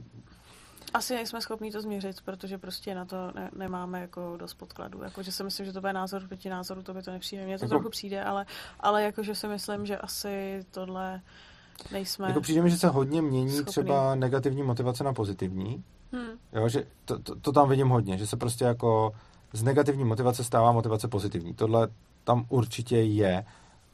Asi 0.93 1.15
nejsme 1.15 1.41
schopni 1.41 1.71
to 1.71 1.81
změřit, 1.81 2.21
protože 2.21 2.57
prostě 2.57 2.95
na 2.95 3.05
to 3.05 3.31
ne, 3.35 3.49
nemáme 3.55 4.01
jako 4.01 4.37
dost 4.37 4.53
podkladů. 4.53 5.03
Jakože 5.03 5.31
si 5.31 5.43
myslím, 5.43 5.65
že 5.65 5.73
to 5.73 5.81
bude 5.81 5.93
názor 5.93 6.27
proti 6.27 6.49
názoru, 6.49 6.83
to 6.83 6.93
by 6.93 7.01
to 7.01 7.11
nepřijde. 7.11 7.45
Mně 7.45 7.57
to 7.57 7.65
jako... 7.65 7.69
trochu 7.69 7.89
přijde, 7.89 8.23
ale, 8.23 8.45
ale 8.79 9.03
jakože 9.03 9.35
si 9.35 9.47
myslím, 9.47 9.85
že 9.85 9.97
asi 9.97 10.65
tohle 10.71 11.21
nejsme 11.91 12.27
Jako 12.27 12.41
přijde 12.41 12.61
mi, 12.61 12.69
že 12.69 12.77
se 12.77 12.87
hodně 12.87 13.21
mění 13.21 13.51
schopný. 13.51 13.71
třeba 13.71 14.15
negativní 14.15 14.63
motivace 14.63 15.03
na 15.03 15.13
pozitivní. 15.13 15.83
Hmm. 16.11 16.29
Jo, 16.53 16.69
že 16.69 16.83
to, 17.05 17.19
to, 17.19 17.35
to 17.35 17.51
tam 17.51 17.69
vidím 17.69 17.89
hodně, 17.89 18.17
že 18.17 18.27
se 18.27 18.37
prostě 18.37 18.65
jako 18.65 19.11
z 19.53 19.63
negativní 19.63 20.03
motivace 20.03 20.43
stává 20.43 20.71
motivace 20.71 21.07
pozitivní. 21.07 21.53
Tohle 21.53 21.87
tam 22.23 22.45
určitě 22.49 22.97
je 22.97 23.45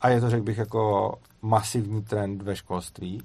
a 0.02 0.10
je 0.10 0.22
to, 0.22 0.30
řekl 0.30 0.44
bych, 0.44 0.58
jako 0.58 1.14
masivní 1.42 2.04
trend 2.04 2.42
ve 2.42 2.56
školství. 2.56 3.22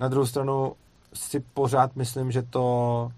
Na 0.00 0.08
druhou 0.08 0.26
stranu 0.26 0.72
si 1.14 1.40
pořád 1.40 1.96
myslím, 1.96 2.30
že 2.30 2.42
to 2.42 3.08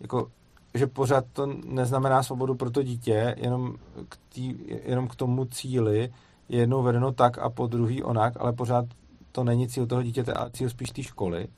jako, 0.00 0.30
že 0.74 0.86
pořád 0.86 1.24
to 1.32 1.46
neznamená 1.64 2.22
svobodu 2.22 2.54
pro 2.54 2.70
to 2.70 2.82
dítě, 2.82 3.34
jenom 3.38 3.74
k, 4.08 4.18
tý, 4.28 4.54
jenom 4.84 5.08
k 5.08 5.14
tomu 5.14 5.44
cíli 5.44 6.12
je 6.48 6.58
jednou 6.58 6.82
vedeno 6.82 7.12
tak 7.12 7.38
a 7.38 7.50
po 7.50 7.66
druhý 7.66 8.02
onak, 8.02 8.34
ale 8.40 8.52
pořád 8.52 8.84
to 9.32 9.44
není 9.44 9.68
cíl 9.68 9.86
toho 9.86 10.02
dítěte, 10.02 10.32
ale 10.32 10.50
cíl 10.50 10.70
spíš 10.70 10.90
té 10.90 11.02
školy. 11.02 11.48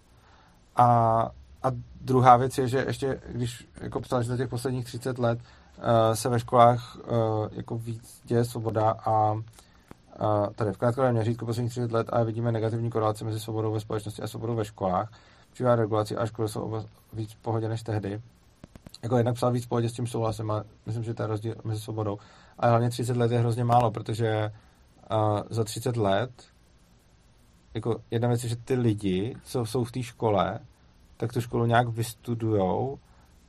A, 0.77 0.87
a 1.63 1.69
druhá 2.01 2.37
věc 2.37 2.59
je, 2.59 2.69
že 2.69 2.85
ještě, 2.87 3.21
když 3.29 3.69
jako 3.81 4.01
psal, 4.01 4.23
že 4.23 4.29
za 4.29 4.37
těch 4.37 4.49
posledních 4.49 4.85
30 4.85 5.19
let 5.19 5.39
uh, 5.39 5.85
se 6.15 6.29
ve 6.29 6.41
školách 6.41 6.97
uh, 6.97 7.49
jako 7.53 7.79
víc 7.79 8.21
děje 8.25 8.45
svoboda 8.45 8.91
a 8.91 9.33
uh, 9.33 9.43
tady 10.55 10.73
v 10.73 10.79
krátkodobém 10.79 11.15
měřítku 11.15 11.47
posledních 11.47 11.73
30 11.73 11.93
let 11.93 12.07
a 12.13 12.23
vidíme 12.23 12.53
negativní 12.53 12.91
korelaci 12.91 13.25
mezi 13.25 13.41
svobodou 13.41 13.73
ve 13.73 13.81
společnosti 13.81 14.23
a 14.23 14.27
svobodou 14.27 14.55
ve 14.55 14.65
školách. 14.65 15.13
Přibývá 15.55 15.77
regulaci 15.77 16.17
a 16.17 16.27
školy 16.27 16.49
jsou 16.49 16.85
víc 17.13 17.33
v 17.33 17.37
pohodě 17.37 17.69
než 17.69 17.83
tehdy. 17.83 18.23
Jako 19.03 19.17
jednak 19.17 19.35
psal 19.35 19.53
víc 19.53 19.65
v 19.65 19.69
pohodě 19.69 19.89
s 19.89 19.93
tím 19.93 20.07
souhlasem 20.07 20.51
a 20.51 20.65
myslím, 20.87 21.05
že 21.05 21.15
to 21.15 21.23
je 21.23 21.27
rozdíl 21.27 21.55
mezi 21.65 21.81
svobodou. 21.81 22.19
Ale 22.59 22.71
hlavně 22.71 22.91
30 22.91 23.17
let 23.17 23.33
je 23.33 23.39
hrozně 23.39 23.65
málo, 23.65 23.91
protože 23.91 24.53
uh, 25.13 25.41
za 25.51 25.65
30 25.65 25.97
let 25.97 26.31
jako 27.75 28.01
jedna 28.11 28.29
věc 28.29 28.43
je, 28.43 28.49
že 28.49 28.57
ty 28.57 28.75
lidi, 28.75 29.37
co 29.45 29.67
jsou 29.67 29.85
v 29.85 29.93
té 29.93 30.03
škole, 30.03 30.59
tak 31.17 31.33
tu 31.33 31.41
školu 31.41 31.67
nějak 31.67 31.89
vystudujou 31.89 32.99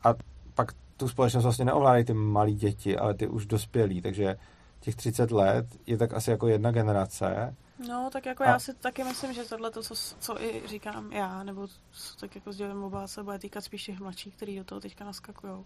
a 0.03 0.13
pak 0.55 0.71
tu 0.97 1.07
společnost 1.07 1.43
vlastně 1.43 1.65
neovládají 1.65 2.05
ty 2.05 2.13
malí 2.13 2.55
děti, 2.55 2.97
ale 2.97 3.13
ty 3.13 3.27
už 3.27 3.45
dospělí, 3.45 4.01
takže 4.01 4.35
těch 4.79 4.95
30 4.95 5.31
let 5.31 5.65
je 5.87 5.97
tak 5.97 6.13
asi 6.13 6.31
jako 6.31 6.47
jedna 6.47 6.71
generace. 6.71 7.55
No, 7.79 8.09
tak 8.13 8.25
jako 8.25 8.43
a... 8.43 8.47
já 8.47 8.59
si 8.59 8.73
taky 8.73 9.03
myslím, 9.03 9.33
že 9.33 9.43
tohle 9.43 9.71
to, 9.71 9.83
co, 9.83 9.95
co 10.19 10.41
i 10.41 10.63
říkám 10.67 11.11
já, 11.11 11.43
nebo 11.43 11.67
co 11.91 12.15
tak 12.19 12.35
jako 12.35 12.51
sdělím 12.51 12.83
oba, 12.83 13.07
se 13.07 13.23
bude 13.23 13.39
týkat 13.39 13.61
spíš 13.61 13.83
těch 13.83 13.99
mladších, 13.99 14.35
kteří 14.35 14.57
do 14.57 14.63
toho 14.63 14.81
teďka 14.81 15.05
naskakují. 15.05 15.65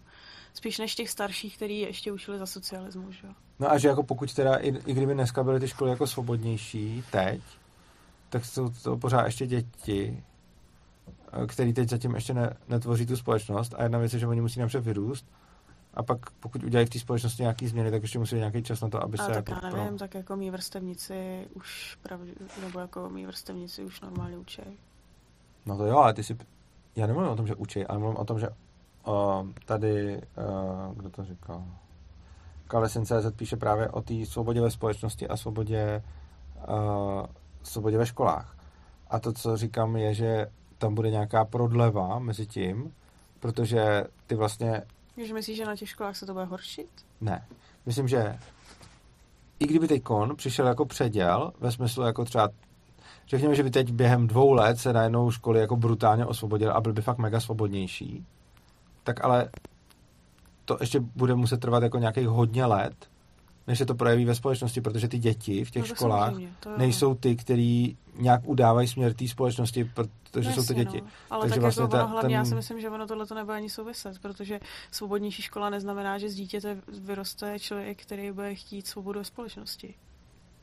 Spíš 0.54 0.78
než 0.78 0.94
těch 0.94 1.10
starších, 1.10 1.56
kteří 1.56 1.80
ještě 1.80 2.12
učili 2.12 2.38
za 2.38 2.46
socialismu, 2.46 3.12
že 3.12 3.26
jo. 3.26 3.32
No 3.58 3.70
a 3.70 3.78
že 3.78 3.88
jako 3.88 4.02
pokud 4.02 4.34
teda, 4.34 4.56
i, 4.56 4.68
i 4.68 4.94
kdyby 4.94 5.14
dneska 5.14 5.44
byly 5.44 5.60
ty 5.60 5.68
školy 5.68 5.90
jako 5.90 6.06
svobodnější 6.06 7.04
teď, 7.10 7.40
tak 8.28 8.44
jsou 8.44 8.70
to 8.82 8.96
pořád 8.96 9.24
ještě 9.24 9.46
děti, 9.46 10.24
který 11.46 11.72
teď 11.72 11.88
zatím 11.88 12.14
ještě 12.14 12.34
ne, 12.34 12.56
netvoří 12.68 13.06
tu 13.06 13.16
společnost 13.16 13.74
a 13.78 13.82
jedna 13.82 13.98
věc 13.98 14.12
je, 14.12 14.18
že 14.18 14.26
oni 14.26 14.40
musí 14.40 14.60
napřed 14.60 14.84
vyrůst 14.84 15.26
a 15.94 16.02
pak 16.02 16.30
pokud 16.30 16.64
udělají 16.64 16.86
v 16.86 16.90
té 16.90 16.98
společnosti 16.98 17.42
nějaké 17.42 17.68
změny, 17.68 17.90
tak 17.90 18.02
ještě 18.02 18.18
musí 18.18 18.36
nějaký 18.36 18.62
čas 18.62 18.80
na 18.80 18.88
to, 18.88 19.02
aby 19.02 19.18
a 19.18 19.26
se... 19.26 19.32
tak 19.32 19.48
jako 19.48 19.66
já 19.66 19.72
nevím, 19.72 19.88
pro... 19.88 19.98
tak 19.98 20.14
jako 20.14 20.36
mý 20.36 20.50
vrstevníci 20.50 21.48
už 21.54 21.98
pravdě, 22.02 22.32
nebo 22.60 22.80
jako 22.80 23.10
mý 23.10 23.26
vrstevníci 23.26 23.84
už 23.84 24.00
normálně 24.00 24.38
učí. 24.38 24.62
No 25.66 25.76
to 25.76 25.86
jo, 25.86 25.98
ale 25.98 26.14
ty 26.14 26.24
si... 26.24 26.36
Já 26.96 27.06
nemluvím 27.06 27.30
o 27.30 27.36
tom, 27.36 27.46
že 27.46 27.54
učí, 27.54 27.86
ale 27.86 27.98
mluvím 27.98 28.16
o 28.16 28.24
tom, 28.24 28.38
že 28.38 28.48
uh, 28.48 29.14
tady, 29.64 30.16
uh, 30.16 30.94
kdo 30.94 31.10
to 31.10 31.24
říkal? 31.24 31.64
Kalesin.cz 32.66 33.36
píše 33.36 33.56
právě 33.56 33.88
o 33.88 34.02
té 34.02 34.26
svobodě 34.26 34.60
ve 34.60 34.70
společnosti 34.70 35.28
a 35.28 35.36
svobodě 35.36 36.02
uh, 36.68 37.26
svobodě 37.62 37.98
ve 37.98 38.06
školách. 38.06 38.56
A 39.08 39.20
to, 39.20 39.32
co 39.32 39.56
říkám, 39.56 39.96
je, 39.96 40.14
že 40.14 40.46
tam 40.78 40.94
bude 40.94 41.10
nějaká 41.10 41.44
prodleva 41.44 42.18
mezi 42.18 42.46
tím, 42.46 42.94
protože 43.40 44.04
ty 44.26 44.34
vlastně... 44.34 44.82
Že 45.26 45.34
myslíš, 45.34 45.56
že 45.56 45.64
na 45.64 45.76
těch 45.76 45.88
školách 45.88 46.16
se 46.16 46.26
to 46.26 46.32
bude 46.32 46.44
horšit? 46.44 46.88
Ne. 47.20 47.46
Myslím, 47.86 48.08
že 48.08 48.38
i 49.58 49.66
kdyby 49.66 49.88
teď 49.88 50.02
kon 50.02 50.36
přišel 50.36 50.66
jako 50.66 50.86
předěl, 50.86 51.52
ve 51.60 51.72
smyslu 51.72 52.02
jako 52.02 52.24
třeba 52.24 52.48
řekněme, 53.26 53.54
že 53.54 53.62
by 53.62 53.70
teď 53.70 53.92
během 53.92 54.26
dvou 54.26 54.52
let 54.52 54.78
se 54.78 54.92
najednou 54.92 55.30
školy 55.30 55.60
jako 55.60 55.76
brutálně 55.76 56.26
osvobodily 56.26 56.72
a 56.72 56.80
byl 56.80 56.92
by 56.92 57.02
fakt 57.02 57.18
mega 57.18 57.40
svobodnější, 57.40 58.26
tak 59.04 59.24
ale 59.24 59.50
to 60.64 60.76
ještě 60.80 61.00
bude 61.00 61.34
muset 61.34 61.60
trvat 61.60 61.82
jako 61.82 61.98
nějakých 61.98 62.28
hodně 62.28 62.64
let, 62.64 63.09
než 63.70 63.78
se 63.78 63.86
to 63.86 63.94
projeví 63.94 64.24
ve 64.24 64.34
společnosti, 64.34 64.80
protože 64.80 65.08
ty 65.08 65.18
děti 65.18 65.64
v 65.64 65.70
těch 65.70 65.82
no, 65.82 65.94
školách 65.94 66.32
nejsou 66.76 67.14
ty, 67.14 67.36
který 67.36 67.96
nějak 68.16 68.40
udávají 68.44 68.88
směr 68.88 69.14
té 69.14 69.28
společnosti, 69.28 69.84
protože 69.84 70.48
Jasně, 70.48 70.52
jsou 70.52 70.66
to 70.66 70.74
děti. 70.74 71.00
No. 71.00 71.06
Ale 71.30 71.40
Takže 71.40 71.54
tak 71.54 71.62
vlastně 71.62 71.82
jako 71.82 71.94
ono, 71.94 72.08
hlavně 72.08 72.28
ten... 72.28 72.30
já 72.30 72.44
si 72.44 72.54
myslím, 72.54 72.80
že 72.80 72.90
ono 72.90 73.06
tohle 73.06 73.26
to 73.26 73.34
nebude 73.34 73.56
ani 73.56 73.70
souviset, 73.70 74.18
protože 74.18 74.60
svobodnější 74.90 75.42
škola 75.42 75.70
neznamená, 75.70 76.18
že 76.18 76.28
z 76.28 76.34
dítěte 76.34 76.80
vyroste 76.88 77.58
člověk, 77.58 78.02
který 78.02 78.32
bude 78.32 78.54
chtít 78.54 78.86
svobodu 78.86 79.20
ve 79.20 79.24
společnosti. 79.24 79.94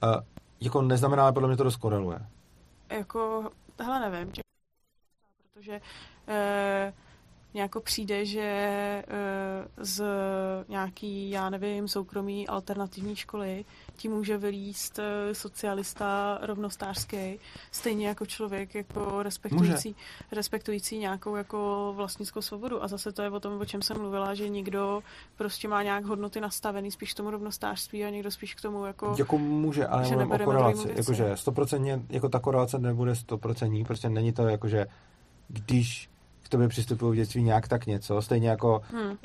Uh, 0.03 0.23
jako 0.61 0.81
neznamená, 0.81 1.23
ale 1.23 1.33
podle 1.33 1.47
mě 1.47 1.57
to 1.57 1.63
dost 1.63 1.75
koreluje. 1.75 2.19
Jako, 2.89 3.49
hele 3.79 4.09
nevím, 4.09 4.31
protože 5.53 5.81
uh, 6.27 6.93
nějak 7.57 7.71
přijde, 7.83 8.25
že 8.25 8.41
eh, 8.41 9.03
z 9.77 10.03
nějaký, 10.69 11.29
já 11.29 11.49
nevím, 11.49 11.87
soukromý 11.87 12.47
alternativní 12.47 13.15
školy 13.15 13.65
ti 13.95 14.09
může 14.09 14.37
vylíst 14.37 14.99
eh, 14.99 15.35
socialista 15.35 16.39
rovnostářský, 16.41 17.39
stejně 17.71 18.07
jako 18.07 18.25
člověk, 18.25 18.75
jako 18.75 19.23
respektující, 19.23 19.95
respektující 20.31 20.97
nějakou 20.97 21.35
jako 21.35 21.93
vlastnickou 21.95 22.41
svobodu. 22.41 22.83
A 22.83 22.87
zase 22.87 23.11
to 23.11 23.21
je 23.21 23.29
o 23.29 23.39
tom, 23.39 23.61
o 23.61 23.65
čem 23.65 23.81
jsem 23.81 23.97
mluvila, 23.97 24.33
že 24.33 24.49
někdo 24.49 25.03
prostě 25.37 25.67
má 25.67 25.83
nějak 25.83 26.05
hodnoty 26.05 26.41
nastavený 26.41 26.91
spíš 26.91 27.13
k 27.13 27.17
tomu 27.17 27.29
rovnostářství 27.29 28.05
a 28.05 28.09
někdo 28.09 28.31
spíš 28.31 28.55
k 28.55 28.61
tomu 28.61 28.85
jako... 28.85 29.15
Jako 29.17 29.37
může, 29.37 29.87
ale 29.87 30.09
mluvím 30.09 30.31
o 30.31 30.37
korelaci. 30.37 30.93
Jakože 30.95 31.37
stoprocentně, 31.37 32.01
jako 32.09 32.29
ta 32.29 32.39
korelace 32.39 32.79
nebude 32.79 33.15
stoprocentní, 33.15 33.83
prostě 33.83 34.09
není 34.09 34.33
to 34.33 34.47
jako, 34.47 34.67
že 34.67 34.87
když 35.47 36.09
k 36.47 36.51
tobě 36.51 36.67
přistupují 36.67 37.11
v 37.11 37.15
dětství 37.15 37.43
nějak 37.43 37.67
tak 37.67 37.85
něco, 37.85 38.21
stejně 38.21 38.49
jako 38.49 38.81
hmm. 38.91 39.09
uh, 39.09 39.15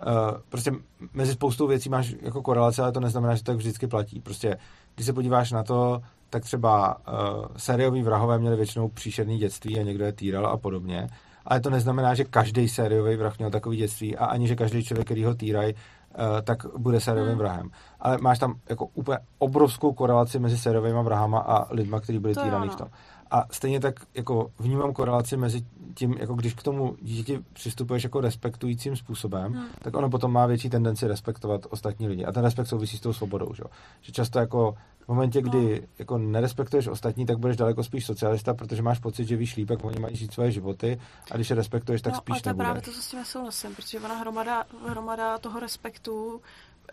prostě 0.49 0.73
mezi 1.15 1.33
spoustou 1.33 1.67
věcí 1.67 1.89
máš 1.89 2.15
jako 2.23 2.43
korelace, 2.43 2.83
ale 2.83 2.93
to 2.93 3.01
neznamená, 3.01 3.35
že 3.35 3.43
to 3.43 3.53
tak 3.53 3.57
vždycky 3.57 3.87
platí. 3.87 4.21
Prostě 4.21 4.57
když 4.95 5.07
se 5.07 5.13
podíváš 5.13 5.53
na 5.53 5.63
to, 5.63 6.01
tak 6.31 6.43
třeba 6.43 6.97
uh, 6.97 7.47
sérioví 7.57 8.03
vrahové 8.03 8.39
měli 8.39 8.57
většinou 8.57 8.89
příšerný 8.89 9.39
dětství 9.39 9.81
a 9.81 9.83
někdo 9.83 10.05
je 10.05 10.13
týral 10.13 10.47
a 10.47 10.57
podobně. 10.57 11.07
Ale 11.45 11.61
to 11.61 11.71
neznamená, 11.71 12.15
že 12.15 12.25
každý 12.25 12.69
sériový 12.69 13.17
vrah 13.17 13.39
měl 13.39 13.51
takový 13.51 13.77
dětství 13.77 14.17
a 14.17 14.25
ani, 14.25 14.49
že 14.49 14.57
každý 14.57 14.85
člověk, 14.85 15.07
který 15.07 15.25
ho 15.25 15.35
týrají, 15.35 15.75
uh, 15.75 16.21
tak 16.43 16.59
bude 16.79 17.01
sériovým 17.01 17.31
hmm. 17.31 17.39
vrahem. 17.39 17.71
Ale 18.01 18.19
máš 18.19 18.39
tam 18.39 18.55
jako 18.69 18.87
úplně 18.95 19.19
obrovskou 19.39 19.93
korelaci 19.93 20.39
mezi 20.39 20.59
sériovými 20.59 21.03
vrahama 21.03 21.39
a 21.39 21.75
lidma, 21.75 22.01
kteří 22.01 22.19
byli 22.19 22.35
týraní 22.35 22.69
v 22.69 22.77
tom. 22.77 22.89
A 23.33 23.47
stejně 23.51 23.81
tak 23.81 23.95
jako 24.15 24.51
vnímám 24.59 24.93
korelaci 24.93 25.37
mezi 25.37 25.65
tím, 25.95 26.13
jako 26.19 26.35
když 26.35 26.55
k 26.55 26.63
tomu 26.63 26.97
dítěti 27.03 27.45
přistupuješ 27.53 28.05
jako 28.05 28.21
respektujícím 28.21 28.97
způsobem, 28.97 29.53
hmm. 29.53 29.67
tak 29.83 29.97
ono 29.97 30.11
potom 30.11 30.33
má 30.33 30.47
větší 30.47 30.71
tendenci 30.71 31.07
respektovat 31.07 31.67
ostatní 31.71 32.09
lidi. 32.09 32.25
A 32.25 32.33
ten 32.33 32.45
respekt 32.45 32.67
souvisí 32.67 32.97
s 32.97 33.01
tou 33.01 33.13
svobodou, 33.13 33.55
že, 33.55 33.63
že 34.01 34.13
často 34.13 34.39
jako 34.39 34.77
v 35.05 35.09
momentě, 35.09 35.43
kdy 35.43 35.81
no. 35.81 35.89
jako 35.99 36.19
nerespektuješ 36.19 36.87
ostatní, 36.87 37.27
tak 37.27 37.39
budeš 37.39 37.57
daleko 37.57 37.85
spíš 37.85 38.07
socialista, 38.07 38.55
protože 38.55 38.83
máš 38.83 38.99
pocit, 38.99 39.25
že 39.25 39.37
víš 39.37 39.57
líp, 39.57 39.71
jak 39.71 39.85
oni 39.85 40.01
mají 40.01 40.17
žít 40.17 40.33
svoje 40.33 40.51
životy 40.51 41.01
a 41.31 41.35
když 41.35 41.51
je 41.51 41.57
respektuješ, 41.57 42.03
tak 42.03 42.13
no, 42.13 42.19
spíš 42.19 42.33
ale 42.33 42.43
to 42.43 42.49
je 42.49 42.55
právě 42.55 42.83
to, 42.83 42.93
co 42.93 43.03
s 43.03 43.11
tím 43.11 43.25
souhlasím, 43.25 43.75
protože 43.75 44.01
ona 44.01 44.15
hromada, 44.15 44.65
hromada 44.89 45.39
toho 45.39 45.61
respektu 45.61 46.41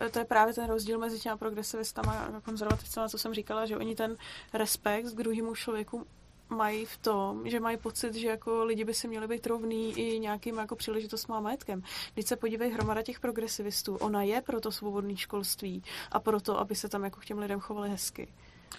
eh, 0.00 0.08
to 0.08 0.18
je 0.18 0.24
právě 0.24 0.54
ten 0.54 0.66
rozdíl 0.66 0.98
mezi 0.98 1.18
těma 1.18 1.36
progresivistama 1.36 2.12
a 2.12 2.40
konzervativcama, 2.40 3.08
co 3.08 3.18
jsem 3.18 3.34
říkala, 3.34 3.66
že 3.66 3.76
oni 3.76 3.94
ten 3.94 4.16
respekt 4.52 5.06
k 5.06 5.16
druhému 5.16 5.54
člověku 5.54 6.06
mají 6.50 6.84
v 6.84 6.98
tom, 6.98 7.48
že 7.48 7.60
mají 7.60 7.76
pocit, 7.76 8.14
že 8.14 8.28
jako 8.28 8.64
lidi 8.64 8.84
by 8.84 8.94
si 8.94 9.08
měli 9.08 9.28
být 9.28 9.46
rovný 9.46 9.92
i 9.98 10.18
nějakým 10.18 10.58
jako 10.58 10.76
příležitostem 10.76 11.34
a 11.34 11.40
majetkem. 11.40 11.82
Když 12.14 12.26
se 12.26 12.36
podívej 12.36 12.70
hromada 12.70 13.02
těch 13.02 13.20
progresivistů, 13.20 13.96
ona 13.96 14.22
je 14.22 14.40
pro 14.40 14.60
to 14.60 14.72
svobodné 14.72 15.16
školství 15.16 15.82
a 16.12 16.20
proto, 16.20 16.58
aby 16.58 16.74
se 16.74 16.88
tam 16.88 17.04
jako 17.04 17.20
k 17.20 17.24
těm 17.24 17.38
lidem 17.38 17.60
chovali 17.60 17.90
hezky. 17.90 18.28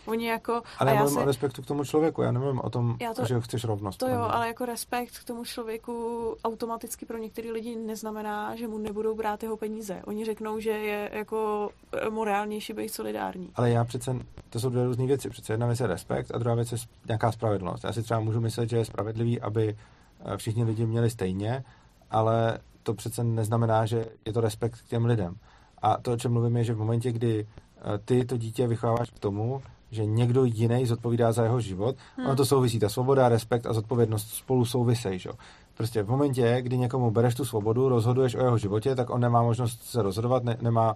Oni 0.05 0.27
jako, 0.27 0.61
ale 0.80 0.91
já 0.91 0.97
mluvím 0.97 1.18
si... 1.18 1.23
o 1.23 1.26
respektu 1.26 1.61
k 1.61 1.65
tomu 1.65 1.84
člověku, 1.84 2.22
já 2.22 2.31
nevím 2.31 2.59
o 2.59 2.69
tom, 2.69 2.97
to, 3.15 3.26
že 3.26 3.41
chceš 3.41 3.63
rovnost. 3.63 3.97
To 3.97 4.07
jo, 4.07 4.22
ale 4.22 4.47
jako 4.47 4.65
respekt 4.65 5.19
k 5.19 5.23
tomu 5.23 5.45
člověku 5.45 6.35
automaticky 6.43 7.05
pro 7.05 7.18
některé 7.18 7.51
lidi 7.51 7.76
neznamená, 7.76 8.55
že 8.55 8.68
mu 8.68 8.77
nebudou 8.77 9.15
brát 9.15 9.43
jeho 9.43 9.57
peníze. 9.57 10.01
Oni 10.05 10.26
řeknou, 10.26 10.59
že 10.59 10.69
je 10.69 11.09
jako 11.13 11.69
morálnější 12.09 12.73
být 12.73 12.89
solidární. 12.89 13.49
Ale 13.55 13.69
já 13.69 13.84
přece, 13.84 14.15
to 14.49 14.59
jsou 14.59 14.69
dvě 14.69 14.85
různé 14.85 15.05
věci. 15.05 15.30
Přece 15.30 15.53
jedna 15.53 15.68
věc 15.68 15.80
je 15.80 15.88
respekt 15.88 16.31
a 16.34 16.38
druhá 16.38 16.55
věc 16.55 16.72
je 16.72 16.77
nějaká 17.07 17.31
spravedlnost. 17.31 17.84
Já 17.84 17.93
si 17.93 18.03
třeba 18.03 18.19
můžu 18.19 18.41
myslet, 18.41 18.69
že 18.69 18.77
je 18.77 18.85
spravedlivý, 18.85 19.41
aby 19.41 19.77
eh, 20.26 20.38
všichni 20.38 20.63
lidi 20.63 20.85
měli 20.85 21.09
stejně, 21.09 21.63
ale 22.11 22.59
to 22.84 22.93
přece 22.93 23.23
neznamená, 23.23 23.85
že 23.85 24.05
je 24.26 24.34
to 24.34 24.41
respekt 24.41 24.81
k 24.81 24.88
těm 24.88 25.05
lidem. 25.05 25.35
A 25.81 25.97
to, 25.97 26.13
o 26.13 26.18
čem 26.18 26.34
mluvím, 26.34 26.57
je, 26.57 26.63
že 26.63 26.73
v 26.73 26.77
momentě, 26.77 27.11
kdy 27.11 27.47
eh, 27.47 27.97
ty 28.05 28.26
to 28.26 28.38
dítě 28.38 28.68
vychováváš 28.68 29.09
k 29.09 29.19
tomu, 29.19 29.61
že 29.91 30.05
někdo 30.05 30.43
jiný 30.45 30.85
zodpovídá 30.85 31.31
za 31.31 31.43
jeho 31.43 31.61
život, 31.61 31.95
hmm. 32.18 32.26
ono 32.26 32.35
to 32.35 32.45
souvisí, 32.45 32.80
ta 32.80 32.89
svoboda, 32.89 33.30
respekt 33.30 33.65
a 33.65 33.73
zodpovědnost 33.73 34.30
spolu 34.30 34.65
souvisejí, 34.65 35.19
že? 35.19 35.30
Prostě 35.73 36.03
v 36.03 36.09
momentě, 36.09 36.57
kdy 36.61 36.77
někomu 36.77 37.11
bereš 37.11 37.35
tu 37.35 37.45
svobodu, 37.45 37.89
rozhoduješ 37.89 38.35
o 38.35 38.43
jeho 38.43 38.57
životě, 38.57 38.95
tak 38.95 39.09
on 39.09 39.22
nemá 39.22 39.41
možnost 39.41 39.84
se 39.84 40.01
rozhodovat, 40.01 40.43
ne, 40.43 40.57
nemá 40.61 40.95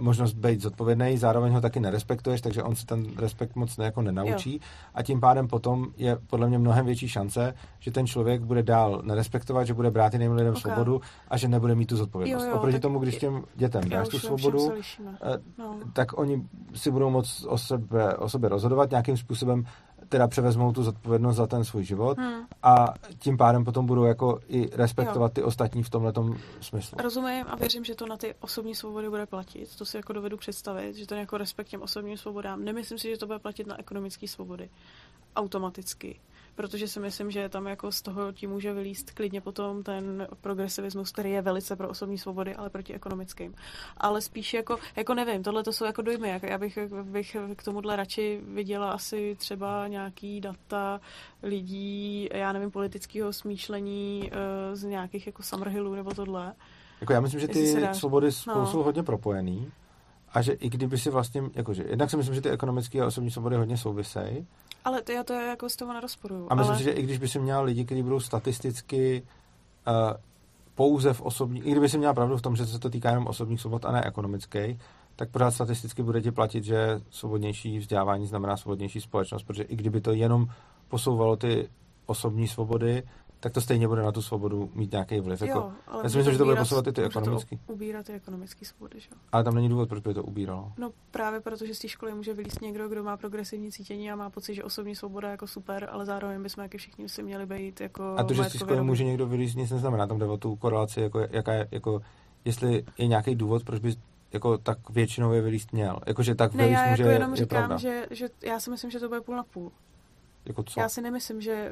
možnost 0.00 0.32
být 0.32 0.60
zodpovědný, 0.60 1.18
zároveň 1.18 1.52
ho 1.52 1.60
taky 1.60 1.80
nerespektuješ, 1.80 2.40
takže 2.40 2.62
on 2.62 2.74
se 2.74 2.86
ten 2.86 3.06
respekt 3.16 3.56
moc 3.56 3.76
ne, 3.76 3.84
jako 3.84 4.02
nenaučí 4.02 4.52
jo. 4.52 4.58
a 4.94 5.02
tím 5.02 5.20
pádem 5.20 5.48
potom 5.48 5.86
je 5.96 6.16
podle 6.26 6.48
mě 6.48 6.58
mnohem 6.58 6.86
větší 6.86 7.08
šance, 7.08 7.54
že 7.78 7.90
ten 7.90 8.06
člověk 8.06 8.42
bude 8.42 8.62
dál 8.62 9.02
nerespektovat, 9.04 9.66
že 9.66 9.74
bude 9.74 9.90
brát 9.90 10.12
jiným 10.12 10.32
lidem 10.32 10.52
okay. 10.52 10.60
svobodu 10.60 11.00
a 11.28 11.36
že 11.36 11.48
nebude 11.48 11.74
mít 11.74 11.86
tu 11.86 11.96
zodpovědnost. 11.96 12.44
Jo, 12.44 12.50
jo, 12.50 12.56
Oproti 12.56 12.80
tomu, 12.80 12.98
když 12.98 13.16
těm 13.16 13.44
dětem 13.54 13.88
dáš 13.88 14.08
tu 14.08 14.18
svobodu, 14.18 14.72
eh, 14.72 15.38
no. 15.58 15.78
tak 15.92 16.18
oni 16.18 16.42
si 16.74 16.90
budou 16.90 17.10
moc 17.10 17.46
o, 17.48 17.58
sebe, 17.58 18.16
o 18.16 18.28
sobě 18.28 18.48
rozhodovat 18.48 18.90
nějakým 18.90 19.16
způsobem 19.16 19.64
teda 20.08 20.28
převezmou 20.28 20.72
tu 20.72 20.82
zodpovědnost 20.82 21.36
za 21.36 21.46
ten 21.46 21.64
svůj 21.64 21.84
život 21.84 22.18
hmm. 22.18 22.46
a 22.62 22.94
tím 23.18 23.36
pádem 23.36 23.64
potom 23.64 23.86
budou 23.86 24.04
jako 24.04 24.40
i 24.48 24.70
respektovat 24.72 25.32
jo. 25.32 25.34
ty 25.34 25.42
ostatní 25.42 25.82
v 25.82 25.90
tomhle 25.90 26.12
smyslu. 26.60 26.98
Rozumím 27.02 27.44
a 27.48 27.56
věřím, 27.56 27.84
že 27.84 27.94
to 27.94 28.06
na 28.06 28.16
ty 28.16 28.34
osobní 28.40 28.74
svobody 28.74 29.10
bude 29.10 29.26
platit. 29.26 29.76
To 29.76 29.84
si 29.84 29.96
jako 29.96 30.12
dovedu 30.12 30.36
představit, 30.36 30.96
že 30.96 31.06
to 31.06 31.14
je 31.14 31.20
jako 31.20 31.38
respekt 31.38 31.68
těm 31.68 31.82
osobním 31.82 32.16
svobodám. 32.16 32.64
Nemyslím 32.64 32.98
si, 32.98 33.10
že 33.10 33.16
to 33.16 33.26
bude 33.26 33.38
platit 33.38 33.66
na 33.66 33.80
ekonomické 33.80 34.28
svobody. 34.28 34.68
Automaticky 35.36 36.20
protože 36.56 36.88
si 36.88 37.00
myslím, 37.00 37.30
že 37.30 37.48
tam 37.48 37.66
jako 37.66 37.92
z 37.92 38.02
toho 38.02 38.32
ti 38.32 38.46
může 38.46 38.72
vylíst 38.72 39.10
klidně 39.10 39.40
potom 39.40 39.82
ten 39.82 40.28
progresivismus, 40.40 41.12
který 41.12 41.30
je 41.30 41.42
velice 41.42 41.76
pro 41.76 41.88
osobní 41.88 42.18
svobody, 42.18 42.54
ale 42.54 42.70
proti 42.70 42.94
ekonomickým. 42.94 43.54
Ale 43.96 44.20
spíš 44.20 44.54
jako, 44.54 44.76
jako 44.96 45.14
nevím, 45.14 45.42
tohle 45.42 45.62
to 45.62 45.72
jsou 45.72 45.84
jako 45.84 46.02
dojmy. 46.02 46.28
Jak, 46.28 46.42
já 46.42 46.58
bych, 46.58 46.78
bych 47.02 47.36
k 47.56 47.62
tomuhle 47.62 47.96
radši 47.96 48.40
viděla 48.54 48.90
asi 48.90 49.36
třeba 49.38 49.88
nějaký 49.88 50.40
data 50.40 51.00
lidí, 51.42 52.28
já 52.32 52.52
nevím, 52.52 52.70
politického 52.70 53.32
smýšlení 53.32 54.30
uh, 54.32 54.74
z 54.74 54.84
nějakých 54.84 55.26
jako 55.26 55.42
Summerhillů 55.42 55.94
nebo 55.94 56.14
tohle. 56.14 56.54
Jako 57.00 57.12
já 57.12 57.20
myslím, 57.20 57.40
že 57.40 57.48
ty 57.48 57.88
svobody 57.92 58.32
spolu 58.32 58.58
no. 58.58 58.66
jsou 58.66 58.82
hodně 58.82 59.02
propojený 59.02 59.72
a 60.32 60.42
že 60.42 60.52
i 60.52 60.68
kdyby 60.68 60.98
si 60.98 61.10
vlastně, 61.10 61.42
jakože, 61.54 61.84
jednak 61.88 62.10
si 62.10 62.16
myslím, 62.16 62.34
že 62.34 62.40
ty 62.40 62.50
ekonomické 62.50 63.00
a 63.00 63.06
osobní 63.06 63.30
svobody 63.30 63.56
hodně 63.56 63.76
souvisejí, 63.76 64.46
ale 64.86 65.02
to 65.02 65.12
já 65.12 65.24
to 65.24 65.32
jako 65.32 65.68
s 65.68 65.76
toho 65.76 65.92
nerozporuju. 65.92 66.46
A 66.50 66.54
myslím 66.54 66.70
ale... 66.70 66.78
si, 66.78 66.84
že 66.84 66.90
i 66.90 67.02
když 67.02 67.18
by 67.18 67.28
si 67.28 67.38
měl 67.38 67.62
lidi, 67.62 67.84
kteří 67.84 68.02
budou 68.02 68.20
statisticky 68.20 69.22
uh, 69.86 69.94
pouze 70.74 71.12
v 71.12 71.22
osobní, 71.22 71.60
i 71.60 71.70
kdyby 71.70 71.88
si 71.88 71.98
měl 71.98 72.14
pravdu 72.14 72.36
v 72.36 72.42
tom, 72.42 72.56
že 72.56 72.66
se 72.66 72.78
to 72.78 72.90
týká 72.90 73.10
jenom 73.10 73.26
osobních 73.26 73.60
svobod 73.60 73.84
a 73.84 73.92
ne 73.92 74.04
ekonomických, 74.04 74.78
tak 75.16 75.30
pořád 75.30 75.50
statisticky 75.50 76.02
bude 76.02 76.20
ti 76.22 76.30
platit, 76.30 76.64
že 76.64 77.00
svobodnější 77.10 77.78
vzdělávání 77.78 78.26
znamená 78.26 78.56
svobodnější 78.56 79.00
společnost, 79.00 79.42
protože 79.42 79.62
i 79.62 79.76
kdyby 79.76 80.00
to 80.00 80.12
jenom 80.12 80.46
posouvalo 80.88 81.36
ty 81.36 81.68
osobní 82.06 82.48
svobody, 82.48 83.02
tak 83.40 83.52
to 83.52 83.60
stejně 83.60 83.88
bude 83.88 84.02
na 84.02 84.12
tu 84.12 84.22
svobodu 84.22 84.70
mít 84.74 84.92
nějaký 84.92 85.20
vliv. 85.20 85.40
Jo, 85.40 85.46
jako, 85.46 85.72
ale 85.86 86.02
já 86.04 86.08
si 86.08 86.16
myslím, 86.16 86.32
že 86.32 86.38
to 86.38 86.44
bude 86.44 86.56
posouvat 86.56 86.86
i 86.86 86.92
ty 86.92 87.02
ekonomické. 87.02 87.58
Ubírat 87.66 88.06
ty 88.06 88.12
ekonomické 88.12 88.64
svobody, 88.64 89.00
že? 89.00 89.08
Ale 89.32 89.44
tam 89.44 89.54
není 89.54 89.68
důvod, 89.68 89.88
proč 89.88 90.02
by 90.02 90.14
to 90.14 90.22
ubíralo. 90.22 90.72
No 90.78 90.90
právě 91.10 91.40
protože 91.40 91.74
z 91.74 91.78
té 91.78 91.88
školy 91.88 92.14
může 92.14 92.34
vylíst 92.34 92.60
někdo, 92.60 92.88
kdo 92.88 93.02
má 93.04 93.16
progresivní 93.16 93.72
cítění 93.72 94.10
a 94.10 94.16
má 94.16 94.30
pocit, 94.30 94.54
že 94.54 94.64
osobní 94.64 94.96
svoboda 94.96 95.28
je 95.28 95.32
jako 95.32 95.46
super, 95.46 95.88
ale 95.92 96.06
zároveň 96.06 96.42
bychom 96.42 96.62
jak 96.62 96.74
všichni 96.76 97.08
si 97.08 97.22
měli 97.22 97.46
být 97.46 97.80
jako. 97.80 98.14
A 98.18 98.24
to, 98.24 98.34
že 98.34 98.44
z 98.44 98.52
té 98.52 98.58
školy 98.58 98.82
může 98.82 99.04
někdo 99.04 99.26
vylíst, 99.26 99.56
nic 99.56 99.70
neznamená. 99.70 100.06
Tam 100.06 100.18
jde 100.18 100.26
o 100.26 100.36
tu 100.36 100.56
korelaci, 100.56 101.00
jako, 101.00 101.20
jaká 101.30 101.52
je, 101.52 101.68
jako, 101.70 102.00
jestli 102.44 102.84
je 102.98 103.06
nějaký 103.06 103.34
důvod, 103.34 103.64
proč 103.64 103.80
by 103.80 103.94
jako 104.32 104.58
tak 104.58 104.90
většinou 104.90 105.32
je 105.32 105.42
vylíst 105.42 105.72
měl. 105.72 105.98
Jakože 106.06 106.34
tak 106.34 106.54
ne, 106.54 106.68
já 106.68 106.86
jako 106.86 107.02
jenom 107.02 107.30
je 107.30 107.36
říkám, 107.36 107.58
pravda. 107.58 107.76
že, 107.76 108.06
že 108.10 108.28
já 108.42 108.60
si 108.60 108.70
myslím, 108.70 108.90
že 108.90 109.00
to 109.00 109.08
bude 109.08 109.20
půl 109.20 109.36
na 109.36 109.44
půl. 109.44 109.72
Jako 110.46 110.62
co? 110.62 110.80
Já 110.80 110.88
si 110.88 111.02
nemyslím, 111.02 111.40
že, 111.40 111.70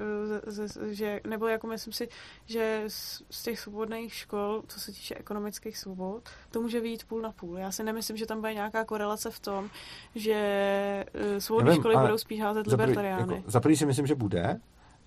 eh, 0.82 0.94
že, 0.94 1.20
nebo 1.26 1.46
jako 1.46 1.66
myslím 1.66 1.92
si, 1.92 2.08
že 2.46 2.84
z 3.30 3.42
těch 3.42 3.60
svobodných 3.60 4.14
škol, 4.14 4.62
co 4.68 4.80
se 4.80 4.92
týče 4.92 5.14
ekonomických 5.14 5.78
svobod, 5.78 6.28
to 6.50 6.60
může 6.60 6.80
být 6.80 7.04
půl 7.04 7.20
na 7.20 7.32
půl. 7.32 7.58
Já 7.58 7.72
si 7.72 7.84
nemyslím, 7.84 8.16
že 8.16 8.26
tam 8.26 8.40
bude 8.40 8.54
nějaká 8.54 8.84
korelace 8.84 9.30
v 9.30 9.40
tom, 9.40 9.70
že 10.14 10.34
eh, 11.14 11.40
svobodné 11.40 11.74
školy 11.74 11.96
budou 11.96 12.18
spíš 12.18 12.40
házet 12.40 12.66
libertariány. 12.66 13.34
Jako, 13.34 13.50
za 13.50 13.60
prvý 13.60 13.76
si 13.76 13.86
myslím, 13.86 14.06
že 14.06 14.14
bude, 14.14 14.60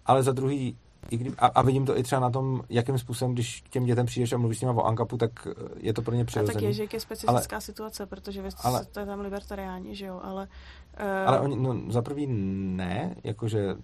ale 0.05 0.23
za 0.23 0.31
druhý 0.31 0.77
i 1.09 1.17
kdy, 1.17 1.33
a, 1.37 1.45
a 1.45 1.61
vidím 1.61 1.85
to 1.85 1.97
i 1.97 2.03
třeba 2.03 2.21
na 2.21 2.29
tom, 2.29 2.61
jakým 2.69 2.97
způsobem, 2.97 3.33
když 3.33 3.61
těm 3.69 3.85
dětem 3.85 4.05
přijdeš 4.05 4.33
a 4.33 4.37
mluvíš 4.37 4.57
s 4.57 4.61
nimi 4.61 4.73
o 4.75 4.83
Ankapu, 4.83 5.17
tak 5.17 5.47
eh, 5.47 5.53
je 5.77 5.93
to 5.93 6.01
pro 6.01 6.15
ně 6.15 6.25
přirozené. 6.25 6.53
tak 6.53 6.63
je, 6.63 6.73
že 6.73 6.85
je 6.93 6.99
specifická 6.99 7.55
ale, 7.55 7.61
situace, 7.61 8.05
protože 8.05 8.41
vy 8.41 8.49
ale, 8.63 8.85
to 8.85 8.99
je 8.99 9.05
tam 9.05 9.19
libertariáni, 9.19 9.95
že 9.95 10.05
jo, 10.05 10.19
ale... 10.23 10.47
Uh, 10.99 11.29
ale 11.29 11.39
oni, 11.39 11.55
no 11.55 11.91
za 11.91 12.01
prvý 12.01 12.27
ne, 12.27 13.15
jakože... 13.23 13.75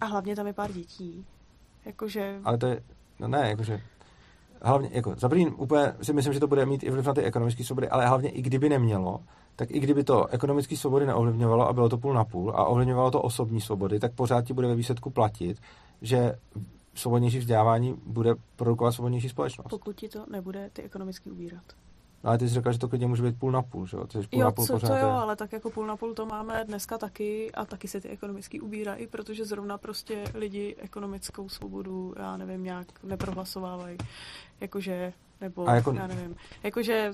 A 0.00 0.06
hlavně 0.06 0.36
tam 0.36 0.46
je 0.46 0.52
pár 0.52 0.72
dětí, 0.72 1.26
jakože... 1.84 2.40
Ale 2.44 2.58
to 2.58 2.66
je, 2.66 2.82
no 3.20 3.28
ne, 3.28 3.48
jakože... 3.48 3.80
Hlavně, 4.62 4.90
jako, 4.92 5.14
za 5.18 5.28
první 5.28 5.46
úplně 5.46 5.92
si 6.02 6.12
myslím, 6.12 6.32
že 6.32 6.40
to 6.40 6.46
bude 6.46 6.66
mít 6.66 6.82
i 6.82 6.90
vliv 6.90 7.06
na 7.06 7.14
ty 7.14 7.22
ekonomické 7.22 7.64
svobody, 7.64 7.88
ale 7.88 8.06
hlavně 8.06 8.30
i 8.30 8.42
kdyby 8.42 8.68
nemělo, 8.68 9.20
tak 9.56 9.70
i 9.70 9.80
kdyby 9.80 10.04
to 10.04 10.26
ekonomické 10.26 10.76
svobody 10.76 11.06
neovlivňovalo 11.06 11.68
a 11.68 11.72
bylo 11.72 11.88
to 11.88 11.98
půl 11.98 12.14
na 12.14 12.24
půl 12.24 12.50
a 12.50 12.64
ovlivňovalo 12.64 13.10
to 13.10 13.22
osobní 13.22 13.60
svobody, 13.60 14.00
tak 14.00 14.12
pořád 14.12 14.44
ti 14.44 14.52
bude 14.52 14.68
ve 14.68 14.74
výsledku 14.74 15.10
platit, 15.10 15.58
že 16.02 16.38
svobodnější 16.94 17.38
vzdělávání 17.38 17.94
bude 18.06 18.34
produkovat 18.56 18.94
svobodnější 18.94 19.28
společnost. 19.28 19.68
Pokud 19.68 19.96
ti 19.96 20.08
to 20.08 20.26
nebude 20.30 20.70
ty 20.72 20.82
ekonomicky 20.82 21.30
ubírat. 21.30 21.64
No 22.24 22.30
ale 22.30 22.38
ty 22.38 22.48
jsi 22.48 22.54
řekla, 22.54 22.72
že 22.72 22.78
to 22.78 22.88
klidně 22.88 23.06
může 23.06 23.22
být 23.22 23.38
půl 23.38 23.52
na 23.52 23.62
půl, 23.62 23.86
že 23.86 23.96
jo? 23.96 24.06
Půl 24.06 24.22
jo, 24.32 24.44
na 24.44 24.50
půl 24.50 24.66
co, 24.66 24.78
to 24.78 24.86
jo, 24.86 24.94
je... 24.94 25.02
ale 25.02 25.36
tak 25.36 25.52
jako 25.52 25.70
půl 25.70 25.86
na 25.86 25.96
půl 25.96 26.14
to 26.14 26.26
máme 26.26 26.64
dneska 26.64 26.98
taky 26.98 27.52
a 27.52 27.64
taky 27.64 27.88
se 27.88 28.00
ty 28.00 28.08
ekonomicky 28.08 28.60
ubírají, 28.60 29.06
protože 29.06 29.44
zrovna 29.44 29.78
prostě 29.78 30.24
lidi 30.34 30.76
ekonomickou 30.78 31.48
svobodu, 31.48 32.14
já 32.18 32.36
nevím, 32.36 32.64
nějak 32.64 33.04
neprohlasovávají. 33.04 33.98
Jakože, 34.60 35.12
nebo 35.40 35.68
a 35.68 35.74
jako... 35.74 35.92
já 35.92 36.06
nevím. 36.06 36.36
Jakože, 36.62 37.12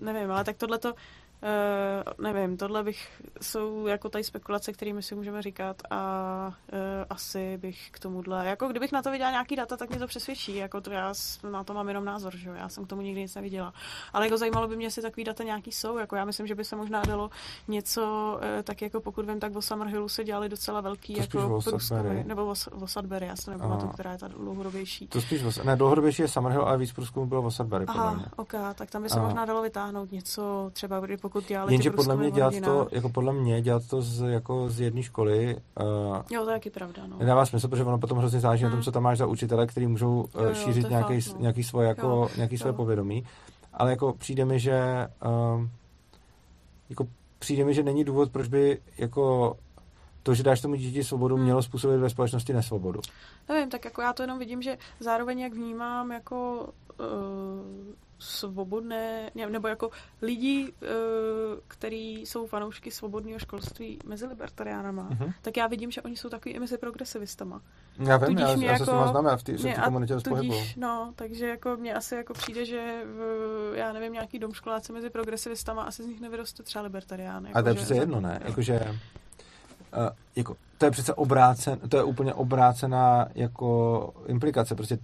nevím, 0.00 0.30
ale 0.30 0.44
tak 0.44 0.56
tohle 0.56 0.78
to 0.78 0.94
Uh, 1.42 2.24
nevím, 2.24 2.56
tohle 2.56 2.84
bych, 2.84 3.22
jsou 3.40 3.86
jako 3.86 4.08
tady 4.08 4.24
spekulace, 4.24 4.72
kterými 4.72 5.02
si 5.02 5.14
můžeme 5.14 5.42
říkat 5.42 5.82
a 5.90 6.52
uh, 6.72 6.78
asi 7.10 7.58
bych 7.58 7.90
k 7.90 7.98
tomuhle, 7.98 8.46
jako 8.46 8.68
kdybych 8.68 8.92
na 8.92 9.02
to 9.02 9.10
viděla 9.10 9.30
nějaký 9.30 9.56
data, 9.56 9.76
tak 9.76 9.90
mě 9.90 9.98
to 9.98 10.06
přesvědčí, 10.06 10.56
jako 10.56 10.80
to 10.80 10.90
já 10.90 11.14
na 11.50 11.64
to 11.64 11.74
mám 11.74 11.88
jenom 11.88 12.04
názor, 12.04 12.36
že 12.36 12.48
jo, 12.48 12.54
já 12.54 12.68
jsem 12.68 12.84
k 12.84 12.88
tomu 12.88 13.02
nikdy 13.02 13.20
nic 13.20 13.34
neviděla. 13.34 13.72
Ale 14.12 14.26
jako 14.26 14.38
zajímalo 14.38 14.68
by 14.68 14.76
mě, 14.76 14.86
jestli 14.86 15.02
takový 15.02 15.24
data 15.24 15.44
nějaký 15.44 15.72
jsou, 15.72 15.98
jako 15.98 16.16
já 16.16 16.24
myslím, 16.24 16.46
že 16.46 16.54
by 16.54 16.64
se 16.64 16.76
možná 16.76 17.02
dalo 17.02 17.30
něco, 17.68 18.34
uh, 18.34 18.62
tak 18.62 18.82
jako 18.82 19.00
pokud 19.00 19.26
vím, 19.26 19.40
tak 19.40 19.56
o 19.56 19.62
Summerhillu 19.62 20.08
se 20.08 20.24
dělali 20.24 20.48
docela 20.48 20.80
velký, 20.80 21.14
to 21.14 21.20
jako 21.20 21.60
průzkumy, 21.70 22.24
nebo 22.24 22.46
o, 22.46 22.54
o 22.80 22.86
Sudbury, 22.86 23.26
já 23.26 23.36
se 23.36 23.50
nepamatuju, 23.50 23.92
která 23.92 24.12
je 24.12 24.18
ta 24.18 24.28
dlouhodobější. 24.28 25.08
To 25.08 25.20
spíš, 25.20 25.42
o, 25.42 25.64
ne, 25.64 25.76
dlouhodobější 25.76 26.22
je 26.22 26.28
Summerhill, 26.28 26.62
ale 26.62 26.78
víc 26.78 26.92
průzkumů 26.92 27.26
bylo 27.26 27.42
o 27.42 27.50
Sudbury, 27.50 27.84
Aha, 27.88 28.24
ok, 28.36 28.52
tak 28.74 28.90
tam 28.90 29.02
by 29.02 29.08
se 29.08 29.16
Aha. 29.16 29.24
možná 29.24 29.44
dalo 29.44 29.62
vytáhnout 29.62 30.12
něco, 30.12 30.70
třeba 30.72 31.00
pokud 31.28 31.48
dělali 31.48 31.74
Jenže 31.74 31.90
podle 31.90 32.16
mě 32.16 32.30
dělat 32.30 32.54
to, 32.64 32.88
jako 32.92 33.08
podle 33.08 33.32
mě 33.32 33.62
dělat 33.62 33.82
to 33.90 34.02
z, 34.02 34.20
jako 34.30 34.68
z 34.68 34.80
jedné 34.80 35.02
školy. 35.02 35.56
Uh, 35.80 36.16
jo, 36.30 36.44
to 36.44 36.50
je 36.50 36.56
taky 36.56 36.70
pravda. 36.70 37.06
No. 37.06 37.16
Nedává 37.18 37.46
smysl, 37.46 37.68
protože 37.68 37.84
ono 37.84 37.98
potom 37.98 38.18
hrozně 38.18 38.40
záleží 38.40 38.62
hmm. 38.62 38.70
na 38.70 38.70
tom, 38.70 38.78
hmm. 38.78 38.84
co 38.84 38.92
tam 38.92 39.02
máš 39.02 39.18
za 39.18 39.26
učitele, 39.26 39.66
který 39.66 39.86
můžou 39.86 40.26
jo, 40.34 40.44
jo, 40.44 40.54
šířit 40.54 40.90
nějaký, 40.90 41.20
fakt, 41.20 41.34
no. 41.34 41.40
nějaký 41.40 41.64
svoje, 41.64 41.88
jako, 41.88 42.06
jo, 42.06 42.28
nějaký 42.36 42.58
svoje 42.58 42.72
povědomí. 42.72 43.24
Ale 43.72 43.90
jako 43.90 44.12
přijde 44.12 44.44
mi, 44.44 44.60
že 44.60 45.08
uh, 45.26 45.66
jako 46.90 47.06
přijde 47.38 47.64
mi, 47.64 47.74
že 47.74 47.82
není 47.82 48.04
důvod, 48.04 48.32
proč 48.32 48.48
by 48.48 48.78
jako 48.98 49.56
to, 50.22 50.34
že 50.34 50.42
dáš 50.42 50.60
tomu 50.60 50.74
dítěti 50.74 51.04
svobodu, 51.04 51.34
hmm. 51.34 51.44
mělo 51.44 51.62
způsobit 51.62 52.00
ve 52.00 52.10
společnosti 52.10 52.52
nesvobodu. 52.52 53.00
Nevím, 53.48 53.70
tak 53.70 53.84
jako 53.84 54.02
já 54.02 54.12
to 54.12 54.22
jenom 54.22 54.38
vidím, 54.38 54.62
že 54.62 54.78
zároveň 55.00 55.38
jak 55.38 55.52
vnímám 55.52 56.12
jako 56.12 56.68
uh, 57.00 57.06
svobodné, 58.18 59.30
nebo 59.50 59.68
jako 59.68 59.90
lidi, 60.22 60.72
eh, 60.82 60.86
který 61.68 62.20
jsou 62.20 62.46
fanoušky 62.46 62.90
svobodného 62.90 63.38
školství 63.38 63.98
mezi 64.04 64.26
libertariánama, 64.26 65.08
uh-huh. 65.10 65.32
tak 65.42 65.56
já 65.56 65.66
vidím, 65.66 65.90
že 65.90 66.02
oni 66.02 66.16
jsou 66.16 66.28
takový 66.28 66.54
i 66.54 66.60
mezi 66.60 66.78
progresivistama. 66.78 67.60
Já 67.98 68.16
vím, 68.16 68.26
tudíž 68.26 68.40
já, 68.40 68.66
já 68.66 68.72
jako, 68.72 68.84
se 68.84 68.90
s 68.90 68.94
jako 68.94 69.08
znám, 69.08 69.26
já 69.26 69.36
v 69.36 69.42
té 69.42 69.74
komunitě 69.84 70.16
tudíž, 70.16 70.76
No, 70.76 71.12
takže 71.16 71.48
jako 71.48 71.76
mně 71.76 71.94
asi 71.94 72.14
jako 72.14 72.32
přijde, 72.32 72.64
že 72.64 73.02
v, 73.04 73.72
já 73.74 73.92
nevím, 73.92 74.12
nějaký 74.12 74.38
domškoláci 74.38 74.92
mezi 74.92 75.10
progresivistama 75.10 75.82
asi 75.82 76.02
z 76.02 76.06
nich 76.06 76.20
nevyroste 76.20 76.62
třeba 76.62 76.82
libertariány. 76.82 77.48
Jako, 77.48 77.58
A 77.58 77.62
to 77.62 77.68
je 77.68 77.74
jako, 77.74 77.84
přece 77.84 78.00
jedno, 78.00 78.20
ne? 78.20 78.40
Jakože 78.44 78.80
uh, 79.96 80.08
jako, 80.36 80.56
to 80.78 80.84
je 80.84 80.90
přece 80.90 81.14
obrácen, 81.14 81.78
to 81.88 81.96
je 81.96 82.04
úplně 82.04 82.34
obrácená 82.34 83.26
jako 83.34 84.14
implikace, 84.26 84.74
prostě 84.74 84.98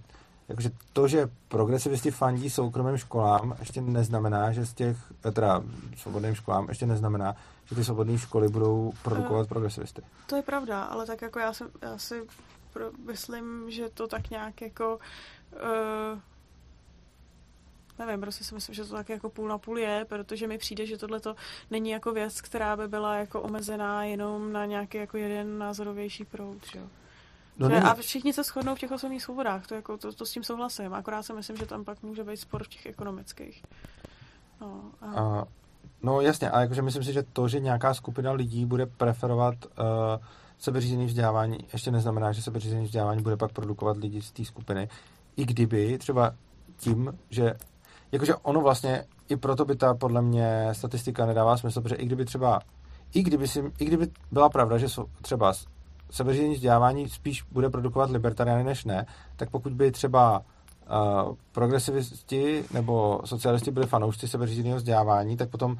jakože 0.53 0.69
to, 0.93 1.07
že 1.07 1.29
progresivisti 1.47 2.11
fandí 2.11 2.49
soukromým 2.49 2.97
školám, 2.97 3.55
ještě 3.59 3.81
neznamená, 3.81 4.51
že 4.51 4.65
z 4.65 4.73
těch, 4.73 4.97
eh, 5.25 5.31
teda 5.31 5.63
svobodným 5.97 6.35
školám, 6.35 6.69
ještě 6.69 6.85
neznamená, 6.85 7.35
že 7.65 7.75
ty 7.75 7.83
svobodné 7.83 8.17
školy 8.17 8.49
budou 8.49 8.93
produkovat 9.03 9.41
uh, 9.41 9.47
progresivisty. 9.47 10.01
To 10.27 10.35
je 10.35 10.41
pravda, 10.41 10.83
ale 10.83 11.05
tak 11.05 11.21
jako 11.21 11.39
já, 11.39 11.53
jsem, 11.53 11.69
já 11.81 11.97
si 11.97 12.27
pro, 12.73 12.91
myslím, 13.05 13.71
že 13.71 13.89
to 13.89 14.07
tak 14.07 14.29
nějak 14.29 14.61
jako 14.61 14.99
uh, 15.53 16.19
nevím, 17.99 18.21
prostě 18.21 18.43
si 18.43 18.55
myslím, 18.55 18.75
že 18.75 18.85
to 18.85 18.93
tak 18.93 19.09
jako 19.09 19.29
půl 19.29 19.47
na 19.47 19.57
půl 19.57 19.77
je, 19.79 20.05
protože 20.09 20.47
mi 20.47 20.57
přijde, 20.57 20.85
že 20.85 20.97
tohle 20.97 21.19
to 21.19 21.35
není 21.71 21.89
jako 21.89 22.11
věc, 22.11 22.41
která 22.41 22.77
by 22.77 22.87
byla 22.87 23.15
jako 23.15 23.41
omezená 23.41 24.03
jenom 24.03 24.53
na 24.53 24.65
nějaký 24.65 24.97
jako 24.97 25.17
jeden 25.17 25.57
názorovější 25.57 26.25
proud, 26.25 26.57
že 26.71 26.79
jo. 26.79 26.85
No 27.57 27.87
a 27.87 27.93
všichni 27.93 28.33
se 28.33 28.43
shodnou 28.43 28.75
v 28.75 28.79
těch 28.79 28.91
osobních 28.91 29.23
svobodách, 29.23 29.67
to, 29.67 29.75
jako, 29.75 29.97
to, 29.97 30.13
to 30.13 30.25
s 30.25 30.31
tím 30.31 30.43
souhlasím, 30.43 30.93
akorát 30.93 31.23
si 31.23 31.33
myslím, 31.33 31.57
že 31.57 31.65
tam 31.65 31.85
pak 31.85 32.03
může 32.03 32.23
být 32.23 32.37
spor 32.37 32.63
v 32.63 32.67
těch 32.67 32.85
ekonomických. 32.85 33.63
No, 34.61 34.81
a... 35.01 35.05
A, 35.05 35.45
no 36.03 36.21
jasně, 36.21 36.49
ale 36.49 36.61
jakože 36.61 36.81
myslím 36.81 37.03
si, 37.03 37.13
že 37.13 37.23
to, 37.33 37.47
že 37.47 37.59
nějaká 37.59 37.93
skupina 37.93 38.31
lidí 38.31 38.65
bude 38.65 38.85
preferovat 38.85 39.55
uh, 39.65 39.71
sebeřízený 40.57 41.05
vzdělávání, 41.05 41.57
ještě 41.73 41.91
neznamená, 41.91 42.31
že 42.31 42.41
sebeřízený 42.41 42.85
vzdělávání 42.85 43.23
bude 43.23 43.37
pak 43.37 43.51
produkovat 43.51 43.97
lidi 43.97 44.21
z 44.21 44.31
té 44.31 44.45
skupiny. 44.45 44.89
I 45.35 45.45
kdyby 45.45 45.97
třeba 45.97 46.35
tím, 46.77 47.19
že 47.29 47.53
jakože 48.11 48.35
ono 48.35 48.61
vlastně, 48.61 49.05
i 49.29 49.37
proto 49.37 49.65
by 49.65 49.75
ta 49.75 49.93
podle 49.93 50.21
mě 50.21 50.69
statistika 50.71 51.25
nedává 51.25 51.57
smysl, 51.57 51.81
protože 51.81 51.95
i 51.95 52.05
kdyby 52.05 52.25
třeba, 52.25 52.59
i 53.13 53.23
kdyby, 53.23 53.47
si, 53.47 53.71
i 53.79 53.85
kdyby 53.85 54.07
byla 54.31 54.49
pravda, 54.49 54.77
že 54.77 54.87
třeba 55.21 55.53
sebeřízení 56.11 56.53
vzdělávání 56.53 57.09
spíš 57.09 57.43
bude 57.51 57.69
produkovat 57.69 58.09
libertariány 58.09 58.63
než 58.63 58.85
ne, 58.85 59.05
tak 59.35 59.49
pokud 59.49 59.73
by 59.73 59.91
třeba 59.91 60.39
uh, 60.39 61.35
progresivisti 61.51 62.65
nebo 62.73 63.21
socialisti 63.25 63.71
byli 63.71 63.87
fanoušci 63.87 64.27
sebeřízeného 64.27 64.77
vzdělávání, 64.77 65.37
tak 65.37 65.49
potom 65.49 65.71
uh, 65.71 65.79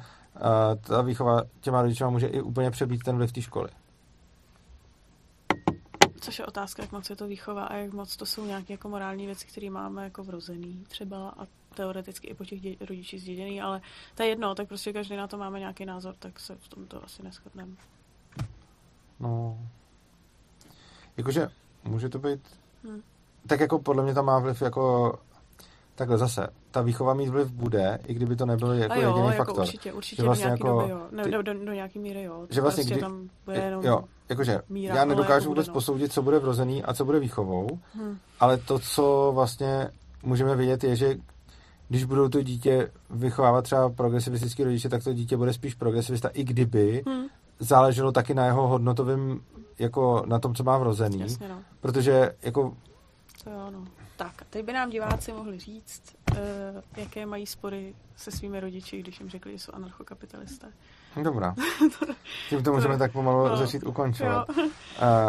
ta 0.80 1.02
výchova 1.02 1.42
těma 1.60 1.82
rodičům 1.82 2.10
může 2.10 2.26
i 2.26 2.42
úplně 2.42 2.70
přebít 2.70 3.02
ten 3.02 3.16
vliv 3.16 3.32
té 3.32 3.42
školy. 3.42 3.68
Což 6.20 6.38
je 6.38 6.46
otázka, 6.46 6.82
jak 6.82 6.92
moc 6.92 7.10
je 7.10 7.16
to 7.16 7.26
výchova 7.26 7.64
a 7.64 7.74
jak 7.74 7.92
moc 7.92 8.16
to 8.16 8.26
jsou 8.26 8.44
nějaké 8.44 8.72
jako 8.72 8.88
morální 8.88 9.26
věci, 9.26 9.46
které 9.46 9.70
máme 9.70 10.04
jako 10.04 10.24
vrozený 10.24 10.84
třeba 10.88 11.28
a 11.28 11.46
teoreticky 11.74 12.26
i 12.26 12.34
po 12.34 12.44
těch 12.44 12.60
dě- 12.60 12.76
rodičích 12.80 13.20
zděděný, 13.20 13.60
ale 13.60 13.80
to 14.14 14.22
je 14.22 14.28
jedno, 14.28 14.54
tak 14.54 14.68
prostě 14.68 14.92
každý 14.92 15.16
na 15.16 15.26
to 15.26 15.38
máme 15.38 15.58
nějaký 15.58 15.84
názor, 15.84 16.14
tak 16.18 16.40
se 16.40 16.56
v 16.56 16.68
tomto 16.68 17.04
asi 17.04 17.22
neschodneme. 17.22 17.72
No, 19.20 19.58
jakože 21.16 21.48
může 21.84 22.08
to 22.08 22.18
být, 22.18 22.40
hmm. 22.84 23.02
tak 23.46 23.60
jako 23.60 23.78
podle 23.78 24.02
mě 24.02 24.14
to 24.14 24.22
má 24.22 24.38
vliv 24.38 24.62
jako 24.62 25.12
Takhle 25.96 26.18
zase, 26.18 26.46
ta 26.70 26.82
výchova 26.82 27.14
mít 27.14 27.28
vliv 27.28 27.50
bude, 27.50 27.98
i 28.06 28.14
kdyby 28.14 28.36
to 28.36 28.46
nebyl 28.46 28.72
jako 28.72 29.00
jo, 29.00 29.08
jediný 29.08 29.26
jako 29.26 29.36
faktor. 29.36 29.60
Určitě, 29.60 29.92
určitě 29.92 30.22
že 30.22 30.26
vlastně 30.26 30.44
do 30.44 30.48
nějaký 30.48 30.66
jako, 30.66 30.80
doby, 30.80 30.90
jo. 30.90 31.00
Ne, 31.10 31.24
ty, 31.24 31.30
do, 31.30 31.42
do, 31.42 31.64
do 31.64 31.72
nějaký 31.72 31.98
míry, 31.98 32.22
jo. 32.22 32.46
Že 32.50 32.60
vlastně 32.60 32.82
prostě 32.82 32.94
kdy, 32.94 33.00
tam 33.00 33.28
bude 33.44 33.58
jenom 33.58 33.84
jo, 33.84 34.04
jakože 34.28 34.60
míra, 34.68 34.94
já 34.94 35.04
nedokážu 35.04 35.34
jako 35.34 35.48
vůbec 35.48 35.66
no. 35.66 35.72
posoudit, 35.72 36.12
co 36.12 36.22
bude 36.22 36.38
vrozený 36.38 36.84
a 36.84 36.94
co 36.94 37.04
bude 37.04 37.20
výchovou, 37.20 37.78
hmm. 37.94 38.18
ale 38.40 38.56
to, 38.56 38.78
co 38.78 39.32
vlastně 39.34 39.88
můžeme 40.22 40.56
vidět, 40.56 40.84
je, 40.84 40.96
že 40.96 41.16
když 41.88 42.04
budou 42.04 42.28
to 42.28 42.42
dítě 42.42 42.90
vychovávat 43.10 43.64
třeba 43.64 43.90
progresivistický 43.90 44.64
rodiče, 44.64 44.88
tak 44.88 45.04
to 45.04 45.12
dítě 45.12 45.36
bude 45.36 45.52
spíš 45.52 45.74
progresivista, 45.74 46.28
i 46.28 46.44
kdyby 46.44 47.02
hmm. 47.06 47.26
záleželo 47.58 48.12
taky 48.12 48.34
na 48.34 48.46
jeho 48.46 48.68
hodnotovém, 48.68 49.40
jako 49.78 50.22
na 50.26 50.38
tom, 50.38 50.54
co 50.54 50.64
má 50.64 50.78
vrozený. 50.78 51.20
Jasně, 51.20 51.48
no. 51.48 51.62
Protože 51.80 52.34
jako... 52.42 52.76
To 53.44 53.50
jo, 53.50 53.70
no. 53.70 53.84
Tak, 54.16 54.42
a 54.42 54.44
teď 54.50 54.64
by 54.64 54.72
nám 54.72 54.90
diváci 54.90 55.32
mohli 55.32 55.58
říct, 55.58 56.16
uh, 56.30 56.38
jaké 56.96 57.26
mají 57.26 57.46
spory 57.46 57.94
se 58.16 58.30
svými 58.30 58.60
rodiči, 58.60 59.00
když 59.00 59.20
jim 59.20 59.28
řekli, 59.28 59.52
že 59.52 59.58
jsou 59.58 59.72
anarchokapitalisté. 59.74 60.72
Dobrá. 61.22 61.54
Tím 62.48 62.62
to 62.62 62.72
můžeme 62.72 62.98
tak 62.98 63.12
pomalu 63.12 63.48
no, 63.48 63.56
začít 63.56 63.82
ukončovat. 63.82 64.48
Uh, 64.48 64.56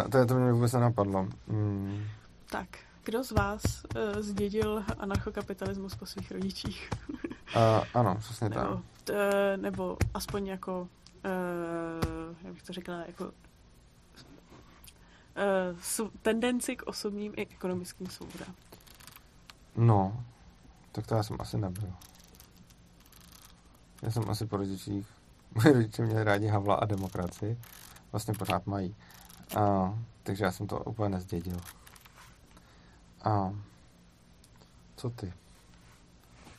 to, 0.11 0.17
je, 0.17 0.26
to 0.26 0.35
mě 0.35 0.51
vůbec 0.51 0.73
nenapadlo. 0.73 1.27
Mm. 1.47 2.03
Tak, 2.49 2.67
kdo 3.03 3.23
z 3.23 3.31
vás 3.31 3.63
uh, 3.63 4.22
zdědil 4.22 4.84
anarchokapitalismus 4.99 5.95
po 5.95 6.05
svých 6.05 6.31
rodičích? 6.31 6.89
uh, 7.55 7.84
ano, 7.93 8.15
přesně 8.19 8.49
tak. 8.49 8.63
Nebo, 8.63 8.81
t, 9.03 9.57
nebo 9.57 9.97
aspoň 10.13 10.47
jako, 10.47 10.81
uh, 10.81 12.35
jak 12.43 12.53
bych 12.53 12.63
to 12.63 12.73
řekla, 12.73 13.03
jako 13.07 13.31
tendenci 16.22 16.76
k 16.76 16.84
osobním 16.84 17.34
i 17.36 17.41
ekonomickým 17.41 18.07
svobodám. 18.07 18.56
No, 19.76 20.26
tak 20.91 21.07
to 21.07 21.16
já 21.16 21.24
jsem 21.24 21.38
asi 21.40 21.57
nebyl. 21.57 21.94
Já 24.02 24.12
jsem 24.12 24.30
asi 24.30 24.45
po 24.45 24.57
rodičích. 24.57 25.07
Moji 25.56 25.74
rodiče 25.74 26.03
měli 26.06 26.24
rádi 26.24 26.48
Havla 26.48 26.76
a 26.76 26.86
demokracii. 26.86 27.60
Vlastně 28.12 28.34
pořád 28.34 28.68
mají. 28.68 28.95
A, 29.57 29.94
takže 30.24 30.44
já 30.44 30.52
jsem 30.52 30.68
to 30.68 30.80
úplně 30.80 31.10
nezdědil. 31.10 31.57
A 33.24 33.53
co 34.95 35.10
ty? 35.10 35.34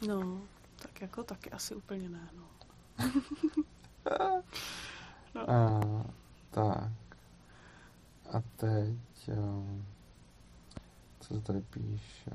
No, 0.09 0.41
tak 0.83 1.01
jako 1.01 1.23
taky 1.23 1.51
asi 1.51 1.75
úplně 1.75 2.09
ne, 2.09 2.29
no. 2.37 2.45
no. 5.35 5.51
A, 5.51 5.81
tak. 6.51 7.06
A 8.33 8.43
teď... 8.57 9.31
Co 11.21 11.35
se 11.35 11.41
tady 11.41 11.61
píše? 11.61 12.31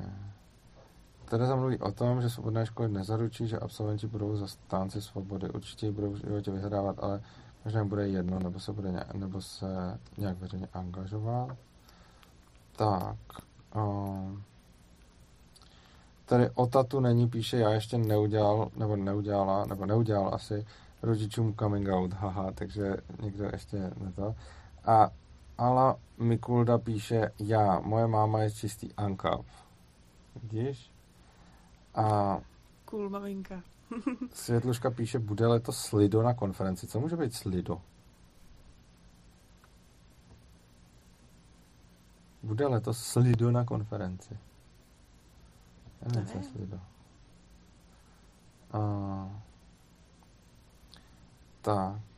Tereza 1.26 1.56
mluví 1.56 1.78
o 1.80 1.92
tom, 1.92 2.22
že 2.22 2.30
svobodné 2.30 2.66
školy 2.66 2.90
nezaručí, 2.90 3.48
že 3.48 3.60
absolventi 3.60 4.08
budou 4.08 4.36
zastánci 4.36 5.02
svobody. 5.02 5.50
Určitě 5.50 5.92
budou 5.92 6.12
v 6.12 6.18
životě 6.18 6.52
vyhledávat, 6.52 6.96
ale 7.00 7.22
možná 7.66 7.86
bude 7.86 8.08
jedno, 8.08 8.40
nebo 8.40 8.60
se, 8.60 8.74
bude 8.74 8.92
nějak, 8.92 9.14
nebo 9.14 9.42
se 9.42 10.00
nějak 10.18 10.38
veřejně 10.38 10.68
angažovat. 10.74 11.58
Tak. 12.76 13.18
Um, 13.76 14.44
tady 16.26 16.50
o 16.50 16.68
tatu 16.68 17.00
není, 17.00 17.30
píše, 17.30 17.58
já 17.58 17.70
ještě 17.70 17.98
neudělal, 17.98 18.72
nebo 18.76 18.96
neudělala, 18.96 19.66
nebo 19.66 19.86
neudělal 19.86 20.34
asi 20.34 20.66
rodičům 21.02 21.56
coming 21.56 21.90
out, 21.90 22.14
haha, 22.14 22.52
takže 22.52 22.98
někdo 23.22 23.50
ještě 23.52 23.78
ne 23.78 24.12
to. 24.16 24.36
A 24.86 25.10
Ala 25.58 25.98
Mikulda 26.18 26.78
píše, 26.78 27.32
já, 27.40 27.80
moje 27.80 28.08
máma 28.08 28.40
je 28.40 28.52
čistý 28.52 28.94
ankap. 28.94 29.46
Vidíš? 30.36 30.92
A 31.96 32.38
cool 32.86 33.10
maminka. 33.10 33.64
Světluška 34.34 34.92
píše, 34.92 35.20
bude 35.20 35.48
letos 35.48 35.78
Slido 35.78 36.24
na 36.24 36.34
konferenci. 36.34 36.88
Co 36.88 37.00
může 37.00 37.18
být 37.18 37.34
Slido? 37.34 37.82
Bude 42.44 42.68
letos 42.68 43.04
Slido 43.04 43.52
na 43.52 43.66
konferenci. 43.66 44.38
Já 46.02 46.08
nevím, 46.12 46.28
co 46.28 46.38
je 46.38 46.44
Slido. 46.44 46.80
A... 48.72 49.42
Tak. 51.62 52.11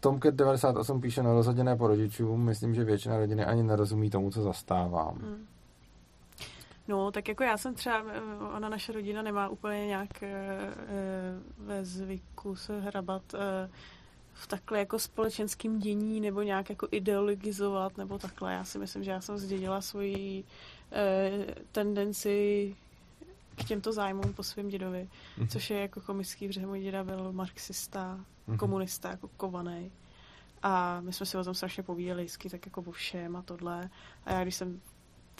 Tomcat 0.00 0.34
98 0.34 1.00
píše 1.00 1.22
na 1.22 1.76
po 1.76 1.86
rodičům. 1.86 2.44
Myslím, 2.44 2.74
že 2.74 2.84
většina 2.84 3.16
rodiny 3.18 3.44
ani 3.44 3.62
nerozumí 3.62 4.10
tomu, 4.10 4.30
co 4.30 4.42
zastávám. 4.42 5.14
Hmm. 5.14 5.46
No, 6.88 7.10
tak 7.10 7.28
jako 7.28 7.42
já 7.42 7.56
jsem 7.56 7.74
třeba, 7.74 8.04
eh, 8.12 8.20
ona 8.56 8.68
naše 8.68 8.92
rodina 8.92 9.22
nemá 9.22 9.48
úplně 9.48 9.86
nějak 9.86 10.22
e, 10.22 10.58
ve 11.58 11.84
zvyku 11.84 12.56
se 12.56 12.80
hrabat 12.80 13.34
e, 13.34 13.70
v 14.32 14.46
takhle 14.46 14.78
jako 14.78 14.98
společenským 14.98 15.78
dění 15.78 16.20
nebo 16.20 16.42
nějak 16.42 16.70
jako 16.70 16.88
ideologizovat 16.90 17.96
nebo 17.96 18.18
takhle. 18.18 18.52
Já 18.52 18.64
si 18.64 18.78
myslím, 18.78 19.04
že 19.04 19.10
já 19.10 19.20
jsem 19.20 19.38
zdědila 19.38 19.80
svoji 19.80 20.44
e, 20.92 21.30
tendenci 21.72 22.76
k 23.58 23.64
těmto 23.64 23.92
zájmům 23.92 24.34
po 24.34 24.42
svém 24.42 24.68
dědovi, 24.68 25.08
mm-hmm. 25.38 25.48
což 25.48 25.70
je 25.70 25.80
jako 25.80 26.00
komický, 26.00 26.46
protože 26.46 26.66
můj 26.66 26.80
děda 26.80 27.04
byl 27.04 27.32
marxista, 27.32 28.20
mm-hmm. 28.48 28.56
komunista, 28.56 29.10
jako 29.10 29.28
kovaný. 29.28 29.92
A 30.62 31.00
my 31.00 31.12
jsme 31.12 31.26
si 31.26 31.36
o 31.36 31.44
tom 31.44 31.54
strašně 31.54 31.82
povídali, 31.82 32.26
tak 32.50 32.66
jako 32.66 32.82
o 32.82 32.90
všem 32.90 33.36
a 33.36 33.42
tohle. 33.42 33.90
A 34.24 34.32
já 34.32 34.42
když 34.42 34.54
jsem 34.54 34.80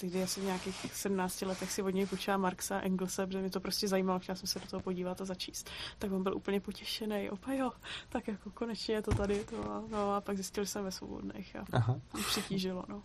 tehdy 0.00 0.22
asi 0.22 0.40
v 0.40 0.44
nějakých 0.44 0.94
17 0.94 1.42
letech 1.42 1.72
si 1.72 1.82
od 1.82 1.90
něj 1.90 2.06
počula 2.06 2.36
Marxa, 2.36 2.80
Engelse, 2.80 3.26
protože 3.26 3.42
mi 3.42 3.50
to 3.50 3.60
prostě 3.60 3.88
zajímalo, 3.88 4.18
chtěla 4.18 4.36
jsem 4.36 4.46
se 4.46 4.58
do 4.58 4.66
toho 4.66 4.80
podívat 4.80 5.20
a 5.20 5.24
začíst. 5.24 5.70
Tak 5.98 6.12
on 6.12 6.22
byl 6.22 6.36
úplně 6.36 6.60
potěšený, 6.60 7.30
opa 7.30 7.52
jo, 7.52 7.70
tak 8.08 8.28
jako 8.28 8.50
konečně 8.50 8.94
je 8.94 9.02
to 9.02 9.14
tady, 9.14 9.44
to 9.44 9.72
a, 9.72 9.82
no 9.90 10.14
a 10.14 10.20
pak 10.20 10.36
zjistil, 10.36 10.64
že 10.64 10.70
jsem 10.70 10.84
ve 10.84 10.90
svobodných 10.90 11.56
a 11.56 11.64
Aha. 11.72 11.96
přitížilo, 12.26 12.84
no. 12.88 13.00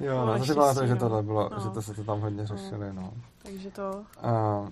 Jo, 0.00 0.26
no, 0.26 0.38
to 0.38 0.44
si 0.44 0.54
pamatuju, 0.54 0.86
že 0.86 0.96
tohle 0.96 1.22
bylo, 1.22 1.48
no. 1.52 1.60
že 1.62 1.70
to 1.70 1.82
se 1.82 1.94
to 1.94 2.04
tam 2.04 2.20
hodně 2.20 2.46
řešili, 2.46 2.92
no. 2.92 3.02
no. 3.02 3.12
Takže 3.42 3.70
to... 3.70 4.04
Uh, 4.24 4.68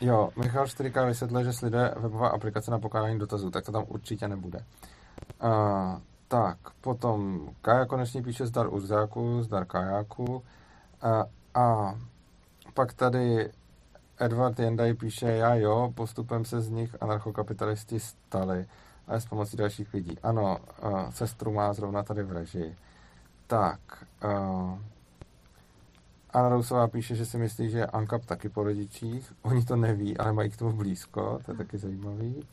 jo, 0.00 0.30
Michal 0.36 0.66
Štyríka 0.66 1.04
vysvětlil, 1.04 1.44
že 1.44 1.52
sliduje 1.52 1.94
webová 1.96 2.28
aplikace 2.28 2.70
na 2.70 2.78
pokládání 2.78 3.18
dotazů, 3.18 3.50
tak 3.50 3.64
to 3.64 3.72
tam 3.72 3.84
určitě 3.88 4.28
nebude. 4.28 4.58
Uh, 5.42 6.00
tak, 6.28 6.58
potom 6.80 7.48
Kaja 7.62 7.86
konečně 7.86 8.22
píše 8.22 8.46
zdar 8.46 8.66
Urzáku, 8.74 9.42
zdar 9.42 9.64
Kajáku. 9.64 10.42
A, 11.02 11.24
a 11.54 11.94
pak 12.74 12.92
tady 12.92 13.50
Edward 14.18 14.58
Jendaj 14.58 14.94
píše, 14.94 15.26
já 15.26 15.54
jo, 15.54 15.92
postupem 15.94 16.44
se 16.44 16.60
z 16.60 16.70
nich 16.70 16.96
anarchokapitalisti 17.00 18.00
stali, 18.00 18.66
ale 19.06 19.20
s 19.20 19.26
pomocí 19.26 19.56
dalších 19.56 19.94
lidí. 19.94 20.18
Ano, 20.22 20.58
uh, 20.82 21.10
sestru 21.10 21.52
má 21.52 21.72
zrovna 21.72 22.02
tady 22.02 22.22
v 22.22 22.32
režii. 22.32 22.76
Tak, 23.46 23.80
uh, 24.24 24.78
Anna 26.30 26.48
Rousová 26.48 26.88
píše, 26.88 27.14
že 27.14 27.26
si 27.26 27.38
myslí, 27.38 27.70
že 27.70 27.78
je 27.78 27.86
Ankap 27.86 28.24
taky 28.24 28.48
po 28.48 28.62
rodičích. 28.62 29.32
Oni 29.42 29.64
to 29.64 29.76
neví, 29.76 30.18
ale 30.18 30.32
mají 30.32 30.50
k 30.50 30.56
tomu 30.56 30.72
blízko, 30.72 31.38
to 31.44 31.50
je 31.52 31.56
taky 31.56 31.78
zajímavý. 31.78 32.46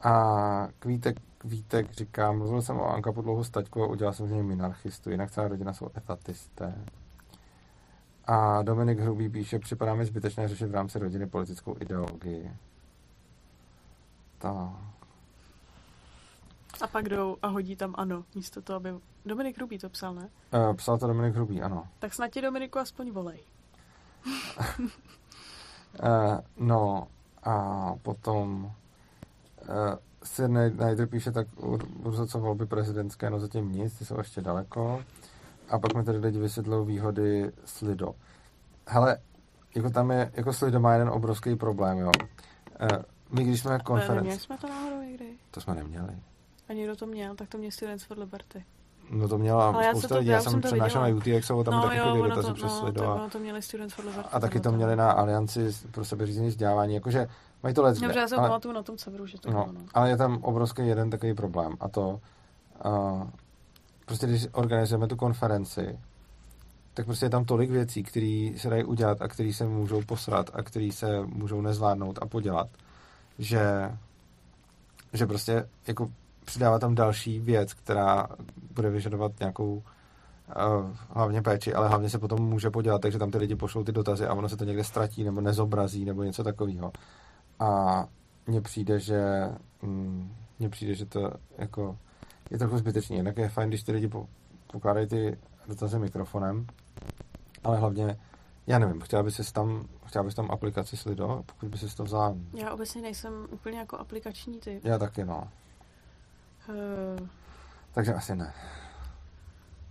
A 0.00 0.68
Kvítek, 0.78 1.16
Kvítek 1.42 1.92
říká, 1.92 2.32
mluvil 2.32 2.62
jsem 2.62 2.80
o 2.80 2.86
Ankapu 2.86 3.22
dlouho 3.22 3.44
s 3.44 3.50
taťkou 3.50 3.82
a 3.82 3.86
udělal 3.86 4.12
jsem 4.12 4.26
z 4.26 4.30
něj 4.30 4.42
minarchistu, 4.42 5.10
jinak 5.10 5.30
celá 5.30 5.48
rodina 5.48 5.72
jsou 5.72 5.90
etatisté. 5.96 6.84
A 8.24 8.62
Dominik 8.62 8.98
Hrubý 8.98 9.28
píše, 9.28 9.58
připadá 9.58 9.94
mi 9.94 10.04
zbytečné 10.04 10.48
řešit 10.48 10.66
v 10.66 10.74
rámci 10.74 10.98
rodiny 10.98 11.26
politickou 11.26 11.76
ideologii. 11.80 12.52
Tak. 14.38 14.70
A 16.82 16.86
pak 16.86 17.08
jdou 17.08 17.36
a 17.42 17.46
hodí 17.46 17.76
tam 17.76 17.94
ano, 17.98 18.24
místo 18.34 18.62
toho, 18.62 18.76
aby... 18.76 18.94
Dominik 19.24 19.56
Hrubý 19.56 19.78
to 19.78 19.88
psal, 19.88 20.14
ne? 20.14 20.30
Uh, 20.54 20.76
psal 20.76 20.98
to 20.98 21.06
Dominik 21.06 21.34
Hrubý, 21.34 21.62
ano. 21.62 21.88
Tak 21.98 22.14
snad 22.14 22.28
tě 22.28 22.42
Dominiku 22.42 22.78
aspoň 22.78 23.12
volej. 23.12 23.40
uh, 24.26 24.32
no 26.56 27.08
a 27.42 27.54
potom 28.02 28.64
uh, 28.64 28.70
si 30.24 30.42
Snyder 30.44 31.06
píše, 31.06 31.32
tak 31.32 31.46
urzo 32.02 32.26
co 32.26 32.38
volby 32.38 32.66
prezidentské, 32.66 33.30
no 33.30 33.38
zatím 33.38 33.72
nic, 33.72 33.98
ty 33.98 34.04
jsou 34.04 34.18
ještě 34.18 34.40
daleko. 34.40 35.04
A 35.68 35.78
pak 35.78 35.94
mi 35.94 36.04
tady 36.04 36.18
lidi 36.18 36.38
vysvětlují 36.38 36.86
výhody 36.86 37.52
Slido. 37.64 38.14
Hele, 38.86 39.18
jako 39.74 39.90
tam 39.90 40.10
je, 40.10 40.30
jako 40.34 40.52
Slido 40.52 40.80
má 40.80 40.92
jeden 40.92 41.08
obrovský 41.08 41.56
problém, 41.56 41.98
jo. 41.98 42.10
Uh, 42.82 42.88
my 43.30 43.44
když 43.44 43.60
jsme 43.60 43.78
konferenci... 43.78 44.14
Neměli 44.14 44.40
jsme 44.40 44.58
to 44.58 44.68
náhodou 44.68 45.00
někdy? 45.00 45.24
To 45.50 45.60
jsme 45.60 45.74
neměli. 45.74 46.18
A 46.68 46.72
někdo 46.72 46.96
to 46.96 47.06
měl, 47.06 47.34
tak 47.34 47.48
to 47.48 47.58
mě 47.58 47.72
Students 47.72 48.04
for 48.04 48.18
Liberty. 48.18 48.64
No 49.10 49.28
to 49.28 49.38
měla 49.38 49.68
ale 49.68 49.88
spousta 49.90 50.16
lidí, 50.16 50.28
já, 50.28 50.34
já 50.34 50.42
jsem 50.42 50.60
přednášel 50.60 51.02
na 51.02 51.08
UTX, 51.08 51.46
jsou 51.46 51.64
tam 51.64 51.74
no, 51.74 51.82
taky 51.82 51.98
chodili 51.98 52.28
dotazy 52.28 52.52
přes 52.52 52.82
no, 52.82 52.92
to, 52.92 53.04
no, 53.04 53.30
to 53.30 53.38
měli 53.38 53.62
Students 53.62 53.94
for 53.94 54.04
Liberty. 54.04 54.28
A 54.32 54.40
taky 54.40 54.60
to 54.60 54.72
měli 54.72 54.96
na 54.96 55.12
Alianci 55.12 55.72
pro 55.90 56.04
sebeřízení 56.04 56.48
vzdělávání, 56.48 56.94
jakože 56.94 57.28
mají 57.62 57.74
to 57.74 57.82
let. 57.82 57.98
Dobře, 57.98 58.18
já 58.18 58.28
se 58.28 58.36
ale, 58.36 58.48
pamatuju 58.48 58.74
na 58.74 58.82
tom 58.82 58.98
severu, 58.98 59.26
že 59.26 59.38
to 59.38 59.50
no, 59.50 59.64
bylo, 59.64 59.72
no. 59.72 59.80
Ale 59.94 60.08
je 60.08 60.16
tam 60.16 60.38
obrovský 60.42 60.86
jeden 60.86 61.10
takový 61.10 61.34
problém 61.34 61.72
a 61.80 61.88
to 61.88 62.20
uh, 62.84 63.24
prostě 64.06 64.26
když 64.26 64.46
organizujeme 64.52 65.06
tu 65.06 65.16
konferenci, 65.16 65.98
tak 66.94 67.06
prostě 67.06 67.26
je 67.26 67.30
tam 67.30 67.44
tolik 67.44 67.70
věcí, 67.70 68.02
které 68.02 68.50
se 68.56 68.70
dají 68.70 68.84
udělat 68.84 69.22
a 69.22 69.28
které 69.28 69.52
se 69.52 69.66
můžou 69.66 70.02
posrat 70.02 70.50
a 70.52 70.62
které 70.62 70.92
se 70.92 71.20
můžou 71.26 71.60
nezvládnout 71.60 72.18
a 72.22 72.26
podělat, 72.26 72.68
že, 73.38 73.60
že 75.12 75.26
prostě 75.26 75.68
jako 75.86 76.10
přidává 76.44 76.78
tam 76.78 76.94
další 76.94 77.40
věc, 77.40 77.74
která 77.74 78.26
bude 78.74 78.90
vyžadovat 78.90 79.32
nějakou 79.40 79.74
uh, 79.74 79.82
hlavně 81.10 81.42
péči, 81.42 81.74
ale 81.74 81.88
hlavně 81.88 82.10
se 82.10 82.18
potom 82.18 82.48
může 82.48 82.70
podělat, 82.70 83.02
takže 83.02 83.18
tam 83.18 83.30
ty 83.30 83.38
lidi 83.38 83.56
pošlou 83.56 83.84
ty 83.84 83.92
dotazy 83.92 84.26
a 84.26 84.34
ono 84.34 84.48
se 84.48 84.56
to 84.56 84.64
někde 84.64 84.84
ztratí 84.84 85.24
nebo 85.24 85.40
nezobrazí 85.40 86.04
nebo 86.04 86.22
něco 86.22 86.44
takového. 86.44 86.92
A 87.60 88.04
mně 88.46 88.60
přijde, 88.60 89.00
že 89.00 89.20
mm, 89.82 90.34
mně 90.58 90.68
přijde, 90.68 90.94
že 90.94 91.06
to 91.06 91.32
jako 91.58 91.98
je 92.50 92.58
trochu 92.58 92.78
zbytečný. 92.78 93.16
Jinak 93.16 93.36
je 93.38 93.48
fajn, 93.48 93.68
když 93.68 93.82
ty 93.82 93.92
lidi 93.92 94.10
pokládají 94.72 95.06
ty 95.06 95.38
dotazy 95.68 95.98
mikrofonem, 95.98 96.66
ale 97.64 97.78
hlavně 97.78 98.18
já 98.66 98.78
nevím, 98.78 99.00
chtěla 99.00 99.22
bys 99.22 99.52
tam, 99.52 99.88
chtěla 100.06 100.24
bys 100.24 100.34
tam 100.34 100.50
aplikaci 100.50 100.96
Slido, 100.96 101.42
pokud 101.46 101.68
by 101.68 101.78
si 101.78 101.96
to 101.96 102.04
vzal. 102.04 102.36
Já 102.54 102.72
obecně 102.72 103.02
nejsem 103.02 103.46
úplně 103.50 103.78
jako 103.78 103.98
aplikační 103.98 104.60
typ. 104.60 104.84
Já 104.84 104.98
taky, 104.98 105.24
no. 105.24 105.48
Uh... 106.68 107.28
Takže 107.92 108.14
asi 108.14 108.36
ne. 108.36 108.54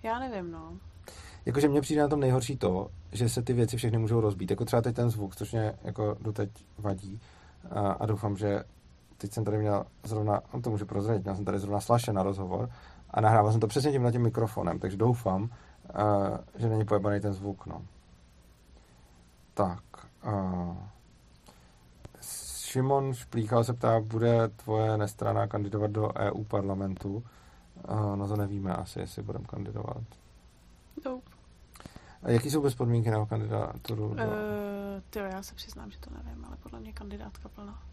Já 0.04 0.20
nevím, 0.20 0.52
no. 0.52 0.78
Jakože 1.46 1.68
mně 1.68 1.82
přijde 1.82 2.02
na 2.02 2.08
tom 2.08 2.20
nejhorší 2.20 2.58
to, 2.58 2.92
že 3.12 3.30
se 3.30 3.42
ty 3.42 3.54
věci 3.54 3.78
všechny 3.78 3.98
můžou 3.98 4.22
rozbít. 4.22 4.50
Jako 4.50 4.66
třeba 4.66 4.82
teď 4.82 4.96
ten 4.96 5.10
zvuk, 5.10 5.36
což 5.36 5.52
mě 5.52 5.74
jako 5.84 6.18
doteď 6.22 6.50
vadí. 6.78 7.20
A, 7.72 7.92
a 7.92 8.06
doufám, 8.06 8.38
že 8.38 8.64
teď 9.18 9.34
jsem 9.34 9.44
tady 9.46 9.58
měl 9.58 9.86
zrovna, 10.04 10.42
on 10.52 10.62
to 10.62 10.70
může 10.70 10.86
prozradit, 10.86 11.24
měl 11.24 11.36
jsem 11.36 11.46
tady 11.46 11.60
zrovna 11.60 11.80
Slaše 11.80 12.14
na 12.14 12.24
rozhovor 12.24 12.70
a 13.10 13.22
nahrával 13.22 13.52
jsem 13.52 13.62
to 13.62 13.68
přesně 13.68 13.92
tím 13.92 14.04
na 14.04 14.12
tím 14.12 14.22
mikrofonem, 14.22 14.80
takže 14.80 14.98
doufám, 14.98 15.42
uh, 15.44 15.50
že 16.56 16.70
není 16.70 16.86
pojebaný 16.86 17.20
ten 17.20 17.34
zvuk, 17.34 17.66
no. 17.66 17.82
Tak. 19.54 19.84
Uh, 20.28 20.78
Šimon 22.70 23.14
Šplíchal 23.14 23.64
se 23.64 23.74
ptá, 23.74 24.00
bude 24.00 24.48
tvoje 24.48 24.98
nestrana 24.98 25.48
kandidovat 25.48 25.92
do 25.92 26.12
EU 26.16 26.44
parlamentu? 26.44 27.24
Uh, 27.90 28.16
no 28.16 28.28
to 28.28 28.36
nevíme 28.36 28.74
asi, 28.74 29.00
jestli 29.00 29.24
budeme 29.24 29.46
kandidovat. 29.46 30.04
No. 31.06 31.20
A 32.24 32.32
jaký 32.32 32.50
jsou 32.52 32.62
bezpodmínky 32.62 33.12
na 33.12 33.26
kandidaturu? 33.26 34.08
Uh, 34.08 34.18
tyjo, 35.10 35.26
já 35.26 35.44
se 35.44 35.56
přiznám, 35.56 35.92
že 35.92 36.00
to 36.00 36.10
nevím, 36.10 36.46
ale 36.46 36.58
podle 36.64 36.80
mě 36.80 36.94
kandidátka 36.94 37.50
plná. 37.50 37.84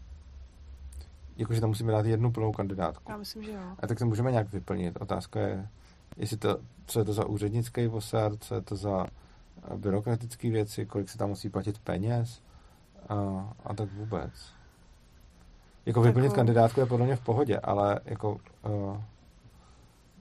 Jakože 1.37 1.61
tam 1.61 1.69
musíme 1.69 1.91
dát 1.91 2.05
jednu 2.05 2.31
plnou 2.31 2.51
kandidátku. 2.51 3.11
Já 3.11 3.17
myslím, 3.17 3.43
že 3.43 3.51
jo. 3.51 3.61
A 3.79 3.87
tak 3.87 3.99
to 3.99 4.05
můžeme 4.05 4.31
nějak 4.31 4.51
vyplnit. 4.51 4.97
Otázka 5.01 5.39
je, 5.39 5.67
jestli 6.17 6.37
to, 6.37 6.57
co 6.85 6.99
je 6.99 7.05
to 7.05 7.13
za 7.13 7.25
úřednický 7.25 7.89
posad, 7.89 8.33
co 8.43 8.55
je 8.55 8.61
to 8.61 8.75
za 8.75 9.05
eh, 9.07 9.77
byrokratické 9.77 10.49
věci, 10.49 10.85
kolik 10.85 11.09
se 11.09 11.17
tam 11.17 11.29
musí 11.29 11.49
platit 11.49 11.79
peněz 11.79 12.41
a, 13.09 13.15
a 13.65 13.73
tak 13.73 13.93
vůbec. 13.93 14.31
Jako 15.85 16.01
vyplnit 16.01 16.25
jako... 16.25 16.35
kandidátku 16.35 16.79
je 16.79 16.85
podle 16.85 17.05
mě 17.05 17.15
v 17.15 17.21
pohodě, 17.21 17.59
ale 17.59 17.99
jako 18.05 18.31
uh, 18.31 19.01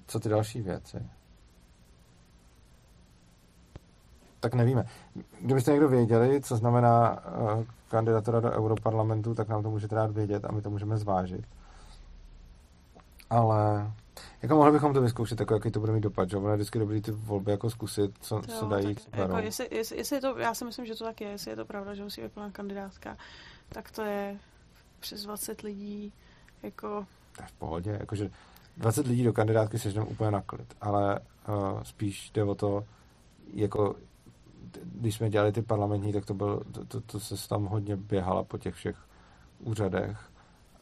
co 0.06 0.20
ty 0.20 0.28
další 0.28 0.62
věci? 0.62 1.06
Tak 4.46 4.54
nevíme. 4.54 4.84
Kdybyste 5.40 5.70
někdo 5.70 5.88
věděli, 5.88 6.40
co 6.40 6.56
znamená 6.56 7.18
uh, 7.40 7.64
kandidatura 7.88 8.40
do 8.40 8.50
Europarlamentu, 8.50 9.34
tak 9.34 9.48
nám 9.48 9.62
to 9.62 9.70
můžete 9.70 9.94
dát 9.94 10.10
vědět 10.10 10.44
a 10.44 10.52
my 10.52 10.62
to 10.62 10.70
můžeme 10.70 10.98
zvážit. 10.98 11.44
Ale 13.30 13.92
jako 14.42 14.56
mohli 14.56 14.72
bychom 14.72 14.94
to 14.94 15.00
vyzkoušet, 15.00 15.40
jako 15.40 15.54
jaký 15.54 15.70
to 15.70 15.80
bude 15.80 15.92
mít 15.92 16.00
dopad, 16.00 16.30
že? 16.30 16.36
Ono 16.36 16.48
je 16.48 16.56
vždycky 16.56 16.78
dobrý 16.78 17.02
ty 17.02 17.10
volby 17.10 17.50
jako 17.50 17.70
zkusit, 17.70 18.10
co, 18.20 18.34
jo, 18.34 18.42
co 18.42 18.66
dají. 18.66 18.94
Tak, 18.94 19.04
jako 19.16 19.38
jestli, 19.38 19.68
jestli, 19.70 19.96
jestli, 19.96 20.16
je 20.16 20.20
to, 20.20 20.38
já 20.38 20.54
si 20.54 20.64
myslím, 20.64 20.86
že 20.86 20.94
to 20.94 21.04
tak 21.04 21.20
je, 21.20 21.28
jestli 21.28 21.50
je 21.50 21.56
to 21.56 21.64
pravda, 21.64 21.94
že 21.94 22.02
musí 22.02 22.22
vyplnit 22.22 22.52
kandidátka, 22.52 23.16
tak 23.68 23.90
to 23.90 24.02
je 24.02 24.38
přes 25.00 25.22
20 25.22 25.60
lidí, 25.60 26.12
jako... 26.62 27.06
To 27.36 27.42
je 27.42 27.46
v 27.48 27.52
pohodě, 27.52 27.96
jakože 28.00 28.30
20 28.76 29.06
lidí 29.06 29.24
do 29.24 29.32
kandidátky 29.32 29.78
sežneme 29.78 30.06
úplně 30.06 30.30
na 30.30 30.40
klid, 30.40 30.74
ale 30.80 31.20
uh, 31.48 31.82
spíš 31.82 32.30
jde 32.30 32.44
o 32.44 32.54
to, 32.54 32.84
jako 33.54 33.96
když 34.84 35.14
jsme 35.14 35.30
dělali 35.30 35.52
ty 35.52 35.62
parlamentní, 35.62 36.12
tak 36.12 36.26
to, 36.26 36.34
byl, 36.34 36.62
to, 36.72 36.84
to, 36.84 37.00
to 37.00 37.20
se 37.20 37.48
tam 37.48 37.64
hodně 37.64 37.96
běhala 37.96 38.44
po 38.44 38.58
těch 38.58 38.74
všech 38.74 38.96
úřadech 39.58 40.18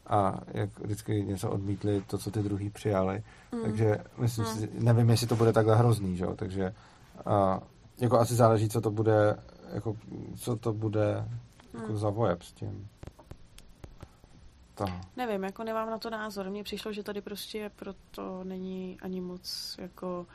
a 0.07 0.39
jak 0.47 0.79
vždycky 0.79 1.23
něco 1.23 1.51
odmítli, 1.51 2.01
to, 2.01 2.17
co 2.17 2.31
ty 2.31 2.43
druhý 2.43 2.69
přijali. 2.69 3.23
Mm. 3.51 3.61
Takže 3.61 3.97
myslím 4.17 4.45
mm. 4.45 4.51
si, 4.51 4.69
nevím, 4.73 5.09
jestli 5.09 5.27
to 5.27 5.35
bude 5.35 5.53
takhle 5.53 5.75
hrozný, 5.75 6.17
že? 6.17 6.25
takže 6.35 6.73
a, 7.25 7.61
jako 7.97 8.19
asi 8.19 8.35
záleží, 8.35 8.69
co 8.69 8.81
to 8.81 8.91
bude 8.91 9.39
jako, 9.73 9.95
co 10.35 10.55
to 10.55 10.73
bude 10.73 11.25
jako 11.73 11.91
mm. 11.91 11.97
za 11.97 12.09
vojeb 12.09 12.41
s 12.41 12.51
tím. 12.53 12.87
To. 14.75 14.85
Nevím, 15.17 15.43
jako 15.43 15.63
nemám 15.63 15.89
na 15.89 15.97
to 15.97 16.09
názor. 16.09 16.49
Mně 16.49 16.63
přišlo, 16.63 16.93
že 16.93 17.03
tady 17.03 17.21
prostě 17.21 17.71
proto 17.75 18.43
není 18.43 18.97
ani 19.01 19.21
moc 19.21 19.75
jako 19.81 20.25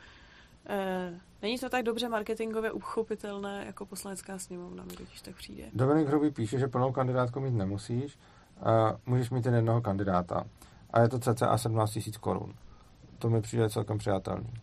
není 1.41 1.59
to 1.59 1.69
tak 1.69 1.83
dobře 1.83 2.09
marketingově 2.09 2.71
uchopitelné 2.71 3.63
jako 3.65 3.85
poslanecká 3.85 4.39
sněmovna, 4.39 4.83
mi 4.83 4.93
totiž 4.93 5.21
tak 5.21 5.35
přijde. 5.35 5.63
Dominik 5.73 6.07
Hrubý 6.07 6.31
píše, 6.31 6.59
že 6.59 6.67
plnou 6.67 6.91
kandidátku 6.91 7.39
mít 7.39 7.53
nemusíš, 7.53 8.17
uh, 8.61 8.67
můžeš 9.05 9.29
mít 9.29 9.45
jen 9.45 9.55
jednoho 9.55 9.81
kandidáta. 9.81 10.43
A 10.93 10.99
je 10.99 11.09
to 11.09 11.19
cca 11.19 11.57
17 11.57 11.95
000 11.95 12.05
korun. 12.19 12.53
To 13.19 13.29
mi 13.29 13.41
přijde 13.41 13.69
celkem 13.69 13.97
přijatelný. 13.97 14.53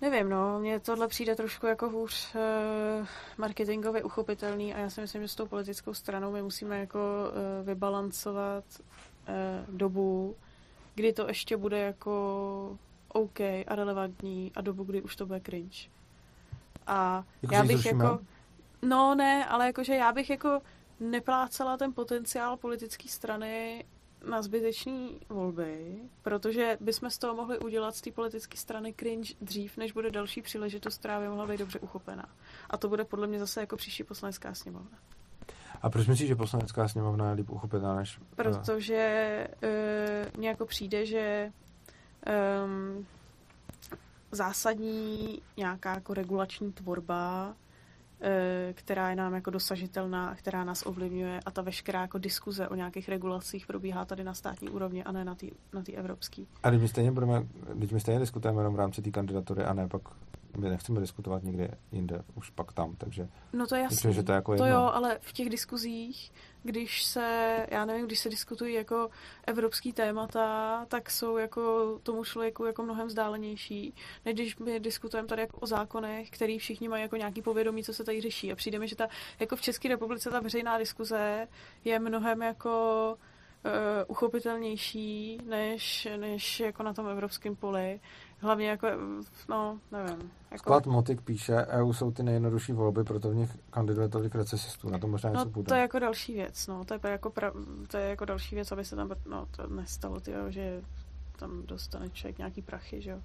Nevím, 0.00 0.28
no, 0.28 0.60
mně 0.60 0.80
tohle 0.80 1.08
přijde 1.08 1.34
trošku 1.34 1.66
jako 1.66 1.90
hůř 1.90 2.34
uh, 2.34 3.06
marketingově 3.38 4.02
uchopitelný 4.02 4.74
a 4.74 4.78
já 4.78 4.90
si 4.90 5.00
myslím, 5.00 5.22
že 5.22 5.28
s 5.28 5.34
tou 5.34 5.46
politickou 5.46 5.94
stranou 5.94 6.32
my 6.32 6.42
musíme 6.42 6.78
jako 6.78 6.98
uh, 6.98 7.66
vybalancovat 7.66 8.64
uh, 8.78 9.76
dobu, 9.76 10.36
kdy 10.94 11.12
to 11.12 11.28
ještě 11.28 11.56
bude 11.56 11.78
jako 11.78 12.78
OK 13.14 13.40
a 13.40 13.74
relevantní 13.74 14.52
a 14.54 14.60
dobu, 14.60 14.84
kdy 14.84 15.02
už 15.02 15.16
to 15.16 15.26
bude 15.26 15.40
cringe. 15.40 15.88
A 16.86 17.24
jako 17.42 17.54
já 17.54 17.64
bych 17.64 17.86
jako... 17.86 18.20
No 18.82 19.14
ne, 19.14 19.46
ale 19.46 19.66
jakože 19.66 19.94
já 19.94 20.12
bych 20.12 20.30
jako 20.30 20.60
neplácela 21.00 21.76
ten 21.76 21.92
potenciál 21.92 22.56
politické 22.56 23.08
strany 23.08 23.84
na 24.28 24.42
zbytečné 24.42 25.08
volby, 25.28 25.96
protože 26.22 26.78
bychom 26.80 27.10
z 27.10 27.18
toho 27.18 27.34
mohli 27.34 27.58
udělat 27.58 27.96
z 27.96 28.00
té 28.00 28.10
politické 28.10 28.56
strany 28.56 28.94
cringe 29.00 29.34
dřív, 29.40 29.76
než 29.76 29.92
bude 29.92 30.10
další 30.10 30.42
příležitost, 30.42 30.98
která 30.98 31.20
by 31.20 31.28
mohla 31.28 31.46
být 31.46 31.58
dobře 31.58 31.78
uchopená. 31.78 32.28
A 32.70 32.76
to 32.76 32.88
bude 32.88 33.04
podle 33.04 33.26
mě 33.26 33.38
zase 33.38 33.60
jako 33.60 33.76
příští 33.76 34.04
poslanecká 34.04 34.54
sněmovna. 34.54 34.98
A 35.82 35.90
proč 35.90 36.06
myslíš, 36.06 36.28
že 36.28 36.36
poslanecká 36.36 36.88
sněmovna 36.88 37.28
je 37.28 37.34
líp 37.34 37.50
uchopená 37.50 37.94
než... 37.94 38.20
Protože 38.36 39.48
uh, 39.62 40.38
mně 40.38 40.48
jako 40.48 40.66
přijde, 40.66 41.06
že 41.06 41.52
um, 42.26 43.06
zásadní 44.30 45.42
nějaká 45.56 45.94
jako 45.94 46.14
regulační 46.14 46.72
tvorba, 46.72 47.54
eh, 48.20 48.72
která 48.72 49.10
je 49.10 49.16
nám 49.16 49.34
jako 49.34 49.50
dosažitelná 49.50 50.28
a 50.28 50.34
která 50.34 50.64
nás 50.64 50.86
ovlivňuje 50.86 51.40
a 51.46 51.50
ta 51.50 51.62
veškerá 51.62 52.00
jako 52.00 52.18
diskuze 52.18 52.68
o 52.68 52.74
nějakých 52.74 53.08
regulacích 53.08 53.66
probíhá 53.66 54.04
tady 54.04 54.24
na 54.24 54.34
státní 54.34 54.68
úrovni 54.68 55.04
a 55.04 55.12
ne 55.12 55.24
na 55.24 55.34
té 55.34 55.46
na 55.72 55.82
evropské. 55.94 56.42
A 56.62 56.70
když 56.70 56.82
my 56.82 56.88
stejně 56.88 57.12
budeme, 57.12 57.46
když 57.74 57.90
my 57.90 58.00
stejně 58.00 58.20
diskutujeme 58.20 58.60
jenom 58.60 58.74
v 58.74 58.78
rámci 58.78 59.02
té 59.02 59.10
kandidatury 59.10 59.64
a 59.64 59.72
ne 59.72 59.88
pak 59.88 60.02
my 60.56 60.68
nechceme 60.68 61.00
diskutovat 61.00 61.42
někde 61.42 61.70
jinde, 61.92 62.22
už 62.34 62.50
pak 62.50 62.72
tam, 62.72 62.96
takže 62.96 63.28
no 63.52 63.66
to 63.66 63.74
je 63.76 63.82
jasný. 63.82 64.12
že 64.12 64.22
to, 64.22 64.32
je 64.32 64.36
jako 64.36 64.56
to 64.56 64.66
jo, 64.66 64.90
ale 64.92 65.18
v 65.20 65.32
těch 65.32 65.50
diskuzích, 65.50 66.32
když 66.62 67.04
se, 67.04 67.56
já 67.70 67.84
nevím, 67.84 68.06
když 68.06 68.18
se 68.18 68.28
diskutují 68.28 68.74
jako 68.74 69.10
evropský 69.46 69.92
témata, 69.92 70.86
tak 70.88 71.10
jsou 71.10 71.36
jako 71.36 71.94
tomu 72.02 72.24
člověku 72.24 72.64
jako 72.64 72.82
mnohem 72.82 73.06
vzdálenější, 73.06 73.94
než 74.24 74.34
když 74.34 74.56
my 74.56 74.80
diskutujeme 74.80 75.28
tady 75.28 75.42
jako 75.42 75.56
o 75.56 75.66
zákonech, 75.66 76.30
který 76.30 76.58
všichni 76.58 76.88
mají 76.88 77.02
jako 77.02 77.16
nějaký 77.16 77.42
povědomí, 77.42 77.84
co 77.84 77.94
se 77.94 78.04
tady 78.04 78.20
řeší. 78.20 78.52
A 78.52 78.56
přijde 78.56 78.78
mi, 78.78 78.88
že 78.88 78.96
ta, 78.96 79.08
jako 79.40 79.56
v 79.56 79.60
České 79.60 79.88
republice 79.88 80.30
ta 80.30 80.40
veřejná 80.40 80.78
diskuze 80.78 81.48
je 81.84 81.98
mnohem 81.98 82.42
jako 82.42 83.16
uh, 83.64 83.70
uchopitelnější 84.06 85.38
než, 85.44 86.08
než 86.16 86.60
jako 86.60 86.82
na 86.82 86.94
tom 86.94 87.08
evropském 87.08 87.56
poli. 87.56 88.00
Hlavně 88.44 88.68
jako, 88.68 88.86
no, 89.48 89.78
nevím. 89.92 90.30
Jako... 90.50 90.62
Sklad 90.62 90.86
Motik 90.86 91.20
píše, 91.20 91.66
EU 91.66 91.92
jsou 91.92 92.10
ty 92.10 92.22
nejjednodušší 92.22 92.72
volby, 92.72 93.04
proto 93.04 93.30
v 93.30 93.34
nich 93.34 93.50
kandiduje 93.70 94.08
tolik 94.08 94.34
recesistů. 94.34 94.90
Na 94.90 94.98
to 94.98 95.06
možná 95.06 95.30
no, 95.30 95.38
něco 95.38 95.50
bude. 95.50 95.68
to 95.68 95.74
je 95.74 95.80
jako 95.80 95.98
další 95.98 96.34
věc, 96.34 96.66
no. 96.66 96.84
To 96.84 96.94
je 96.94 97.00
jako, 97.02 97.30
pra, 97.30 97.52
to 97.88 97.96
je 97.96 98.08
jako 98.08 98.24
další 98.24 98.54
věc, 98.54 98.72
aby 98.72 98.84
se 98.84 98.96
tam, 98.96 99.10
no, 99.26 99.46
to 99.56 99.66
nestalo, 99.66 100.20
tyjo, 100.20 100.50
že 100.50 100.82
tam 101.36 101.62
dostane 101.66 102.10
člověk 102.10 102.38
nějaký 102.38 102.62
prachy, 102.62 103.02
že 103.02 103.10
jo. 103.10 103.18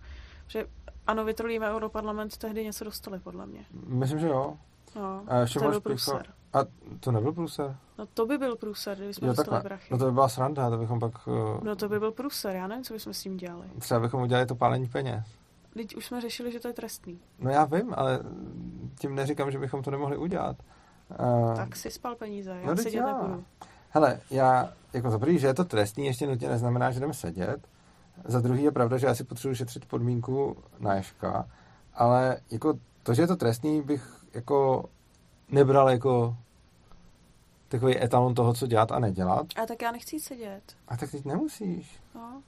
Že 0.48 0.66
ano, 1.08 1.26
vytrolíme 1.26 1.72
Europarlament, 1.72 2.38
tehdy 2.38 2.64
něco 2.64 2.84
dostali, 2.84 3.20
podle 3.20 3.46
mě. 3.46 3.66
Myslím, 3.88 4.20
že 4.20 4.28
jo. 4.28 4.58
No, 4.96 5.24
a 5.28 5.46
to 5.54 5.60
byl 5.60 5.82
průser. 5.82 6.26
A 6.54 6.60
to 7.00 7.12
nebyl 7.12 7.34
průser? 7.34 7.78
No 7.98 8.06
to 8.06 8.26
by 8.26 8.38
byl 8.38 8.56
průser, 8.56 8.98
kdyby 8.98 9.14
jsme 9.14 9.28
jo, 9.28 9.34
dostali 9.34 9.64
prachy. 9.64 9.88
No 9.92 9.98
to 9.98 10.06
by 10.06 10.12
byla 10.12 10.30
sranda, 10.30 10.70
to 10.70 10.78
bychom 10.78 11.00
pak... 11.00 11.28
Uh... 11.28 11.64
No 11.64 11.76
to 11.76 11.90
by 11.90 12.00
byl 12.00 12.12
průser, 12.12 12.56
já 12.56 12.68
nevím, 12.68 12.84
co 12.84 12.94
bychom 12.94 13.14
s 13.14 13.22
tím 13.22 13.38
dělali. 13.38 13.68
Třeba 13.80 14.00
bychom 14.00 14.22
udělali 14.22 14.46
to 14.46 14.56
pálení 14.56 14.88
peněz. 14.88 15.26
Teď 15.74 15.96
už 15.96 16.06
jsme 16.06 16.22
řešili, 16.22 16.52
že 16.52 16.60
to 16.60 16.68
je 16.68 16.74
trestný. 16.74 17.20
No 17.40 17.50
já 17.52 17.66
vím, 17.66 17.94
ale 17.98 18.20
tím 19.00 19.16
neříkám, 19.16 19.52
že 19.52 19.60
bychom 19.60 19.84
to 19.84 19.92
nemohli 19.92 20.18
udělat. 20.18 20.56
Uh... 21.20 21.56
Tak 21.56 21.76
si 21.76 21.92
spal 21.92 22.16
peníze, 22.16 22.60
já 22.62 22.70
no, 22.70 22.78
sedět 22.78 22.98
já. 22.98 23.06
nebudu. 23.06 23.44
Hele, 23.90 24.20
já, 24.32 24.74
jako 24.94 25.10
za 25.10 25.20
prvý, 25.20 25.40
že 25.40 25.48
je 25.48 25.54
to 25.54 25.66
trestný, 25.66 26.06
ještě 26.06 26.28
nutně 26.28 26.50
neznamená, 26.50 26.92
že 26.92 27.00
jdeme 27.00 27.14
sedět. 27.14 27.68
Za 28.26 28.40
druhý 28.40 28.64
je 28.64 28.72
pravda, 28.72 28.98
že 28.98 29.08
já 29.08 29.16
si 29.16 29.24
potřebuji 29.24 29.56
šetřit 29.56 29.86
podmínku 29.86 30.58
na 30.80 30.94
ješka, 30.94 31.48
ale 31.94 32.38
jako 32.52 32.74
to, 33.04 33.14
že 33.14 33.22
je 33.22 33.28
to 33.28 33.36
trestný, 33.36 33.82
bych 33.82 34.26
jako 34.34 34.90
nebral 35.52 35.90
jako 35.90 36.36
takový 37.68 38.04
etalon 38.04 38.36
toho, 38.36 38.54
co 38.54 38.68
dělat 38.68 38.92
a 38.92 39.00
nedělat. 39.00 39.46
A 39.56 39.66
tak 39.66 39.82
já 39.82 39.92
nechci 39.92 40.20
sedět. 40.20 40.62
A 40.88 40.98
tak 40.98 41.12
teď 41.12 41.26
nemusíš. 41.26 42.00
No. 42.16 42.42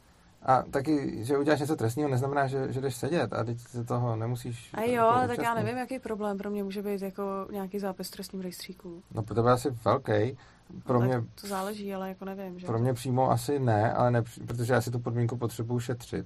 A 0.43 0.61
taky, 0.61 1.25
že 1.25 1.37
uděláš 1.37 1.59
něco 1.59 1.75
trestného, 1.75 2.09
neznamená, 2.09 2.47
že, 2.47 2.73
že 2.73 2.81
jdeš 2.81 2.95
sedět 2.95 3.33
a 3.33 3.43
teď 3.43 3.59
se 3.59 3.83
toho 3.83 4.15
nemusíš. 4.15 4.69
A 4.73 4.81
jo, 4.81 5.03
ale 5.03 5.27
tak 5.27 5.37
já 5.37 5.53
nevím, 5.53 5.77
jaký 5.77 5.99
problém 5.99 6.37
pro 6.37 6.49
mě 6.49 6.63
může 6.63 6.81
být 6.81 7.01
jako 7.01 7.47
nějaký 7.51 7.79
zápis 7.79 8.07
v 8.07 8.11
trestním 8.11 8.41
rejstříku. 8.41 9.03
No 9.11 9.23
pro 9.23 9.35
tebe 9.35 9.51
asi 9.51 9.69
velký. 9.69 10.37
Pro 10.83 10.99
no, 10.99 11.05
mě, 11.05 11.23
to 11.41 11.47
záleží, 11.47 11.93
ale 11.95 12.09
jako 12.09 12.25
nevím. 12.25 12.59
Že? 12.59 12.67
Pro 12.67 12.79
mě 12.79 12.93
přímo 12.93 13.31
asi 13.31 13.59
ne, 13.59 13.93
ale 13.93 14.11
ne, 14.11 14.23
protože 14.47 14.73
já 14.73 14.81
si 14.81 14.91
tu 14.91 14.99
podmínku 14.99 15.37
potřebuju 15.37 15.79
šetřit. 15.79 16.25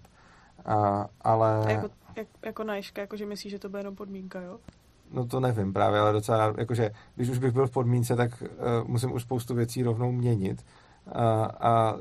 A, 0.65 1.07
ale... 1.21 1.65
A 1.65 1.69
jako, 1.69 1.89
jak, 2.15 2.27
jako 2.45 2.63
na 2.63 2.75
Ježka, 2.75 3.01
jako 3.01 3.17
že 3.17 3.25
myslíš, 3.25 3.51
že 3.51 3.59
to 3.59 3.69
bude 3.69 3.79
jenom 3.79 3.95
podmínka, 3.95 4.41
jo? 4.41 4.59
No 5.11 5.25
to 5.25 5.39
nevím 5.39 5.73
právě, 5.73 5.99
ale 5.99 6.13
docela, 6.13 6.53
jakože 6.57 6.91
když 7.15 7.29
už 7.29 7.37
bych 7.37 7.51
byl 7.51 7.67
v 7.67 7.71
podmínce, 7.71 8.15
tak 8.15 8.43
uh, 8.43 8.87
musím 8.87 9.13
už 9.13 9.21
spoustu 9.21 9.55
věcí 9.55 9.83
rovnou 9.83 10.11
měnit. 10.11 10.65
A, 11.13 11.45
a 11.45 11.95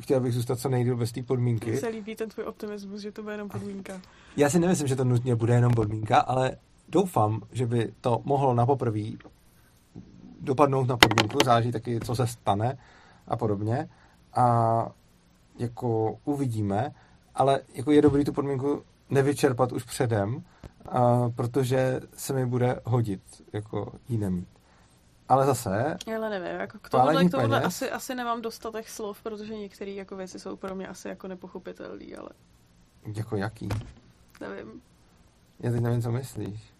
chtěl 0.00 0.20
bych 0.20 0.34
zůstat 0.34 0.58
co 0.58 0.68
nejdíl 0.68 0.96
bez 0.96 1.12
té 1.12 1.22
podmínky. 1.22 1.70
Mně 1.70 1.80
se 1.80 1.88
líbí 1.88 2.16
ten 2.16 2.28
tvůj 2.28 2.44
optimismus, 2.46 3.00
že 3.00 3.12
to 3.12 3.22
bude 3.22 3.34
jenom 3.34 3.48
podmínka. 3.48 4.00
Já 4.36 4.50
si 4.50 4.58
nemyslím, 4.58 4.88
že 4.88 4.96
to 4.96 5.04
nutně 5.04 5.36
bude 5.36 5.54
jenom 5.54 5.74
podmínka, 5.74 6.18
ale 6.18 6.56
doufám, 6.88 7.40
že 7.52 7.66
by 7.66 7.92
to 8.00 8.20
mohlo 8.24 8.54
na 8.54 8.66
poprvé 8.66 9.00
dopadnout 10.40 10.88
na 10.88 10.96
podmínku, 10.96 11.38
záleží 11.44 11.72
taky, 11.72 12.00
co 12.00 12.14
se 12.14 12.26
stane 12.26 12.78
a 13.28 13.36
podobně. 13.36 13.88
A 14.34 14.88
jako 15.58 16.18
uvidíme, 16.24 16.94
ale 17.34 17.60
jako 17.74 17.90
je 17.90 18.02
dobrý 18.02 18.24
tu 18.24 18.32
podmínku 18.32 18.82
nevyčerpat 19.10 19.72
už 19.72 19.84
předem, 19.84 20.42
a 20.88 21.30
protože 21.30 22.00
se 22.16 22.32
mi 22.32 22.46
bude 22.46 22.80
hodit 22.84 23.22
jako 23.52 23.92
ji 24.08 24.18
nemít. 24.18 24.48
Ale 25.28 25.46
zase... 25.46 25.96
Ale 26.16 26.30
nevím, 26.30 26.60
jako 26.60 26.78
k 26.78 26.88
tomuhle, 26.88 27.24
k 27.24 27.30
tomuhle 27.30 27.60
peněz, 27.60 27.66
asi, 27.66 27.90
asi 27.90 28.14
nemám 28.14 28.42
dostatek 28.42 28.88
slov, 28.88 29.22
protože 29.22 29.56
některé 29.56 29.90
jako 29.90 30.16
věci 30.16 30.38
jsou 30.38 30.56
pro 30.56 30.74
mě 30.74 30.88
asi 30.88 31.08
jako 31.08 31.28
nepochopitelné, 31.28 32.16
ale... 32.18 32.28
Jako 33.16 33.36
jaký? 33.36 33.68
Nevím. 34.40 34.82
Já 35.60 35.70
teď 35.70 35.80
nevím, 35.80 36.02
co 36.02 36.12
myslíš. 36.12 36.60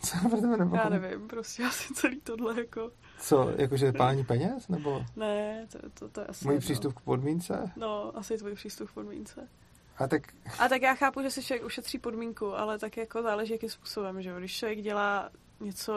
Co 0.00 0.28
pro 0.28 0.40
tebe 0.40 0.56
nepochopím? 0.56 0.80
Já 0.84 0.88
nevím, 0.88 1.28
prostě 1.28 1.64
asi 1.64 1.94
celý 1.94 2.20
tohle 2.20 2.60
jako... 2.60 2.90
Co, 3.20 3.50
jakože 3.56 3.92
pání 3.92 4.24
peněz, 4.24 4.68
nebo? 4.68 5.04
Ne, 5.16 5.66
to, 5.72 5.78
to, 5.94 6.08
to 6.08 6.20
je 6.20 6.26
asi... 6.26 6.46
Můj 6.46 6.58
přístup 6.58 6.94
k 6.94 7.00
podmínce? 7.00 7.70
No, 7.76 8.16
asi 8.16 8.38
tvůj 8.38 8.54
přístup 8.54 8.90
k 8.90 8.94
podmínce. 8.94 9.48
A 9.98 10.08
tak... 10.08 10.22
A 10.58 10.68
tak 10.68 10.82
já 10.82 10.94
chápu, 10.94 11.22
že 11.22 11.30
si 11.30 11.42
člověk 11.42 11.66
ušetří 11.66 11.98
podmínku, 11.98 12.54
ale 12.54 12.78
tak 12.78 12.96
jako 12.96 13.22
záleží, 13.22 13.52
jakým 13.52 13.68
způsobem, 13.68 14.22
že 14.22 14.30
jo. 14.30 14.38
Když 14.38 14.56
člověk 14.56 14.80
dělá 14.80 15.30
něco 15.60 15.94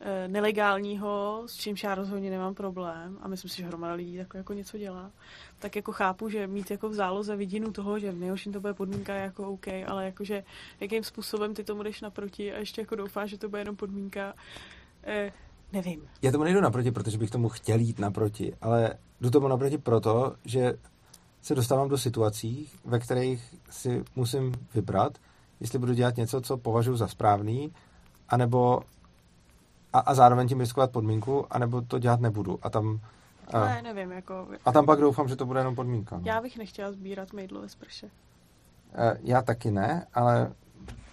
e, 0.00 0.28
nelegálního, 0.28 1.42
s 1.46 1.56
čímž 1.56 1.82
já 1.82 1.94
rozhodně 1.94 2.30
nemám 2.30 2.54
problém, 2.54 3.18
a 3.22 3.28
myslím 3.28 3.50
si, 3.50 3.56
že 3.56 3.66
hromada 3.66 3.94
lidí 3.94 4.18
tak 4.18 4.34
jako 4.34 4.52
něco 4.52 4.78
dělá, 4.78 5.10
tak 5.58 5.76
jako 5.76 5.92
chápu, 5.92 6.28
že 6.28 6.46
mít 6.46 6.70
jako 6.70 6.88
v 6.88 6.94
záloze 6.94 7.36
vidinu 7.36 7.72
toho, 7.72 7.98
že 7.98 8.12
v 8.12 8.18
nejhorším 8.18 8.52
to 8.52 8.60
bude 8.60 8.74
podmínka 8.74 9.14
je 9.14 9.22
jako 9.22 9.48
OK, 9.48 9.66
ale 9.86 10.04
jakože 10.04 10.44
jakým 10.80 11.04
způsobem 11.04 11.54
ty 11.54 11.64
tomu 11.64 11.82
jdeš 11.82 12.00
naproti 12.00 12.52
a 12.52 12.58
ještě 12.58 12.80
jako 12.80 12.96
doufáš, 12.96 13.30
že 13.30 13.38
to 13.38 13.48
bude 13.48 13.60
jenom 13.60 13.76
podmínka, 13.76 14.34
e, 15.04 15.32
nevím. 15.72 16.08
Já 16.22 16.32
tomu 16.32 16.44
nejdu 16.44 16.60
naproti, 16.60 16.90
protože 16.90 17.18
bych 17.18 17.30
tomu 17.30 17.48
chtěl 17.48 17.78
jít 17.78 17.98
naproti, 17.98 18.54
ale 18.60 18.94
jdu 19.20 19.30
tomu 19.30 19.48
naproti 19.48 19.78
proto, 19.78 20.36
že 20.44 20.78
se 21.42 21.54
dostávám 21.54 21.88
do 21.88 21.98
situací, 21.98 22.68
ve 22.84 22.98
kterých 22.98 23.54
si 23.70 24.04
musím 24.16 24.54
vybrat, 24.74 25.18
jestli 25.60 25.78
budu 25.78 25.92
dělat 25.92 26.16
něco, 26.16 26.40
co 26.40 26.56
považuji 26.56 26.96
za 26.96 27.08
správný, 27.08 27.74
anebo 28.28 28.80
a, 29.92 29.98
a 29.98 30.14
zároveň 30.14 30.48
tím 30.48 30.60
riskovat 30.60 30.90
podmínku, 30.90 31.46
anebo 31.50 31.82
to 31.82 31.98
dělat 31.98 32.20
nebudu. 32.20 32.58
A 32.62 32.70
tam 32.70 33.00
ne, 33.52 33.82
nevím, 33.82 34.12
jako... 34.12 34.48
A 34.64 34.72
tam 34.72 34.86
pak 34.86 35.00
doufám, 35.00 35.28
že 35.28 35.36
to 35.36 35.46
bude 35.46 35.60
jenom 35.60 35.74
podmínka. 35.74 36.16
No. 36.16 36.22
Já 36.24 36.40
bych 36.40 36.58
nechtěla 36.58 36.92
sbírat 36.92 37.32
mejdlo 37.32 37.60
ve 37.60 37.68
sprše. 37.68 38.10
Já 39.20 39.42
taky 39.42 39.70
ne, 39.70 40.06
ale 40.14 40.52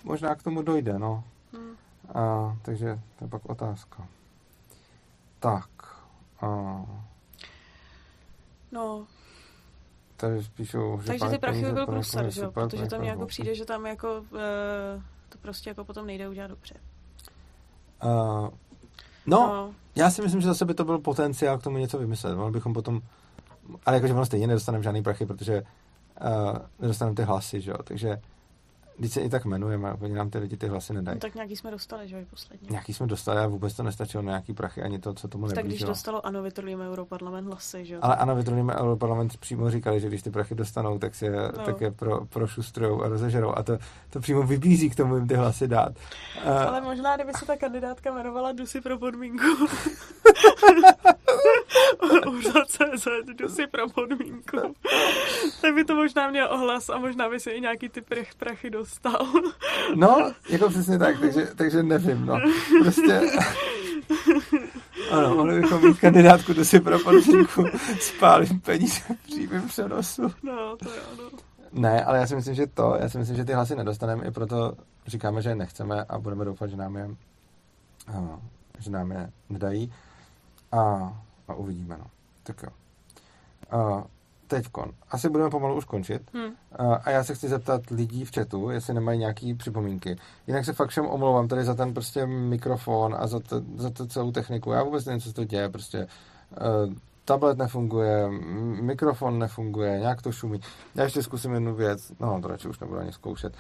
možná 0.04 0.36
k 0.36 0.44
tomu 0.44 0.62
dojde, 0.62 1.00
no. 1.00 1.24
Hmm. 1.54 1.76
A, 2.14 2.58
takže 2.62 3.00
to 3.20 3.26
je 3.26 3.30
pak 3.30 3.46
otázka. 3.46 4.08
Tak. 5.40 5.70
A... 6.42 6.82
No, 8.72 9.08
tady 10.18 10.42
píšou, 10.54 11.00
že 11.02 11.08
Takže 11.08 11.26
ty 11.26 11.38
prachy 11.38 11.62
by 11.62 11.72
byl 11.72 11.86
průser, 11.86 12.30
že 12.30 12.42
jo? 12.42 12.52
Protože 12.52 12.88
tam 12.88 13.04
jako 13.04 13.26
přijde, 13.26 13.56
že 13.56 13.66
tam 13.66 13.86
jako 13.86 14.20
uh, 14.20 15.02
to 15.30 15.38
prostě 15.42 15.70
jako 15.70 15.86
potom 15.86 16.06
nejde 16.06 16.30
udělat 16.30 16.48
dobře. 16.48 16.76
Uh, 18.04 18.12
no, 19.26 19.48
no, 19.48 19.74
já 19.96 20.10
si 20.10 20.22
myslím, 20.22 20.42
že 20.42 20.48
zase 20.48 20.66
by 20.66 20.74
to 20.74 20.86
byl 20.86 21.00
potenciál 21.00 21.58
k 21.58 21.64
tomu 21.64 21.78
něco 21.78 21.98
vymyslet. 21.98 22.36
Mohli 22.36 22.52
bychom 22.52 22.74
potom, 22.74 23.02
ale 23.86 23.96
jakože 23.96 24.14
ono 24.14 24.26
stejně 24.26 24.48
nedostaneme 24.48 24.84
žádný 24.84 25.04
prachy, 25.04 25.26
protože 25.26 25.62
uh, 25.62 26.58
nedostaneme 26.80 27.16
ty 27.16 27.24
hlasy, 27.24 27.62
že 27.62 27.72
jo? 27.72 27.78
Takže 27.84 28.22
když 28.98 29.14
se 29.14 29.22
i 29.22 29.30
tak 29.30 29.46
jmenujeme, 29.46 29.94
oni 29.94 30.14
nám 30.14 30.30
ty 30.30 30.38
lidi 30.38 30.58
ty 30.58 30.68
hlasy 30.68 30.94
nedají. 30.94 31.16
No, 31.16 31.20
tak 31.20 31.36
nějaký 31.36 31.56
jsme 31.56 31.72
dostali, 31.72 32.08
že 32.08 32.20
jo, 32.20 32.26
posledně. 32.30 32.68
Nějaký 32.72 32.94
jsme 32.94 33.08
dostali 33.08 33.40
a 33.40 33.48
vůbec 33.48 33.74
to 33.74 33.84
nestačilo 33.84 34.24
na 34.24 34.32
nějaký 34.32 34.54
prachy, 34.54 34.82
ani 34.82 35.00
to, 35.00 35.14
co 35.14 35.28
tomu 35.28 35.46
neblížilo. 35.46 35.64
Tak 35.64 35.66
když 35.66 35.84
dostalo 35.84 36.26
ano, 36.26 36.44
vytrolíme 36.44 36.90
Europarlament 36.90 37.48
hlasy, 37.48 37.86
že 37.86 37.94
jo. 37.94 38.00
Ale 38.04 38.16
ano, 38.16 38.36
vytrolíme 38.36 38.76
Europarlament 38.76 39.38
přímo 39.38 39.72
říkali, 39.72 40.00
že 40.00 40.08
když 40.08 40.22
ty 40.22 40.30
prachy 40.30 40.56
dostanou, 40.56 41.00
tak, 41.00 41.16
se, 41.16 41.30
no. 41.30 41.66
tak 41.66 41.82
je 41.82 41.92
pro, 41.92 42.26
prošustrujou 42.26 43.04
a 43.04 43.08
rozežerou. 43.08 43.54
A 43.58 43.64
to, 43.64 43.78
to 44.10 44.20
přímo 44.20 44.44
vybízí 44.44 44.90
k 44.90 44.96
tomu 44.96 45.16
jim 45.16 45.28
ty 45.28 45.36
hlasy 45.36 45.68
dát. 45.68 45.94
Ale 46.46 46.82
možná, 46.82 47.16
kdyby 47.16 47.34
se 47.34 47.46
ta 47.46 47.58
kandidátka 47.58 48.10
jmenovala 48.10 48.52
Dusy 48.52 48.82
pro 48.82 48.98
podmínku. 49.00 49.46
Úřad 52.28 52.68
CZ, 52.68 53.08
Dusy 53.34 53.68
pro 53.68 53.90
podmínku. 53.90 54.76
tak 55.62 55.74
by 55.76 55.84
to 55.84 55.96
možná 55.96 56.30
měl 56.30 56.48
ohlas 56.52 56.90
a 56.90 56.98
možná 56.98 57.30
by 57.30 57.40
se 57.40 57.52
i 57.52 57.62
nějaký 57.62 57.90
ty 57.90 58.02
prachy 58.38 58.70
dostal. 58.70 59.28
No, 59.96 60.32
jako 60.50 60.70
přesně 60.70 61.00
tak, 61.00 61.20
takže, 61.20 61.48
takže 61.56 61.84
nevím, 61.84 62.26
no. 62.26 62.40
Prostě... 62.82 63.22
Ano, 65.12 65.36
mohli 65.36 65.62
bychom 65.62 65.88
mít 65.88 66.00
kandidátku 66.00 66.54
do 66.54 66.66
si 66.66 66.80
pro 66.80 67.00
podříku 67.00 67.66
spálím 68.00 68.60
peníze 68.60 69.02
v 69.02 69.24
přímém 69.24 69.68
přenosu. 69.68 70.22
No, 70.44 70.78
to 70.78 70.90
je 70.90 71.02
ono. 71.02 71.30
Ne, 71.72 72.06
ale 72.06 72.18
já 72.18 72.28
si 72.28 72.36
myslím, 72.36 72.56
že 72.56 72.68
to, 72.68 72.98
já 73.00 73.10
si 73.10 73.18
myslím, 73.18 73.38
že 73.38 73.46
ty 73.46 73.54
hlasy 73.54 73.76
nedostaneme, 73.76 74.28
i 74.28 74.32
proto 74.32 74.74
říkáme, 75.08 75.42
že 75.42 75.50
je 75.50 75.56
nechceme 75.56 76.04
a 76.10 76.20
budeme 76.20 76.46
doufat, 76.46 76.70
že 76.70 76.76
nám 76.76 76.96
je, 76.96 77.10
a, 78.08 78.40
že 78.80 78.92
nám 78.92 79.12
je 79.12 79.32
nedají 79.50 79.94
a, 80.72 81.14
a 81.48 81.54
uvidíme, 81.54 81.98
no. 81.98 82.06
Tak 82.44 82.64
jo. 82.64 82.70
A, 83.72 84.04
teďkon. 84.48 84.92
Asi 85.12 85.30
budeme 85.30 85.50
pomalu 85.50 85.76
už 85.78 85.86
končit. 85.86 86.22
Hmm. 86.34 86.52
A, 86.72 86.96
a 86.96 87.10
já 87.10 87.24
se 87.24 87.36
chci 87.36 87.48
zeptat 87.48 87.90
lidí 87.90 88.26
v 88.26 88.32
chatu, 88.36 88.70
jestli 88.70 88.94
nemají 88.94 89.20
nějaké 89.20 89.56
připomínky. 89.56 90.18
Jinak 90.48 90.66
se 90.66 90.74
fakt 90.74 90.90
všem 90.90 91.06
omlouvám 91.06 91.48
tady 91.48 91.64
za 91.64 91.74
ten 91.76 91.94
prostě 91.94 92.26
mikrofon 92.26 93.16
a 93.20 93.28
za, 93.28 93.40
to, 93.40 93.62
za 93.76 93.90
to 93.90 94.08
celou 94.08 94.32
techniku. 94.32 94.72
Já 94.72 94.84
vůbec 94.84 95.06
nevím, 95.06 95.22
co 95.22 95.30
se 95.30 95.36
to 95.36 95.44
děje. 95.44 95.70
Prostě 95.70 96.08
uh, 96.88 96.94
tablet 97.26 97.58
nefunguje, 97.58 98.30
mikrofon 98.82 99.40
nefunguje, 99.40 100.00
nějak 100.00 100.22
to 100.22 100.32
šumí. 100.32 100.62
Já 100.96 101.04
ještě 101.04 101.24
zkusím 101.24 101.54
jednu 101.54 101.76
věc, 101.76 102.12
no 102.20 102.42
to 102.42 102.48
radši 102.48 102.68
už 102.68 102.80
nebudu 102.80 103.00
ani 103.00 103.14
zkoušet. 103.14 103.54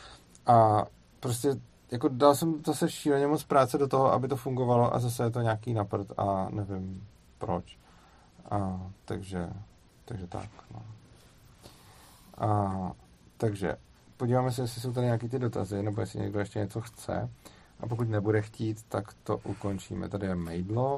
A 0.45 0.85
prostě 1.19 1.55
jako 1.91 2.07
dal 2.07 2.35
jsem 2.35 2.55
zase 2.65 2.89
šíleně 2.89 3.27
moc 3.27 3.43
práce 3.43 3.77
do 3.77 3.88
toho, 3.88 4.14
aby 4.14 4.27
to 4.27 4.35
fungovalo 4.35 4.95
a 4.95 4.99
zase 4.99 5.23
je 5.23 5.30
to 5.30 5.41
nějaký 5.41 5.73
naprt 5.73 6.07
a 6.18 6.47
nevím 6.49 7.07
proč. 7.38 7.80
A, 8.51 8.81
takže, 9.05 9.49
takže 10.05 10.27
tak. 10.27 10.49
No. 10.73 10.81
A, 12.47 12.91
takže 13.38 13.76
podíváme 14.18 14.51
se, 14.51 14.61
jestli 14.61 14.81
jsou 14.81 14.93
tady 14.93 15.05
nějaké 15.05 15.30
ty 15.30 15.39
dotazy, 15.39 15.84
nebo 15.84 16.01
jestli 16.01 16.19
někdo 16.19 16.39
ještě 16.39 16.59
něco 16.59 16.81
chce. 16.81 17.30
A 17.80 17.88
pokud 17.88 18.09
nebude 18.09 18.41
chtít, 18.41 18.84
tak 18.89 19.14
to 19.23 19.38
ukončíme. 19.38 20.09
Tady 20.09 20.27
je 20.27 20.35
Maidlo, 20.35 20.95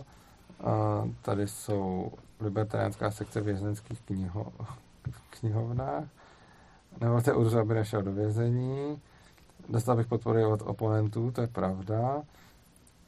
a 0.63 1.03
tady 1.21 1.47
jsou 1.47 2.11
libertariánská 2.39 3.11
sekce 3.11 3.41
věznických 3.41 4.01
kniho, 4.01 4.53
knihovnách. 5.29 6.03
Nebo 7.01 7.21
te 7.21 7.33
Urzu, 7.33 7.59
aby 7.59 7.73
nešel 7.73 8.01
do 8.01 8.11
vězení. 8.11 9.01
Dostal 9.69 9.95
bych 9.95 10.07
podpory 10.07 10.45
od 10.45 10.61
oponentů, 10.61 11.31
to 11.31 11.41
je 11.41 11.47
pravda. 11.47 12.21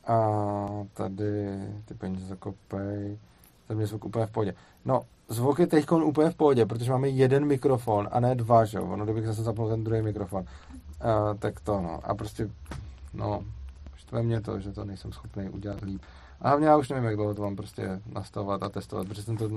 A 0.08 0.68
tady 0.94 1.60
ty 1.86 1.94
peníze 1.94 2.26
zakopej. 2.26 3.20
Tady 3.68 3.78
mě 3.78 3.88
zvuk 3.88 4.06
úplně 4.06 4.26
v 4.26 4.32
pohodě. 4.32 4.54
No, 4.86 5.02
zvuk 5.30 5.60
je 5.60 5.68
teď 5.68 5.92
úplně 5.92 6.30
v 6.30 6.36
pohodě, 6.36 6.66
protože 6.66 6.92
máme 6.92 7.10
jeden 7.10 7.46
mikrofon 7.46 8.10
a 8.12 8.20
ne 8.20 8.36
dva, 8.36 8.66
že 8.66 8.78
jo? 8.78 8.86
Ono, 8.86 9.06
kdybych 9.06 9.28
zase 9.28 9.44
zapnul 9.44 9.70
ten 9.70 9.84
druhý 9.84 10.02
mikrofon. 10.02 10.42
Uh, 10.42 11.38
tak 11.40 11.60
to, 11.60 11.82
no. 11.82 12.00
A 12.04 12.16
prostě, 12.16 12.50
no, 13.14 13.44
štve 13.96 14.24
mě 14.24 14.42
to, 14.42 14.60
že 14.60 14.72
to 14.72 14.86
nejsem 14.86 15.12
schopný 15.12 15.50
udělat 15.50 15.82
líp. 15.82 16.02
A 16.42 16.48
hlavně 16.50 16.68
já 16.68 16.78
už 16.78 16.90
nevím, 16.90 17.06
jak 17.06 17.16
dlouho 17.16 17.34
to 17.34 17.42
mám 17.42 17.56
prostě 17.56 18.02
nastavovat 18.14 18.64
a 18.64 18.70
testovat, 18.70 19.08
protože 19.08 19.24
jsem 19.24 19.38
to, 19.38 19.50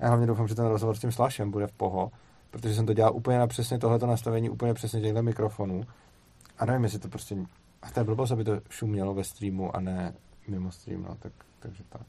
já 0.00 0.08
hlavně 0.08 0.26
doufám, 0.26 0.48
že 0.48 0.54
ten 0.54 0.66
rozhovor 0.66 0.96
s 0.96 1.00
tím 1.00 1.12
Slashem 1.12 1.50
bude 1.50 1.66
v 1.66 1.72
poho, 1.72 2.10
protože 2.50 2.74
jsem 2.74 2.86
to 2.86 2.94
dělal 2.94 3.14
úplně 3.14 3.38
na 3.38 3.46
přesně 3.46 3.78
tohleto 3.78 4.06
nastavení, 4.06 4.50
úplně 4.50 4.74
přesně 4.74 5.00
těchto 5.00 5.22
mikrofonů. 5.22 5.84
A 6.58 6.64
nevím, 6.64 6.84
jestli 6.84 6.98
to 6.98 7.08
prostě, 7.08 7.36
a 7.82 7.90
to 7.90 8.00
je 8.00 8.04
blbost, 8.04 8.30
aby 8.30 8.44
to 8.44 8.60
šumělo 8.70 9.14
ve 9.14 9.24
streamu 9.24 9.76
a 9.76 9.80
ne 9.80 10.14
mimo 10.48 10.72
stream, 10.72 11.02
no, 11.02 11.14
tak, 11.14 11.32
takže 11.58 11.84
tak. 11.88 12.06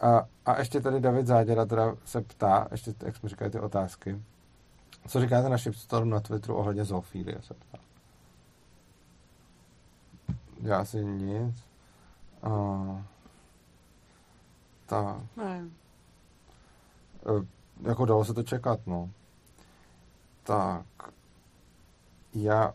A, 0.00 0.28
a 0.46 0.58
ještě 0.58 0.80
tady 0.80 1.00
David 1.00 1.26
Záděra 1.26 1.66
teda 1.66 1.94
se 2.04 2.20
ptá, 2.20 2.68
ještě 2.70 2.94
jak 3.04 3.16
jsme 3.16 3.28
říkali 3.28 3.50
ty 3.50 3.60
otázky, 3.60 4.22
co 5.08 5.20
říkáte 5.20 5.48
na 5.48 5.56
shitstorm 5.56 6.10
na 6.10 6.20
Twitteru 6.20 6.56
ohledně 6.56 6.84
zoofílie, 6.84 7.42
se 7.42 7.54
ptá. 7.54 7.78
Já 10.62 10.84
si 10.84 11.04
nic. 11.04 11.64
Uh, 12.46 13.00
tak. 14.86 15.16
Ne. 15.36 15.68
Uh, 17.28 17.44
jako 17.88 18.04
dalo 18.04 18.24
se 18.24 18.34
to 18.34 18.42
čekat, 18.42 18.80
no. 18.86 19.10
Tak. 20.42 20.86
Já 22.34 22.74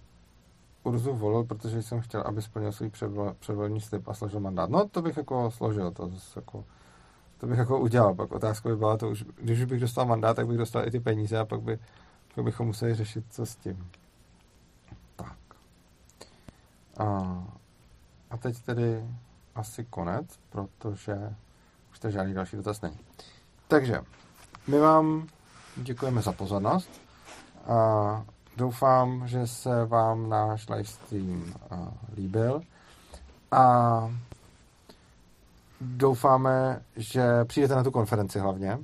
Urzu 0.86 1.14
volil, 1.14 1.44
protože 1.44 1.84
jsem 1.84 2.02
chtěl, 2.02 2.22
aby 2.22 2.42
splnil 2.42 2.72
svůj 2.72 2.92
předvolební 3.40 3.82
slib 3.82 4.08
a 4.08 4.14
složil 4.14 4.40
mandát. 4.40 4.70
No, 4.70 4.88
to 4.88 5.02
bych 5.02 5.18
jako 5.18 5.52
složil, 5.52 5.92
to 5.92 6.08
zase 6.08 6.40
jako, 6.40 6.64
to 7.38 7.48
bych 7.48 7.58
jako 7.58 7.80
udělal. 7.80 8.16
Pak 8.16 8.32
otázka 8.32 8.70
by 8.70 8.76
byla 8.76 8.98
to 8.98 9.10
už, 9.10 9.26
když 9.42 9.66
bych 9.66 9.82
dostal 9.82 10.06
mandát, 10.06 10.34
tak 10.34 10.48
bych 10.48 10.58
dostal 10.58 10.88
i 10.88 10.92
ty 10.92 11.00
peníze 11.00 11.40
a 11.40 11.46
pak, 11.46 11.62
by, 11.62 11.80
pak 12.36 12.46
bychom 12.46 12.68
museli 12.68 12.96
řešit, 12.96 13.26
co 13.30 13.46
s 13.46 13.56
tím. 13.56 13.90
Tak. 15.16 15.38
A, 16.98 17.06
a 18.30 18.38
teď 18.38 18.62
tedy 18.62 19.06
asi 19.56 19.86
konec, 19.86 20.40
protože 20.50 21.36
už 21.92 22.00
to 22.00 22.10
žádný 22.10 22.34
další 22.34 22.58
dotaz 22.58 22.82
není. 22.82 23.00
Takže 23.68 24.02
my 24.68 24.80
vám 24.80 25.28
děkujeme 25.76 26.22
za 26.22 26.32
pozornost 26.32 26.90
a 27.68 28.26
doufám, 28.58 29.28
že 29.28 29.48
se 29.48 29.86
vám 29.86 30.30
náš 30.30 30.70
livestream 30.70 31.54
líbil 32.16 32.62
a 33.52 34.14
doufáme, 35.82 36.82
že 36.96 37.46
přijdete 37.46 37.76
na 37.76 37.84
tu 37.84 37.92
konferenci 37.92 38.40
hlavně. 38.40 38.80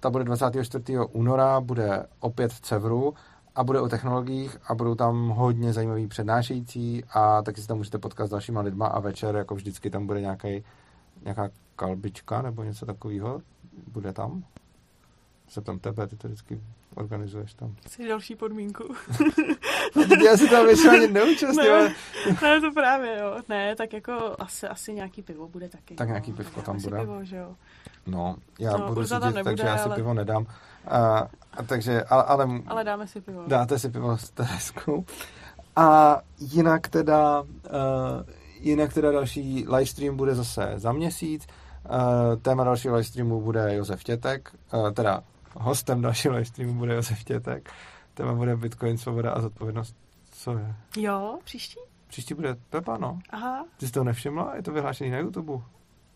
Ta 0.00 0.10
bude 0.10 0.24
24. 0.24 0.84
února, 1.12 1.60
bude 1.60 2.06
opět 2.20 2.52
v 2.52 2.60
Cevru 2.60 3.14
a 3.54 3.64
bude 3.64 3.80
o 3.80 3.88
technologiích 3.88 4.56
a 4.66 4.74
budou 4.74 4.94
tam 4.94 5.28
hodně 5.28 5.72
zajímavý 5.72 6.06
přednášející 6.06 7.04
a 7.04 7.42
taky 7.42 7.60
si 7.60 7.66
tam 7.66 7.76
můžete 7.76 7.98
potkat 7.98 8.26
s 8.26 8.30
dalšíma 8.30 8.60
lidma 8.60 8.86
a 8.86 9.00
večer, 9.00 9.36
jako 9.36 9.54
vždycky, 9.54 9.90
tam 9.90 10.06
bude 10.06 10.20
nějaký, 10.20 10.64
nějaká 11.24 11.48
kalbička 11.76 12.42
nebo 12.42 12.62
něco 12.62 12.86
takového. 12.86 13.40
Bude 13.92 14.12
tam? 14.12 14.42
Se 15.52 15.60
tam 15.60 15.78
tebe, 15.78 16.06
ty 16.06 16.16
to 16.16 16.28
vždycky 16.28 16.60
organizuješ 16.94 17.54
tam. 17.54 17.76
Jsi 17.88 18.08
další 18.08 18.36
podmínku. 18.36 18.84
Já 20.26 20.36
si 20.36 20.48
tam 20.48 20.68
ještě 20.68 20.90
ani 20.90 21.08
neúčastnil. 21.08 21.82
Ne, 21.82 21.94
ne, 22.42 22.60
to 22.60 22.72
právě, 22.72 23.18
jo. 23.20 23.36
Ne, 23.48 23.76
tak 23.76 23.92
jako 23.92 24.36
asi, 24.38 24.68
asi 24.68 24.92
nějaký 24.92 25.22
pivo 25.22 25.48
bude 25.48 25.68
taky. 25.68 25.94
Tak 25.94 26.08
no. 26.08 26.12
nějaký 26.12 26.32
pivko 26.32 26.62
tam 26.62 26.80
bude. 26.82 27.00
pivo, 27.00 27.24
že 27.24 27.36
jo. 27.36 27.54
No, 28.06 28.36
já 28.58 28.76
no, 28.76 28.88
budu 28.88 29.06
sedět, 29.06 29.24
nebude, 29.24 29.44
takže 29.44 29.66
já 29.66 29.78
si 29.78 29.84
ale... 29.84 29.96
pivo 29.96 30.14
nedám. 30.14 30.46
A, 30.86 31.28
a 31.52 31.62
takže, 31.66 32.02
ale, 32.02 32.22
ale, 32.22 32.48
ale 32.66 32.84
dáme 32.84 33.06
si 33.06 33.20
pivo. 33.20 33.44
Dáte 33.46 33.78
si 33.78 33.90
pivo 33.90 34.18
s 34.18 34.30
Tereskou. 34.30 35.04
A 35.76 36.20
jinak 36.38 36.88
teda, 36.88 37.40
uh, 37.40 37.48
jinak 38.60 38.92
teda 38.92 39.12
další 39.12 39.66
livestream 39.68 40.16
bude 40.16 40.34
zase 40.34 40.72
za 40.76 40.92
měsíc. 40.92 41.46
Uh, 41.90 42.36
téma 42.42 42.64
dalšího 42.64 42.94
livestreamu 42.94 43.40
bude 43.40 43.74
Josef 43.74 44.04
Tětek, 44.04 44.52
uh, 44.74 44.90
teda 44.90 45.22
hostem 45.54 46.02
dalšího 46.02 46.34
livestreamu 46.34 46.74
bude 46.74 46.94
Josef 46.94 47.24
Tětek. 47.24 47.70
Téma 48.14 48.34
bude 48.34 48.56
Bitcoin, 48.56 48.98
svoboda 48.98 49.32
a 49.32 49.40
zodpovědnost. 49.40 49.96
Co 50.30 50.58
je? 50.58 50.74
Jo, 50.96 51.38
příští? 51.44 51.80
Příští 52.06 52.34
bude 52.34 52.56
Pepa, 52.70 52.96
no. 52.98 53.18
Aha. 53.30 53.64
Ty 53.76 53.86
jsi 53.86 53.92
to 53.92 54.04
nevšimla? 54.04 54.56
Je 54.56 54.62
to 54.62 54.72
vyhlášený 54.72 55.10
na 55.10 55.18
YouTube. 55.18 55.52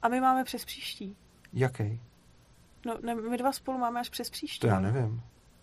A 0.02 0.08
my 0.08 0.20
máme 0.20 0.44
přes 0.44 0.64
příští. 0.64 1.16
Jaký? 1.52 2.00
No, 2.86 2.94
ne, 3.02 3.14
my 3.14 3.38
dva 3.38 3.52
spolu 3.52 3.78
máme 3.78 4.00
až 4.00 4.08
přes 4.08 4.30
příští. 4.30 4.60
To 4.60 4.66
já 4.66 4.80
nevím. 4.80 5.22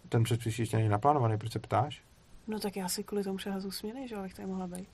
Ten 0.10 0.24
přes 0.24 0.38
příští 0.38 0.62
ještě 0.62 0.78
není 0.78 0.90
naplánovaný, 0.90 1.38
proč 1.38 1.52
se 1.52 1.60
ptáš? 1.60 2.04
No 2.48 2.60
tak 2.60 2.76
já 2.76 2.88
si 2.88 3.04
kvůli 3.04 3.24
tomu 3.24 3.38
přehazu 3.38 3.72
směny, 3.72 4.08
že 4.08 4.16
abych 4.16 4.34
tady 4.34 4.48
mohla 4.48 4.68
být. 4.68 4.88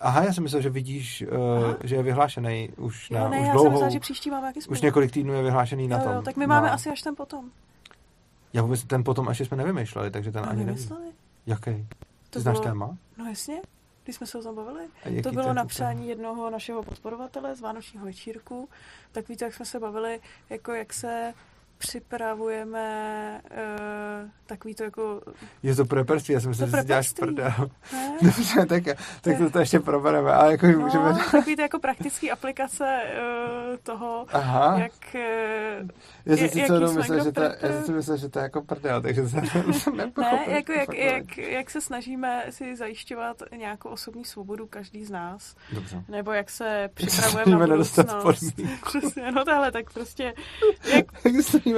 Aha, 0.00 0.24
já 0.24 0.32
jsem 0.32 0.42
myslel, 0.42 0.62
že 0.62 0.70
vidíš, 0.70 1.22
uh, 1.22 1.74
že 1.84 1.96
je 1.96 2.02
vyhlášený 2.02 2.68
už 2.76 3.10
jo, 3.10 3.18
na 3.18 3.28
ne, 3.28 3.40
už 3.40 3.46
já 3.46 3.52
dlouhou, 3.52 3.64
jsem 3.64 3.72
myslela, 3.72 3.90
že 3.90 4.00
příští 4.00 4.30
máme 4.30 4.46
jaký 4.46 4.60
Už 4.68 4.80
několik 4.80 5.10
týdnů 5.10 5.32
je 5.32 5.42
vyhlášený 5.42 5.88
na 5.88 5.98
jo, 5.98 6.04
tom. 6.04 6.12
Jo, 6.12 6.22
tak 6.22 6.36
my 6.36 6.46
máme 6.46 6.70
asi 6.70 6.90
až 6.90 7.02
ten 7.02 7.16
potom. 7.16 7.50
Já 8.54 8.62
vůbec 8.62 8.84
ten 8.84 9.04
potom 9.04 9.28
až 9.28 9.40
jsme 9.40 9.56
nevymýšleli, 9.56 10.10
takže 10.10 10.32
ten 10.32 10.44
A 10.44 10.48
ani 10.48 10.64
nevím. 10.64 10.88
Jaký? 11.46 11.70
Ty 11.70 11.86
to 12.30 12.40
znáš 12.40 12.54
bylo... 12.54 12.64
téma? 12.64 12.96
No 13.16 13.26
jasně, 13.26 13.62
když 14.04 14.16
jsme 14.16 14.26
se 14.26 14.38
o 14.38 14.42
tom 14.42 14.54
bavili. 14.54 14.88
To 15.22 15.32
bylo 15.32 15.52
na 15.52 15.64
přání 15.64 16.08
jednoho 16.08 16.50
našeho 16.50 16.82
podporovatele 16.82 17.56
z 17.56 17.60
Vánočního 17.60 18.04
večírku. 18.04 18.68
Tak 19.12 19.28
víte, 19.28 19.44
jak 19.44 19.54
jsme 19.54 19.66
se 19.66 19.80
bavili, 19.80 20.20
jako 20.50 20.72
jak 20.72 20.92
se 20.92 21.34
připravujeme 21.78 23.40
uh, 23.50 24.30
takový 24.46 24.74
to 24.74 24.84
jako... 24.84 25.20
Je 25.62 25.74
to 25.74 25.84
preperství, 25.84 26.34
já 26.34 26.40
si 26.40 26.48
myslím, 26.48 26.68
že 26.70 26.76
si 26.76 26.84
děláš 26.84 27.12
prdel. 27.12 27.70
Dobře, 28.22 28.66
tak, 28.66 28.84
tak 29.20 29.38
to, 29.38 29.50
to 29.50 29.58
ještě 29.58 29.80
probereme, 29.80 30.32
ale 30.32 30.50
jako 30.50 30.66
no, 30.66 30.78
můžeme... 30.78 31.14
takový 31.32 31.56
to 31.56 31.62
jako 31.62 31.78
praktický 31.78 32.30
aplikace 32.30 33.00
uh, 33.02 33.76
toho, 33.82 34.26
Aha. 34.32 34.78
jak... 34.78 34.92
Uh, 35.14 35.88
já 36.26 36.36
jsem 36.36 36.48
si 36.48 36.66
celou 36.66 36.92
myslel, 36.92 37.24
že 37.24 37.32
to, 37.32 37.42
já 37.42 37.72
jsem 37.72 37.84
si 37.84 37.92
myslel, 37.92 38.16
že 38.16 38.28
to 38.28 38.38
je 38.38 38.42
jako 38.42 38.62
prdel, 38.62 39.02
takže 39.02 39.28
jsem 39.28 39.44
Ne, 39.96 40.44
jako 40.48 40.72
jak, 40.72 40.94
jak, 40.94 41.38
jak, 41.38 41.70
se 41.70 41.80
snažíme 41.80 42.44
si 42.50 42.76
zajišťovat 42.76 43.42
nějakou 43.56 43.88
osobní 43.88 44.24
svobodu 44.24 44.66
každý 44.66 45.04
z 45.04 45.10
nás. 45.10 45.54
Dobře. 45.72 46.04
Nebo 46.08 46.32
jak 46.32 46.50
se 46.50 46.88
připravujeme 46.94 47.66
na 47.66 47.76
budoucnost. 47.76 48.54
Přesně, 48.86 49.32
no 49.32 49.44
tahle, 49.44 49.72
tak 49.72 49.92
prostě... 49.92 50.34
Jak, 50.94 51.06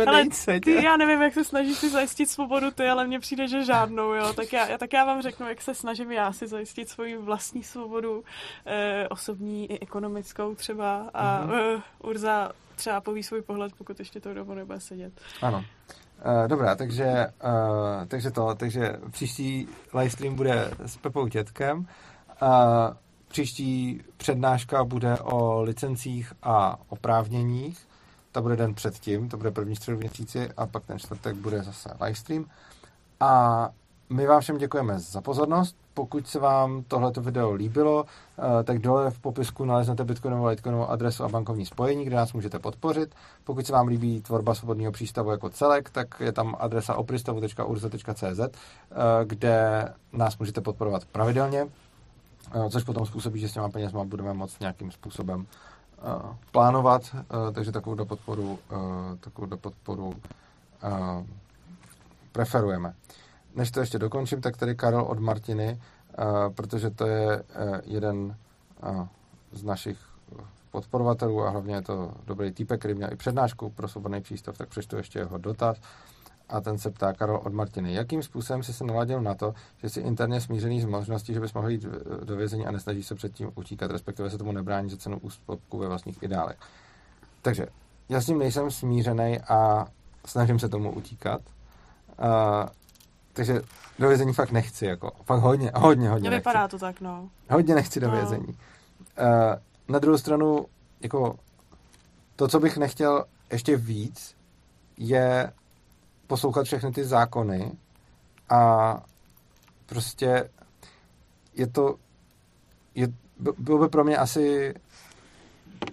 ale 0.06 0.24
ty, 0.60 0.84
já 0.84 0.96
nevím, 0.96 1.22
jak 1.22 1.34
se 1.34 1.44
snažíš 1.44 1.78
si 1.78 1.90
zajistit 1.90 2.26
svobodu 2.26 2.70
ty, 2.70 2.88
ale 2.88 3.06
mně 3.06 3.20
přijde, 3.20 3.48
že 3.48 3.64
žádnou, 3.64 4.12
jo. 4.12 4.32
Tak 4.32 4.52
já, 4.52 4.78
tak 4.78 4.92
já 4.92 5.04
vám 5.04 5.22
řeknu, 5.22 5.48
jak 5.48 5.62
se 5.62 5.74
snažím 5.74 6.12
já 6.12 6.32
si 6.32 6.46
zajistit 6.46 6.88
svoji 6.88 7.16
vlastní 7.16 7.62
svobodu, 7.62 8.24
eh, 8.66 9.08
osobní 9.08 9.72
i 9.72 9.80
ekonomickou 9.80 10.54
třeba 10.54 11.10
a 11.14 11.46
uh-huh. 11.46 11.78
eh, 11.78 11.82
Urza 12.02 12.52
třeba 12.76 13.00
poví 13.00 13.22
svůj 13.22 13.42
pohled, 13.42 13.72
pokud 13.78 13.98
ještě 13.98 14.20
to 14.20 14.34
dobu 14.34 14.54
nebude 14.54 14.80
sedět. 14.80 15.12
Ano. 15.42 15.64
Uh, 16.24 16.48
dobrá, 16.48 16.76
takže, 16.76 17.26
uh, 17.44 18.06
takže 18.08 18.30
to, 18.30 18.54
takže 18.54 18.96
příští 19.10 19.68
livestream 19.94 20.34
bude 20.34 20.70
s 20.84 20.96
Pepou 20.96 21.28
Tětkem. 21.28 21.78
Uh, 21.78 22.48
příští 23.28 24.00
přednáška 24.16 24.84
bude 24.84 25.18
o 25.18 25.62
licencích 25.62 26.32
a 26.42 26.78
oprávněních. 26.88 27.86
To 28.36 28.42
bude 28.42 28.56
den 28.56 28.74
předtím, 28.74 29.28
to 29.28 29.36
bude 29.36 29.50
první 29.50 29.76
středu 29.76 29.96
v 29.96 30.00
měsíci 30.00 30.48
a 30.56 30.66
pak 30.66 30.86
ten 30.86 30.98
čtvrtek 30.98 31.36
bude 31.36 31.62
zase 31.62 31.90
livestream. 32.00 32.44
A 33.20 33.70
my 34.10 34.26
vám 34.26 34.40
všem 34.40 34.58
děkujeme 34.58 34.98
za 34.98 35.20
pozornost. 35.20 35.76
Pokud 35.94 36.26
se 36.26 36.38
vám 36.38 36.82
tohleto 36.88 37.20
video 37.20 37.52
líbilo, 37.52 38.04
eh, 38.04 38.64
tak 38.64 38.78
dole 38.78 39.10
v 39.10 39.18
popisku 39.18 39.64
naleznete 39.64 40.04
Bitcoinovou 40.04 40.46
Litecoinovou 40.46 40.86
adresu 40.86 41.24
a 41.24 41.28
bankovní 41.28 41.66
spojení, 41.66 42.04
kde 42.04 42.16
nás 42.16 42.32
můžete 42.32 42.58
podpořit. 42.58 43.14
Pokud 43.44 43.66
se 43.66 43.72
vám 43.72 43.86
líbí 43.86 44.22
tvorba 44.22 44.54
svobodného 44.54 44.92
přístavu 44.92 45.30
jako 45.30 45.50
celek, 45.50 45.90
tak 45.90 46.20
je 46.20 46.32
tam 46.32 46.56
adresa 46.58 46.94
opristavu.urza.cz, 46.94 48.40
eh, 48.40 48.54
kde 49.24 49.84
nás 50.12 50.38
můžete 50.38 50.60
podporovat 50.60 51.04
pravidelně, 51.04 51.66
eh, 52.54 52.70
což 52.70 52.84
potom 52.84 53.06
způsobí, 53.06 53.40
že 53.40 53.48
s 53.48 53.52
těma 53.52 53.68
penězma 53.68 54.04
budeme 54.04 54.34
moct 54.34 54.60
nějakým 54.60 54.90
způsobem 54.90 55.46
plánovat, 56.52 57.16
takže 57.52 57.72
takovou 57.72 58.04
podporu, 58.04 58.58
takovou 59.20 59.46
do 59.46 59.56
podporu 59.56 60.14
preferujeme. 62.32 62.94
Než 63.54 63.70
to 63.70 63.80
ještě 63.80 63.98
dokončím, 63.98 64.40
tak 64.40 64.56
tady 64.56 64.74
Karel 64.74 65.02
od 65.02 65.18
Martiny, 65.18 65.80
protože 66.54 66.90
to 66.90 67.06
je 67.06 67.44
jeden 67.84 68.36
z 69.52 69.62
našich 69.62 69.98
podporovatelů 70.70 71.42
a 71.44 71.50
hlavně 71.50 71.74
je 71.74 71.82
to 71.82 72.12
dobrý 72.26 72.52
týpek, 72.52 72.78
který 72.78 72.94
měl 72.94 73.12
i 73.12 73.16
přednášku 73.16 73.70
pro 73.70 73.88
svobodný 73.88 74.20
přístav, 74.20 74.58
tak 74.58 74.68
přečtu 74.68 74.96
ještě 74.96 75.18
jeho 75.18 75.38
dotaz. 75.38 75.76
A 76.48 76.60
ten 76.60 76.78
se 76.78 76.90
ptá 76.90 77.12
Karol 77.12 77.40
od 77.44 77.52
Martiny. 77.52 77.94
Jakým 77.94 78.22
způsobem 78.22 78.62
jsi 78.62 78.72
se 78.72 78.84
naladil 78.84 79.20
na 79.20 79.34
to, 79.34 79.54
že 79.82 79.88
jsi 79.88 80.00
interně 80.00 80.40
smířený 80.40 80.80
z 80.80 80.84
možností, 80.84 81.34
že 81.34 81.40
bys 81.40 81.52
mohl 81.52 81.68
jít 81.68 81.86
do 82.24 82.36
vězení 82.36 82.66
a 82.66 82.70
nesnaží 82.70 83.02
se 83.02 83.14
předtím 83.14 83.50
utíkat, 83.54 83.90
respektive 83.90 84.30
se 84.30 84.38
tomu 84.38 84.52
nebrání 84.52 84.90
za 84.90 84.96
cenu 84.96 85.18
ústupku 85.18 85.78
ve 85.78 85.88
vlastních 85.88 86.22
ideálech? 86.22 86.56
Takže 87.42 87.66
já 88.08 88.20
s 88.20 88.26
tím 88.26 88.38
nejsem 88.38 88.70
smířený 88.70 89.40
a 89.40 89.86
snažím 90.26 90.58
se 90.58 90.68
tomu 90.68 90.92
utíkat. 90.92 91.40
Uh, 92.18 92.68
takže 93.32 93.62
do 93.98 94.08
vězení 94.08 94.32
fakt 94.32 94.50
nechci, 94.50 94.86
jako. 94.86 95.12
Fakt 95.24 95.40
hodně, 95.40 95.72
hodně, 95.74 96.10
hodně 96.10 96.30
Nevypadá 96.30 96.62
nechci. 96.62 96.70
to 96.70 96.78
tak, 96.78 97.00
no. 97.00 97.28
Hodně 97.50 97.74
nechci 97.74 98.00
do 98.00 98.06
no. 98.08 98.16
vězení. 98.16 98.46
Uh, 98.48 98.54
na 99.88 99.98
druhou 99.98 100.18
stranu, 100.18 100.66
jako 101.00 101.38
to, 102.36 102.48
co 102.48 102.60
bych 102.60 102.76
nechtěl 102.76 103.24
ještě 103.52 103.76
víc, 103.76 104.36
je 104.96 105.52
poslouchat 106.26 106.64
všechny 106.64 106.92
ty 106.92 107.04
zákony 107.04 107.72
a 108.48 109.02
prostě 109.86 110.50
je 111.54 111.66
to 111.66 111.96
je, 112.94 113.08
bylo 113.58 113.78
by 113.78 113.88
pro 113.88 114.04
mě 114.04 114.16
asi 114.16 114.74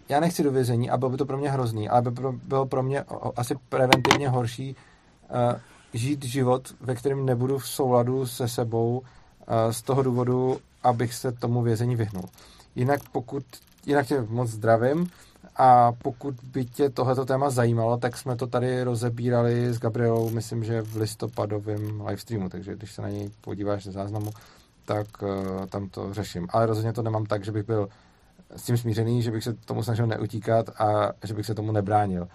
já 0.09 0.19
nechci 0.19 0.43
do 0.43 0.51
vězení 0.51 0.89
a 0.89 0.97
bylo 0.97 1.11
by 1.11 1.17
to 1.17 1.25
pro 1.25 1.37
mě 1.37 1.49
hrozný, 1.49 1.89
ale 1.89 2.01
by 2.01 2.11
bylo 2.43 2.65
pro 2.65 2.83
mě 2.83 3.03
asi 3.35 3.55
preventivně 3.69 4.29
horší 4.29 4.75
uh, 4.75 5.59
žít 5.93 6.25
život, 6.25 6.75
ve 6.81 6.95
kterém 6.95 7.25
nebudu 7.25 7.57
v 7.57 7.67
souladu 7.67 8.27
se 8.27 8.47
sebou 8.47 9.01
z 9.71 9.81
toho 9.81 10.03
důvodu, 10.03 10.59
abych 10.83 11.13
se 11.13 11.31
tomu 11.31 11.61
vězení 11.61 11.95
vyhnul. 11.95 12.23
Jinak 12.75 13.01
pokud, 13.11 13.43
jinak 13.85 14.07
tě 14.07 14.21
moc 14.29 14.49
zdravím 14.49 15.09
a 15.55 15.91
pokud 15.91 16.35
by 16.53 16.65
tě 16.65 16.89
tohleto 16.89 17.25
téma 17.25 17.49
zajímalo, 17.49 17.97
tak 17.97 18.17
jsme 18.17 18.35
to 18.35 18.47
tady 18.47 18.83
rozebírali 18.83 19.73
s 19.73 19.79
Gabrielou, 19.79 20.29
myslím, 20.29 20.63
že 20.63 20.81
v 20.81 20.95
listopadovém 20.95 22.01
livestreamu, 22.01 22.49
takže 22.49 22.75
když 22.75 22.93
se 22.93 23.01
na 23.01 23.09
něj 23.09 23.29
podíváš 23.41 23.83
ze 23.83 23.91
záznamu, 23.91 24.31
tak 24.85 25.07
uh, 25.21 25.65
tam 25.65 25.89
to 25.89 26.13
řeším. 26.13 26.47
Ale 26.49 26.65
rozhodně 26.65 26.93
to 26.93 27.01
nemám 27.01 27.25
tak, 27.25 27.45
že 27.45 27.51
bych 27.51 27.63
byl 27.63 27.89
s 28.55 28.63
tím 28.63 28.77
smířený, 28.77 29.21
že 29.21 29.31
bych 29.31 29.43
se 29.43 29.53
tomu 29.53 29.83
snažil 29.83 30.07
neutíkat 30.07 30.69
a 30.69 31.11
že 31.23 31.33
bych 31.33 31.45
se 31.45 31.55
tomu 31.55 31.71
nebránil. 31.71 32.27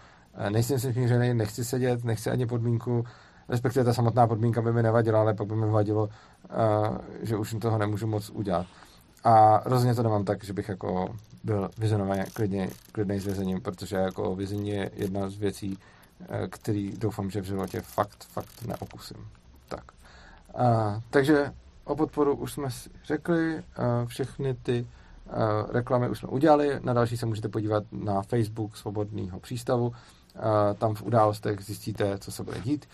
Nejsem 0.49 0.79
si 0.79 0.93
smířený, 0.93 1.35
nechci 1.35 1.65
sedět, 1.65 2.05
nechci 2.05 2.31
ani 2.31 2.47
podmínku, 2.47 3.05
respektive 3.49 3.85
ta 3.85 3.95
samotná 3.95 4.27
podmínka 4.27 4.63
by 4.63 4.73
mi 4.73 4.83
nevadila, 4.83 5.21
ale 5.21 5.35
pak 5.35 5.47
by 5.47 5.57
mi 5.57 5.67
vadilo, 5.67 6.03
uh, 6.03 6.11
že 7.23 7.37
už 7.37 7.57
toho 7.61 7.79
nemůžu 7.79 8.07
moc 8.07 8.31
udělat. 8.31 8.67
A 9.25 9.63
rozhodně 9.65 9.95
to 9.95 10.03
nemám 10.03 10.25
tak, 10.25 10.45
že 10.45 10.53
bych 10.53 10.69
jako 10.69 11.09
byl 11.45 11.71
vyzenovaně 11.79 12.25
klidně, 12.33 12.71
klidný 12.93 13.19
s 13.21 13.25
vězením, 13.25 13.61
protože 13.61 13.97
jako 13.97 14.35
vězení 14.35 14.69
je 14.71 14.91
jedna 14.95 15.29
z 15.31 15.37
věcí, 15.37 15.79
eh, 16.29 16.49
který 16.49 16.93
doufám, 16.99 17.31
že 17.31 17.41
v 17.41 17.45
životě 17.45 17.81
fakt, 17.81 18.25
fakt 18.25 18.63
neokusím. 18.67 19.29
Tak. 19.69 19.85
Uh, 20.55 21.03
takže 21.11 21.53
o 21.85 21.97
podporu 21.97 22.35
už 22.37 22.53
jsme 22.53 22.71
si 22.71 22.91
řekli, 23.05 23.55
uh, 23.55 23.63
všechny 24.07 24.55
ty 24.55 24.87
uh, 25.27 25.73
reklamy 25.73 26.09
už 26.09 26.19
jsme 26.19 26.29
udělali, 26.29 26.81
na 26.83 26.93
další 26.93 27.17
se 27.17 27.27
můžete 27.27 27.49
podívat 27.49 27.85
na 27.93 28.23
Facebook 28.23 28.77
Svobodného 28.77 29.41
přístavu, 29.41 29.87
uh, 29.87 29.95
tam 30.79 30.95
v 30.95 31.03
událostech 31.03 31.61
zjistíte, 31.61 32.19
co 32.19 32.33
se 32.33 32.43
bude 32.43 32.61
dít. 32.61 32.89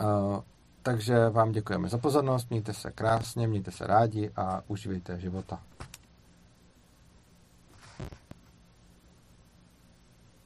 Uh, 0.00 0.40
takže 0.82 1.28
vám 1.28 1.52
děkujeme 1.52 1.88
za 1.88 1.98
pozornost, 1.98 2.50
mějte 2.50 2.72
se 2.72 2.90
krásně, 2.90 3.48
mějte 3.48 3.70
se 3.70 3.86
rádi 3.86 4.30
a 4.36 4.62
užívejte 4.66 5.20
života. 5.20 5.60